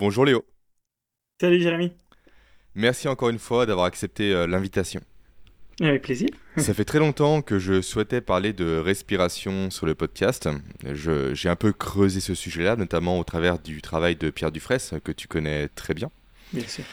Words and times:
Bonjour 0.00 0.24
Léo. 0.24 0.44
Salut 1.40 1.60
Jérémy. 1.60 1.90
Merci 2.76 3.08
encore 3.08 3.30
une 3.30 3.40
fois 3.40 3.66
d'avoir 3.66 3.86
accepté 3.86 4.32
euh, 4.32 4.46
l'invitation. 4.46 5.00
Avec 5.80 6.02
plaisir. 6.02 6.28
Ça 6.56 6.72
fait 6.72 6.84
très 6.84 7.00
longtemps 7.00 7.42
que 7.42 7.58
je 7.58 7.82
souhaitais 7.82 8.20
parler 8.20 8.52
de 8.52 8.76
respiration 8.76 9.70
sur 9.70 9.86
le 9.86 9.96
podcast. 9.96 10.48
J'ai 10.84 11.48
un 11.48 11.56
peu 11.56 11.72
creusé 11.72 12.20
ce 12.20 12.36
sujet-là, 12.36 12.76
notamment 12.76 13.18
au 13.18 13.24
travers 13.24 13.58
du 13.58 13.82
travail 13.82 14.14
de 14.14 14.30
Pierre 14.30 14.52
Dufresne, 14.52 15.00
que 15.00 15.10
tu 15.10 15.26
connais 15.26 15.66
très 15.66 15.94
bien. 15.94 16.12
Bien 16.52 16.68
sûr. 16.68 16.84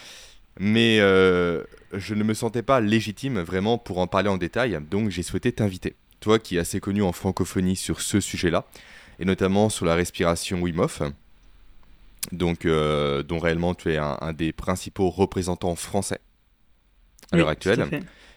Mais 0.58 0.98
euh, 0.98 1.62
je 1.92 2.12
ne 2.14 2.24
me 2.24 2.34
sentais 2.34 2.62
pas 2.62 2.80
légitime 2.80 3.38
vraiment 3.38 3.78
pour 3.78 3.98
en 3.98 4.08
parler 4.08 4.30
en 4.30 4.36
détail, 4.36 4.80
donc 4.90 5.10
j'ai 5.10 5.22
souhaité 5.22 5.52
t'inviter. 5.52 5.94
Toi 6.18 6.40
qui 6.40 6.56
es 6.56 6.58
assez 6.58 6.80
connu 6.80 7.02
en 7.02 7.12
francophonie 7.12 7.76
sur 7.76 8.00
ce 8.00 8.18
sujet-là, 8.18 8.66
et 9.20 9.24
notamment 9.24 9.68
sur 9.68 9.86
la 9.86 9.94
respiration 9.94 10.60
Wim 10.60 10.80
Hof, 10.80 11.02
donc, 12.32 12.64
euh, 12.64 13.22
dont 13.22 13.38
réellement 13.38 13.74
tu 13.74 13.92
es 13.92 13.98
un, 13.98 14.32
des 14.32 14.52
principaux 14.52 15.10
représentants 15.10 15.76
français 15.76 16.20
à 17.32 17.36
l'heure 17.36 17.48
actuelle. 17.48 17.88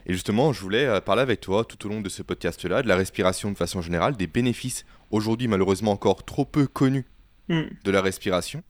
Et 0.06 0.14
justement, 0.14 0.54
je 0.54 0.62
voulais 0.62 0.86
euh, 0.86 1.02
parler 1.02 1.22
avec 1.22 1.42
toi 1.42 1.66
tout 1.66 1.86
au 1.86 1.90
long 1.90 2.02
de 2.02 2.10
ce 2.10 2.24
podcast-là 2.24 2.82
de 2.82 2.88
la 2.88 2.96
respiration 2.96 3.52
de 3.52 3.58
façon 3.58 3.82
générale, 3.82 4.16
des 4.16 4.28
bénéfices 4.28 4.86
aujourd'hui 5.12 5.48
malheureusement 5.48 5.92
encore 5.92 6.24
trop 6.24 6.46
peu 6.46 6.68
connus 6.68 7.06
hmm. 7.50 7.64
de 7.84 7.92
la 7.92 8.02
respiration, 8.02 8.64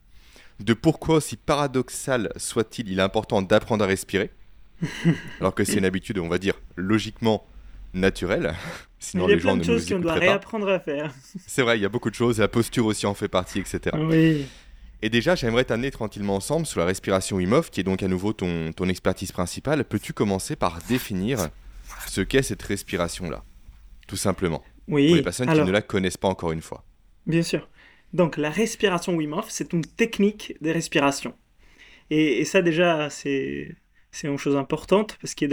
de 0.58 0.74
pourquoi, 0.74 1.16
aussi 1.16 1.36
paradoxal 1.36 2.30
soit-il, 2.36 2.90
il 2.90 2.98
est 2.98 3.02
important 3.02 3.42
d'apprendre 3.42 3.84
à 3.84 3.86
respirer, 3.86 4.30
alors 5.40 5.54
que 5.54 5.64
c'est 5.64 5.78
une 5.78 5.84
habitude, 5.84 6.18
on 6.18 6.28
va 6.28 6.38
dire, 6.38 6.54
logiquement 6.76 7.46
naturelle. 7.94 8.54
Sinon, 8.98 9.28
il 9.28 9.30
y 9.30 9.32
a 9.32 9.36
les 9.36 9.40
plein 9.40 9.52
gens 9.52 9.56
de 9.56 9.62
choses 9.62 9.88
qu'on 9.88 9.98
doit 9.98 10.12
réapprendre 10.12 10.68
à 10.68 10.78
faire. 10.78 11.14
C'est 11.46 11.62
vrai, 11.62 11.78
il 11.78 11.82
y 11.82 11.86
a 11.86 11.88
beaucoup 11.88 12.10
de 12.10 12.14
choses, 12.14 12.38
la 12.38 12.48
posture 12.48 12.84
aussi 12.84 13.06
en 13.06 13.14
fait 13.14 13.28
partie, 13.28 13.58
etc. 13.58 13.96
Oui. 13.98 14.44
Et 15.02 15.08
déjà, 15.08 15.34
j'aimerais 15.34 15.64
t'amener 15.64 15.90
tranquillement 15.90 16.36
ensemble 16.36 16.66
sur 16.66 16.80
la 16.80 16.86
respiration 16.86 17.36
Wim 17.36 17.52
Hof, 17.52 17.70
qui 17.70 17.80
est 17.80 17.84
donc 17.84 18.02
à 18.02 18.08
nouveau 18.08 18.32
ton, 18.32 18.72
ton 18.72 18.88
expertise 18.88 19.32
principale. 19.32 19.84
Peux-tu 19.84 20.12
commencer 20.12 20.56
par 20.56 20.78
définir 20.88 21.48
ce 22.06 22.20
qu'est 22.20 22.42
cette 22.42 22.62
respiration-là 22.62 23.42
Tout 24.06 24.16
simplement. 24.16 24.62
Oui. 24.88 25.08
Pour 25.08 25.16
les 25.16 25.22
personnes 25.22 25.50
qui 25.50 25.60
ne 25.60 25.70
la 25.70 25.82
connaissent 25.82 26.18
pas 26.18 26.28
encore 26.28 26.52
une 26.52 26.60
fois? 26.60 26.84
Bien 27.26 27.42
sûr. 27.42 27.68
Donc, 28.12 28.36
la 28.36 28.50
respiration 28.50 29.14
Wim 29.14 29.32
Hof, 29.32 29.46
c'est 29.48 29.72
une 29.72 29.84
technique 29.84 30.54
de 30.60 30.70
respiration. 30.70 31.34
Et, 32.10 32.44
ça, 32.44 32.60
déjà, 32.60 33.08
c'est 33.08 33.76
une 34.24 34.36
chose 34.36 34.56
importante, 34.56 35.16
parce 35.20 35.34
qu'il 35.34 35.48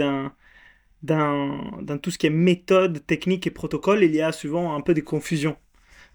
dans, 1.02 1.80
dans 1.80 1.98
tout 1.98 2.10
ce 2.10 2.18
qui 2.18 2.26
est 2.26 2.30
méthode, 2.30 3.06
technique 3.06 3.46
et 3.46 3.50
protocole, 3.50 4.02
il 4.02 4.14
y 4.14 4.20
a 4.20 4.32
souvent 4.32 4.74
un 4.74 4.80
peu 4.80 4.92
de 4.92 5.00
confusion. 5.00 5.56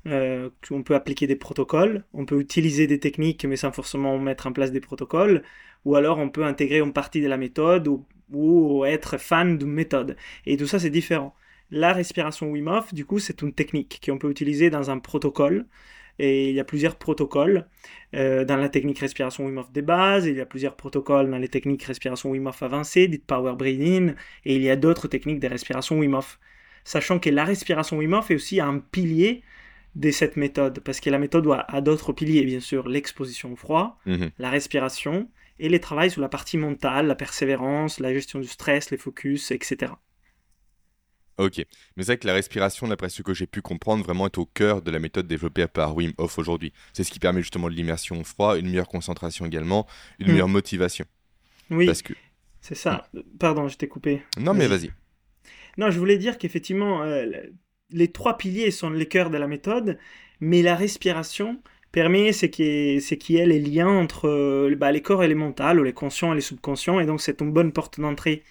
Euh, 0.07 0.49
on 0.69 0.83
peut 0.83 0.95
appliquer 0.95 1.27
des 1.27 1.35
protocoles, 1.37 2.03
on 2.13 2.25
peut 2.25 2.39
utiliser 2.39 2.87
des 2.87 2.99
techniques 2.99 3.45
mais 3.45 3.55
sans 3.55 3.71
forcément 3.71 4.17
mettre 4.19 4.47
en 4.47 4.51
place 4.51 4.71
des 4.71 4.81
protocoles, 4.81 5.43
ou 5.85 5.95
alors 5.95 6.19
on 6.19 6.29
peut 6.29 6.43
intégrer 6.43 6.79
une 6.79 6.93
partie 6.93 7.21
de 7.21 7.27
la 7.27 7.37
méthode 7.37 7.87
ou, 7.87 8.85
être 8.85 9.17
fan 9.17 9.57
d'une 9.57 9.71
méthode. 9.71 10.17
Et 10.45 10.57
tout 10.57 10.67
ça 10.67 10.79
c'est 10.79 10.89
différent. 10.89 11.35
La 11.71 11.93
respiration 11.93 12.51
Wim 12.51 12.69
du 12.91 13.05
coup, 13.05 13.19
c'est 13.19 13.41
une 13.41 13.53
technique 13.53 14.01
qu'on 14.05 14.17
peut 14.17 14.29
utiliser 14.29 14.69
dans 14.69 14.91
un 14.91 14.99
protocole. 14.99 15.65
Et 16.19 16.49
il 16.49 16.55
y 16.55 16.59
a 16.59 16.63
plusieurs 16.63 16.95
protocoles 16.97 17.67
euh, 18.13 18.45
dans 18.45 18.57
la 18.57 18.69
technique 18.69 18.99
respiration 18.99 19.45
Wim 19.45 19.57
Hof 19.57 19.71
des 19.71 19.81
bases, 19.81 20.27
il 20.27 20.35
y 20.35 20.41
a 20.41 20.45
plusieurs 20.45 20.75
protocoles 20.75 21.29
dans 21.31 21.39
les 21.39 21.47
techniques 21.47 21.83
respiration 21.83 22.29
Wim 22.29 22.47
avancées, 22.61 23.07
dites 23.07 23.25
Power 23.25 23.55
Breathing, 23.55 24.13
et 24.45 24.55
il 24.55 24.61
y 24.61 24.69
a 24.69 24.75
d'autres 24.75 25.07
techniques 25.07 25.39
de 25.39 25.47
respiration 25.47 25.97
Wim. 25.97 26.19
Sachant 26.83 27.17
que 27.17 27.31
la 27.31 27.45
respiration 27.45 27.97
Wim 27.97 28.13
Hof 28.13 28.29
est 28.29 28.35
aussi 28.35 28.59
un 28.59 28.77
pilier 28.79 29.41
de 29.95 30.11
cette 30.11 30.38
méthode, 30.38 30.80
parce 30.80 30.99
que 30.99 31.09
la 31.09 31.19
méthode 31.19 31.47
a, 31.67 31.81
d'autres 31.81 32.13
piliers, 32.13 32.44
bien 32.44 32.59
sûr, 32.59 32.88
l'exposition 32.88 33.53
au 33.53 33.55
froid, 33.55 34.00
mhm. 34.05 34.31
la 34.39 34.50
respiration, 34.50 35.30
et 35.59 35.69
les 35.69 35.80
travails 35.80 36.09
sur 36.09 36.22
la 36.22 36.30
partie 36.30 36.58
mentale, 36.58 37.08
la 37.08 37.16
persévérance, 37.16 38.00
la 38.00 38.13
gestion 38.13 38.39
du 38.39 38.47
stress, 38.47 38.89
les 38.89 38.97
focus, 38.97 39.52
etc. 39.52 39.94
Ok, 41.38 41.57
mais 41.95 42.03
c'est 42.03 42.06
vrai 42.06 42.17
que 42.17 42.28
la 42.28 42.34
respiration, 42.34 42.88
d'après 42.88 43.09
ce 43.09 43.23
que 43.23 43.34
j'ai 43.34 43.47
pu 43.47 43.62
comprendre, 43.62 44.03
vraiment 44.03 44.28
est 44.28 44.38
au 44.38 44.45
cœur 44.45 44.81
de 44.81 44.91
la 44.91 45.00
méthode 45.00 45.28
développée 45.28 45.67
par 45.67 45.96
Wim 45.96 46.13
Hof 46.17 46.38
aujourd'hui. 46.38 46.73
C'est 46.94 47.03
ce 47.03 47.12
qui 47.12 47.19
permet 47.19 47.41
justement 47.41 47.69
de 47.69 47.73
l'immersion 47.73 48.19
au 48.19 48.23
froid, 48.23 48.57
une 48.57 48.67
meilleure 48.67 48.88
concentration 48.88 49.46
également, 49.46 49.88
une 50.19 50.28
hmm. 50.28 50.31
meilleure 50.31 50.47
motivation. 50.47 51.06
Oui, 51.72 51.88
parce 51.88 52.03
que... 52.03 52.13
c'est 52.62 52.75
ça. 52.75 53.07
Pardon, 53.40 53.67
je 53.67 53.78
t'ai 53.78 53.88
coupé. 53.88 54.22
Non, 54.38 54.53
mais 54.53 54.67
vas-y. 54.67 54.91
Non, 55.78 55.90
je 55.90 55.97
voulais 55.97 56.17
dire 56.17 56.38
qu'effectivement, 56.38 57.01
euh, 57.01 57.25
les 57.91 58.11
trois 58.11 58.38
piliers 58.38 58.71
sont 58.71 58.89
les 58.89 59.07
cœurs 59.07 59.29
de 59.29 59.38
la 59.38 59.47
méthode, 59.47 59.97
mais 60.39 60.61
la 60.61 60.75
respiration 60.75 61.61
permet 61.91 62.33
c'est 62.33 62.49
qu'il 62.49 62.66
y 62.66 63.38
ait 63.38 63.45
les 63.45 63.59
liens 63.59 63.88
entre 63.88 64.27
euh, 64.27 64.75
bah, 64.75 64.91
les 64.91 65.01
corps 65.01 65.23
et 65.23 65.27
les 65.27 65.35
mentales, 65.35 65.79
ou 65.79 65.83
les 65.83 65.93
conscients 65.93 66.33
et 66.33 66.35
les 66.35 66.41
subconscients, 66.41 66.99
et 66.99 67.05
donc 67.05 67.22
c'est 67.22 67.41
une 67.41 67.51
bonne 67.51 67.72
porte 67.72 67.99
d'entrée. 67.99 68.43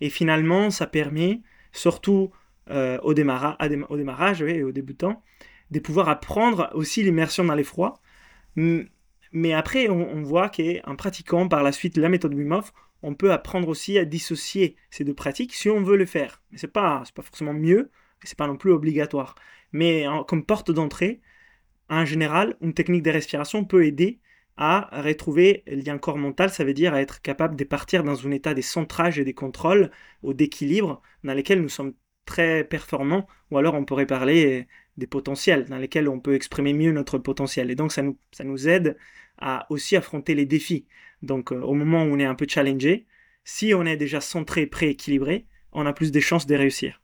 Et 0.00 0.10
finalement, 0.10 0.70
ça 0.70 0.86
permet, 0.86 1.40
surtout 1.72 2.30
euh, 2.70 2.98
au, 3.02 3.14
démarrage, 3.14 3.56
au 3.88 3.96
démarrage 3.96 4.42
et 4.42 4.62
aux 4.62 4.72
débutants, 4.72 5.22
de 5.70 5.78
pouvoir 5.78 6.08
apprendre 6.08 6.70
aussi 6.74 7.02
l'immersion 7.02 7.44
dans 7.44 7.54
les 7.54 7.64
froids. 7.64 8.00
Mais 8.56 9.52
après, 9.52 9.88
on, 9.88 10.22
voit 10.22 10.50
qu'en 10.50 10.96
pratiquant 10.96 11.48
par 11.48 11.62
la 11.62 11.72
suite 11.72 11.96
la 11.96 12.08
méthode 12.08 12.34
Wim 12.34 12.60
on 13.02 13.14
peut 13.14 13.32
apprendre 13.32 13.68
aussi 13.68 13.98
à 13.98 14.04
dissocier 14.04 14.76
ces 14.90 15.04
deux 15.04 15.14
pratiques 15.14 15.54
si 15.54 15.70
on 15.70 15.82
veut 15.82 15.96
le 15.96 16.06
faire. 16.06 16.42
Mais 16.50 16.58
ce 16.58 16.66
n'est 16.66 16.72
pas 16.72 17.02
forcément 17.22 17.54
mieux, 17.54 17.90
c'est 18.22 18.38
pas 18.38 18.46
non 18.46 18.56
plus 18.56 18.72
obligatoire. 18.72 19.34
Mais 19.72 20.04
comme 20.28 20.44
porte 20.44 20.70
d'entrée, 20.70 21.20
en 21.88 22.04
général, 22.04 22.56
une 22.60 22.74
technique 22.74 23.02
de 23.02 23.10
respiration 23.10 23.64
peut 23.64 23.84
aider 23.84 24.20
à 24.56 24.90
retrouver 25.02 25.64
le 25.66 25.76
lien 25.76 25.98
corps 25.98 26.18
mental, 26.18 26.50
ça 26.50 26.64
veut 26.64 26.74
dire 26.74 26.92
à 26.94 27.00
être 27.00 27.22
capable 27.22 27.56
de 27.56 27.64
partir 27.64 28.04
dans 28.04 28.26
un 28.26 28.30
état 28.30 28.54
des 28.54 28.62
centrages 28.62 29.18
et 29.18 29.24
des 29.24 29.34
contrôles 29.34 29.90
ou 30.22 30.34
d'équilibre 30.34 31.00
dans 31.24 31.34
lesquels 31.34 31.62
nous 31.62 31.68
sommes 31.68 31.94
très 32.26 32.64
performants, 32.64 33.26
ou 33.50 33.58
alors 33.58 33.74
on 33.74 33.84
pourrait 33.84 34.06
parler 34.06 34.68
des 34.98 35.06
potentiels, 35.06 35.64
dans 35.64 35.78
lesquels 35.78 36.08
on 36.08 36.20
peut 36.20 36.34
exprimer 36.34 36.74
mieux 36.74 36.92
notre 36.92 37.18
potentiel. 37.18 37.70
Et 37.70 37.74
donc 37.74 37.90
ça 37.90 38.02
nous, 38.02 38.18
ça 38.32 38.44
nous 38.44 38.68
aide 38.68 38.96
à 39.38 39.66
aussi 39.70 39.96
affronter 39.96 40.34
les 40.34 40.46
défis. 40.46 40.86
Donc 41.22 41.52
euh, 41.52 41.60
au 41.60 41.74
moment 41.74 42.04
où 42.04 42.08
on 42.08 42.18
est 42.18 42.24
un 42.24 42.34
peu 42.34 42.46
challengé, 42.48 43.06
si 43.44 43.74
on 43.74 43.84
est 43.86 43.96
déjà 43.96 44.20
centré, 44.20 44.66
pré-équilibré, 44.66 45.46
on 45.72 45.86
a 45.86 45.92
plus 45.92 46.12
de 46.12 46.20
chances 46.20 46.46
de 46.46 46.54
réussir. 46.54 46.99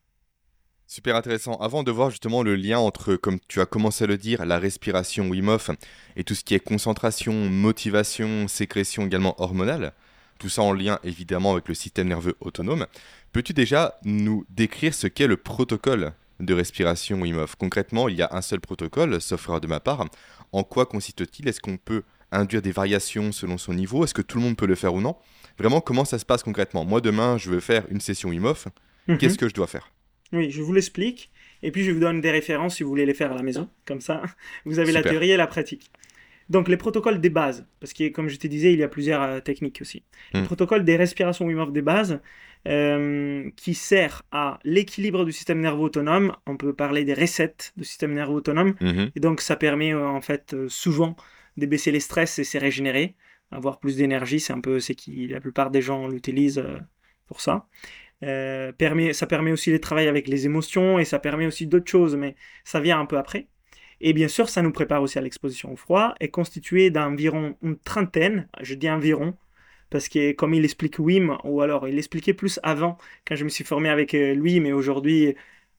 Super 0.89 1.17
intéressant. 1.17 1.57
Avant 1.57 1.83
de 1.83 1.91
voir 1.91 2.11
justement 2.11 2.45
le 2.45 2.55
lien 2.55 2.79
entre, 2.79 3.17
comme 3.17 3.41
tu 3.49 3.61
as 3.61 3.67
commencé 3.67 4.05
à 4.05 4.07
le 4.07 4.17
dire, 4.17 4.47
la 4.47 4.59
respiration 4.59 5.29
Wim 5.29 5.49
Hof 5.49 5.71
et 6.15 6.23
tout 6.23 6.35
ce 6.37 6.45
qui 6.45 6.55
est 6.55 6.61
concentration, 6.61 7.33
motivation, 7.33 8.47
sécrétion 8.47 9.05
également 9.05 9.35
hormonale, 9.43 9.93
tout 10.39 10.49
ça 10.49 10.63
en 10.63 10.73
lien 10.73 11.01
évidemment 11.03 11.53
avec 11.53 11.67
le 11.67 11.75
système 11.75 12.07
nerveux 12.07 12.37
autonome, 12.41 12.87
peux-tu 13.33 13.53
déjà 13.53 13.99
nous 14.05 14.47
décrire 14.49 14.95
ce 14.95 15.09
qu'est 15.09 15.27
le 15.27 15.37
protocole 15.37 16.13
de 16.39 16.55
respiration 16.55 17.21
Wim 17.21 17.39
Hof? 17.39 17.57
Concrètement, 17.57 18.09
il 18.09 18.15
y 18.15 18.23
a 18.23 18.29
un 18.31 18.43
seul 18.43 18.61
protocole, 18.61 19.21
sauf 19.21 19.49
erreur 19.49 19.61
de 19.61 19.67
ma 19.67 19.81
part. 19.81 20.07
En 20.53 20.63
quoi 20.63 20.87
consiste-t-il? 20.87 21.49
Est-ce 21.49 21.61
qu'on 21.61 21.79
peut 21.79 22.05
induire 22.31 22.63
des 22.63 22.73
variations 22.73 23.33
selon 23.33 23.59
son 23.59 23.75
niveau? 23.75 24.05
Est-ce 24.05 24.15
que 24.15 24.23
tout 24.23 24.39
le 24.39 24.45
monde 24.45 24.57
peut 24.57 24.67
le 24.67 24.77
faire 24.77 24.95
ou 24.95 25.01
non? 25.01 25.17
Vraiment, 25.59 25.81
comment 25.81 26.05
ça 26.05 26.21
se 26.21 26.25
passe 26.25 26.45
concrètement? 26.45 26.85
Moi, 26.85 27.01
demain, 27.01 27.39
je 27.39 27.51
veux 27.51 27.61
faire 27.61 27.85
une 27.91 28.01
session 28.01 28.29
Wim 28.29 28.45
Hof. 28.45 28.69
Mhm. 29.09 29.19
Qu'est-ce 29.19 29.39
que 29.39 29.49
je 29.49 29.55
dois 29.55 29.67
faire? 29.67 29.91
Oui, 30.33 30.51
je 30.51 30.63
vous 30.63 30.73
l'explique. 30.73 31.31
Et 31.63 31.71
puis 31.71 31.85
je 31.85 31.91
vous 31.91 32.01
donne 32.01 32.21
des 32.21 32.31
références 32.31 32.77
si 32.77 32.83
vous 32.83 32.89
voulez 32.89 33.07
les 33.07 33.15
faire 33.15 33.33
à 33.33 33.35
la 33.35 33.43
maison. 33.43 33.69
Comme 33.85 34.01
ça, 34.01 34.23
vous 34.65 34.79
avez 34.79 34.93
la 34.93 35.03
théorie 35.03 35.31
et 35.31 35.37
la 35.37 35.47
pratique. 35.47 35.91
Donc 36.49 36.69
les 36.69 36.77
protocoles 36.77 37.21
des 37.21 37.31
bases, 37.31 37.67
parce 37.81 37.93
que 37.93 38.09
comme 38.09 38.29
je 38.29 38.37
te 38.37 38.47
disais, 38.47 38.73
il 38.73 38.79
y 38.79 38.83
a 38.85 38.89
plusieurs 38.89 39.23
euh, 39.23 39.41
techniques 39.41 39.79
aussi. 39.81 40.05
Le 40.33 40.43
hmm. 40.43 40.45
protocole 40.45 40.85
des 40.85 40.97
respirations 40.97 41.45
Wim 41.47 41.59
Hof 41.59 41.73
des 41.73 41.83
bases, 41.83 42.21
euh, 42.69 43.51
qui 43.57 43.75
sert 43.75 44.23
à 44.31 44.61
l'équilibre 44.63 45.25
du 45.25 45.33
système 45.33 45.61
nerveux 45.61 45.83
autonome. 45.83 46.37
On 46.47 46.57
peut 46.57 46.73
parler 46.73 47.05
des 47.05 47.15
resets 47.15 47.73
du 47.77 47.85
système 47.85 48.15
nerveux 48.15 48.35
autonome. 48.35 48.75
Mhm. 48.81 49.11
Et 49.17 49.21
donc 49.21 49.41
ça 49.41 49.57
permet 49.57 49.93
euh, 49.93 50.07
en 50.07 50.21
fait 50.21 50.55
souvent 50.69 51.17
de 51.57 51.67
baisser 51.67 51.91
les 51.91 52.01
stress 52.01 52.39
et 52.39 52.45
se 52.45 52.59
régénérer, 52.59 53.17
avoir 53.51 53.81
plus 53.81 53.97
d'énergie. 53.97 54.39
C'est 54.39 54.53
un 54.53 54.61
peu 54.61 54.79
ce 54.79 54.93
qui 54.93 55.27
la 55.27 55.41
plupart 55.41 55.71
des 55.71 55.83
gens 55.83 56.07
l'utilisent 56.07 56.65
pour 57.27 57.41
ça. 57.41 57.67
Euh, 58.25 58.73
ça 59.13 59.27
permet 59.27 59.53
aussi 59.53 59.73
de 59.73 59.77
travailler 59.77 60.09
avec 60.09 60.29
les 60.29 60.47
émotions 60.47 60.99
et 60.99 61.05
ça 61.05 61.19
permet 61.19 61.47
aussi 61.47 61.67
d'autres 61.67 61.91
choses, 61.91 62.17
mais 62.17 62.37
ça 62.65 62.81
vient 62.81 62.99
un 63.01 63.07
peu 63.07 63.19
après. 63.19 63.49
Et 64.01 64.13
bien 64.13 64.29
sûr, 64.29 64.49
ça 64.49 64.63
nous 64.63 64.73
prépare 64.73 65.03
aussi 65.03 65.19
à 65.19 65.23
l'exposition 65.23 65.73
au 65.73 65.77
froid, 65.77 66.15
est 66.21 66.29
constitué 66.31 66.91
d'environ 66.91 67.57
une 67.63 67.79
trentaine, 67.79 68.49
je 68.61 68.75
dis 68.75 68.91
environ, 68.91 69.35
parce 69.91 70.09
que 70.09 70.33
comme 70.33 70.55
il 70.55 70.65
explique 70.65 70.99
Wim, 70.99 71.39
ou 71.45 71.61
alors 71.63 71.89
il 71.89 71.99
expliquait 71.99 72.35
plus 72.35 72.61
avant, 72.63 72.99
quand 73.27 73.37
je 73.37 73.45
me 73.45 73.49
suis 73.49 73.65
formé 73.65 73.89
avec 73.89 74.15
euh, 74.15 74.35
lui, 74.35 74.61
mais 74.61 74.73
aujourd'hui, 74.73 75.35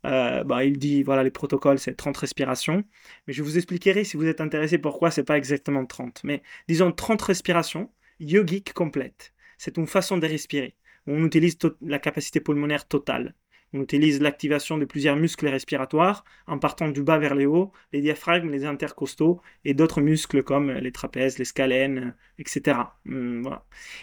euh, 0.06 0.44
bah, 0.44 0.64
il 0.64 0.78
dit, 0.80 1.04
voilà, 1.04 1.24
les 1.24 1.32
protocoles, 1.32 1.80
c'est 1.80 1.96
30 1.96 2.18
respirations. 2.18 2.84
Mais 3.28 3.34
je 3.34 3.44
vous 3.44 3.58
expliquerai, 3.58 4.04
si 4.04 4.18
vous 4.18 4.26
êtes 4.28 4.42
intéressé, 4.42 4.78
pourquoi 4.78 5.12
c'est 5.12 5.24
pas 5.24 5.38
exactement 5.38 5.86
30. 5.86 6.22
Mais 6.24 6.42
disons 6.68 6.92
30 6.92 7.22
respirations, 7.22 7.92
yogiques 8.20 8.74
complètes. 8.74 9.34
C'est 9.58 9.78
une 9.78 9.88
façon 9.88 10.18
de 10.18 10.28
respirer 10.28 10.76
on 11.08 11.26
utilise 11.26 11.58
la 11.82 12.00
capacité 12.00 12.40
pulmonaire 12.40 12.88
totale. 12.88 13.34
On 13.74 13.82
utilise 13.82 14.22
l'activation 14.22 14.78
de 14.78 14.86
plusieurs 14.86 15.18
muscles 15.18 15.48
respiratoires 15.48 16.24
en 16.48 16.58
partant 16.58 16.88
du 16.88 17.04
bas 17.04 17.18
vers 17.18 17.36
le 17.36 17.48
haut, 17.48 17.74
les 17.92 18.02
diaphragmes, 18.02 18.50
les 18.50 18.66
intercostaux 18.66 19.42
et 19.66 19.74
d'autres 19.74 20.02
muscles 20.02 20.42
comme 20.44 20.72
les 20.72 20.92
trapèzes, 20.92 21.38
les 21.38 21.46
scalènes, 21.46 22.16
etc. 22.40 22.80
Hum, 23.08 23.60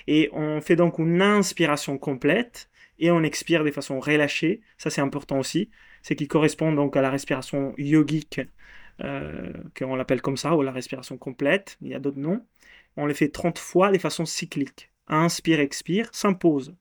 et 0.06 0.28
on 0.32 0.60
fait 0.60 0.76
donc 0.76 0.98
une 0.98 1.22
inspiration 1.22 1.96
complète 1.96 2.68
et 2.98 3.10
on 3.10 3.22
expire 3.22 3.64
de 3.64 3.70
façon 3.70 4.00
relâchée. 4.00 4.60
Ça, 4.78 4.90
c'est 4.90 5.00
important 5.00 5.38
aussi. 5.38 5.70
C'est 6.02 6.16
qui 6.16 6.28
correspond 6.28 6.72
donc 6.72 6.96
à 6.96 7.02
la 7.02 7.10
respiration 7.10 7.74
yogique, 7.78 8.40
euh, 9.02 9.52
qu'on 9.76 9.96
l'appelle 9.96 10.22
comme 10.22 10.36
ça, 10.36 10.54
ou 10.56 10.62
la 10.62 10.72
respiration 10.72 11.16
complète. 11.18 11.78
Il 11.80 11.88
y 11.88 11.94
a 11.94 11.98
d'autres 11.98 12.18
noms. 12.18 12.44
On 12.96 13.06
les 13.06 13.14
fait 13.14 13.28
30 13.28 13.58
fois 13.58 13.90
de 13.90 13.98
façon 13.98 14.26
cyclique. 14.26 14.90
Inspire, 15.08 15.60
expire, 15.60 16.08
sans 16.12 16.34
pause. 16.34 16.74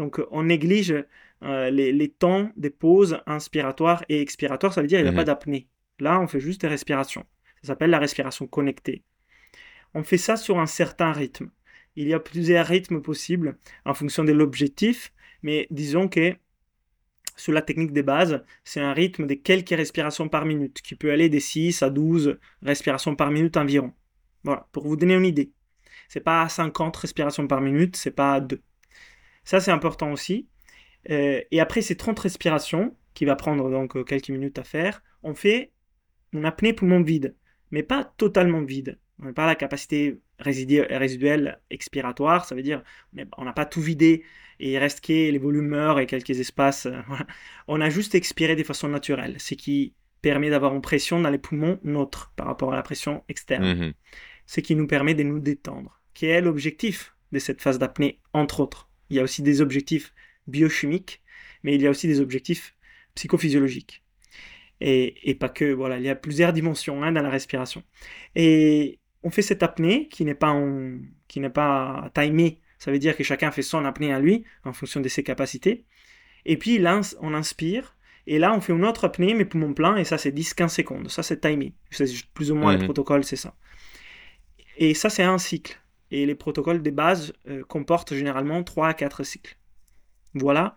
Donc, 0.00 0.20
on 0.30 0.42
néglige 0.42 1.04
euh, 1.42 1.70
les, 1.70 2.08
temps 2.08 2.50
des 2.56 2.70
pauses 2.70 3.20
inspiratoires 3.26 4.04
et 4.08 4.20
expiratoires. 4.20 4.72
Ça 4.72 4.80
veut 4.80 4.88
dire 4.88 4.98
qu'il 4.98 5.04
n'y 5.04 5.12
a 5.12 5.14
pas 5.14 5.20
mhm. 5.20 5.26
d'apnée. 5.26 5.68
Là, 6.00 6.20
on 6.20 6.26
fait 6.26 6.40
juste 6.40 6.62
des 6.62 6.68
respirations. 6.68 7.24
Ça 7.62 7.68
s'appelle 7.68 7.90
la 7.90 7.98
respiration 7.98 8.46
connectée. 8.46 9.04
On 9.94 10.02
fait 10.02 10.18
ça 10.18 10.36
sur 10.36 10.58
un 10.58 10.66
certain 10.66 11.12
rythme. 11.12 11.50
Il 11.96 12.08
y 12.08 12.14
a 12.14 12.20
plusieurs 12.20 12.66
rythmes 12.66 13.02
possibles 13.02 13.58
en 13.84 13.94
fonction 13.94 14.24
de 14.24 14.32
l'objectif 14.32 15.12
mais 15.42 15.66
disons 15.70 16.08
que 16.08 16.36
sur 17.36 17.52
la 17.52 17.62
technique 17.62 17.92
des 17.92 18.02
bases, 18.02 18.44
c'est 18.64 18.80
un 18.80 18.92
rythme 18.92 19.26
de 19.26 19.34
quelques 19.34 19.70
respirations 19.70 20.28
par 20.28 20.44
minute, 20.44 20.82
qui 20.82 20.94
peut 20.94 21.10
aller 21.10 21.28
de 21.28 21.38
6 21.38 21.82
à 21.82 21.90
12 21.90 22.38
respirations 22.62 23.16
par 23.16 23.30
minute 23.30 23.56
environ. 23.56 23.92
Voilà, 24.44 24.68
pour 24.72 24.86
vous 24.86 24.96
donner 24.96 25.14
une 25.14 25.24
idée. 25.24 25.52
C'est 26.08 26.20
pas 26.20 26.48
50 26.48 26.96
respirations 26.96 27.46
par 27.46 27.60
minute, 27.60 27.96
c'est 27.96 28.10
pas 28.10 28.40
2. 28.40 28.60
Ça, 29.44 29.60
c'est 29.60 29.70
important 29.70 30.12
aussi. 30.12 30.48
Euh, 31.10 31.40
et 31.50 31.60
après 31.60 31.80
ces 31.80 31.96
30 31.96 32.18
respirations, 32.18 32.94
qui 33.14 33.24
va 33.24 33.36
prendre 33.36 33.70
donc 33.70 33.96
euh, 33.96 34.04
quelques 34.04 34.28
minutes 34.28 34.58
à 34.58 34.64
faire, 34.64 35.02
on 35.22 35.34
fait 35.34 35.72
une 36.32 36.44
apnée 36.44 36.72
poumon 36.72 37.02
vide, 37.02 37.34
mais 37.70 37.82
pas 37.82 38.04
totalement 38.04 38.62
vide. 38.62 38.98
On 39.20 39.26
n'a 39.26 39.32
pas 39.32 39.46
la 39.46 39.54
capacité 39.54 40.20
résiduelle 40.38 41.60
expiratoire, 41.68 42.46
ça 42.46 42.54
veut 42.54 42.62
dire 42.62 42.82
on 43.36 43.44
n'a 43.44 43.52
pas 43.52 43.66
tout 43.66 43.82
vidé 43.82 44.24
et 44.58 44.72
il 44.72 44.78
reste 44.78 45.04
que 45.04 45.12
les 45.12 45.38
volumeurs 45.38 45.98
et 46.00 46.06
quelques 46.06 46.38
espaces. 46.38 46.86
Euh, 46.86 47.00
on 47.68 47.80
a 47.80 47.90
juste 47.90 48.14
expiré 48.14 48.56
de 48.56 48.62
façon 48.62 48.88
naturelle, 48.88 49.36
ce 49.38 49.54
qui 49.54 49.94
permet 50.22 50.50
d'avoir 50.50 50.74
une 50.74 50.82
pression 50.82 51.20
dans 51.20 51.30
les 51.30 51.38
poumons 51.38 51.78
neutre 51.82 52.32
par 52.36 52.46
rapport 52.46 52.72
à 52.72 52.76
la 52.76 52.82
pression 52.82 53.24
externe. 53.28 53.74
Mhm. 53.74 53.92
Ce 54.46 54.60
qui 54.60 54.74
nous 54.74 54.86
permet 54.86 55.14
de 55.14 55.22
nous 55.22 55.38
détendre. 55.38 56.00
Quel 56.12 56.30
est 56.30 56.40
l'objectif 56.40 57.14
de 57.32 57.38
cette 57.38 57.62
phase 57.62 57.78
d'apnée, 57.78 58.20
entre 58.32 58.60
autres 58.60 58.89
Il 59.10 59.16
y 59.16 59.20
a 59.20 59.22
aussi 59.22 59.42
des 59.42 59.60
objectifs 59.60 60.14
biochimiques, 60.46 61.22
mais 61.62 61.74
il 61.74 61.82
y 61.82 61.86
a 61.86 61.90
aussi 61.90 62.06
des 62.06 62.20
objectifs 62.20 62.74
psychophysiologiques. 63.14 64.02
Et, 64.80 65.36
pas 65.38 65.50
que, 65.50 65.72
voilà, 65.72 65.98
il 65.98 66.04
y 66.04 66.08
a 66.08 66.14
plusieurs 66.14 66.54
dimensions 66.54 67.02
hein, 67.02 67.12
dans 67.12 67.20
la 67.20 67.28
respiration. 67.28 67.82
Et 68.34 68.98
on 69.22 69.30
fait 69.30 69.42
cette 69.42 69.62
apnée 69.62 70.08
qui 70.08 70.24
n'est 70.24 70.34
pas, 70.34 70.58
qui 71.28 71.40
n'est 71.40 71.50
pas 71.50 72.10
timée 72.14 72.60
ça 72.80 72.90
veut 72.90 72.98
dire 72.98 73.14
que 73.14 73.22
chacun 73.22 73.50
fait 73.52 73.62
son 73.62 73.84
apnée 73.84 74.12
à 74.12 74.18
lui, 74.18 74.44
en 74.64 74.72
fonction 74.72 75.00
de 75.00 75.08
ses 75.08 75.22
capacités. 75.22 75.84
Et 76.46 76.56
puis 76.56 76.78
là, 76.78 77.02
on 77.20 77.34
inspire, 77.34 77.94
et 78.26 78.38
là, 78.38 78.54
on 78.54 78.60
fait 78.62 78.72
une 78.72 78.86
autre 78.86 79.04
apnée, 79.04 79.34
mais 79.34 79.44
poumon 79.44 79.74
plein, 79.74 79.96
et 79.96 80.04
ça, 80.04 80.16
c'est 80.16 80.30
10-15 80.30 80.68
secondes. 80.68 81.10
Ça, 81.10 81.22
c'est 81.22 81.42
timé. 81.42 81.74
C'est 81.90 82.06
plus 82.32 82.50
ou 82.50 82.54
moins 82.54 82.72
le 82.72 82.78
mhm. 82.78 82.84
protocole, 82.86 83.22
c'est 83.22 83.36
ça. 83.36 83.54
Et 84.78 84.94
ça, 84.94 85.10
c'est 85.10 85.22
un 85.22 85.36
cycle. 85.36 85.78
Et 86.10 86.26
les 86.26 86.34
protocoles 86.34 86.82
de 86.82 86.90
base 86.90 87.32
euh, 87.48 87.62
comportent 87.64 88.14
généralement 88.14 88.62
3 88.62 88.88
à 88.88 88.94
4 88.94 89.22
cycles. 89.24 89.56
Voilà. 90.34 90.76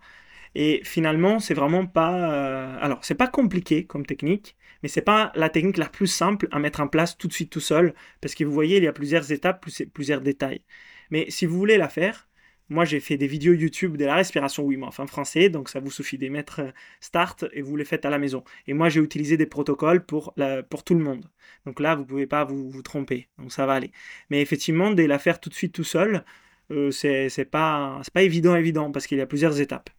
Et 0.54 0.80
finalement, 0.84 1.40
c'est 1.40 1.54
vraiment 1.54 1.86
pas. 1.86 2.32
Euh, 2.32 2.76
alors, 2.80 3.04
c'est 3.04 3.14
pas 3.16 3.26
compliqué 3.26 3.86
comme 3.86 4.06
technique, 4.06 4.56
mais 4.82 4.88
c'est 4.88 5.02
pas 5.02 5.32
la 5.34 5.48
technique 5.48 5.78
la 5.78 5.88
plus 5.88 6.06
simple 6.06 6.48
à 6.52 6.58
mettre 6.58 6.80
en 6.80 6.88
place 6.88 7.18
tout 7.18 7.26
de 7.28 7.32
suite 7.32 7.50
tout 7.50 7.60
seul, 7.60 7.94
parce 8.20 8.34
que 8.34 8.44
vous 8.44 8.52
voyez, 8.52 8.76
il 8.78 8.84
y 8.84 8.88
a 8.88 8.92
plusieurs 8.92 9.32
étapes, 9.32 9.66
plusieurs 9.92 10.20
détails. 10.20 10.62
Mais 11.10 11.30
si 11.30 11.46
vous 11.46 11.56
voulez 11.58 11.76
la 11.76 11.88
faire, 11.88 12.28
moi 12.68 12.84
j'ai 12.84 13.00
fait 13.00 13.16
des 13.16 13.26
vidéos 13.26 13.52
YouTube 13.52 13.96
de 13.96 14.04
la 14.04 14.14
respiration 14.14 14.64
Wim 14.64 14.82
Hof 14.82 15.00
en 15.00 15.06
français, 15.06 15.48
donc 15.48 15.68
ça 15.68 15.80
vous 15.80 15.90
suffit 15.90 16.18
de 16.18 16.28
mettre 16.28 16.60
euh, 16.60 16.70
Start 17.00 17.44
et 17.52 17.62
vous 17.62 17.76
les 17.76 17.84
faites 17.84 18.04
à 18.04 18.10
la 18.10 18.18
maison. 18.18 18.44
Et 18.66 18.74
moi 18.74 18.88
j'ai 18.88 19.00
utilisé 19.00 19.36
des 19.36 19.46
protocoles 19.46 20.04
pour, 20.04 20.34
pour 20.70 20.84
tout 20.84 20.94
le 20.94 21.04
monde. 21.04 21.26
Donc 21.66 21.80
là 21.80 21.94
vous 21.94 22.04
pouvez 22.04 22.26
pas 22.26 22.44
vous, 22.44 22.70
vous 22.70 22.82
tromper, 22.82 23.28
donc 23.38 23.52
ça 23.52 23.66
va 23.66 23.74
aller. 23.74 23.92
Mais 24.30 24.40
effectivement, 24.40 24.90
de 24.90 25.02
la 25.02 25.18
faire 25.18 25.40
tout 25.40 25.48
de 25.48 25.54
suite 25.54 25.72
tout 25.72 25.84
seul, 25.84 26.24
euh, 26.70 26.90
c'est 26.90 27.50
pas, 27.50 28.00
pas 28.12 28.22
évident 28.22 28.56
évident 28.56 28.90
parce 28.90 29.06
qu'il 29.06 29.18
y 29.18 29.20
a 29.20 29.26
plusieurs 29.26 29.60
étapes. 29.60 29.90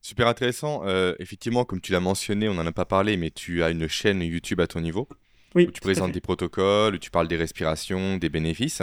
Super 0.00 0.28
intéressant. 0.28 0.82
Euh, 0.86 1.14
effectivement, 1.18 1.64
comme 1.64 1.80
tu 1.80 1.92
l'as 1.92 2.00
mentionné, 2.00 2.48
on 2.48 2.54
n'en 2.54 2.66
a 2.66 2.72
pas 2.72 2.84
parlé, 2.84 3.16
mais 3.16 3.30
tu 3.30 3.62
as 3.62 3.70
une 3.70 3.88
chaîne 3.88 4.22
YouTube 4.22 4.60
à 4.60 4.66
ton 4.66 4.80
niveau. 4.80 5.08
Oui, 5.54 5.66
où 5.66 5.70
tu 5.70 5.80
présentes 5.80 6.12
des 6.12 6.20
protocoles, 6.20 6.94
où 6.94 6.98
tu 6.98 7.10
parles 7.10 7.28
des 7.28 7.36
respirations, 7.36 8.16
des 8.18 8.28
bénéfices. 8.28 8.82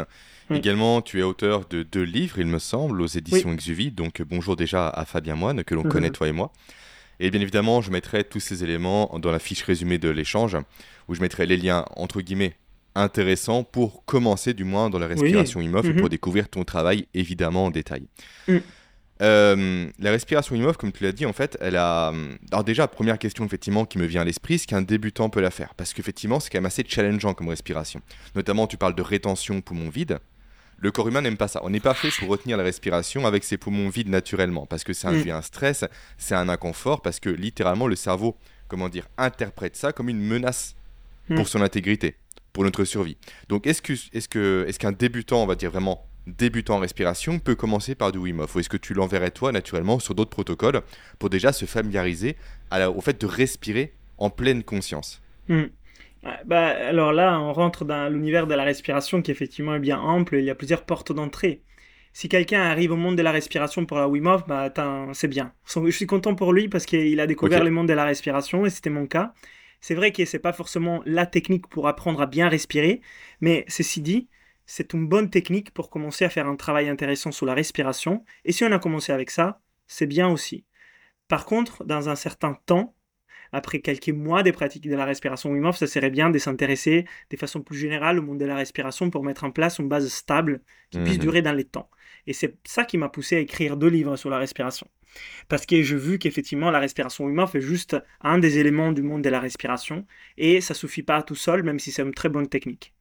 Également, 0.50 1.02
tu 1.02 1.20
es 1.20 1.24
auteur 1.24 1.66
de 1.68 1.84
deux 1.84 2.04
livres, 2.04 2.40
il 2.40 2.48
me 2.48 2.60
semble, 2.60 3.02
aux 3.02 3.08
éditions 3.08 3.54
Exuvie. 3.54 3.92
Donc, 3.92 4.22
bonjour 4.22 4.56
déjà 4.56 4.90
à 4.90 5.06
Fabien 5.06 5.36
Moine, 5.36 5.64
que 5.64 5.76
l'on 5.76 5.84
mhm. 5.84 5.92
connaît, 5.92 6.10
toi 6.10 6.28
et 6.28 6.32
moi. 6.32 6.52
Et 7.20 7.32
bien 7.32 7.42
évidemment, 7.42 7.82
je 7.82 7.92
mettrai 7.92 8.24
tous 8.24 8.40
ces 8.40 8.64
éléments 8.64 9.18
dans 9.20 9.32
la 9.32 9.40
fiche 9.40 9.64
résumée 9.64 9.98
de 9.98 10.10
l'échange, 10.10 10.58
où 11.08 11.16
je 11.16 11.22
mettrai 11.22 11.46
les 11.46 11.58
liens, 11.58 11.86
entre 11.96 12.22
guillemets, 12.22 12.56
intéressants 12.96 13.64
pour 13.64 14.06
commencer, 14.06 14.54
du 14.54 14.64
moins, 14.64 14.90
dans 14.90 15.00
la 15.00 15.08
respiration 15.08 15.60
oui. 15.60 15.70
et 15.84 15.94
pour 15.94 16.10
découvrir 16.10 16.50
ton 16.50 16.64
travail, 16.64 17.08
évidemment, 17.14 17.66
en 17.66 17.72
détail. 17.72 18.08
Mm. 18.48 18.58
Euh, 19.22 19.90
la 19.98 20.12
respiration 20.12 20.56
Wim 20.56 20.74
comme 20.74 20.92
tu 20.92 21.04
l'as 21.04 21.12
dit, 21.12 21.26
en 21.26 21.34
fait, 21.34 21.58
elle 21.62 21.78
a. 21.78 22.14
Alors, 22.52 22.64
déjà, 22.64 22.88
première 22.88 23.18
question, 23.18 23.46
effectivement, 23.46 23.86
qui 23.86 23.98
me 23.98 24.06
vient 24.06 24.22
à 24.22 24.26
l'esprit, 24.26 24.60
ce 24.60 24.68
qu'un 24.68 24.82
débutant 24.82 25.30
peut 25.30 25.42
la 25.42 25.52
faire. 25.52 25.74
Parce 25.76 25.94
qu'effectivement, 25.94 26.40
c'est 26.40 26.50
quand 26.50 26.58
même 26.58 26.66
assez 26.66 26.84
challengeant 26.88 27.34
comme 27.34 27.50
respiration. 27.50 28.02
Notamment, 28.36 28.68
tu 28.68 28.78
parles 28.78 28.96
de 28.96 29.02
rétention 29.02 29.62
poumon 29.62 29.90
vide. 29.90 30.20
Le 30.78 30.92
corps 30.92 31.08
humain 31.08 31.22
n'aime 31.22 31.38
pas 31.38 31.48
ça. 31.48 31.62
On 31.64 31.70
n'est 31.70 31.80
pas 31.80 31.94
fait 31.94 32.10
pour 32.20 32.28
retenir 32.28 32.58
la 32.58 32.64
respiration 32.64 33.26
avec 33.26 33.46
ses 33.46 33.58
poumons 33.58 33.88
vides 33.88 34.10
naturellement. 34.10 34.66
Parce 34.66 34.84
que 34.84 34.92
ça 34.92 35.10
induit 35.10 35.32
mm. 35.32 35.36
un 35.36 35.42
stress, 35.42 35.86
c'est 36.18 36.36
un 36.36 36.50
inconfort, 36.50 37.02
parce 37.02 37.22
que 37.22 37.30
littéralement, 37.30 37.88
le 37.88 37.96
cerveau, 37.96 38.36
comment 38.68 38.90
dire, 38.90 39.08
interprète 39.18 39.78
ça 39.78 39.94
comme 39.94 40.10
une 40.10 40.20
menace 40.20 40.76
mm. 41.30 41.36
pour 41.36 41.48
son 41.48 41.62
intégrité, 41.62 42.18
pour 42.52 42.64
notre 42.66 42.84
survie. 42.84 43.18
Donc, 43.48 43.68
est-ce 43.68 43.82
qu'un 43.82 43.94
est 43.94 44.28
que, 44.28 44.66
est 44.68 44.78
qu'un 44.78 44.92
débutant, 44.92 45.42
on 45.42 45.48
va 45.48 45.56
dire 45.56 45.72
vraiment 45.72 46.06
débutant 46.27 46.75
en 46.75 46.80
respiration 46.80 47.39
peut 47.39 47.56
commencer 47.56 47.95
par 47.95 48.12
du 48.12 48.18
Wim 48.18 48.39
Hof 48.39 48.56
Ou 48.56 48.60
est-ce 48.60 48.69
que 48.69 48.77
tu 48.77 48.94
l'enverrais 48.94 49.31
toi 49.31 49.51
naturellement 49.51 50.00
sur 50.00 50.16
d'autres 50.16 50.31
protocoles 50.31 50.81
pour 51.19 51.30
déjà 51.30 51.51
se 51.51 51.66
familiariser 51.66 52.36
au 52.72 53.01
fait 53.01 53.19
de 53.19 53.25
respirer 53.25 53.94
en 54.18 54.30
pleine 54.30 54.63
conscience? 54.63 55.22
Hmm. 55.48 55.66
bah, 56.45 56.68
Alors 56.68 57.13
là, 57.13 57.39
on 57.39 57.54
rentre 57.54 57.86
dans 57.86 58.12
l'univers 58.12 58.48
de 58.48 58.56
la 58.56 58.63
respiration 58.63 59.22
qui 59.22 59.31
effectivement 59.31 59.75
est 59.75 59.80
bien 59.80 60.00
ample. 60.00 60.36
Il 60.38 60.45
y 60.45 60.50
a 60.50 60.56
plusieurs 60.56 60.86
portes 60.86 61.12
d'entrée. 61.12 61.62
Si 62.13 62.29
quelqu'un 62.29 62.62
arrive 62.62 62.94
au 62.94 62.96
monde 62.96 63.17
de 63.17 63.22
la 63.22 63.32
respiration 63.32 63.86
pour 63.86 63.98
la 63.98 64.08
Wim 64.08 64.25
Hof, 64.27 64.48
bah, 64.48 64.74
c'est 65.13 65.27
bien. 65.27 65.51
Je 65.65 65.91
suis 65.91 66.08
content 66.08 66.34
pour 66.34 66.53
lui 66.53 66.70
parce 66.70 66.86
qu'il 66.86 67.20
a 67.20 67.27
découvert 67.27 67.63
le 67.63 67.72
monde 67.72 67.89
de 67.89 67.94
la 67.94 68.05
respiration 68.05 68.65
et 68.65 68.70
c'était 68.70 68.89
mon 68.89 69.05
cas. 69.05 69.34
C'est 69.82 69.96
vrai 69.96 70.12
que 70.12 70.25
c'est 70.25 70.39
pas 70.39 70.53
forcément 70.53 71.03
la 71.05 71.25
technique 71.25 71.67
pour 71.67 71.88
apprendre 71.88 72.22
à 72.22 72.25
bien 72.25 72.50
respirer, 72.50 73.01
mais 73.41 73.65
ceci 73.67 74.01
dit, 74.01 74.29
c'est 74.65 74.93
une 74.93 75.07
bonne 75.07 75.29
technique 75.29 75.72
pour 75.72 75.89
commencer 75.89 76.25
à 76.25 76.29
faire 76.29 76.48
un 76.48 76.55
travail 76.55 76.89
intéressant 76.89 77.31
sur 77.31 77.45
la 77.45 77.53
respiration. 77.53 78.24
Et 78.43 78.51
si 78.51 78.63
on 78.63 78.72
a 78.72 78.79
commencé 78.79 79.12
avec 79.12 79.29
ça, 79.29 79.62
c'est 79.88 80.07
bien 80.07 80.27
aussi. 80.27 80.65
Par 81.27 81.45
contre, 81.45 81.84
dans 81.86 82.10
un 82.10 82.15
certain 82.15 82.57
temps, 82.65 82.95
après 83.51 83.79
quelques 83.79 84.10
mois 84.10 84.43
de 84.43 84.51
pratique 84.51 84.88
de 84.88 84.95
la 84.95 85.05
respiration 85.05 85.51
Wim 85.51 85.65
Hof, 85.65 85.77
ça 85.77 85.88
serait 85.88 86.10
bien 86.10 86.29
de 86.29 86.38
s'intéresser 86.38 87.05
de 87.29 87.38
façon 87.38 87.62
plus 87.62 87.77
générale 87.77 88.19
au 88.19 88.22
monde 88.22 88.39
de 88.39 88.45
la 88.45 88.55
respiration 88.55 89.10
pour 89.10 89.24
mettre 89.24 89.43
en 89.43 89.51
place 89.51 89.79
une 89.79 89.88
base 89.88 90.07
stable 90.10 90.62
qui 90.89 91.00
puisse 91.00 91.17
mhm. 91.17 91.22
durer 91.22 91.41
dans 91.41 91.53
les 91.53 91.63
temps. 91.63 91.89
Et 92.27 92.34
c'est 92.34 92.57
ça 92.65 92.86
qui 92.86 92.98
m'a 92.98 93.10
poussé 93.10 93.38
à 93.38 93.39
écrire 93.39 93.77
deux 93.77 93.88
livres 93.88 94.15
sur 94.15 94.29
la 94.29 94.39
respiration. 94.39 94.88
Parce 95.48 95.65
que 95.65 95.81
j'ai 95.81 95.95
vu 95.95 96.19
qu'effectivement, 96.19 96.72
la 96.72 96.79
respiration 96.79 97.25
Wim 97.25 97.39
Hof 97.39 97.55
est 97.55 97.62
juste 97.62 97.95
un 98.22 98.39
des 98.39 98.57
éléments 98.57 98.91
du 98.91 99.03
monde 99.03 99.22
de 99.22 99.29
la 99.29 99.39
respiration 99.39 100.05
et 100.38 100.60
ça 100.60 100.74
suffit 100.74 101.03
pas 101.03 101.24
tout 101.24 101.36
seul, 101.36 101.63
même 101.63 101.79
si 101.79 101.91
c'est 101.91 102.01
une 102.01 102.13
très 102.13 102.29
bonne 102.29 102.50
technique. 102.50 102.93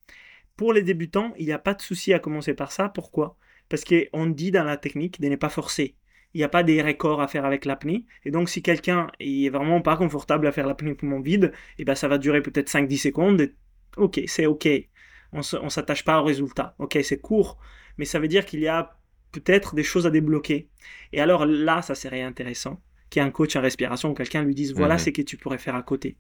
Pour 0.57 0.73
les 0.73 0.83
débutants, 0.83 1.35
il 1.39 1.47
n'y 1.47 1.53
a 1.53 1.59
pas 1.59 1.75
de 1.75 1.83
souci 1.83 2.13
à 2.13 2.19
commencer 2.19 2.55
par 2.55 2.71
ça. 2.71 2.89
Pourquoi? 2.89 3.37
Parce 3.69 3.85
qu'on 3.85 4.27
dit 4.27 4.51
dans 4.51 4.65
la 4.65 4.77
technique 4.77 5.21
de 5.21 5.29
ne 5.29 5.37
pas 5.37 5.49
forcer. 5.49 5.97
Il 6.33 6.39
n'y 6.39 6.45
a 6.45 6.49
pas 6.49 6.63
des 6.63 6.83
records 6.83 7.21
à 7.21 7.29
faire 7.29 7.45
avec 7.45 7.65
l'apnée. 7.65 8.07
Et 8.25 8.31
donc, 8.31 8.49
si 8.49 8.63
quelqu'un 8.63 9.09
est 9.21 9.51
vraiment 9.51 9.81
pas 9.81 9.97
confortable 9.97 10.47
à 10.47 10.53
faire 10.53 10.67
l'apnée 10.67 10.95
poumon 10.95 11.21
vide, 11.21 11.53
et 11.55 11.83
eh 11.83 11.85
ben, 11.85 11.95
ça 11.95 12.09
va 12.09 12.19
durer 12.19 12.41
peut-être 12.41 12.69
5-10 12.69 12.99
secondes. 12.99 13.53
ok, 13.97 14.21
c'est 14.27 14.47
ok. 14.47 14.69
On 15.33 15.39
ne 15.39 15.69
s'attache 15.69 16.05
pas 16.05 16.21
au 16.21 16.25
résultat. 16.25 16.75
Ok, 16.79 16.99
c'est 17.03 17.21
court. 17.21 17.59
Mais 17.99 18.05
ça 18.05 18.19
veut 18.19 18.29
dire 18.29 18.45
qu'il 18.47 18.61
y 18.61 18.69
a 18.69 18.97
peut-être 19.33 19.75
des 19.75 19.83
choses 19.83 20.07
à 20.07 20.11
débloquer. 20.11 20.69
Et 21.13 21.21
alors 21.21 21.47
là, 21.47 21.83
ça 21.83 21.97
serait 21.97 22.23
intéressant 22.23 22.81
qu'il 23.11 23.21
y 23.21 23.25
ait 23.25 23.29
un 23.29 23.33
coach 23.33 23.57
en 23.57 23.61
respiration 23.61 24.11
ou 24.11 24.15
quelqu'un 24.15 24.43
lui 24.43 24.55
dise 24.55 24.75
voilà 24.75 24.95
mhm. 24.95 25.01
ce 25.01 25.11
que 25.11 25.23
tu 25.23 25.37
pourrais 25.37 25.59
faire 25.59 25.75
à 25.75 25.83
côté 25.83 26.17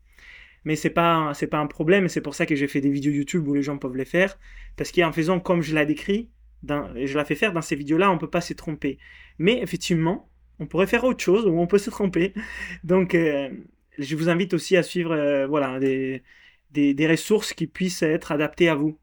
mais 0.64 0.76
c'est 0.76 0.90
pas 0.90 1.32
c'est 1.34 1.46
pas 1.46 1.58
un 1.58 1.66
problème 1.66 2.06
et 2.06 2.08
c'est 2.08 2.20
pour 2.20 2.34
ça 2.34 2.46
que 2.46 2.54
j'ai 2.54 2.68
fait 2.68 2.80
des 2.80 2.90
vidéos 2.90 3.12
YouTube 3.12 3.46
où 3.48 3.54
les 3.54 3.62
gens 3.62 3.78
peuvent 3.78 3.96
les 3.96 4.04
faire 4.04 4.38
parce 4.76 4.92
qu'en 4.92 5.12
faisant 5.12 5.40
comme 5.40 5.62
je 5.62 5.74
l'ai 5.74 5.86
décrit 5.86 6.30
dans, 6.62 6.88
je 7.04 7.16
la 7.16 7.24
fais 7.24 7.34
faire 7.34 7.52
dans 7.52 7.62
ces 7.62 7.76
vidéos 7.76 7.98
là 7.98 8.10
on 8.10 8.18
peut 8.18 8.30
pas 8.30 8.40
se 8.40 8.54
tromper 8.54 8.98
mais 9.38 9.60
effectivement 9.62 10.28
On 10.60 10.66
pourrait 10.66 10.86
faire 10.86 11.04
autre 11.04 11.22
chose 11.22 11.46
ou 11.46 11.58
on 11.58 11.66
peut 11.66 11.78
se 11.78 11.90
tromper. 11.90 12.32
Donc, 12.84 13.14
euh, 13.14 13.50
je 13.98 14.16
vous 14.16 14.28
invite 14.28 14.54
aussi 14.54 14.76
à 14.76 14.82
suivre 14.82 15.12
euh, 15.12 15.46
voilà, 15.46 15.78
des, 15.80 16.22
des, 16.70 17.08
ressources 17.08 17.52
qui 17.52 17.66
puissent 17.66 18.02
être 18.02 18.32
adaptées 18.32 18.68
à 18.68 18.74
vous. 18.74 18.98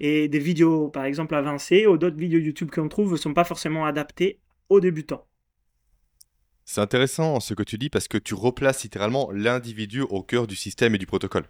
Et 0.00 0.28
des 0.28 0.38
vidéos, 0.38 0.88
par 0.88 1.04
exemple, 1.04 1.34
avancées 1.34 1.86
ou 1.86 1.96
d'autres 1.98 2.16
vidéos 2.16 2.40
YouTube 2.40 2.70
qu'on 2.70 2.88
trouve 2.88 3.12
ne 3.12 3.16
sont 3.16 3.34
pas 3.34 3.44
forcément 3.44 3.84
adaptées 3.84 4.40
aux 4.68 4.80
débutants. 4.80 5.26
C'est 6.64 6.80
intéressant 6.80 7.40
ce 7.40 7.54
que 7.54 7.62
tu 7.62 7.78
dis 7.78 7.90
parce 7.90 8.08
que 8.08 8.18
tu 8.18 8.34
replaces 8.34 8.82
littéralement 8.84 9.30
l'individu 9.32 10.02
au 10.02 10.22
cœur 10.22 10.46
du 10.46 10.56
système 10.56 10.94
et 10.94 10.98
du 10.98 11.06
protocole. 11.06 11.44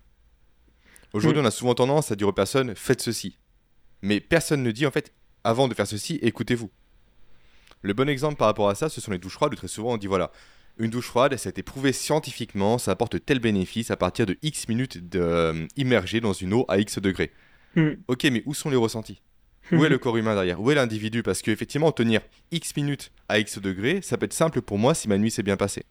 Aujourd'hui, 1.12 1.42
mm. 1.42 1.44
on 1.44 1.48
a 1.48 1.50
souvent 1.50 1.74
tendance 1.74 2.10
à 2.10 2.16
dire 2.16 2.28
aux 2.28 2.32
personnes 2.32 2.74
faites 2.74 3.02
ceci. 3.02 3.38
Mais 4.00 4.20
personne 4.20 4.62
ne 4.62 4.70
dit 4.70 4.86
en 4.86 4.90
fait 4.90 5.12
avant 5.44 5.68
de 5.68 5.74
faire 5.74 5.86
ceci, 5.86 6.18
écoutez-vous. 6.22 6.70
Le 7.82 7.94
bon 7.94 8.08
exemple 8.08 8.36
par 8.36 8.46
rapport 8.46 8.68
à 8.68 8.74
ça, 8.74 8.88
ce 8.88 9.00
sont 9.00 9.10
les 9.10 9.18
douches 9.18 9.34
froides. 9.34 9.54
très 9.56 9.68
souvent, 9.68 9.94
on 9.94 9.96
dit 9.96 10.06
voilà, 10.06 10.32
une 10.78 10.90
douche 10.90 11.06
froide, 11.06 11.36
ça 11.36 11.48
a 11.48 11.50
été 11.50 11.62
prouvé 11.62 11.92
scientifiquement, 11.92 12.78
ça 12.78 12.92
apporte 12.92 13.24
tel 13.24 13.40
bénéfice 13.40 13.90
à 13.90 13.96
partir 13.96 14.24
de 14.26 14.38
X 14.42 14.68
minutes 14.68 14.98
immergé 15.76 16.20
dans 16.20 16.32
une 16.32 16.52
eau 16.54 16.64
à 16.68 16.78
X 16.78 16.98
degrés. 16.98 17.32
Hmm. 17.74 17.92
Ok, 18.08 18.24
mais 18.24 18.42
où 18.46 18.54
sont 18.54 18.70
les 18.70 18.76
ressentis? 18.76 19.20
Où 19.70 19.84
est 19.84 19.88
le 19.88 19.98
corps 19.98 20.16
humain 20.16 20.34
derrière? 20.34 20.60
Où 20.60 20.70
est 20.70 20.74
l'individu? 20.74 21.22
Parce 21.22 21.40
qu'effectivement, 21.40 21.92
tenir 21.92 22.20
X 22.50 22.76
minutes 22.76 23.12
à 23.28 23.38
X 23.38 23.58
degrés, 23.58 24.00
ça 24.02 24.18
peut 24.18 24.26
être 24.26 24.32
simple 24.32 24.60
pour 24.60 24.78
moi 24.78 24.94
si 24.94 25.08
ma 25.08 25.18
nuit 25.18 25.30
s'est 25.30 25.42
bien 25.42 25.56
passée. 25.56 25.84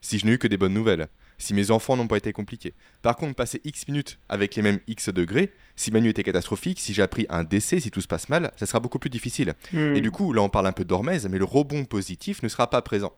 Si 0.00 0.18
je 0.18 0.26
n'ai 0.26 0.32
eu 0.32 0.38
que 0.38 0.48
des 0.48 0.56
bonnes 0.56 0.74
nouvelles 0.74 1.08
si 1.42 1.54
mes 1.54 1.70
enfants 1.70 1.96
n'ont 1.96 2.06
pas 2.06 2.16
été 2.16 2.32
compliqués. 2.32 2.74
Par 3.02 3.16
contre, 3.16 3.34
passer 3.34 3.60
X 3.64 3.88
minutes 3.88 4.18
avec 4.28 4.54
les 4.54 4.62
mêmes 4.62 4.78
X 4.86 5.08
degrés, 5.08 5.52
si 5.76 5.90
ma 5.90 6.00
nuit 6.00 6.10
était 6.10 6.22
catastrophique, 6.22 6.80
si 6.80 6.94
j'ai 6.94 7.02
appris 7.02 7.26
un 7.28 7.44
décès, 7.44 7.80
si 7.80 7.90
tout 7.90 8.00
se 8.00 8.06
passe 8.06 8.28
mal, 8.28 8.52
ça 8.56 8.66
sera 8.66 8.80
beaucoup 8.80 8.98
plus 8.98 9.10
difficile. 9.10 9.54
Hmm. 9.72 9.94
Et 9.96 10.00
du 10.00 10.10
coup, 10.10 10.32
là 10.32 10.42
on 10.42 10.48
parle 10.48 10.66
un 10.66 10.72
peu 10.72 10.84
d'hormèse, 10.84 11.28
mais 11.28 11.38
le 11.38 11.44
rebond 11.44 11.84
positif 11.84 12.42
ne 12.42 12.48
sera 12.48 12.70
pas 12.70 12.80
présent. 12.82 13.12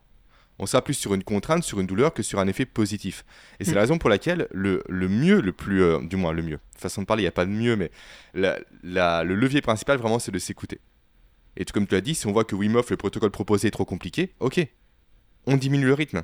On 0.57 0.65
sera 0.65 0.83
plus 0.83 0.93
sur 0.93 1.13
une 1.13 1.23
contrainte, 1.23 1.63
sur 1.63 1.79
une 1.79 1.87
douleur 1.87 2.13
que 2.13 2.23
sur 2.23 2.39
un 2.39 2.47
effet 2.47 2.65
positif. 2.65 3.25
Et 3.59 3.65
c'est 3.65 3.71
hmm. 3.71 3.75
la 3.75 3.81
raison 3.81 3.97
pour 3.97 4.09
laquelle 4.09 4.47
le, 4.51 4.81
mieux, 4.89 5.41
le 5.41 5.51
plus, 5.51 5.81
euh, 5.81 5.99
du 5.99 6.15
moins 6.15 6.31
le 6.31 6.43
mieux, 6.43 6.59
façon 6.77 7.01
de 7.01 7.05
parler, 7.05 7.23
il 7.23 7.25
n'y 7.25 7.29
a 7.29 7.31
pas 7.31 7.45
de 7.45 7.51
mieux, 7.51 7.75
mais 7.75 7.91
le 8.33 9.23
levier 9.23 9.61
principal 9.61 9.97
vraiment 9.97 10.19
c'est 10.19 10.31
de 10.31 10.39
s'écouter. 10.39 10.79
Et 11.57 11.65
comme 11.65 11.87
tu 11.87 11.95
l'as 11.95 12.01
dit, 12.01 12.15
si 12.15 12.27
on 12.27 12.31
voit 12.31 12.43
que 12.43 12.55
Wim 12.55 12.75
Hof, 12.75 12.89
le 12.89 12.97
protocole 12.97 13.31
proposé 13.31 13.69
est 13.69 13.71
trop 13.71 13.85
compliqué, 13.85 14.33
ok, 14.39 14.65
on 15.45 15.57
diminue 15.57 15.85
le 15.85 15.93
rythme 15.93 16.23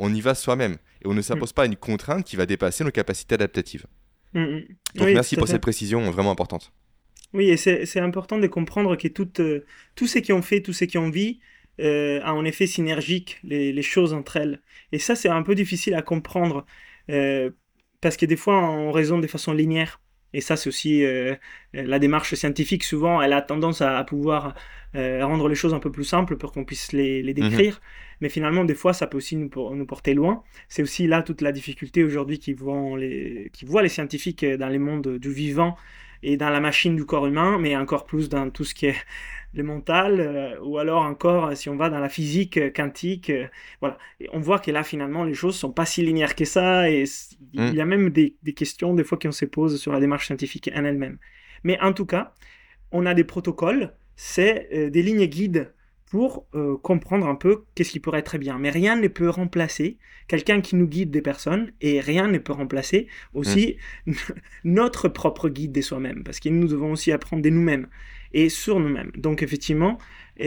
on 0.00 0.12
y 0.12 0.20
va 0.20 0.34
soi-même 0.34 0.76
et 1.02 1.06
on 1.06 1.14
ne 1.14 1.22
s'impose 1.22 1.50
mm. 1.50 1.54
pas 1.54 1.66
une 1.66 1.76
contrainte 1.76 2.24
qui 2.24 2.36
va 2.36 2.46
dépasser 2.46 2.82
nos 2.82 2.90
capacités 2.90 3.34
adaptatives. 3.34 3.86
Mm, 4.32 4.40
mm. 4.40 4.62
Donc 4.96 5.08
merci 5.08 5.36
pour 5.36 5.46
cette 5.46 5.62
précision 5.62 6.10
vraiment 6.10 6.30
importante. 6.30 6.72
Oui, 7.32 7.50
et 7.50 7.56
c'est 7.56 8.00
important 8.00 8.38
de 8.38 8.46
comprendre 8.48 8.96
que 8.96 9.06
tout, 9.06 9.30
euh, 9.38 9.64
tous 9.94 10.08
ceux 10.08 10.20
qui 10.20 10.32
ont 10.32 10.42
fait, 10.42 10.62
tous 10.62 10.72
ceux 10.72 10.86
qui 10.86 10.98
ont 10.98 11.10
vu, 11.10 11.36
euh, 11.80 12.20
a 12.22 12.34
en 12.34 12.44
effet 12.44 12.66
synergique 12.66 13.38
les, 13.42 13.82
choses 13.82 14.12
entre 14.12 14.36
elles. 14.36 14.60
Et 14.92 14.98
ça, 14.98 15.14
c'est 15.14 15.28
un 15.28 15.42
peu 15.42 15.54
difficile 15.54 15.94
à 15.94 16.02
comprendre 16.02 16.66
euh, 17.10 17.50
parce 18.00 18.16
que 18.16 18.26
des 18.26 18.36
fois, 18.36 18.58
on 18.62 18.92
raisonne 18.92 19.20
de 19.20 19.26
façon 19.26 19.52
linéaire. 19.52 20.00
Et 20.32 20.40
ça, 20.40 20.56
c'est 20.56 20.68
aussi 20.68 21.04
la 21.72 21.98
démarche 21.98 22.34
scientifique. 22.34 22.84
Souvent, 22.84 23.20
elle 23.20 23.32
a 23.32 23.42
tendance 23.42 23.82
à, 23.82 24.04
pouvoir 24.04 24.54
rendre 24.94 25.48
les 25.48 25.56
choses 25.56 25.74
un 25.74 25.80
peu 25.80 25.90
plus 25.90 26.04
simples 26.04 26.36
pour 26.36 26.52
qu'on 26.52 26.64
puisse 26.64 26.92
les, 26.92 27.20
les 27.20 27.34
mhm. 27.34 27.48
décrire 27.48 27.80
mais 28.20 28.28
finalement, 28.28 28.64
des 28.64 28.74
fois, 28.74 28.92
ça 28.92 29.06
peut 29.06 29.16
aussi 29.16 29.36
nous, 29.36 29.50
nous 29.74 29.86
porter 29.86 30.14
loin. 30.14 30.42
C'est 30.68 30.82
aussi 30.82 31.06
là 31.06 31.22
toute 31.22 31.40
la 31.40 31.52
difficulté 31.52 32.04
aujourd'hui 32.04 32.38
qui, 32.38 32.52
voient 32.52 32.98
les, 32.98 33.50
qui 33.52 33.64
voient 33.64 33.82
les 33.82 33.88
scientifiques 33.88 34.44
dans 34.44 34.68
les 34.68 34.78
mondes 34.78 35.18
du 35.18 35.32
vivant 35.32 35.76
et 36.22 36.36
dans 36.36 36.50
la 36.50 36.60
machine 36.60 36.96
du 36.96 37.04
corps 37.04 37.26
humain, 37.26 37.58
mais 37.58 37.76
encore 37.76 38.04
plus 38.04 38.28
dans 38.28 38.50
tout 38.50 38.64
ce 38.64 38.74
qui 38.74 38.86
est 38.86 38.96
le 39.54 39.62
mental, 39.62 40.20
euh, 40.20 40.60
ou 40.62 40.78
alors 40.78 41.02
encore 41.02 41.56
si 41.56 41.68
on 41.68 41.76
va 41.76 41.90
dans 41.90 41.98
la 41.98 42.08
physique 42.08 42.56
euh, 42.56 42.70
quantique, 42.70 43.30
euh, 43.30 43.46
voilà. 43.80 43.98
on 44.32 44.38
voit 44.38 44.60
que 44.60 44.70
là 44.70 44.84
finalement 44.84 45.24
les 45.24 45.34
choses 45.34 45.56
sont 45.56 45.72
pas 45.72 45.86
si 45.86 46.02
linéaires 46.02 46.36
que 46.36 46.44
ça, 46.44 46.88
et 46.88 47.04
il 47.52 47.74
y 47.74 47.80
a 47.80 47.84
mm. 47.84 47.88
même 47.88 48.10
des, 48.10 48.36
des, 48.42 48.52
questions 48.52 48.94
des 48.94 49.02
fois 49.02 49.18
qui 49.18 49.26
on 49.26 49.32
se 49.32 49.44
pose 49.44 49.80
sur 49.80 49.92
la 49.92 49.98
démarche 49.98 50.26
scientifique 50.26 50.70
en 50.74 50.84
elle-même. 50.84 51.18
Mais 51.64 51.80
en 51.80 51.92
tout 51.92 52.06
cas, 52.06 52.32
on 52.92 53.06
a 53.06 53.14
des 53.14 53.24
protocoles, 53.24 53.92
c'est 54.14 54.90
des 54.90 55.02
lignes 55.02 55.26
guides 55.26 55.72
pour 56.10 56.46
euh, 56.54 56.76
comprendre 56.76 57.26
un 57.26 57.36
peu 57.36 57.64
qu'est-ce 57.74 57.90
qui 57.90 58.00
pourrait 58.00 58.18
être 58.18 58.36
bien. 58.36 58.58
Mais 58.58 58.70
rien 58.70 58.96
ne 58.96 59.08
peut 59.08 59.30
remplacer 59.30 59.96
quelqu'un 60.28 60.60
qui 60.60 60.76
nous 60.76 60.86
guide 60.86 61.10
des 61.10 61.22
personnes 61.22 61.72
et 61.80 62.00
rien 62.00 62.28
ne 62.28 62.38
peut 62.38 62.52
remplacer 62.52 63.06
aussi 63.32 63.76
notre 64.64 65.08
propre 65.08 65.48
guide 65.48 65.72
de 65.72 65.80
soi-même 65.80 66.22
parce 66.24 66.40
que 66.40 66.48
nous 66.48 66.68
devons 66.68 66.92
aussi 66.92 67.12
apprendre 67.12 67.42
de 67.42 67.50
nous-mêmes 67.50 67.86
et 68.32 68.48
sur 68.48 68.80
nous-mêmes. 68.80 69.12
Donc 69.16 69.42
effectivement, 69.42 69.98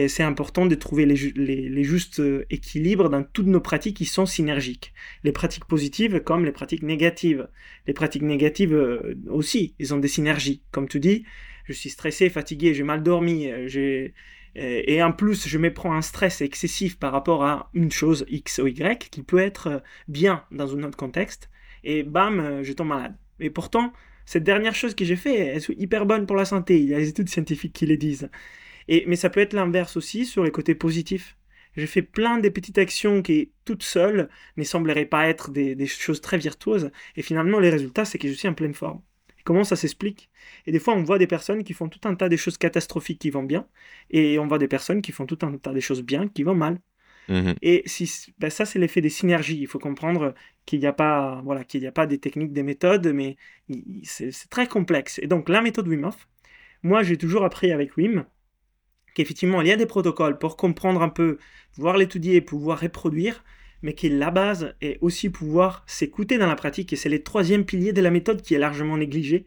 c'est 0.08 0.22
important 0.22 0.66
de 0.66 0.74
trouver 0.74 1.06
les, 1.06 1.84
justes 1.84 2.20
euh, 2.20 2.44
équilibres 2.50 3.08
dans 3.08 3.22
toutes 3.22 3.46
nos 3.46 3.60
pratiques 3.60 3.96
qui 3.96 4.06
sont 4.06 4.26
synergiques. 4.26 4.92
Les 5.22 5.32
pratiques 5.32 5.66
positives 5.66 6.20
comme 6.20 6.44
les 6.44 6.52
pratiques 6.52 6.82
négatives. 6.82 7.48
Les 7.86 7.92
pratiques 7.92 8.22
négatives 8.22 8.74
euh, 8.74 9.14
aussi, 9.28 9.74
ils 9.78 9.94
ont 9.94 9.98
des 9.98 10.08
synergies. 10.08 10.62
Comme 10.72 10.88
tu 10.88 10.98
dis, 10.98 11.24
je 11.64 11.72
suis 11.72 11.90
stressé, 11.90 12.28
fatigué, 12.28 12.74
j'ai 12.74 12.82
mal 12.82 13.02
dormi, 13.02 13.48
j'ai 13.66 14.06
euh, 14.06 14.08
et 14.54 15.02
en 15.02 15.12
plus, 15.12 15.48
je 15.48 15.58
me 15.58 15.72
prends 15.72 15.94
un 15.94 16.02
stress 16.02 16.40
excessif 16.40 16.98
par 16.98 17.12
rapport 17.12 17.44
à 17.44 17.70
une 17.74 17.90
chose 17.90 18.24
X 18.28 18.58
ou 18.58 18.68
Y 18.68 19.10
qui 19.10 19.22
peut 19.22 19.38
être 19.38 19.66
euh, 19.66 19.78
bien 20.08 20.44
dans 20.52 20.76
un 20.76 20.84
autre 20.84 20.96
contexte. 20.96 21.50
Et 21.82 22.02
bam, 22.04 22.40
euh, 22.40 22.62
je 22.62 22.72
tombe 22.72 22.88
malade. 22.88 23.16
Et 23.40 23.50
pourtant, 23.50 23.92
cette 24.26 24.44
dernière 24.44 24.74
chose 24.74 24.94
que 24.94 25.04
j'ai 25.04 25.16
fait, 25.16 25.34
elle 25.36 25.56
est 25.56 25.68
hyper 25.70 26.06
bonne 26.06 26.26
pour 26.26 26.36
la 26.36 26.44
santé. 26.44 26.80
Il 26.80 26.88
y 26.88 26.94
a 26.94 26.98
des 26.98 27.08
études 27.08 27.28
scientifiques 27.28 27.72
qui 27.72 27.86
le 27.86 27.96
disent. 27.96 28.30
Et, 28.88 29.04
mais 29.06 29.16
ça 29.16 29.30
peut 29.30 29.40
être 29.40 29.54
l'inverse 29.54 29.96
aussi 29.96 30.24
sur 30.26 30.44
les 30.44 30.50
côtés 30.50 30.74
positifs. 30.74 31.36
J'ai 31.76 31.86
fait 31.88 32.02
plein 32.02 32.38
de 32.38 32.48
petites 32.48 32.78
actions 32.78 33.22
qui, 33.22 33.52
toutes 33.64 33.82
seules, 33.82 34.28
ne 34.56 34.64
sembleraient 34.64 35.06
pas 35.06 35.26
être 35.28 35.50
des, 35.50 35.74
des 35.74 35.86
choses 35.86 36.20
très 36.20 36.38
virtuoses. 36.38 36.90
Et 37.16 37.22
finalement, 37.22 37.58
les 37.58 37.70
résultats, 37.70 38.04
c'est 38.04 38.18
que 38.18 38.28
je 38.28 38.34
suis 38.34 38.48
en 38.48 38.54
pleine 38.54 38.74
forme. 38.74 39.02
Comment 39.44 39.64
ça 39.64 39.76
s'explique 39.76 40.30
Et 40.66 40.72
des 40.72 40.78
fois, 40.78 40.94
on 40.94 41.02
voit 41.02 41.18
des 41.18 41.26
personnes 41.26 41.64
qui 41.64 41.74
font 41.74 41.88
tout 41.88 42.00
un 42.08 42.14
tas 42.14 42.28
de 42.28 42.36
choses 42.36 42.56
catastrophiques 42.56 43.18
qui 43.18 43.30
vont 43.30 43.42
bien, 43.42 43.66
et 44.10 44.38
on 44.38 44.46
voit 44.46 44.58
des 44.58 44.68
personnes 44.68 45.02
qui 45.02 45.12
font 45.12 45.26
tout 45.26 45.38
un 45.42 45.56
tas 45.58 45.72
de 45.72 45.80
choses 45.80 46.02
bien 46.02 46.28
qui 46.28 46.42
vont 46.42 46.54
mal. 46.54 46.80
Mhm. 47.28 47.54
Et 47.62 47.82
si, 47.86 48.34
ben 48.38 48.50
ça, 48.50 48.64
c'est 48.64 48.78
l'effet 48.78 49.00
des 49.00 49.10
synergies. 49.10 49.58
Il 49.58 49.66
faut 49.66 49.78
comprendre 49.78 50.34
qu'il 50.66 50.80
n'y 50.80 50.86
a 50.86 50.92
pas, 50.92 51.40
voilà, 51.44 51.64
qu'il 51.64 51.80
n'y 51.80 51.86
a 51.86 51.92
pas 51.92 52.06
des 52.06 52.18
techniques, 52.18 52.52
des 52.52 52.62
méthodes, 52.62 53.06
mais 53.08 53.36
c'est 54.02 54.30
très 54.50 54.66
complexe. 54.66 55.18
Et 55.22 55.26
donc, 55.26 55.48
la 55.48 55.60
méthode 55.62 55.88
Wim 55.88 56.04
Hof, 56.04 56.28
moi, 56.82 57.02
j'ai 57.02 57.16
toujours 57.16 57.44
appris 57.44 57.72
avec 57.72 57.96
Wim 57.96 58.26
qu'effectivement, 59.14 59.62
il 59.62 59.68
y 59.68 59.72
a 59.72 59.76
des 59.76 59.86
protocoles 59.86 60.38
pour 60.38 60.56
comprendre 60.56 61.00
un 61.02 61.08
peu, 61.08 61.38
pouvoir 61.74 61.96
l'étudier, 61.96 62.40
pouvoir 62.40 62.80
reproduire, 62.80 63.44
mais 63.84 63.92
qui 63.92 64.08
la 64.08 64.30
base 64.30 64.74
est 64.80 64.96
aussi 65.02 65.28
pouvoir 65.28 65.84
s'écouter 65.86 66.38
dans 66.38 66.46
la 66.46 66.56
pratique. 66.56 66.92
Et 66.94 66.96
c'est 66.96 67.10
le 67.10 67.22
troisième 67.22 67.66
pilier 67.66 67.92
de 67.92 68.00
la 68.00 68.10
méthode 68.10 68.40
qui 68.40 68.54
est 68.54 68.58
largement 68.58 68.96
négligé 68.96 69.44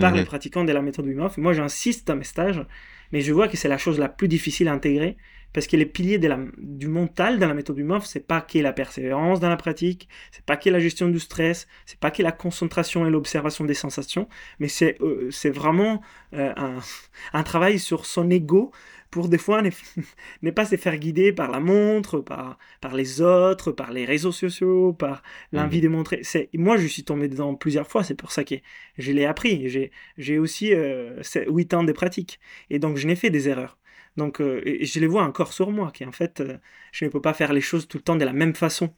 par 0.00 0.14
les 0.14 0.20
mhm. 0.20 0.26
pratiquants 0.26 0.64
de 0.64 0.72
la 0.72 0.80
méthode 0.80 1.06
Wim 1.06 1.18
Hof. 1.18 1.36
moi, 1.36 1.52
j'insiste 1.52 2.06
dans 2.06 2.14
mes 2.14 2.22
stages, 2.22 2.64
mais 3.10 3.20
je 3.20 3.32
vois 3.32 3.48
que 3.48 3.56
c'est 3.56 3.68
la 3.68 3.78
chose 3.78 3.98
la 3.98 4.08
plus 4.08 4.28
difficile 4.28 4.68
à 4.68 4.72
intégrer 4.72 5.16
parce 5.52 5.66
que 5.66 5.76
les 5.76 5.86
piliers 5.86 6.18
de 6.18 6.28
la, 6.28 6.38
du 6.58 6.86
mental 6.86 7.40
dans 7.40 7.48
la 7.48 7.54
méthode 7.54 7.76
Wim 7.76 7.90
Hof, 7.90 8.06
c'est 8.06 8.24
pas 8.24 8.40
que 8.40 8.60
la 8.60 8.72
persévérance 8.72 9.40
dans 9.40 9.48
la 9.48 9.56
pratique, 9.56 10.08
c'est 10.30 10.44
pas 10.44 10.56
que 10.56 10.70
la 10.70 10.78
gestion 10.78 11.08
du 11.08 11.18
stress, 11.18 11.66
c'est 11.86 11.98
pas 11.98 12.12
que 12.12 12.22
la 12.22 12.30
concentration 12.30 13.04
et 13.04 13.10
l'observation 13.10 13.64
des 13.64 13.74
sensations, 13.74 14.28
mais 14.60 14.68
c'est 14.68 15.00
euh, 15.00 15.28
c'est 15.32 15.50
vraiment 15.50 16.00
euh, 16.34 16.52
un, 16.56 16.78
un, 17.32 17.42
travail 17.42 17.80
sur 17.80 18.06
son 18.06 18.30
ego, 18.30 18.70
pour 19.10 19.28
des 19.28 19.38
fois 19.38 19.62
ne, 20.42 20.50
pas 20.50 20.64
se 20.64 20.76
faire 20.76 20.96
guider 20.96 21.32
par 21.32 21.50
la 21.50 21.60
montre, 21.60 22.20
par, 22.20 22.58
par 22.80 22.94
les 22.94 23.20
autres, 23.20 23.72
par 23.72 23.92
les 23.92 24.04
réseaux 24.04 24.32
sociaux, 24.32 24.92
par 24.92 25.22
l'envie 25.52 25.78
mhm. 25.78 25.82
de 25.82 25.88
montrer. 25.88 26.20
C'est, 26.22 26.48
moi, 26.54 26.76
je 26.76 26.86
suis 26.86 27.04
tombé 27.04 27.28
dedans 27.28 27.54
plusieurs 27.54 27.88
fois, 27.88 28.04
c'est 28.04 28.14
pour 28.14 28.32
ça 28.32 28.44
que 28.44 28.56
je 28.98 29.12
l'ai 29.12 29.24
appris. 29.24 29.68
J'ai, 29.68 29.90
j'ai 30.18 30.38
aussi 30.38 30.72
euh, 30.74 31.22
8 31.48 31.74
ans 31.74 31.84
de 31.84 31.92
pratique. 31.92 32.40
Et 32.70 32.78
donc, 32.78 32.96
je 32.96 33.06
n'ai 33.06 33.16
fait 33.16 33.30
des 33.30 33.48
erreurs. 33.48 33.78
Donc, 34.16 34.40
euh, 34.40 34.60
et 34.64 34.84
je 34.84 35.00
les 35.00 35.06
vois 35.06 35.22
encore 35.22 35.52
sur 35.52 35.70
moi, 35.70 35.90
qui 35.92 36.04
en 36.04 36.12
fait, 36.12 36.40
euh, 36.40 36.58
je 36.92 37.04
ne 37.04 37.10
peux 37.10 37.20
pas 37.20 37.32
faire 37.32 37.52
les 37.52 37.60
choses 37.60 37.86
tout 37.88 37.98
le 37.98 38.02
temps 38.02 38.16
de 38.16 38.24
la 38.24 38.32
même 38.32 38.54
façon. 38.54 38.94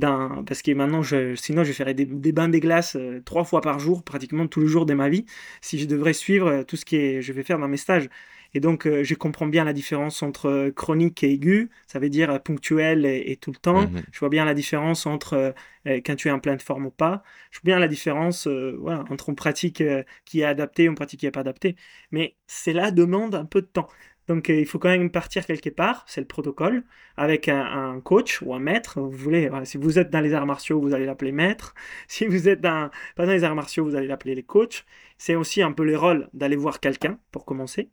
Parce 0.00 0.62
que 0.62 0.72
maintenant, 0.72 1.02
je, 1.02 1.34
sinon, 1.34 1.64
je 1.64 1.72
ferais 1.72 1.94
des, 1.94 2.06
bains 2.32 2.48
de 2.48 2.58
glace 2.58 2.96
euh, 2.96 3.20
trois 3.24 3.44
fois 3.44 3.60
par 3.60 3.78
jour, 3.78 4.02
pratiquement 4.04 4.46
tous 4.46 4.60
les 4.60 4.66
jours 4.66 4.86
de 4.86 4.94
ma 4.94 5.08
vie, 5.08 5.24
si 5.60 5.78
je 5.78 5.86
devrais 5.86 6.12
suivre 6.12 6.62
tout 6.64 6.76
ce 6.76 6.84
que 6.84 7.20
je 7.20 7.32
vais 7.32 7.42
faire 7.42 7.58
dans 7.58 7.68
mes 7.68 7.76
stages. 7.76 8.08
Et 8.54 8.60
donc, 8.60 8.86
euh, 8.86 9.04
je 9.04 9.14
comprends 9.14 9.46
bien 9.46 9.64
la 9.64 9.72
différence 9.72 10.22
entre 10.22 10.46
euh, 10.46 10.70
chronique 10.70 11.22
et 11.22 11.32
aigu, 11.32 11.70
ça 11.86 11.98
veut 11.98 12.08
dire 12.08 12.30
euh, 12.30 12.38
ponctuel 12.38 13.04
et, 13.04 13.36
tout 13.36 13.50
le 13.50 13.58
temps. 13.58 13.82
Mhm. 13.82 14.02
Je 14.10 14.18
vois 14.20 14.28
bien 14.28 14.44
la 14.44 14.54
différence 14.54 15.06
entre 15.06 15.54
quand 15.84 16.16
tu 16.16 16.28
es 16.28 16.30
en 16.30 16.38
pleine 16.38 16.60
forme 16.60 16.86
ou 16.86 16.90
pas. 16.90 17.22
Je 17.50 17.60
vois 17.60 17.64
bien 17.64 17.78
la 17.78 17.88
différence 17.88 18.46
voilà, 18.46 19.04
entre 19.10 19.30
une 19.30 19.36
pratique 19.36 19.82
qui 20.26 20.40
est 20.40 20.44
adaptée 20.44 20.82
et 20.82 20.86
une 20.86 20.94
pratique 20.94 21.20
qui 21.20 21.26
n'est 21.26 21.32
pas 21.32 21.40
adaptée. 21.40 21.76
Mais 22.10 22.36
cela 22.46 22.90
demande 22.90 23.34
un 23.34 23.46
peu 23.46 23.62
de 23.62 23.66
temps. 23.66 23.88
Donc 24.26 24.50
il 24.50 24.66
faut 24.66 24.78
quand 24.78 24.90
même 24.90 25.10
partir 25.10 25.46
quelque 25.46 25.70
part, 25.70 26.04
c'est 26.06 26.20
le 26.20 26.26
protocole, 26.26 26.84
avec 27.16 27.48
un, 27.48 28.00
coach 28.04 28.42
ou 28.42 28.54
un 28.54 28.58
maître. 28.58 29.00
Vous 29.00 29.10
voulez, 29.10 29.50
si 29.64 29.78
vous 29.78 29.98
êtes 29.98 30.10
dans 30.10 30.20
les 30.20 30.34
arts 30.34 30.44
martiaux, 30.44 30.78
vous 30.80 30.92
allez 30.92 31.06
l'appeler 31.06 31.32
maître. 31.32 31.74
Si 32.08 32.26
vous 32.26 32.48
êtes 32.48 32.60
dans, 32.60 32.90
pas 33.16 33.24
dans 33.24 33.32
les 33.32 33.44
arts 33.44 33.54
martiaux, 33.54 33.84
vous 33.84 33.94
allez 33.94 34.06
l'appeler 34.06 34.34
les 34.34 34.42
coachs. 34.42 34.84
C'est 35.16 35.36
aussi 35.36 35.62
un 35.62 35.72
peu 35.72 35.84
les 35.84 35.96
rôles 35.96 36.28
d'aller 36.34 36.56
voir 36.56 36.80
quelqu'un 36.80 37.18
pour 37.32 37.46
commencer. 37.46 37.90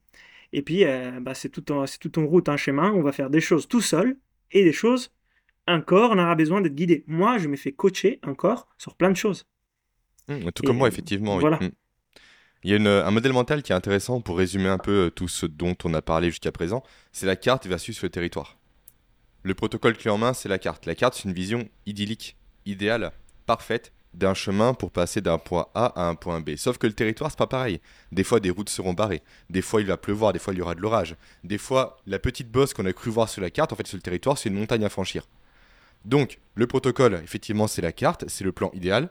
Et 0.56 0.62
puis, 0.62 0.86
euh, 0.86 1.20
bah, 1.20 1.34
c'est 1.34 1.50
tout, 1.50 1.70
en, 1.74 1.84
tout 2.00 2.18
en 2.18 2.26
route, 2.26 2.48
un 2.48 2.56
chemin. 2.56 2.90
On 2.94 3.02
va 3.02 3.12
faire 3.12 3.30
des 3.30 3.42
choses 3.42 3.68
tout 3.68 3.82
seul, 3.82 4.18
et 4.54 4.64
des 4.64 4.72
choses, 4.72 5.12
un 5.68 5.82
corps 5.82 6.12
on 6.12 6.18
aura 6.18 6.34
besoin 6.36 6.62
d'être 6.62 6.76
guidé. 6.76 7.04
Moi, 7.08 7.38
je 7.40 7.50
me 7.50 7.58
fais 7.58 7.74
coacher 7.74 8.20
un 8.24 8.34
corps 8.36 8.70
sur 8.78 8.96
plein 8.96 9.12
de 9.12 9.18
choses. 9.18 9.46
Mmh, 10.30 10.52
tout 10.56 10.64
comme 10.64 10.78
moi, 10.78 10.88
effectivement. 10.88 11.40
Voilà. 11.40 11.58
Mmh. 11.58 11.72
Il 12.64 12.72
y 12.72 12.88
a 12.88 13.06
un 13.06 13.12
modèle 13.12 13.34
mental 13.34 13.64
qui 13.64 13.74
est 13.74 13.76
intéressant 13.76 14.22
pour 14.22 14.38
résumer 14.38 14.70
un 14.70 14.78
peu 14.78 15.08
euh, 15.08 15.10
tout 15.10 15.28
ce 15.28 15.46
dont 15.46 15.76
on 15.84 15.94
a 15.94 16.02
parlé 16.02 16.30
jusqu'à 16.30 16.54
présent. 16.54 16.84
C'est 17.12 17.26
la 17.26 17.36
carte 17.36 17.68
versus 17.68 18.02
le 18.02 18.08
territoire. 18.08 18.58
Le 19.44 19.56
protocole 19.56 19.98
clé 19.98 20.10
en 20.10 20.18
main, 20.18 20.34
c'est 20.34 20.48
la 20.48 20.58
carte. 20.58 20.86
La 20.86 20.96
carte, 20.96 21.16
c'est 21.16 21.28
une 21.28 21.36
vision 21.36 21.68
idyllique, 21.86 22.38
idéale, 22.66 23.12
parfaite 23.46 23.92
d'un 24.16 24.34
chemin 24.34 24.74
pour 24.74 24.92
passer 24.92 25.22
d'un 25.22 25.38
point 25.38 25.68
A 25.76 25.88
à 25.96 26.08
un 26.08 26.16
point 26.16 26.42
B. 26.42 26.56
Sauf 26.56 26.78
que 26.78 26.88
le 26.88 26.94
territoire, 26.94 27.30
c'est 27.30 27.38
pas 27.38 27.48
pareil. 27.48 27.82
Des 28.12 28.24
fois, 28.24 28.40
des 28.40 28.50
routes 28.50 28.70
seront 28.70 28.94
barrées. 28.94 29.22
Des 29.50 29.62
fois, 29.62 29.82
il 29.82 29.88
va 29.88 29.98
pleuvoir. 29.98 30.34
Des 30.34 30.40
fois, 30.40 30.54
il 30.54 30.58
y 30.58 30.62
aura 30.62 30.76
de 30.76 30.82
l'orage. 30.82 31.16
Des 31.44 31.58
fois, 31.58 31.98
la 32.08 32.20
petite 32.20 32.50
bosse 32.50 32.74
qu'on 32.74 32.86
a 32.86 32.94
cru 32.94 33.10
voir 33.10 33.30
sur 33.30 33.42
la 33.42 33.50
carte, 33.50 33.74
en 33.74 33.76
fait, 33.76 33.88
sur 33.88 33.98
le 33.98 34.02
territoire, 34.02 34.38
c'est 34.38 34.50
une 34.50 34.56
montagne 34.56 34.86
à 34.86 34.90
franchir. 34.90 35.28
Donc, 36.06 36.40
le 36.56 36.68
protocole, 36.68 37.20
effectivement, 37.24 37.68
c'est 37.68 37.82
la 37.82 37.92
carte, 37.92 38.26
c'est 38.28 38.44
le 38.44 38.52
plan 38.52 38.72
idéal. 38.74 39.10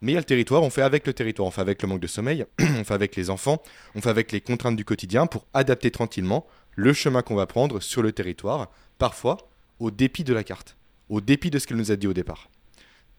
Mais 0.00 0.12
il 0.12 0.14
y 0.14 0.18
a 0.18 0.20
le 0.20 0.26
territoire, 0.26 0.62
on 0.62 0.70
fait 0.70 0.82
avec 0.82 1.06
le 1.06 1.14
territoire, 1.14 1.48
on 1.48 1.50
fait 1.50 1.62
avec 1.62 1.80
le 1.80 1.88
manque 1.88 2.00
de 2.00 2.06
sommeil, 2.06 2.44
on 2.60 2.84
fait 2.84 2.94
avec 2.94 3.16
les 3.16 3.30
enfants, 3.30 3.62
on 3.94 4.02
fait 4.02 4.10
avec 4.10 4.32
les 4.32 4.40
contraintes 4.40 4.76
du 4.76 4.84
quotidien 4.84 5.26
pour 5.26 5.46
adapter 5.54 5.90
tranquillement 5.90 6.46
le 6.76 6.92
chemin 6.92 7.22
qu'on 7.22 7.36
va 7.36 7.46
prendre 7.46 7.80
sur 7.80 8.02
le 8.02 8.12
territoire, 8.12 8.70
parfois 8.98 9.38
au 9.78 9.90
dépit 9.90 10.24
de 10.24 10.34
la 10.34 10.44
carte, 10.44 10.76
au 11.08 11.20
dépit 11.20 11.50
de 11.50 11.58
ce 11.58 11.66
qu'elle 11.66 11.78
nous 11.78 11.90
a 11.90 11.96
dit 11.96 12.06
au 12.06 12.12
départ. 12.12 12.50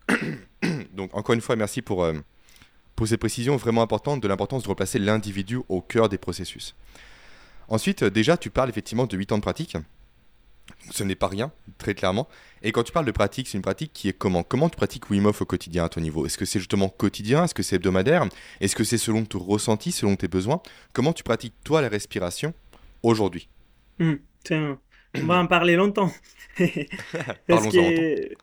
Donc 0.95 1.15
encore 1.15 1.35
une 1.35 1.41
fois, 1.41 1.55
merci 1.55 1.81
pour, 1.81 2.03
euh, 2.03 2.13
pour 2.95 3.07
ces 3.07 3.17
précisions 3.17 3.57
vraiment 3.57 3.81
importantes 3.81 4.21
de 4.21 4.27
l'importance 4.27 4.63
de 4.63 4.69
replacer 4.69 4.99
l'individu 4.99 5.59
au 5.69 5.81
cœur 5.81 6.09
des 6.09 6.17
processus. 6.17 6.75
Ensuite, 7.67 8.03
déjà, 8.03 8.37
tu 8.37 8.49
parles 8.49 8.69
effectivement 8.69 9.05
de 9.05 9.17
8 9.17 9.31
ans 9.31 9.37
de 9.37 9.41
pratique. 9.41 9.77
Ce 10.91 11.03
n'est 11.03 11.15
pas 11.15 11.27
rien, 11.27 11.51
très 11.77 11.93
clairement. 11.93 12.27
Et 12.63 12.71
quand 12.71 12.83
tu 12.83 12.91
parles 12.91 13.05
de 13.05 13.11
pratique, 13.11 13.47
c'est 13.47 13.57
une 13.57 13.63
pratique 13.63 13.91
qui 13.93 14.09
est 14.09 14.13
comment? 14.13 14.43
Comment 14.43 14.69
tu 14.69 14.75
pratiques 14.75 15.09
Wim 15.09 15.25
Hof 15.25 15.41
au 15.41 15.45
quotidien 15.45 15.85
à 15.85 15.89
ton 15.89 16.01
niveau 16.01 16.25
Est-ce 16.25 16.37
que 16.37 16.45
c'est 16.45 16.59
justement 16.59 16.89
quotidien? 16.89 17.43
Est-ce 17.43 17.53
que 17.53 17.63
c'est 17.63 17.75
hebdomadaire? 17.75 18.27
Est-ce 18.61 18.75
que 18.75 18.83
c'est 18.83 18.97
selon 18.97 19.25
ton 19.25 19.39
ressenti, 19.39 19.91
selon 19.91 20.15
tes 20.15 20.27
besoins? 20.27 20.61
Comment 20.93 21.13
tu 21.13 21.23
pratiques 21.23 21.53
toi 21.63 21.81
la 21.81 21.89
respiration 21.89 22.53
aujourd'hui? 23.03 23.47
Hmm, 23.99 24.15
On 24.51 25.25
va 25.25 25.37
en 25.37 25.47
parler 25.47 25.75
longtemps. 25.75 26.11
Parlons-en 27.47 27.81
longtemps. 27.81 28.35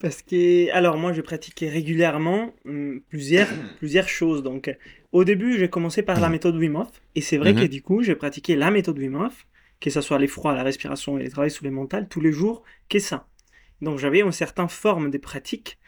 Parce 0.00 0.22
que, 0.22 0.70
alors 0.72 0.96
moi, 0.96 1.12
je 1.12 1.20
pratiquais 1.20 1.68
régulièrement 1.68 2.54
hmm, 2.64 2.98
plusieurs, 3.08 3.48
plusieurs 3.78 4.08
choses. 4.08 4.42
Donc, 4.42 4.74
au 5.12 5.24
début, 5.24 5.58
j'ai 5.58 5.68
commencé 5.68 6.02
par 6.02 6.18
la 6.20 6.28
hmm. 6.28 6.32
méthode 6.32 6.56
Wim 6.56 6.76
Hof. 6.76 6.88
Et 7.14 7.20
c'est 7.20 7.36
vrai 7.36 7.54
que 7.54 7.66
du 7.66 7.82
coup, 7.82 8.02
j'ai 8.02 8.16
pratiqué 8.16 8.56
la 8.56 8.70
méthode 8.70 8.98
Wim 8.98 9.14
Hof, 9.14 9.46
que 9.78 9.90
ce 9.90 10.00
soit 10.00 10.18
les 10.18 10.26
froids, 10.26 10.54
la 10.54 10.62
respiration 10.62 11.18
et 11.18 11.22
les 11.22 11.30
travail 11.30 11.50
sous 11.50 11.64
les 11.64 11.70
mentales, 11.70 12.08
tous 12.08 12.20
les 12.20 12.32
jours, 12.32 12.62
qu'est 12.88 12.98
ça. 12.98 13.28
Donc, 13.82 13.98
j'avais 13.98 14.20
une 14.20 14.32
certaine 14.32 14.68
forme 14.68 15.10
de 15.10 15.18
pratique 15.18 15.78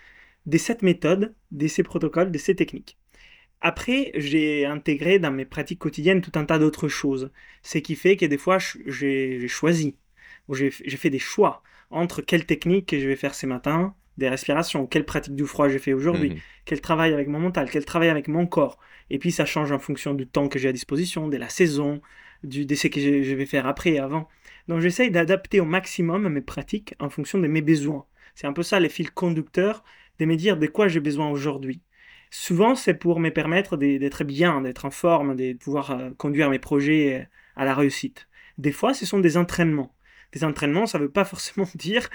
de 0.45 0.59
cette 0.59 0.83
méthode, 0.83 1.35
de 1.51 1.67
ces 1.67 1.83
protocoles, 1.83 2.31
de 2.31 2.39
ces 2.39 2.55
techniques. 2.55 2.99
Après, 3.63 4.11
j'ai 4.17 4.67
intégré 4.67 5.21
dans 5.21 5.31
mes 5.31 5.45
pratiques 5.45 5.79
quotidiennes 5.79 6.21
tout 6.21 6.33
un 6.35 6.45
tas 6.45 6.59
d'autres 6.59 6.89
choses. 6.89 7.31
Ce 7.63 7.79
qui 7.79 7.95
fait 7.95 8.17
que 8.17 8.27
des 8.27 8.39
fois, 8.39 8.59
j'ai 8.87 9.47
choisi, 9.47 9.97
j'ai 10.51 10.71
fait 10.71 11.11
des 11.11 11.21
choix 11.21 11.63
entre 11.91 12.23
quelle 12.23 12.45
technique 12.45 12.99
je 12.99 13.07
vais 13.07 13.17
faire 13.17 13.35
ce 13.35 13.47
matin, 13.47 13.95
des 14.19 14.29
respirations, 14.29 14.87
quelle 14.87 15.05
pratique 15.05 15.35
du 15.35 15.47
froid 15.47 15.69
j'ai 15.69 15.79
fait 15.79 15.93
aujourd'hui, 15.93 16.31
mhm. 16.31 16.39
quel 16.65 16.81
travail 16.81 17.13
avec 17.13 17.29
mon 17.29 17.41
mental, 17.41 17.69
quel 17.71 17.85
travail 17.85 18.09
avec 18.09 18.29
mon 18.29 18.47
corps? 18.47 18.79
Et 19.11 19.19
puis 19.19 19.33
ça 19.33 19.45
change 19.45 19.73
en 19.73 19.79
fonction 19.79 20.15
du 20.15 20.27
temps 20.27 20.49
que 20.49 20.59
j'ai 20.59 20.69
à 20.69 20.73
disposition, 20.73 21.29
de 21.29 21.37
la 21.37 21.49
saison, 21.49 22.01
du 22.45 22.67
décès 22.67 22.91
que 22.91 23.01
je 23.01 23.35
vais 23.35 23.47
faire 23.47 23.67
après 23.67 23.93
et 23.93 23.99
avant. 23.99 24.29
Donc 24.69 24.81
j'essaye 24.81 25.11
d'adapter 25.11 25.61
au 25.61 25.65
maximum 25.65 26.29
mes 26.29 26.41
pratiques 26.41 26.95
en 26.99 27.09
fonction 27.09 27.39
de 27.39 27.47
mes 27.47 27.63
besoins. 27.63 28.05
C'est 28.35 28.47
un 28.47 28.53
peu 28.53 28.63
ça 28.63 28.81
les 28.81 28.89
fils 28.89 29.11
conducteurs, 29.11 29.85
de 30.19 30.25
me 30.25 30.37
dire 30.37 30.57
de 30.57 30.67
quoi 30.67 30.89
j'ai 30.89 31.01
besoin 31.01 31.31
aujourd'hui. 31.31 31.81
Souvent 32.31 32.75
c'est 32.75 32.95
pour 32.95 33.21
me 33.21 33.31
permettre 33.31 33.77
d'être 33.77 34.25
bien, 34.25 34.63
d'être 34.63 34.85
en 34.85 34.91
forme, 34.91 35.37
de 35.37 35.53
pouvoir 35.55 35.91
euh, 35.91 36.11
conduire 36.17 36.49
mes 36.51 36.59
projets 36.59 37.21
euh, 37.21 37.25
à 37.57 37.65
la 37.65 37.75
réussite. 37.75 38.29
Des 38.59 38.73
fois 38.73 38.95
ce 38.95 39.05
sont 39.05 39.19
des 39.21 39.37
entraînements. 39.37 39.95
Des 40.33 40.45
entraînements, 40.45 40.87
ça 40.87 40.99
ne 40.99 41.05
veut 41.05 41.11
pas 41.11 41.25
forcément 41.25 41.69
dire 41.75 42.09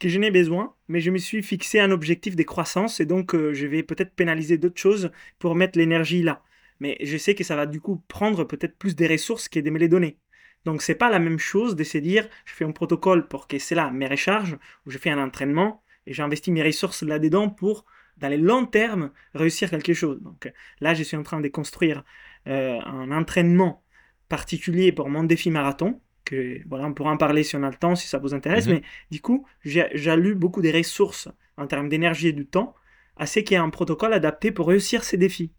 que 0.00 0.08
je 0.08 0.18
n'ai 0.18 0.30
besoin, 0.30 0.74
mais 0.88 1.00
je 1.00 1.10
me 1.10 1.18
suis 1.18 1.42
fixé 1.42 1.80
un 1.80 1.90
objectif 1.90 2.36
de 2.36 2.42
croissance 2.42 3.00
et 3.00 3.06
donc 3.06 3.34
euh, 3.34 3.52
je 3.52 3.66
vais 3.66 3.82
peut-être 3.82 4.14
pénaliser 4.14 4.58
d'autres 4.58 4.80
choses 4.80 5.10
pour 5.38 5.54
mettre 5.54 5.78
l'énergie 5.78 6.22
là. 6.22 6.42
Mais 6.80 6.96
je 7.00 7.16
sais 7.16 7.34
que 7.34 7.44
ça 7.44 7.56
va 7.56 7.66
du 7.66 7.80
coup 7.80 8.02
prendre 8.08 8.44
peut-être 8.44 8.76
plus 8.76 8.96
des 8.96 9.06
ressources 9.06 9.48
que 9.48 9.60
de 9.60 9.70
me 9.70 9.78
les 9.78 9.88
donner. 9.88 10.18
Donc 10.64 10.82
c'est 10.82 10.94
pas 10.94 11.10
la 11.10 11.18
même 11.18 11.38
chose 11.38 11.76
de 11.76 11.98
dire 11.98 12.28
je 12.44 12.52
fais 12.52 12.64
un 12.64 12.72
protocole 12.72 13.28
pour 13.28 13.46
que 13.46 13.58
c'est 13.58 13.74
là 13.74 13.90
mes 13.90 14.06
recharges 14.08 14.58
ou 14.86 14.90
je 14.90 14.98
fais 14.98 15.10
un 15.10 15.22
entraînement 15.22 15.82
et 16.06 16.12
j'investis 16.12 16.52
mes 16.52 16.62
ressources 16.62 17.02
là-dedans 17.02 17.48
pour 17.50 17.84
dans 18.16 18.28
les 18.28 18.36
long 18.36 18.66
terme 18.66 19.10
réussir 19.34 19.70
quelque 19.70 19.94
chose. 19.94 20.20
Donc 20.22 20.50
là 20.80 20.94
je 20.94 21.02
suis 21.02 21.16
en 21.16 21.22
train 21.22 21.40
de 21.40 21.48
construire 21.48 22.04
euh, 22.48 22.80
un 22.80 23.10
entraînement 23.12 23.82
particulier 24.28 24.92
pour 24.92 25.10
mon 25.10 25.24
défi 25.24 25.50
marathon 25.50 26.00
que 26.24 26.60
voilà, 26.68 26.86
on 26.86 26.94
pourra 26.94 27.10
en 27.10 27.16
parler 27.16 27.42
si 27.42 27.56
on 27.56 27.62
a 27.62 27.70
le 27.70 27.76
temps, 27.76 27.96
si 27.96 28.08
ça 28.08 28.18
vous 28.18 28.34
intéresse. 28.34 28.66
Mhm. 28.66 28.74
Mais 28.74 28.82
du 29.10 29.20
coup, 29.20 29.46
j'ai 29.64 29.86
beaucoup 30.34 30.62
de 30.62 30.72
ressources 30.72 31.28
en 31.56 31.66
termes 31.66 31.88
d'énergie 31.88 32.28
et 32.28 32.32
du 32.32 32.46
temps, 32.46 32.74
assez 33.16 33.44
qu'il 33.44 33.54
y 33.54 33.56
ait 33.56 33.62
un 33.62 33.70
protocole 33.70 34.12
adapté 34.12 34.50
pour 34.50 34.68
réussir 34.68 35.04
ces 35.04 35.16
défis. 35.16 35.52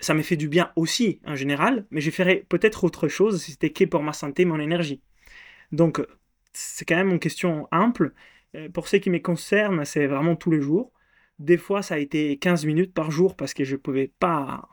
Ça 0.00 0.14
me 0.14 0.22
fait 0.22 0.36
du 0.36 0.48
bien 0.48 0.72
aussi 0.76 1.20
en 1.24 1.34
général, 1.34 1.86
mais 1.90 2.00
je 2.00 2.10
ferais 2.10 2.44
peut-être 2.48 2.84
autre 2.84 3.08
chose 3.08 3.42
si 3.42 3.52
c'était 3.52 3.70
que 3.70 3.84
pour 3.84 4.02
ma 4.02 4.12
santé, 4.12 4.44
mon 4.44 4.60
énergie. 4.60 5.02
Donc, 5.72 6.00
c'est 6.52 6.84
quand 6.84 6.96
même 6.96 7.10
une 7.10 7.18
question 7.18 7.68
ample. 7.72 8.12
Euh, 8.54 8.68
pour 8.68 8.88
ce 8.88 8.96
qui 8.96 9.10
me 9.10 9.18
concerne, 9.18 9.84
c'est 9.84 10.06
vraiment 10.06 10.36
tous 10.36 10.50
les 10.50 10.60
jours. 10.60 10.92
Des 11.38 11.56
fois, 11.56 11.82
ça 11.82 11.96
a 11.96 11.98
été 11.98 12.38
15 12.38 12.64
minutes 12.64 12.94
par 12.94 13.10
jour 13.10 13.36
parce 13.36 13.52
que 13.52 13.64
je 13.64 13.72
ne 13.72 13.80
pouvais 13.80 14.12
pas 14.18 14.68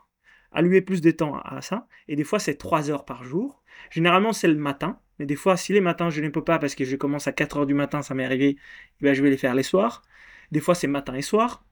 allouer 0.52 0.80
plus 0.80 1.00
de 1.00 1.10
temps 1.10 1.38
à 1.40 1.60
ça. 1.60 1.86
Et 2.08 2.16
des 2.16 2.24
fois, 2.24 2.38
c'est 2.38 2.54
3 2.54 2.90
heures 2.90 3.04
par 3.04 3.24
jour. 3.24 3.62
Généralement, 3.90 4.32
c'est 4.32 4.48
le 4.48 4.56
matin. 4.56 4.98
Mais 5.18 5.26
des 5.26 5.36
fois, 5.36 5.56
si 5.56 5.72
les 5.72 5.80
matins, 5.80 6.10
je 6.10 6.20
ne 6.20 6.28
peux 6.28 6.42
pas 6.42 6.58
parce 6.58 6.74
que 6.74 6.84
je 6.84 6.96
commence 6.96 7.28
à 7.28 7.32
4 7.32 7.58
heures 7.58 7.66
du 7.66 7.74
matin, 7.74 8.02
ça 8.02 8.14
m'est 8.14 8.24
arrivé, 8.24 8.56
eh 9.00 9.04
ben, 9.04 9.14
je 9.14 9.22
vais 9.22 9.30
les 9.30 9.36
faire 9.36 9.54
les 9.54 9.62
soirs. 9.62 10.02
Des 10.50 10.60
fois, 10.60 10.74
c'est 10.74 10.86
matin 10.86 11.14
et 11.14 11.22
soir. 11.22 11.64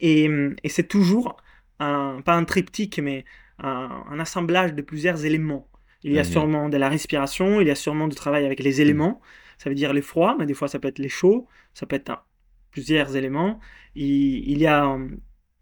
Et, 0.00 0.28
c'est 0.66 0.88
toujours, 0.88 1.36
un, 1.78 2.20
pas 2.24 2.34
un 2.34 2.44
triptyque, 2.44 2.98
mais 2.98 3.24
un, 3.58 4.18
assemblage 4.18 4.74
de 4.74 4.82
plusieurs 4.82 5.24
éléments. 5.24 5.68
Il 6.02 6.12
y 6.12 6.18
a 6.18 6.24
sûrement 6.24 6.68
de 6.68 6.76
la 6.76 6.88
respiration, 6.88 7.60
il 7.60 7.66
y 7.66 7.70
a 7.70 7.74
sûrement 7.74 8.06
du 8.06 8.14
travail 8.14 8.44
avec 8.46 8.60
les 8.60 8.80
éléments. 8.80 9.20
Ça 9.58 9.70
veut 9.70 9.74
dire 9.74 9.92
les 9.92 10.02
froids, 10.02 10.36
mais 10.38 10.46
des 10.46 10.54
fois, 10.54 10.68
ça 10.68 10.78
peut 10.78 10.88
être 10.88 10.98
les 10.98 11.08
chauds, 11.08 11.48
ça 11.74 11.86
peut 11.86 11.96
être 11.96 12.24
plusieurs 12.70 13.16
éléments. 13.16 13.58
Il, 13.94 14.48
il 14.48 14.58
y 14.58 14.66
a 14.66 14.96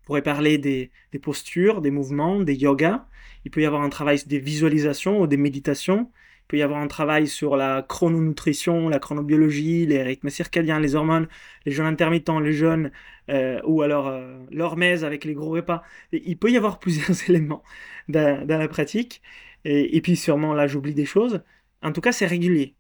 pourrait 0.05 0.23
parler 0.23 0.59
des, 0.59 0.90
postures, 1.23 1.81
des 1.81 1.90
mouvements, 1.90 2.40
des 2.40 2.55
yogas. 2.55 3.07
Il 3.45 3.51
peut 3.51 3.62
y 3.62 3.67
avoir 3.67 3.83
un 3.83 3.88
travail 3.88 4.19
des 4.27 4.38
visualisations 4.38 5.21
ou 5.21 5.27
des 5.27 5.37
méditations. 5.37 6.11
Il 6.45 6.47
peut 6.49 6.57
y 6.59 6.62
avoir 6.62 6.81
un 6.81 6.88
travail 6.88 7.27
sur 7.27 7.57
la 7.57 7.85
chrononutrition, 7.88 8.88
la 8.88 8.99
chronobiologie, 8.99 9.87
les 9.87 10.03
rythmes 10.03 10.29
circadiens, 10.29 10.79
les 10.79 10.95
hormones, 10.95 11.27
les 11.64 11.73
jeûnes 11.73 11.87
intermittents, 11.87 12.38
les 12.38 12.53
jeûnes, 12.53 12.90
euh, 13.31 13.61
ou 13.64 13.83
alors 13.83 14.09
euh, 14.09 14.38
l'hormèse 14.51 15.05
avec 15.05 15.25
les 15.25 15.33
gros 15.33 15.51
repas. 15.51 15.83
il 16.12 16.37
peut 16.38 16.51
y 16.51 16.57
avoir 16.57 16.79
plusieurs 16.81 17.17
éléments 17.31 17.62
dans, 18.09 18.47
la 18.47 18.69
pratique. 18.69 19.23
Et, 19.64 20.01
puis 20.03 20.17
sûrement, 20.17 20.53
là, 20.53 20.67
j'oublie 20.67 20.95
des 20.95 21.07
choses. 21.07 21.43
En 21.83 21.93
tout 21.93 22.03
cas, 22.03 22.12
c'est 22.12 22.27
régulier. 22.27 22.75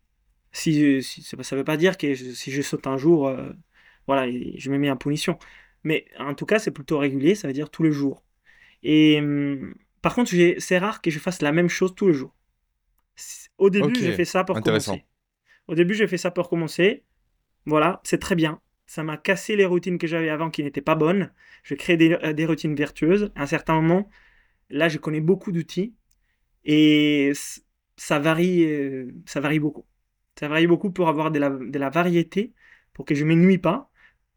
Ça 0.52 0.70
ne 0.70 1.56
veut 1.56 1.64
pas 1.64 1.78
dire 1.78 1.96
que 1.96 2.14
si 2.14 2.52
je 2.52 2.62
saute 2.62 2.86
un 2.86 2.98
jour, 2.98 3.28
euh, 3.28 3.50
voilà, 4.06 4.30
je 4.56 4.70
me 4.70 4.78
mets 4.78 4.90
en 4.90 4.96
punition. 4.96 5.38
Mais 5.84 6.06
en 6.18 6.34
tout 6.34 6.46
cas, 6.46 6.58
c'est 6.58 6.70
plutôt 6.70 6.98
régulier, 6.98 7.34
ça 7.34 7.46
veut 7.46 7.54
dire 7.54 7.70
tous 7.70 7.82
les 7.82 7.92
jours. 7.92 8.24
Et 8.82 9.18
hum, 9.20 9.74
par 10.02 10.14
contre, 10.14 10.32
c'est 10.58 10.78
rare 10.78 11.00
que 11.00 11.10
je 11.10 11.18
fasse 11.18 11.40
la 11.42 11.52
même 11.52 11.68
chose 11.68 11.94
tous 11.94 12.08
les 12.08 12.14
jours. 12.14 12.34
Au 13.58 13.70
début, 13.70 13.94
j'ai 13.94 14.12
fait 14.12 14.24
ça 14.24 14.44
pour 14.44 14.60
commencer. 14.60 15.04
Au 15.68 15.74
début, 15.74 15.94
j'ai 15.94 16.06
fait 16.06 16.18
ça 16.18 16.30
pour 16.30 16.48
commencer. 16.48 17.04
Voilà, 17.66 18.00
c'est 18.04 18.18
très 18.18 18.34
bien. 18.34 18.60
Ça 18.86 19.02
m'a 19.02 19.16
cassé 19.16 19.56
les 19.56 19.64
routines 19.64 19.96
que 19.96 20.06
j'avais 20.06 20.28
avant 20.28 20.50
qui 20.50 20.62
n'étaient 20.62 20.82
pas 20.82 20.94
bonnes. 20.94 21.32
Je 21.62 21.74
crée 21.74 21.96
des, 21.96 22.12
euh, 22.22 22.34
des, 22.34 22.44
routines 22.44 22.74
vertueuses. 22.74 23.32
À 23.34 23.44
un 23.44 23.46
certain 23.46 23.74
moment, 23.74 24.10
là, 24.68 24.90
je 24.90 24.98
connais 24.98 25.20
beaucoup 25.20 25.52
d'outils 25.52 25.94
et 26.64 27.32
ça 27.96 28.18
varie, 28.18 28.64
euh, 28.64 29.10
ça 29.24 29.40
varie 29.40 29.58
beaucoup. 29.58 29.86
Ça 30.38 30.48
varie 30.48 30.66
beaucoup 30.66 30.90
pour 30.90 31.08
avoir 31.08 31.30
de 31.30 31.38
la, 31.38 31.48
de 31.48 31.78
la 31.78 31.88
variété, 31.88 32.52
pour 32.92 33.06
que 33.06 33.14
je 33.14 33.24
ne 33.24 33.34
m'ennuie 33.34 33.58
pas 33.58 33.90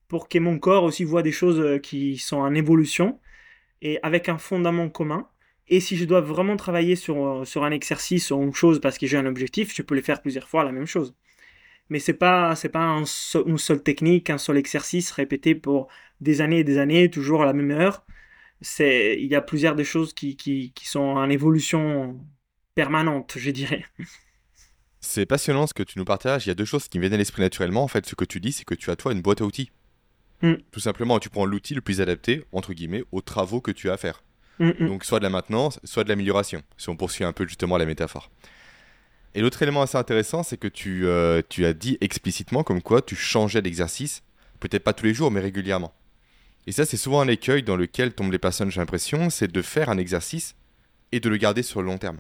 pour 0.07 0.29
que 0.29 0.39
mon 0.39 0.59
corps 0.59 0.83
aussi 0.83 1.03
voit 1.03 1.23
des 1.23 1.31
choses 1.31 1.59
euh, 1.59 1.79
qui 1.79 2.17
sont 2.17 2.37
en 2.37 2.53
évolution 2.55 3.19
et 3.81 3.99
avec 4.03 4.29
un 4.29 4.37
fondament 4.37 4.89
commun. 4.89 5.27
Et 5.67 5.79
si 5.79 5.97
je 5.97 6.05
dois 6.05 6.21
vraiment 6.21 6.55
travailler 6.57 6.95
sur, 6.95 7.25
euh, 7.25 7.45
sur 7.45 7.63
un 7.63 7.71
exercice 7.71 8.31
ou 8.31 8.41
une 8.41 8.53
chose 8.53 8.79
parce 8.81 8.97
que 8.97 9.07
j'ai 9.07 9.17
un 9.17 9.25
objectif, 9.25 9.73
je 9.75 9.81
peux 9.81 9.95
le 9.95 10.01
faire 10.01 10.21
plusieurs 10.21 10.47
fois 10.47 10.63
la 10.63 10.71
même 10.71 10.85
chose. 10.85 11.15
Mais 11.89 11.99
c'est 11.99 12.13
pas 12.13 12.55
c'est 12.55 12.69
pas 12.69 13.01
une 13.45 13.57
seule 13.57 13.81
technique, 13.83 14.29
un 14.29 14.37
seul 14.37 14.57
exercice 14.57 15.11
répété 15.11 15.55
pour 15.55 15.87
des 16.21 16.41
années 16.41 16.59
et 16.59 16.63
des 16.63 16.79
années, 16.79 17.09
toujours 17.09 17.43
à 17.43 17.45
la 17.45 17.53
même 17.53 17.71
heure. 17.71 18.05
C'est 18.61 19.17
il 19.19 19.27
y 19.27 19.35
a 19.35 19.41
plusieurs 19.41 19.75
des 19.75 19.83
choses 19.85 20.13
qui, 20.13 20.35
qui, 20.35 20.73
qui 20.73 20.87
sont 20.87 20.99
en 20.99 21.29
évolution 21.29 22.19
permanente, 22.75 23.35
je 23.37 23.51
dirais. 23.51 23.85
C'est 24.99 25.25
passionnant 25.25 25.67
ce 25.67 25.73
que 25.73 25.83
tu 25.83 25.99
nous 25.99 26.05
partages. 26.05 26.45
Il 26.45 26.49
y 26.49 26.51
a 26.51 26.55
deux 26.55 26.65
choses 26.65 26.87
qui 26.87 26.97
me 26.97 27.03
viennent 27.03 27.13
à 27.13 27.17
l'esprit 27.17 27.41
naturellement. 27.41 27.83
En 27.83 27.87
fait, 27.87 28.05
ce 28.05 28.15
que 28.15 28.25
tu 28.25 28.39
dis, 28.39 28.51
c'est 28.51 28.65
que 28.65 28.75
tu 28.75 28.91
as 28.91 28.95
toi 28.95 29.13
une 29.13 29.21
boîte 29.21 29.41
à 29.41 29.45
outils. 29.45 29.71
Mm. 30.41 30.53
Tout 30.71 30.79
simplement, 30.79 31.19
tu 31.19 31.29
prends 31.29 31.45
l'outil 31.45 31.73
le 31.73 31.81
plus 31.81 32.01
adapté, 32.01 32.45
entre 32.51 32.73
guillemets, 32.73 33.03
aux 33.11 33.21
travaux 33.21 33.61
que 33.61 33.71
tu 33.71 33.89
as 33.89 33.93
à 33.93 33.97
faire. 33.97 34.23
Mm, 34.59 34.69
mm. 34.79 34.87
Donc, 34.87 35.05
soit 35.05 35.19
de 35.19 35.23
la 35.23 35.29
maintenance, 35.29 35.79
soit 35.83 36.03
de 36.03 36.09
l'amélioration, 36.09 36.61
si 36.77 36.89
on 36.89 36.95
poursuit 36.95 37.23
un 37.23 37.33
peu 37.33 37.47
justement 37.47 37.77
la 37.77 37.85
métaphore. 37.85 38.29
Et 39.35 39.41
l'autre 39.41 39.61
élément 39.61 39.81
assez 39.81 39.97
intéressant, 39.97 40.43
c'est 40.43 40.57
que 40.57 40.67
tu, 40.67 41.05
euh, 41.05 41.41
tu 41.47 41.65
as 41.65 41.73
dit 41.73 41.97
explicitement 42.01 42.63
comme 42.63 42.81
quoi 42.81 43.01
tu 43.01 43.15
changeais 43.15 43.61
d'exercice, 43.61 44.23
peut-être 44.59 44.83
pas 44.83 44.93
tous 44.93 45.05
les 45.05 45.13
jours, 45.13 45.31
mais 45.31 45.41
régulièrement. 45.41 45.93
Et 46.65 46.71
ça, 46.71 46.85
c'est 46.85 46.97
souvent 46.97 47.21
un 47.21 47.27
écueil 47.27 47.63
dans 47.63 47.75
lequel 47.75 48.13
tombent 48.13 48.31
les 48.31 48.39
personnes, 48.39 48.71
j'ai 48.71 48.79
l'impression, 48.79 49.29
c'est 49.29 49.51
de 49.51 49.61
faire 49.61 49.89
un 49.89 49.97
exercice 49.97 50.55
et 51.11 51.19
de 51.19 51.29
le 51.29 51.37
garder 51.37 51.63
sur 51.63 51.81
le 51.81 51.87
long 51.87 51.97
terme. 51.97 52.19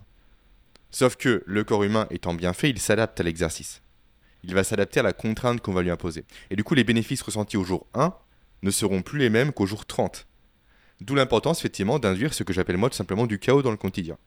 Sauf 0.91 1.15
que 1.17 1.43
le 1.45 1.63
corps 1.63 1.83
humain 1.83 2.07
étant 2.11 2.33
bien 2.33 2.53
fait, 2.53 2.69
il 2.69 2.79
s'adapte 2.79 3.19
à 3.19 3.23
l'exercice. 3.23 3.81
Il 4.43 4.53
va 4.53 4.63
s'adapter 4.63 4.99
à 4.99 5.03
la 5.03 5.13
contrainte 5.13 5.61
qu'on 5.61 5.73
va 5.73 5.81
lui 5.81 5.89
imposer. 5.89 6.25
Et 6.49 6.55
du 6.55 6.63
coup, 6.63 6.73
les 6.73 6.83
bénéfices 6.83 7.21
ressentis 7.21 7.57
au 7.57 7.63
jour 7.63 7.87
1 7.93 8.13
ne 8.63 8.71
seront 8.71 9.01
plus 9.01 9.19
les 9.19 9.29
mêmes 9.29 9.51
qu'au 9.51 9.65
jour 9.65 9.85
30. 9.85 10.27
D'où 11.01 11.15
l'importance, 11.15 11.59
effectivement, 11.59 11.99
d'induire 11.99 12.33
ce 12.33 12.43
que 12.43 12.53
j'appelle 12.53 12.77
moi 12.77 12.89
tout 12.89 12.95
simplement 12.95 13.27
du 13.27 13.39
chaos 13.39 13.61
dans 13.61 13.71
le 13.71 13.77
quotidien. 13.77 14.17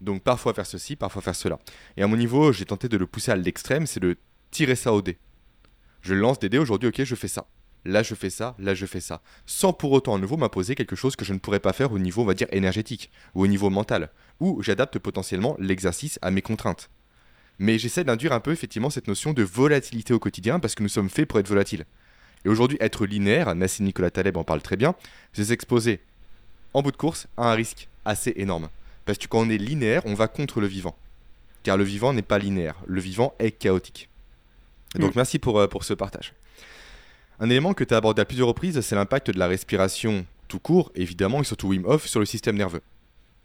Donc 0.00 0.22
parfois 0.22 0.52
faire 0.52 0.66
ceci, 0.66 0.96
parfois 0.96 1.22
faire 1.22 1.34
cela. 1.34 1.58
Et 1.96 2.02
à 2.02 2.06
mon 2.06 2.16
niveau, 2.16 2.52
j'ai 2.52 2.66
tenté 2.66 2.88
de 2.88 2.96
le 2.96 3.06
pousser 3.06 3.30
à 3.30 3.36
l'extrême, 3.36 3.86
c'est 3.86 4.00
de 4.00 4.16
tirer 4.50 4.76
ça 4.76 4.92
au 4.92 5.00
dé. 5.00 5.18
Je 6.02 6.14
lance 6.14 6.38
des 6.38 6.48
dés 6.48 6.58
aujourd'hui, 6.58 6.90
ok, 6.90 7.04
je 7.04 7.14
fais 7.14 7.28
ça. 7.28 7.46
Là, 7.86 8.02
je 8.02 8.14
fais 8.14 8.30
ça, 8.30 8.54
là, 8.58 8.74
je 8.74 8.86
fais 8.86 9.00
ça. 9.00 9.22
Sans 9.46 9.72
pour 9.72 9.92
autant 9.92 10.14
à 10.14 10.18
nouveau 10.18 10.36
m'imposer 10.36 10.74
quelque 10.74 10.96
chose 10.96 11.16
que 11.16 11.24
je 11.24 11.34
ne 11.34 11.38
pourrais 11.38 11.60
pas 11.60 11.72
faire 11.72 11.92
au 11.92 11.98
niveau, 11.98 12.22
on 12.22 12.26
va 12.26 12.34
dire, 12.34 12.48
énergétique 12.50 13.10
ou 13.34 13.42
au 13.42 13.46
niveau 13.46 13.68
mental. 13.68 14.10
Ou 14.40 14.62
j'adapte 14.62 14.98
potentiellement 14.98 15.56
l'exercice 15.58 16.18
à 16.22 16.30
mes 16.30 16.42
contraintes. 16.42 16.90
Mais 17.58 17.78
j'essaie 17.78 18.04
d'induire 18.04 18.32
un 18.32 18.40
peu 18.40 18.52
effectivement 18.52 18.90
cette 18.90 19.08
notion 19.08 19.32
de 19.32 19.42
volatilité 19.42 20.12
au 20.12 20.18
quotidien 20.18 20.58
parce 20.58 20.74
que 20.74 20.82
nous 20.82 20.88
sommes 20.88 21.08
faits 21.08 21.28
pour 21.28 21.38
être 21.38 21.48
volatiles. 21.48 21.84
Et 22.44 22.48
aujourd'hui, 22.48 22.76
être 22.80 23.06
linéaire, 23.06 23.54
Nassim 23.54 23.84
Nicolas 23.84 24.10
Taleb 24.10 24.36
en 24.36 24.44
parle 24.44 24.60
très 24.60 24.76
bien, 24.76 24.94
c'est 25.32 25.44
s'exposer 25.44 26.00
en 26.74 26.82
bout 26.82 26.90
de 26.90 26.96
course 26.96 27.26
à 27.36 27.50
un 27.50 27.54
risque 27.54 27.88
assez 28.04 28.32
énorme. 28.36 28.68
Parce 29.06 29.18
que 29.18 29.26
quand 29.26 29.40
on 29.40 29.50
est 29.50 29.58
linéaire, 29.58 30.02
on 30.04 30.14
va 30.14 30.28
contre 30.28 30.60
le 30.60 30.66
vivant. 30.66 30.96
Car 31.62 31.76
le 31.76 31.84
vivant 31.84 32.12
n'est 32.12 32.22
pas 32.22 32.38
linéaire, 32.38 32.76
le 32.86 33.00
vivant 33.00 33.34
est 33.38 33.52
chaotique. 33.52 34.08
Donc 34.96 35.12
Mm. 35.14 35.16
merci 35.16 35.38
pour, 35.38 35.58
euh, 35.58 35.66
pour 35.66 35.84
ce 35.84 35.94
partage. 35.94 36.34
Un 37.40 37.50
élément 37.50 37.74
que 37.74 37.84
tu 37.84 37.94
as 37.94 37.96
abordé 37.96 38.22
à 38.22 38.24
plusieurs 38.24 38.48
reprises, 38.48 38.80
c'est 38.80 38.94
l'impact 38.94 39.30
de 39.30 39.38
la 39.38 39.46
respiration 39.46 40.26
tout 40.48 40.58
court, 40.58 40.92
évidemment, 40.94 41.40
et 41.40 41.44
surtout 41.44 41.68
Wim 41.68 41.84
Hof, 41.86 42.06
sur 42.06 42.20
le 42.20 42.26
système 42.26 42.56
nerveux. 42.56 42.82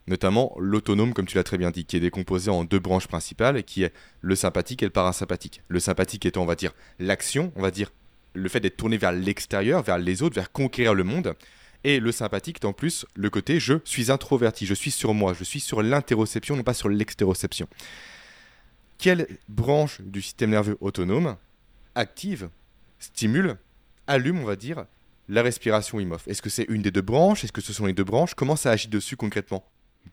Notamment 0.09 0.55
l'autonome, 0.57 1.13
comme 1.13 1.27
tu 1.27 1.37
l'as 1.37 1.43
très 1.43 1.59
bien 1.59 1.69
dit, 1.69 1.85
qui 1.85 1.95
est 1.95 1.99
décomposé 1.99 2.49
en 2.49 2.63
deux 2.63 2.79
branches 2.79 3.07
principales, 3.07 3.63
qui 3.63 3.83
est 3.83 3.93
le 4.21 4.33
sympathique 4.35 4.81
et 4.81 4.87
le 4.87 4.91
parasympathique. 4.91 5.61
Le 5.67 5.79
sympathique 5.79 6.25
étant, 6.25 6.41
on 6.41 6.47
va 6.47 6.55
dire, 6.55 6.73
l'action, 6.97 7.53
on 7.55 7.61
va 7.61 7.69
dire, 7.69 7.91
le 8.33 8.49
fait 8.49 8.59
d'être 8.59 8.75
tourné 8.75 8.97
vers 8.97 9.11
l'extérieur, 9.11 9.83
vers 9.83 9.99
les 9.99 10.23
autres, 10.23 10.33
vers 10.33 10.51
conquérir 10.51 10.95
le 10.95 11.03
monde. 11.03 11.35
Et 11.83 11.99
le 11.99 12.11
sympathique, 12.11 12.65
en 12.65 12.73
plus, 12.73 13.05
le 13.13 13.29
côté 13.29 13.59
je 13.59 13.75
suis 13.85 14.09
introverti, 14.09 14.65
je 14.65 14.73
suis 14.73 14.89
sur 14.89 15.13
moi, 15.13 15.35
je 15.37 15.43
suis 15.43 15.59
sur 15.59 15.83
l'interoception, 15.83 16.55
non 16.55 16.63
pas 16.63 16.73
sur 16.73 16.89
l'extéroception. 16.89 17.67
Quelle 18.97 19.27
branche 19.47 20.01
du 20.01 20.23
système 20.23 20.49
nerveux 20.49 20.77
autonome 20.81 21.37
active, 21.93 22.49
stimule, 22.97 23.57
allume, 24.07 24.39
on 24.39 24.45
va 24.45 24.55
dire, 24.55 24.85
la 25.27 25.43
respiration 25.43 25.99
Wim 25.99 26.13
Hof 26.13 26.27
Est-ce 26.27 26.41
que 26.41 26.49
c'est 26.49 26.65
une 26.67 26.81
des 26.81 26.89
deux 26.89 27.03
branches? 27.03 27.43
Est-ce 27.43 27.53
que 27.53 27.61
ce 27.61 27.73
sont 27.73 27.85
les 27.85 27.93
deux 27.93 28.03
branches? 28.03 28.33
Comment 28.33 28.55
ça 28.55 28.71
agit 28.71 28.87
dessus 28.87 29.15
concrètement? 29.15 29.63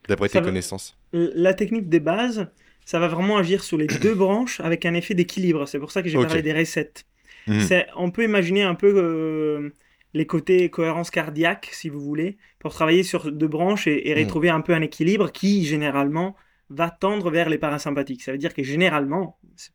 D'après 0.09 0.29
tes 0.29 0.39
va- 0.39 0.45
connaissances. 0.45 0.97
La 1.13 1.55
technique 1.55 1.89
des 1.89 2.01
bases, 2.01 2.49
ça 2.85 2.99
va 2.99 3.09
vraiment 3.09 3.37
agir 3.39 3.65
sur 3.65 3.77
les 3.79 3.87
deux 3.87 4.15
branches 4.25 4.61
avec 4.61 4.85
un 4.87 4.95
effet 4.95 5.15
d'équilibre. 5.15 5.67
C'est 5.67 5.79
pour 5.79 5.91
ça 5.91 6.03
que 6.03 6.09
j'ai 6.09 6.19
parlé 6.19 6.43
des 6.43 6.53
resets. 6.53 6.93
Mhm. 7.47 7.69
On 7.97 8.11
peut 8.11 8.25
imaginer 8.25 8.63
un 8.63 8.75
peu 8.75 8.93
euh, 8.97 9.71
les 10.15 10.27
côtés 10.27 10.69
cohérence 10.71 11.11
cardiaque, 11.11 11.69
si 11.73 11.89
vous 11.89 12.01
voulez, 12.01 12.37
pour 12.59 12.73
travailler 12.73 13.03
sur 13.03 13.31
deux 13.31 13.49
branches 13.49 13.87
et, 13.87 14.11
et 14.11 14.15
Mhm. 14.15 14.21
retrouver 14.25 14.49
un 14.51 14.61
peu 14.61 14.75
un 14.75 14.83
équilibre 14.83 15.31
qui, 15.33 15.65
généralement, 15.65 16.37
va 16.71 16.91
tendre 16.91 17.31
vers 17.31 17.49
les 17.49 17.59
parasympathiques. 17.59 18.23
Ça 18.23 18.33
veut 18.33 18.39
dire 18.39 18.55
que 18.55 18.63
généralement, 18.65 19.39
c'est- 19.57 19.71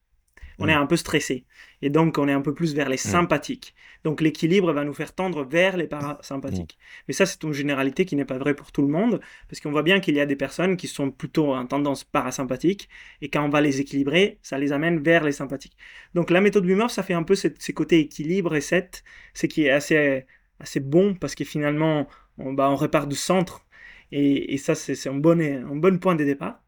on 0.61 0.67
est 0.67 0.75
Mhm. 0.75 0.81
un 0.83 0.85
peu 0.87 0.97
stressé. 0.97 1.45
Et 1.81 1.89
donc, 1.89 2.17
on 2.17 2.27
est 2.27 2.31
un 2.33 2.41
peu 2.41 2.53
plus 2.53 2.73
vers 2.75 2.89
les 2.89 2.97
sympathiques. 3.11 3.73
Donc, 4.03 4.21
l'équilibre 4.21 4.71
va 4.73 4.83
nous 4.83 4.93
faire 4.93 5.13
tendre 5.13 5.43
vers 5.43 5.75
les 5.77 5.87
parasympathiques. 5.87 6.77
Mais 7.07 7.13
ça, 7.13 7.25
c'est 7.25 7.41
une 7.43 7.53
généralité 7.53 8.05
qui 8.05 8.15
n'est 8.15 8.25
pas 8.25 8.37
vraie 8.37 8.53
pour 8.55 8.71
tout 8.71 8.81
le 8.81 8.87
monde, 8.87 9.19
parce 9.47 9.59
qu'on 9.61 9.71
voit 9.71 9.83
bien 9.83 9.99
qu'il 9.99 10.15
y 10.15 10.19
a 10.19 10.25
des 10.25 10.35
personnes 10.35 10.77
qui 10.77 10.87
sont 10.87 11.11
plutôt 11.11 11.53
en 11.53 11.65
tendance 11.65 12.03
parasympathique, 12.03 12.89
et 13.21 13.29
quand 13.29 13.43
on 13.45 13.49
va 13.49 13.61
les 13.61 13.79
équilibrer, 13.81 14.39
ça 14.41 14.57
les 14.57 14.71
amène 14.73 14.99
vers 15.01 15.23
les 15.23 15.31
sympathiques. 15.31 15.77
Donc, 16.13 16.29
la 16.29 16.41
méthode 16.41 16.65
Wim 16.65 16.87
ça 16.89 17.03
fait 17.03 17.13
un 17.13 17.23
peu 17.23 17.35
cette- 17.35 17.61
ces 17.61 17.73
côtés 17.73 17.99
équilibre 17.99 18.55
et 18.55 18.61
7, 18.61 19.03
ce 19.33 19.45
qui 19.47 19.63
est 19.65 19.71
assez, 19.71 20.25
assez 20.59 20.79
bon, 20.79 21.15
parce 21.15 21.35
que 21.35 21.43
finalement, 21.43 22.07
on, 22.37 22.53
bah, 22.53 22.69
on 22.69 22.75
repart 22.75 23.07
du 23.09 23.15
centre, 23.15 23.65
et, 24.11 24.53
et 24.53 24.57
ça, 24.57 24.75
c'est 24.75 24.95
c'est 24.95 25.09
un 25.09 25.15
bon, 25.15 25.39
un 25.41 25.75
bon 25.75 25.97
point 25.99 26.15
de 26.15 26.23
départ. 26.23 26.61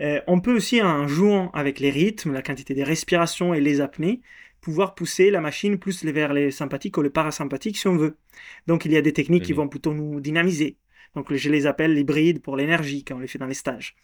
Euh, 0.00 0.20
on 0.26 0.40
peut 0.40 0.54
aussi, 0.54 0.82
en 0.82 1.06
jouant 1.08 1.50
avec 1.52 1.78
les 1.80 1.90
rythmes, 1.90 2.32
la 2.32 2.42
quantité 2.42 2.74
des 2.74 2.84
respirations 2.84 3.52
et 3.54 3.60
les 3.60 3.80
apnées, 3.80 4.20
pouvoir 4.60 4.94
pousser 4.94 5.30
la 5.30 5.40
machine 5.40 5.78
plus 5.78 6.04
les- 6.04 6.12
vers 6.12 6.32
les 6.32 6.50
sympathiques 6.50 6.96
ou 6.98 7.02
les 7.02 7.10
parasympathiques 7.10 7.78
si 7.78 7.88
on 7.88 7.96
veut. 7.96 8.16
Donc 8.66 8.84
il 8.84 8.92
y 8.92 8.96
a 8.96 9.02
des 9.02 9.12
techniques 9.12 9.44
qui 9.44 9.52
Mhm. 9.52 9.58
vont 9.58 9.68
plutôt 9.68 9.94
nous 9.94 10.20
dynamiser. 10.20 10.76
Donc 11.14 11.32
je 11.34 11.50
les 11.50 11.66
appelle 11.66 11.98
hybrides 11.98 12.40
pour 12.40 12.56
l'énergie 12.56 13.04
quand 13.04 13.16
on 13.16 13.18
les 13.20 13.26
fait 13.26 13.38
dans 13.38 13.46
les 13.46 13.54
stages. 13.54 13.96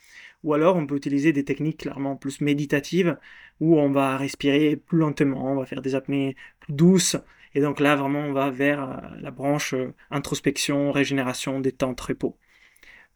Ou 0.43 0.55
alors 0.55 0.77
on 0.77 0.87
peut 0.87 0.97
utiliser 0.97 1.33
des 1.33 1.45
techniques 1.45 1.79
clairement 1.79 2.17
plus 2.17 2.41
méditatives 2.41 3.17
où 3.61 3.79
on 3.79 3.91
va 3.91 4.17
respirer 4.17 4.77
plus 4.77 4.99
lentement, 4.99 5.53
on 5.53 5.57
va 5.57 5.67
faire 5.67 5.83
des 5.83 5.95
apnées 5.95 6.37
plus 6.61 6.73
douces. 6.75 7.17
Et 7.55 7.61
donc 7.61 7.81
là 7.81 7.97
vraiment 7.97 8.21
on 8.21 8.33
va 8.33 8.51
vers 8.51 8.83
euh, 8.83 8.97
la 9.21 9.31
branche 9.31 9.73
euh, 9.75 9.95
introspection, 10.11 10.91
régénération, 10.93 11.61
détente, 11.61 12.01
repos. 12.01 12.37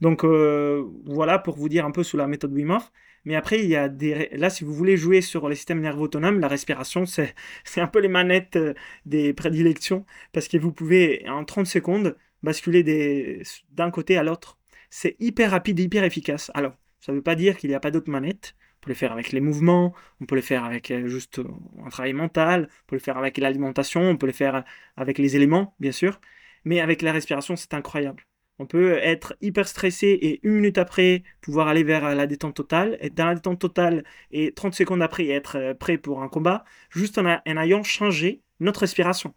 Donc 0.00 0.24
euh, 0.24 0.84
voilà 1.04 1.38
pour 1.38 1.56
vous 1.56 1.68
dire 1.68 1.84
un 1.84 1.90
peu 1.90 2.02
sous 2.02 2.16
la 2.16 2.26
méthode 2.26 2.52
Wim 2.52 2.70
Hof. 2.70 2.90
Mais 3.24 3.36
après, 3.36 3.60
il 3.60 3.66
y 3.68 3.76
a 3.76 3.88
des... 3.88 4.30
là, 4.32 4.48
si 4.50 4.64
vous 4.64 4.72
voulez 4.72 4.96
jouer 4.96 5.20
sur 5.20 5.48
les 5.48 5.56
systèmes 5.56 5.80
nerveux 5.80 6.02
autonomes, 6.02 6.40
la 6.40 6.48
respiration, 6.48 7.04
c'est 7.06 7.34
un 7.76 7.86
peu 7.86 8.00
les 8.00 8.08
manettes 8.08 8.56
euh, 8.56 8.74
des 9.04 9.34
prédilections, 9.34 10.06
parce 10.32 10.48
que 10.48 10.56
vous 10.56 10.72
pouvez, 10.72 11.28
en 11.28 11.44
30 11.44 11.66
secondes, 11.66 12.16
basculer 12.42 12.82
des... 12.82 13.42
d'un 13.72 13.90
côté 13.90 14.16
à 14.16 14.22
l'autre. 14.22 14.58
C'est 14.90 15.16
hyper 15.20 15.50
rapide 15.50 15.78
hyper 15.78 16.04
efficace. 16.04 16.50
Alors, 16.54 16.74
ça 17.00 17.12
ne 17.12 17.18
veut 17.18 17.22
pas 17.22 17.34
dire 17.34 17.56
qu'il 17.56 17.70
n'y 17.70 17.76
a 17.76 17.80
pas 17.80 17.90
d'autres 17.90 18.10
manettes. 18.10 18.54
On 18.78 18.80
peut 18.86 18.90
le 18.90 18.94
faire 18.94 19.12
avec 19.12 19.32
les 19.32 19.40
mouvements, 19.40 19.94
on 20.22 20.26
peut 20.26 20.36
le 20.36 20.40
faire 20.40 20.64
avec 20.64 20.90
euh, 20.90 21.06
juste 21.06 21.40
un 21.84 21.90
travail 21.90 22.14
mental, 22.14 22.68
on 22.70 22.86
peut 22.88 22.96
le 22.96 23.00
faire 23.00 23.18
avec 23.18 23.36
l'alimentation, 23.38 24.00
on 24.02 24.16
peut 24.16 24.26
le 24.26 24.32
faire 24.32 24.64
avec 24.96 25.18
les 25.18 25.36
éléments, 25.36 25.74
bien 25.80 25.92
sûr. 25.92 26.20
Mais 26.64 26.80
avec 26.80 27.02
la 27.02 27.12
respiration, 27.12 27.56
c'est 27.56 27.74
incroyable. 27.74 28.24
On 28.62 28.66
peut 28.66 28.98
être 28.98 29.34
hyper 29.40 29.66
stressé 29.66 30.08
et 30.08 30.40
une 30.46 30.56
minute 30.56 30.76
après 30.76 31.22
pouvoir 31.40 31.66
aller 31.68 31.82
vers 31.82 32.14
la 32.14 32.26
détente 32.26 32.54
totale, 32.54 32.98
être 33.00 33.14
dans 33.14 33.24
la 33.26 33.34
détente 33.34 33.58
totale 33.58 34.04
et 34.32 34.52
30 34.52 34.74
secondes 34.74 35.00
après 35.02 35.26
être 35.28 35.56
euh, 35.56 35.72
prêt 35.74 35.96
pour 35.96 36.22
un 36.22 36.28
combat, 36.28 36.64
juste 36.90 37.16
en, 37.16 37.24
a- 37.26 37.40
en 37.48 37.56
ayant 37.56 37.82
changé 37.82 38.42
notre 38.60 38.80
respiration. 38.80 39.34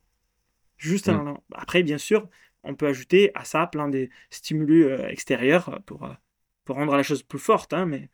Juste 0.77 1.07
en 1.07 1.13
Mm. 1.13 1.21
allant- 1.21 1.43
Après, 1.53 1.83
bien 1.83 1.97
sûr, 1.97 2.27
on 2.63 2.75
peut 2.75 2.88
ajouter 2.88 3.31
à 3.33 3.45
ça 3.45 3.65
plein 3.67 3.88
de 3.88 4.09
stimulus 4.29 4.86
euh, 4.88 5.07
extérieurs 5.07 5.79
pour, 5.86 6.03
euh, 6.03 6.13
pour 6.65 6.75
rendre 6.75 6.95
la 6.97 7.03
chose 7.03 7.23
plus 7.23 7.39
forte. 7.39 7.71
hein, 7.73 7.86
mais... 7.86 8.09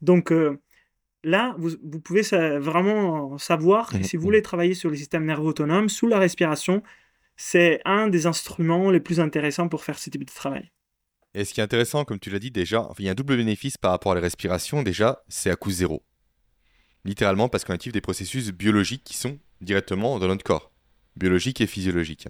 Donc 0.00 0.32
euh, 0.32 0.58
là, 1.22 1.54
vous, 1.58 1.70
vous 1.90 2.00
pouvez 2.00 2.22
vraiment 2.58 3.38
savoir 3.38 3.92
si 4.02 4.16
vous 4.16 4.22
voulez 4.24 4.42
travailler 4.42 4.74
sur 4.74 4.90
les 4.90 4.96
systèmes 4.96 5.26
nerveux 5.26 5.46
autonomes, 5.46 5.88
sous 5.88 6.08
la 6.08 6.18
respiration, 6.18 6.82
c'est 7.42 7.80
un 7.86 8.08
des 8.08 8.26
instruments 8.26 8.90
les 8.90 9.00
plus 9.00 9.18
intéressants 9.18 9.68
pour 9.68 9.82
faire 9.82 9.98
ce 9.98 10.10
type 10.10 10.26
de 10.26 10.30
travail. 10.30 10.70
Et 11.32 11.46
ce 11.46 11.54
qui 11.54 11.60
est 11.60 11.62
intéressant, 11.62 12.04
comme 12.04 12.18
tu 12.18 12.28
l'as 12.28 12.38
dit 12.38 12.50
déjà, 12.50 12.86
il 12.98 13.06
y 13.06 13.08
a 13.08 13.12
un 13.12 13.14
double 13.14 13.38
bénéfice 13.38 13.78
par 13.78 13.92
rapport 13.92 14.12
à 14.12 14.14
la 14.14 14.20
respiration. 14.20 14.82
Déjà, 14.82 15.22
c'est 15.28 15.50
à 15.50 15.56
coût 15.56 15.70
zéro. 15.70 16.04
Littéralement 17.06 17.48
parce 17.48 17.64
qu'on 17.64 17.72
active 17.72 17.92
des 17.92 18.02
processus 18.02 18.50
biologiques 18.50 19.04
qui 19.04 19.16
sont 19.16 19.38
directement 19.62 20.18
dans 20.18 20.26
notre 20.26 20.44
corps, 20.44 20.70
biologiques 21.16 21.62
et 21.62 21.66
physiologiques. 21.66 22.28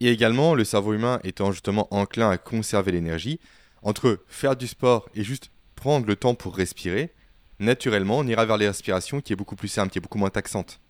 Et 0.00 0.08
également, 0.08 0.56
le 0.56 0.64
cerveau 0.64 0.94
humain 0.94 1.20
étant 1.22 1.52
justement 1.52 1.86
enclin 1.94 2.28
à 2.28 2.36
conserver 2.36 2.90
l'énergie, 2.90 3.38
entre 3.82 4.24
faire 4.26 4.56
du 4.56 4.66
sport 4.66 5.08
et 5.14 5.22
juste 5.22 5.52
prendre 5.76 6.06
le 6.06 6.16
temps 6.16 6.34
pour 6.34 6.56
respirer, 6.56 7.14
naturellement, 7.60 8.18
on 8.18 8.26
ira 8.26 8.46
vers 8.46 8.56
les 8.56 8.66
respirations 8.66 9.20
qui 9.20 9.32
est 9.32 9.36
beaucoup 9.36 9.56
plus 9.56 9.68
simple, 9.68 9.92
qui 9.92 9.98
est 9.98 10.02
beaucoup 10.02 10.18
moins 10.18 10.30
taxante. 10.30 10.80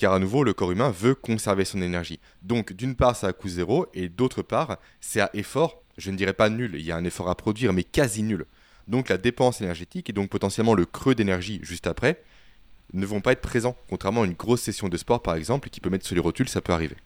Car 0.00 0.14
à 0.14 0.18
nouveau, 0.18 0.44
le 0.44 0.54
corps 0.54 0.72
humain 0.72 0.90
veut 0.90 1.14
conserver 1.14 1.66
son 1.66 1.82
énergie. 1.82 2.20
Donc, 2.40 2.72
d'une 2.72 2.94
part, 2.94 3.14
c'est 3.16 3.26
à 3.26 3.34
coût 3.34 3.50
zéro, 3.50 3.86
et 3.92 4.08
d'autre 4.08 4.40
part, 4.40 4.78
c'est 5.02 5.20
à 5.20 5.28
effort, 5.34 5.82
je 5.98 6.10
ne 6.10 6.16
dirais 6.16 6.32
pas 6.32 6.48
nul, 6.48 6.70
il 6.74 6.80
y 6.80 6.90
a 6.90 6.96
un 6.96 7.04
effort 7.04 7.28
à 7.28 7.34
produire, 7.34 7.74
mais 7.74 7.84
quasi 7.84 8.22
nul. 8.22 8.46
Donc, 8.88 9.10
la 9.10 9.18
dépense 9.18 9.60
énergétique 9.60 10.08
et 10.08 10.14
donc 10.14 10.30
potentiellement 10.30 10.74
le 10.74 10.86
creux 10.86 11.14
d'énergie 11.14 11.60
juste 11.62 11.86
après 11.86 12.22
ne 12.94 13.04
vont 13.04 13.20
pas 13.20 13.32
être 13.32 13.42
présents, 13.42 13.76
contrairement 13.90 14.22
à 14.22 14.24
une 14.24 14.32
grosse 14.32 14.62
session 14.62 14.88
de 14.88 14.96
sport, 14.96 15.20
par 15.20 15.34
exemple, 15.34 15.68
qui 15.68 15.80
peut 15.82 15.90
mettre 15.90 16.06
sur 16.06 16.14
les 16.14 16.22
rotules, 16.22 16.48
ça 16.48 16.62
peut 16.62 16.72
arriver. 16.72 16.96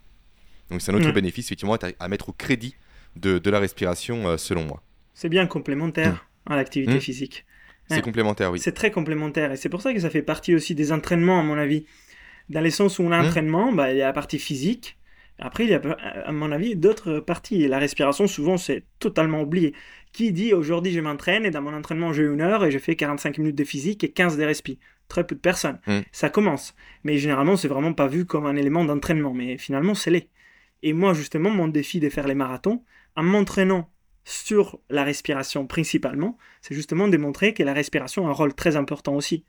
Donc, 0.71 0.81
c'est 0.81 0.93
un 0.93 0.95
autre 0.95 1.09
Mhm. 1.09 1.15
bénéfice, 1.15 1.47
effectivement, 1.49 1.77
à, 1.99 2.09
mettre 2.09 2.29
au 2.29 2.33
crédit 2.33 2.77
de, 3.17 3.39
de 3.39 3.51
la 3.51 3.59
respiration, 3.59 4.29
euh, 4.29 4.37
selon 4.37 4.67
moi. 4.67 4.85
C'est 5.15 5.29
bien 5.29 5.49
complémentaire 5.49 6.29
à 6.47 6.55
l'activité 6.55 6.95
Mm. 6.95 7.01
physique. 7.01 7.45
C'est 7.91 8.01
complémentaire, 8.01 8.51
oui. 8.51 8.61
C'est 8.61 8.73
très 8.73 8.91
complémentaire. 8.91 9.53
Et 9.53 9.57
c'est 9.57 9.69
pour 9.69 9.83
ça 9.83 9.93
que 9.93 10.01
ça 10.01 10.09
fait 10.09 10.23
partie 10.23 10.55
aussi 10.55 10.75
des 10.75 10.91
entraînements, 10.91 11.39
à 11.41 11.43
mon 11.43 11.59
avis. 11.59 11.85
Dans 12.49 12.61
les 12.61 12.71
sens 12.71 12.99
où 12.99 13.03
on 13.03 13.13
a 13.13 13.17
un 13.17 13.27
entraînement, 13.27 13.73
bah, 13.73 13.93
il 13.93 13.99
y 13.99 14.03
a 14.03 14.07
la 14.07 14.13
partie 14.13 14.39
physique. 14.39 14.99
Après, 15.39 15.65
il 15.65 15.71
y 15.71 15.75
a, 15.75 15.81
à 15.81 16.33
mon 16.33 16.53
avis, 16.53 16.77
d'autres 16.77 17.19
parties. 17.19 17.67
La 17.67 17.79
respiration, 17.79 18.27
souvent, 18.27 18.57
c'est 18.57 18.85
totalement 18.99 19.43
oublié. 19.43 19.75
Qui 20.13 20.31
dit 20.31 20.55
aujourd'hui 20.55 20.93
je 20.93 21.01
m'entraîne 21.01 21.45
et 21.45 21.51
dans 21.51 21.61
mon 21.61 21.75
entraînement 21.75 22.13
j'ai 22.13 22.23
une 22.23 22.41
heure 22.41 22.65
et 22.65 22.71
je 22.71 22.79
fais 22.79 22.95
45 22.95 23.39
minutes 23.39 23.57
de 23.57 23.65
physique 23.65 24.05
et 24.05 24.13
15 24.13 24.37
de 24.37 24.45
respi 24.45 24.79
Très 25.09 25.27
peu 25.27 25.35
de 25.35 25.41
personnes. 25.41 25.81
Mm. 25.87 26.01
Ça 26.13 26.31
commence. 26.31 26.75
Mais 27.03 27.19
généralement, 27.19 27.57
c'est 27.57 27.69
vraiment 27.69 27.93
pas 27.93 28.07
vu 28.07 28.25
comme 28.25 28.47
un 28.47 28.57
élément 28.57 28.85
d'entraînement. 28.85 29.35
Mais 29.35 29.59
finalement, 29.59 29.95
c'est 29.95 30.11
l'est. 30.11 30.31
Et 30.83 30.93
moi, 30.93 31.15
justement, 31.15 31.51
mon 31.51 31.69
défi 31.69 31.99
de 31.99 32.09
faire 32.09 32.29
les 32.29 32.35
marathons, 32.35 32.83
en 33.17 33.23
m'entraînant 33.23 33.91
sur 34.25 34.79
la 34.89 35.05
respiration 35.05 35.67
principalement, 35.67 36.39
c'est 36.63 36.75
justement 36.75 37.09
démontrer 37.09 37.53
que 37.53 37.63
la 37.63 37.75
respiration 37.75 38.27
a 38.27 38.31
un 38.31 38.33
rôle 38.33 38.55
très 38.55 38.77
important 38.77 39.15
aussi. 39.15 39.45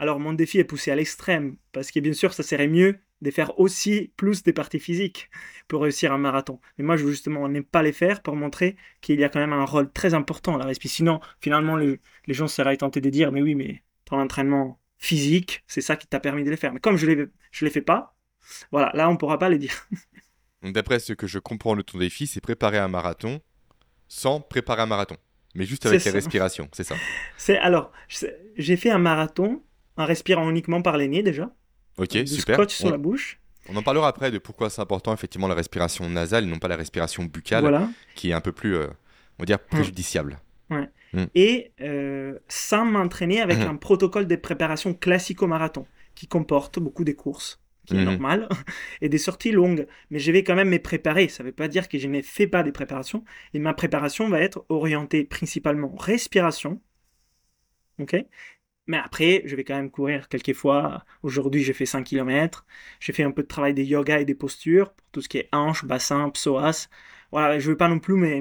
Alors 0.00 0.18
mon 0.18 0.32
défi 0.32 0.58
est 0.58 0.64
poussé 0.64 0.90
à 0.90 0.96
l'extrême, 0.96 1.56
parce 1.72 1.90
que 1.90 2.00
bien 2.00 2.14
sûr 2.14 2.32
ça 2.32 2.42
serait 2.42 2.68
mieux 2.68 2.98
de 3.20 3.30
faire 3.30 3.60
aussi 3.60 4.14
plus 4.16 4.42
des 4.42 4.54
parties 4.54 4.80
physiques 4.80 5.28
pour 5.68 5.82
réussir 5.82 6.10
un 6.10 6.16
marathon. 6.16 6.58
Mais 6.78 6.84
moi 6.84 6.96
je 6.96 7.04
veux 7.04 7.10
justement 7.10 7.46
n'aime 7.50 7.64
pas 7.64 7.82
les 7.82 7.92
faire 7.92 8.22
pour 8.22 8.34
montrer 8.34 8.76
qu'il 9.02 9.20
y 9.20 9.24
a 9.24 9.28
quand 9.28 9.40
même 9.40 9.52
un 9.52 9.66
rôle 9.66 9.92
très 9.92 10.14
important 10.14 10.54
à 10.54 10.58
la 10.58 10.64
respiration. 10.64 11.04
Sinon 11.04 11.20
finalement 11.42 11.76
les, 11.76 12.00
gens 12.28 12.48
seraient 12.48 12.78
tentés 12.78 13.02
de 13.02 13.10
dire 13.10 13.30
mais 13.30 13.42
oui 13.42 13.54
mais 13.54 13.82
ton 14.06 14.18
entraînement 14.18 14.80
physique 14.96 15.64
c'est 15.66 15.82
ça 15.82 15.96
qui 15.96 16.06
t'a 16.06 16.18
permis 16.18 16.44
de 16.44 16.50
les 16.50 16.56
faire. 16.56 16.72
Mais 16.72 16.80
comme 16.80 16.96
je 16.96 17.04
ne 17.04 17.14
les, 17.14 17.26
je 17.50 17.66
les 17.66 17.70
fais 17.70 17.82
pas, 17.82 18.16
voilà 18.72 18.90
là 18.94 19.06
on 19.10 19.12
ne 19.12 19.18
pourra 19.18 19.38
pas 19.38 19.50
les 19.50 19.58
dire. 19.58 19.86
D'après 20.62 20.98
ce 20.98 21.12
que 21.12 21.26
je 21.26 21.38
comprends 21.38 21.76
de 21.76 21.82
ton 21.82 21.98
défi 21.98 22.26
c'est 22.26 22.40
préparer 22.40 22.78
un 22.78 22.88
marathon 22.88 23.42
sans 24.08 24.40
préparer 24.40 24.80
un 24.80 24.86
marathon. 24.86 25.18
Mais 25.54 25.66
juste 25.66 25.84
avec 25.84 26.02
les 26.04 26.10
respirations, 26.10 26.68
c'est 26.72 26.84
ça. 26.84 26.94
C'est 27.36 27.58
alors, 27.58 27.90
j'ai 28.56 28.76
fait 28.76 28.90
un 28.90 28.98
marathon 28.98 29.62
en 30.00 30.06
respirant 30.06 30.48
uniquement 30.48 30.82
par 30.82 30.96
les 30.96 31.08
nez 31.08 31.22
déjà. 31.22 31.50
Ok, 31.98 32.16
du 32.16 32.26
super. 32.26 32.56
Scotch 32.56 32.74
sur 32.74 32.90
la 32.90 32.98
bouche. 32.98 33.40
On 33.68 33.76
en 33.76 33.82
parlera 33.82 34.08
après 34.08 34.30
de 34.30 34.38
pourquoi 34.38 34.70
c'est 34.70 34.80
important 34.80 35.12
effectivement 35.12 35.46
la 35.46 35.54
respiration 35.54 36.08
nasale 36.08 36.44
et 36.44 36.46
non 36.46 36.58
pas 36.58 36.68
la 36.68 36.76
respiration 36.76 37.24
buccale, 37.24 37.88
qui 38.14 38.30
est 38.30 38.32
un 38.32 38.40
peu 38.40 38.52
plus, 38.52 38.74
euh, 38.74 38.86
on 39.38 39.42
va 39.42 39.46
dire, 39.46 39.58
préjudiciable. 39.58 40.38
Ouais. 40.70 40.88
Mm. 41.12 41.24
Et 41.34 41.72
euh, 41.80 42.38
sans 42.48 42.84
m'entraîner 42.84 43.40
avec 43.40 43.58
mm-hmm. 43.58 43.68
un 43.68 43.76
protocole 43.76 44.26
de 44.26 44.36
préparation 44.36 44.94
classique 44.94 45.42
au 45.42 45.46
marathon, 45.46 45.86
qui 46.14 46.26
comporte 46.26 46.78
beaucoup 46.78 47.04
des 47.04 47.14
courses, 47.14 47.60
qui 47.86 47.94
est 47.94 47.98
mm-hmm. 47.98 48.04
normal, 48.04 48.48
et 49.02 49.08
des 49.08 49.18
sorties 49.18 49.52
longues. 49.52 49.86
Mais 50.10 50.18
je 50.18 50.32
vais 50.32 50.42
quand 50.42 50.54
même 50.54 50.70
me 50.70 50.78
préparer. 50.78 51.28
Ça 51.28 51.42
ne 51.42 51.48
veut 51.48 51.54
pas 51.54 51.68
dire 51.68 51.88
que 51.88 51.98
je 51.98 52.08
ne 52.08 52.22
fais 52.22 52.46
pas 52.46 52.62
des 52.62 52.72
préparations. 52.72 53.24
Et 53.52 53.58
ma 53.58 53.74
préparation 53.74 54.28
va 54.28 54.40
être 54.40 54.64
orientée 54.68 55.24
principalement 55.24 55.94
respiration, 55.96 56.80
ok? 57.98 58.24
Mais 58.90 58.96
après, 58.96 59.42
je 59.44 59.54
vais 59.54 59.62
quand 59.62 59.76
même 59.76 59.88
courir 59.88 60.28
quelques 60.28 60.52
fois. 60.52 61.04
Aujourd'hui, 61.22 61.62
j'ai 61.62 61.72
fait 61.72 61.86
5 61.86 62.02
km. 62.02 62.66
J'ai 62.98 63.12
fait 63.12 63.22
un 63.22 63.30
peu 63.30 63.42
de 63.42 63.46
travail 63.46 63.72
de 63.72 63.82
yoga 63.82 64.18
et 64.18 64.24
des 64.24 64.34
postures 64.34 64.92
pour 64.92 65.06
tout 65.12 65.20
ce 65.22 65.28
qui 65.28 65.38
est 65.38 65.48
hanches, 65.52 65.84
bassin, 65.84 66.28
psoas. 66.30 66.88
Voilà, 67.30 67.60
je 67.60 67.66
ne 67.66 67.70
veux 67.70 67.76
pas 67.76 67.86
non 67.86 68.00
plus 68.00 68.14
me, 68.16 68.40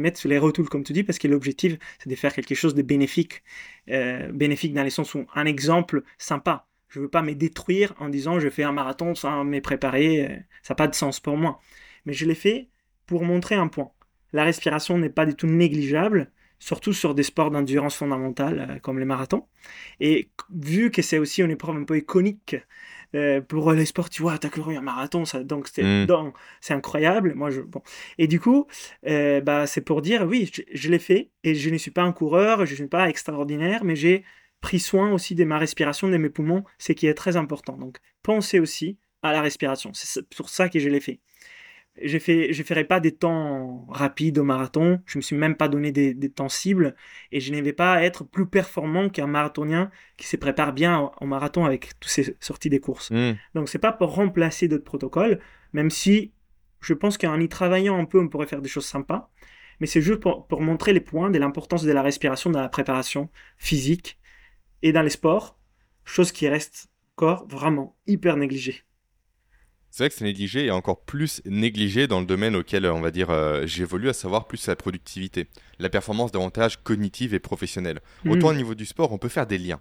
mettre 0.00 0.18
sur 0.18 0.28
les 0.28 0.38
retours, 0.38 0.68
comme 0.68 0.82
tu 0.82 0.92
dis, 0.92 1.04
parce 1.04 1.20
que 1.20 1.28
l'objectif, 1.28 1.78
c'est 2.00 2.10
de 2.10 2.16
faire 2.16 2.34
quelque 2.34 2.56
chose 2.56 2.74
de 2.74 2.82
bénéfique. 2.82 3.44
Euh, 3.88 4.32
bénéfique 4.32 4.74
dans 4.74 4.82
les 4.82 4.90
sens 4.90 5.14
où 5.14 5.26
un 5.32 5.46
exemple 5.46 6.02
sympa. 6.18 6.66
Je 6.88 6.98
ne 6.98 7.04
veux 7.04 7.10
pas 7.10 7.22
me 7.22 7.34
détruire 7.34 7.94
en 8.00 8.08
disant 8.08 8.40
je 8.40 8.48
fais 8.48 8.64
un 8.64 8.72
marathon 8.72 9.14
sans 9.14 9.44
me 9.44 9.60
préparer. 9.60 10.26
Euh, 10.26 10.36
ça 10.64 10.74
n'a 10.74 10.76
pas 10.76 10.88
de 10.88 10.96
sens 10.96 11.20
pour 11.20 11.36
moi. 11.36 11.60
Mais 12.04 12.14
je 12.14 12.26
l'ai 12.26 12.34
fait 12.34 12.68
pour 13.06 13.22
montrer 13.22 13.54
un 13.54 13.68
point. 13.68 13.92
La 14.32 14.42
respiration 14.42 14.98
n'est 14.98 15.08
pas 15.08 15.24
du 15.24 15.36
tout 15.36 15.46
négligeable 15.46 16.32
surtout 16.58 16.92
sur 16.92 17.14
des 17.14 17.22
sports 17.22 17.50
d'endurance 17.50 17.96
fondamentale 17.96 18.66
euh, 18.70 18.78
comme 18.78 18.98
les 18.98 19.04
marathons. 19.04 19.46
Et 20.00 20.30
vu 20.50 20.90
que 20.90 21.02
c'est 21.02 21.18
aussi 21.18 21.42
une 21.42 21.50
épreuve 21.50 21.76
un 21.76 21.84
peu 21.84 21.98
iconique 21.98 22.56
euh, 23.14 23.40
pour 23.40 23.72
les 23.72 23.84
sports, 23.84 24.10
tu 24.10 24.22
vois, 24.22 24.38
tu 24.38 24.46
as 24.46 24.50
couru 24.50 24.76
un 24.76 24.80
marathon, 24.80 25.24
ça, 25.24 25.44
donc 25.44 25.68
c'est 25.68 25.82
mm. 25.82 26.32
incroyable. 26.70 27.34
Moi, 27.34 27.50
je, 27.50 27.60
bon. 27.60 27.82
Et 28.18 28.26
du 28.26 28.40
coup, 28.40 28.66
euh, 29.06 29.40
bah, 29.40 29.66
c'est 29.66 29.82
pour 29.82 30.02
dire, 30.02 30.26
oui, 30.26 30.50
je, 30.72 30.88
l'ai 30.88 30.98
fait 30.98 31.30
et 31.44 31.54
je 31.54 31.70
ne 31.70 31.78
suis 31.78 31.90
pas 31.90 32.02
un 32.02 32.12
coureur, 32.12 32.66
je 32.66 32.72
ne 32.72 32.76
suis 32.76 32.86
pas 32.88 33.08
extraordinaire, 33.08 33.84
mais 33.84 33.96
j'ai 33.96 34.24
pris 34.60 34.80
soin 34.80 35.12
aussi 35.12 35.34
de 35.34 35.44
ma 35.44 35.58
respiration, 35.58 36.08
de 36.08 36.16
mes 36.16 36.30
poumons, 36.30 36.64
ce 36.78 36.92
qui 36.92 37.06
est 37.06 37.14
très 37.14 37.36
important. 37.36 37.76
Donc, 37.76 37.98
pensez 38.22 38.58
aussi 38.58 38.98
à 39.22 39.32
la 39.32 39.42
respiration. 39.42 39.90
C'est 39.94 40.28
pour 40.36 40.48
ça 40.48 40.68
que 40.68 40.78
je 40.78 40.88
l'ai 40.88 41.00
fait 41.00 41.20
je 42.02 42.16
ne 42.16 42.64
ferai 42.64 42.84
pas 42.84 43.00
des 43.00 43.12
temps 43.12 43.86
rapides 43.88 44.38
au 44.38 44.44
marathon. 44.44 45.00
Je 45.06 45.18
me 45.18 45.22
suis 45.22 45.36
même 45.36 45.56
pas 45.56 45.68
donné 45.68 45.92
des, 45.92 46.30
temps 46.30 46.48
cibles 46.48 46.96
et 47.30 47.40
je 47.40 47.52
ne 47.52 47.60
vais 47.60 47.72
pas 47.72 48.02
être 48.02 48.24
plus 48.24 48.46
performant 48.46 49.08
qu'un 49.08 49.26
marathonien 49.26 49.90
qui 50.16 50.26
se 50.26 50.36
prépare 50.36 50.72
bien 50.72 51.12
au, 51.20 51.26
marathon 51.26 51.64
avec 51.64 51.98
toutes 52.00 52.10
ces 52.10 52.36
sorties 52.40 52.70
des 52.70 52.80
courses. 52.80 53.12
Donc, 53.12 53.34
hmm. 53.34 53.38
Donc 53.54 53.68
c'est 53.68 53.78
pas 53.78 53.92
pour 53.92 54.14
remplacer 54.14 54.66
d'autres 54.66 54.84
protocoles, 54.84 55.40
même 55.72 55.90
si 55.90 56.32
je 56.80 56.94
pense 56.94 57.16
qu'en 57.16 57.40
y 57.40 57.48
travaillant 57.48 57.98
un 57.98 58.04
peu, 58.04 58.20
on 58.20 58.28
pourrait 58.28 58.46
faire 58.46 58.60
des 58.60 58.68
choses 58.68 58.86
sympas. 58.86 59.30
Mais 59.80 59.86
c'est 59.86 60.02
juste 60.02 60.20
pour, 60.20 60.46
pour, 60.46 60.60
montrer 60.60 60.92
les 60.92 61.00
points 61.00 61.30
de 61.30 61.38
l'importance 61.38 61.82
de 61.82 61.92
la 61.92 62.02
respiration 62.02 62.50
dans 62.50 62.60
la 62.60 62.68
préparation 62.68 63.28
physique 63.56 64.18
et 64.82 64.92
dans 64.92 65.02
les 65.02 65.10
sports, 65.10 65.58
chose 66.04 66.30
qui 66.30 66.48
reste 66.48 66.88
encore 67.16 67.46
vraiment 67.48 67.96
hyper 68.06 68.36
négligée. 68.36 68.84
C'est 69.96 70.02
vrai 70.02 70.10
que 70.10 70.16
c'est 70.16 70.24
négligé 70.24 70.64
et 70.64 70.70
encore 70.72 71.02
plus 71.02 71.40
négligé 71.44 72.08
dans 72.08 72.18
le 72.18 72.26
domaine 72.26 72.56
auquel, 72.56 72.84
on 72.86 73.00
va 73.00 73.12
dire, 73.12 73.30
euh, 73.30 73.64
j'évolue, 73.64 74.08
à 74.08 74.12
savoir 74.12 74.48
plus 74.48 74.66
la 74.66 74.74
productivité, 74.74 75.46
la 75.78 75.88
performance 75.88 76.32
davantage 76.32 76.82
cognitive 76.82 77.32
et 77.32 77.38
professionnelle. 77.38 78.00
Hmm. 78.24 78.32
Autant 78.32 78.48
au 78.48 78.54
niveau 78.54 78.74
du 78.74 78.86
sport, 78.86 79.12
on 79.12 79.18
peut 79.18 79.28
faire 79.28 79.46
des 79.46 79.56
liens. 79.56 79.78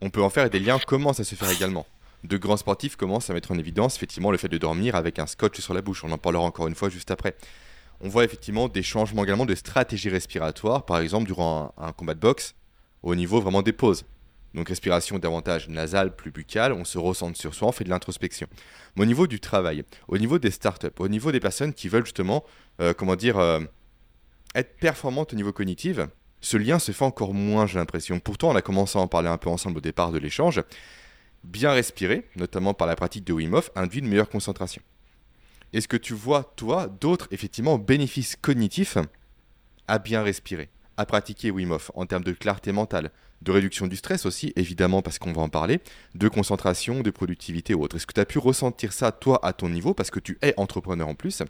On 0.00 0.10
peut 0.10 0.22
en 0.22 0.30
faire 0.30 0.46
et 0.46 0.48
des 0.48 0.60
liens 0.60 0.78
commencent 0.78 1.18
à 1.18 1.24
se 1.24 1.34
faire 1.34 1.50
également? 1.50 1.88
De 2.22 2.36
grands 2.36 2.56
sportifs 2.56 2.94
commencent 2.94 3.28
à 3.28 3.34
mettre 3.34 3.50
en 3.50 3.58
évidence 3.58 3.96
effectivement 3.96 4.30
le 4.30 4.38
fait 4.38 4.48
de 4.48 4.58
dormir 4.58 4.94
avec 4.94 5.18
un 5.18 5.26
scotch 5.26 5.58
sur 5.58 5.74
la 5.74 5.82
bouche. 5.82 6.04
On 6.04 6.12
en 6.12 6.18
parlera 6.18 6.44
encore 6.44 6.68
une 6.68 6.76
fois 6.76 6.88
juste 6.88 7.10
après. 7.10 7.34
On 8.00 8.08
voit 8.08 8.22
effectivement 8.22 8.68
des 8.68 8.84
changements 8.84 9.24
également 9.24 9.44
de 9.44 9.56
stratégie 9.56 10.08
respiratoire, 10.08 10.86
par 10.86 11.00
exemple 11.00 11.26
durant 11.26 11.74
un 11.78 11.90
combat 11.90 12.14
de 12.14 12.20
boxe, 12.20 12.54
au 13.02 13.16
niveau 13.16 13.40
vraiment 13.40 13.62
des 13.62 13.72
pauses 13.72 14.04
donc 14.56 14.70
respiration 14.70 15.18
davantage 15.18 15.68
nasale, 15.68 16.16
plus 16.16 16.30
buccale, 16.30 16.72
on 16.72 16.84
se 16.84 16.96
ressente 16.96 17.36
sur 17.36 17.54
soi, 17.54 17.68
on 17.68 17.72
fait 17.72 17.84
de 17.84 17.90
l'introspection. 17.90 18.48
Mais 18.96 19.02
au 19.02 19.04
niveau 19.04 19.26
du 19.26 19.38
travail, 19.38 19.84
au 20.08 20.16
niveau 20.16 20.38
des 20.38 20.50
startups, 20.50 20.88
au 20.98 21.08
niveau 21.08 21.30
des 21.30 21.40
personnes 21.40 21.74
qui 21.74 21.88
veulent 21.88 22.06
justement, 22.06 22.42
euh, 22.80 22.94
comment 22.94 23.16
dire, 23.16 23.38
euh, 23.38 23.60
être 24.54 24.78
performantes 24.78 25.34
au 25.34 25.36
niveau 25.36 25.52
cognitif, 25.52 26.00
ce 26.40 26.56
lien 26.56 26.78
se 26.78 26.92
fait 26.92 27.04
encore 27.04 27.34
moins, 27.34 27.66
j'ai 27.66 27.78
l'impression. 27.78 28.18
Pourtant, 28.18 28.50
on 28.50 28.56
a 28.56 28.62
commencé 28.62 28.98
à 28.98 29.02
en 29.02 29.08
parler 29.08 29.28
un 29.28 29.36
peu 29.36 29.50
ensemble 29.50 29.76
au 29.76 29.80
départ 29.82 30.10
de 30.10 30.18
l'échange. 30.18 30.62
Bien 31.44 31.72
respirer, 31.72 32.26
notamment 32.34 32.72
par 32.72 32.86
la 32.86 32.96
pratique 32.96 33.24
de 33.24 33.34
Wim 33.34 33.52
Hof, 33.52 33.70
induit 33.74 34.00
une 34.00 34.08
meilleure 34.08 34.30
concentration. 34.30 34.80
Est-ce 35.74 35.86
que 35.86 35.98
tu 35.98 36.14
vois, 36.14 36.54
toi, 36.56 36.86
d'autres, 37.00 37.28
effectivement, 37.30 37.76
bénéfices 37.76 38.36
cognitifs 38.36 38.96
à 39.86 39.98
bien 39.98 40.22
respirer, 40.22 40.70
à 40.96 41.04
pratiquer 41.04 41.50
Wim 41.50 41.72
Hof 41.72 41.90
en 41.94 42.06
termes 42.06 42.24
de 42.24 42.32
clarté 42.32 42.72
mentale, 42.72 43.10
de 43.42 43.52
réduction 43.52 43.86
du 43.86 43.96
stress 43.96 44.26
aussi, 44.26 44.52
évidemment, 44.56 45.02
parce 45.02 45.18
qu'on 45.18 45.32
va 45.32 45.42
en 45.42 45.48
parler, 45.48 45.80
de 46.14 46.28
concentration, 46.28 47.02
de 47.02 47.10
productivité 47.10 47.74
ou 47.74 47.82
autre. 47.82 47.96
Est-ce 47.96 48.06
que 48.06 48.14
tu 48.14 48.20
as 48.20 48.24
pu 48.24 48.38
ressentir 48.38 48.92
ça, 48.92 49.12
toi, 49.12 49.38
à 49.44 49.52
ton 49.52 49.68
niveau, 49.68 49.94
parce 49.94 50.10
que 50.10 50.20
tu 50.20 50.38
es 50.42 50.54
entrepreneur 50.56 51.08
en 51.08 51.14
plus, 51.14 51.42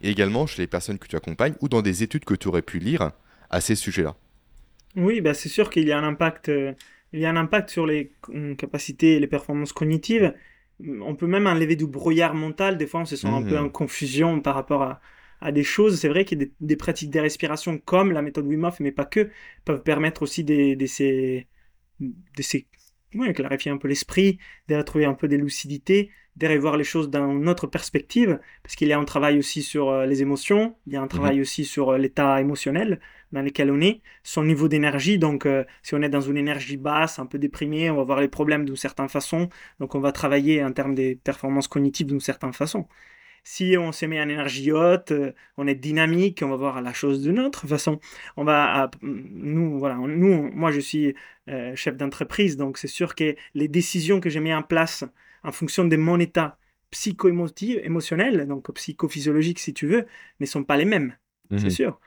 et 0.00 0.10
également 0.10 0.46
chez 0.46 0.62
les 0.62 0.66
personnes 0.66 0.98
que 0.98 1.06
tu 1.06 1.16
accompagnes, 1.16 1.54
ou 1.60 1.68
dans 1.68 1.82
des 1.82 2.02
études 2.02 2.24
que 2.24 2.34
tu 2.34 2.48
aurais 2.48 2.62
pu 2.62 2.78
lire 2.78 3.12
à 3.50 3.60
ces 3.60 3.74
sujets-là? 3.74 4.16
Oui, 4.96 5.20
bah 5.20 5.34
c'est 5.34 5.48
sûr 5.48 5.70
qu'il 5.70 5.86
y 5.86 5.92
a 5.92 5.98
un 5.98 6.04
impact. 6.04 6.48
Euh, 6.48 6.72
il 7.12 7.20
y 7.20 7.26
a 7.26 7.30
un 7.30 7.36
impact 7.36 7.70
sur 7.70 7.86
les 7.86 8.10
capacités 8.58 9.14
et 9.14 9.20
les 9.20 9.26
performances 9.28 9.72
cognitives. 9.72 10.34
On 11.00 11.14
peut 11.14 11.28
même 11.28 11.46
enlever 11.46 11.76
du 11.76 11.86
brouillard 11.86 12.34
mental. 12.34 12.76
Des 12.76 12.88
fois, 12.88 13.00
on 13.00 13.04
se 13.04 13.14
sent 13.14 13.28
un 13.28 13.42
peu 13.42 13.56
mmh. 13.56 13.64
en 13.64 13.68
confusion 13.68 14.40
par 14.40 14.56
rapport 14.56 14.82
à, 14.82 15.00
à 15.44 15.52
des 15.52 15.62
choses. 15.62 16.00
C'est 16.00 16.08
vrai 16.08 16.24
qu'il 16.24 16.40
y 16.40 16.44
a 16.44 16.46
des, 16.60 16.76
pratiques 16.76 17.10
de 17.10 17.20
respiration 17.20 17.78
comme 17.78 18.12
la 18.12 18.22
méthode 18.22 18.46
Wim 18.46 18.64
Hof, 18.64 18.80
mais 18.80 18.92
pas 18.92 19.04
que, 19.04 19.30
peuvent 19.64 19.82
permettre 19.82 20.22
aussi 20.22 20.42
de, 20.42 20.74
de 20.74 20.86
ces, 20.86 21.46
de 22.00 22.42
ces 22.42 22.66
clarifier 23.34 23.70
un 23.70 23.76
peu 23.76 23.88
l'esprit, 23.88 24.38
de 24.68 24.74
retrouver 24.74 25.04
un 25.04 25.14
peu 25.14 25.28
des 25.28 25.36
lucidités, 25.36 26.10
de 26.36 26.48
revoir 26.48 26.76
les 26.76 26.84
choses 26.84 27.10
d'une 27.10 27.48
autre 27.48 27.68
perspective, 27.68 28.40
parce 28.62 28.74
qu'il 28.74 28.88
y 28.88 28.92
a 28.92 28.98
un 28.98 29.04
travail 29.04 29.38
aussi 29.38 29.62
sur 29.62 29.90
euh, 29.90 30.04
les 30.04 30.20
émotions, 30.22 30.74
il 30.86 30.94
y 30.94 30.96
a 30.96 31.02
un 31.02 31.06
travail 31.06 31.36
mhm. 31.36 31.42
aussi 31.42 31.64
sur 31.64 31.90
euh, 31.90 31.98
l'état 31.98 32.40
émotionnel 32.40 33.00
dans 33.30 33.42
lequel 33.42 33.70
on 33.70 33.80
est, 33.80 34.00
son 34.24 34.42
niveau 34.42 34.66
d'énergie, 34.66 35.18
donc 35.18 35.46
euh, 35.46 35.64
si 35.82 35.94
on 35.94 36.02
est 36.02 36.08
dans 36.08 36.20
une 36.20 36.36
énergie 36.36 36.76
basse, 36.76 37.20
un 37.20 37.26
peu 37.26 37.38
déprimé, 37.38 37.88
on 37.90 37.96
va 37.96 38.02
voir 38.02 38.20
les 38.20 38.28
problèmes 38.28 38.64
d'une 38.64 38.76
certaine 38.76 39.08
façon, 39.08 39.48
donc 39.78 39.94
on 39.94 40.00
va 40.00 40.10
travailler 40.10 40.64
en 40.64 40.72
termes 40.72 40.94
des 40.94 41.14
performances 41.14 41.68
cognitives 41.68 42.08
d'une 42.08 42.20
certaine 42.20 42.52
façon. 42.52 42.88
Si 43.46 43.76
on 43.78 43.92
se 43.92 44.06
met 44.06 44.18
en 44.18 44.28
énergie 44.28 44.72
haute, 44.72 45.12
euh, 45.12 45.32
on 45.58 45.66
est 45.66 45.74
dynamique, 45.74 46.40
on 46.42 46.48
va 46.48 46.56
voir 46.56 46.80
la 46.80 46.94
chose 46.94 47.22
d'une 47.22 47.38
autre 47.38 47.66
façon. 47.66 48.00
On 48.38 48.44
va, 48.44 48.90
nous, 49.02 49.78
voilà, 49.78 49.96
nous, 49.96 50.50
moi 50.52 50.72
je 50.72 50.80
suis 50.80 51.14
euh, 51.50 51.76
chef 51.76 51.96
d'entreprise, 51.96 52.56
donc 52.56 52.78
c'est 52.78 52.88
sûr 52.88 53.14
que 53.14 53.36
les 53.52 53.68
décisions 53.68 54.18
que 54.18 54.30
j'ai 54.30 54.40
mis 54.40 54.54
en 54.54 54.62
place 54.62 55.04
en 55.42 55.52
fonction 55.52 55.84
de 55.84 55.96
mon 55.96 56.18
état 56.18 56.56
psycho-émotif, 56.90 57.76
émotionnel, 57.82 58.46
donc 58.48 58.72
psychophysiologique 58.72 59.58
si 59.58 59.74
tu 59.74 59.86
veux, 59.86 60.06
ne 60.40 60.46
sont 60.46 60.64
pas 60.64 60.78
les 60.78 60.86
mêmes, 60.86 61.14
c'est 61.50 61.64
mhm. 61.64 61.70
sûr. 61.70 62.00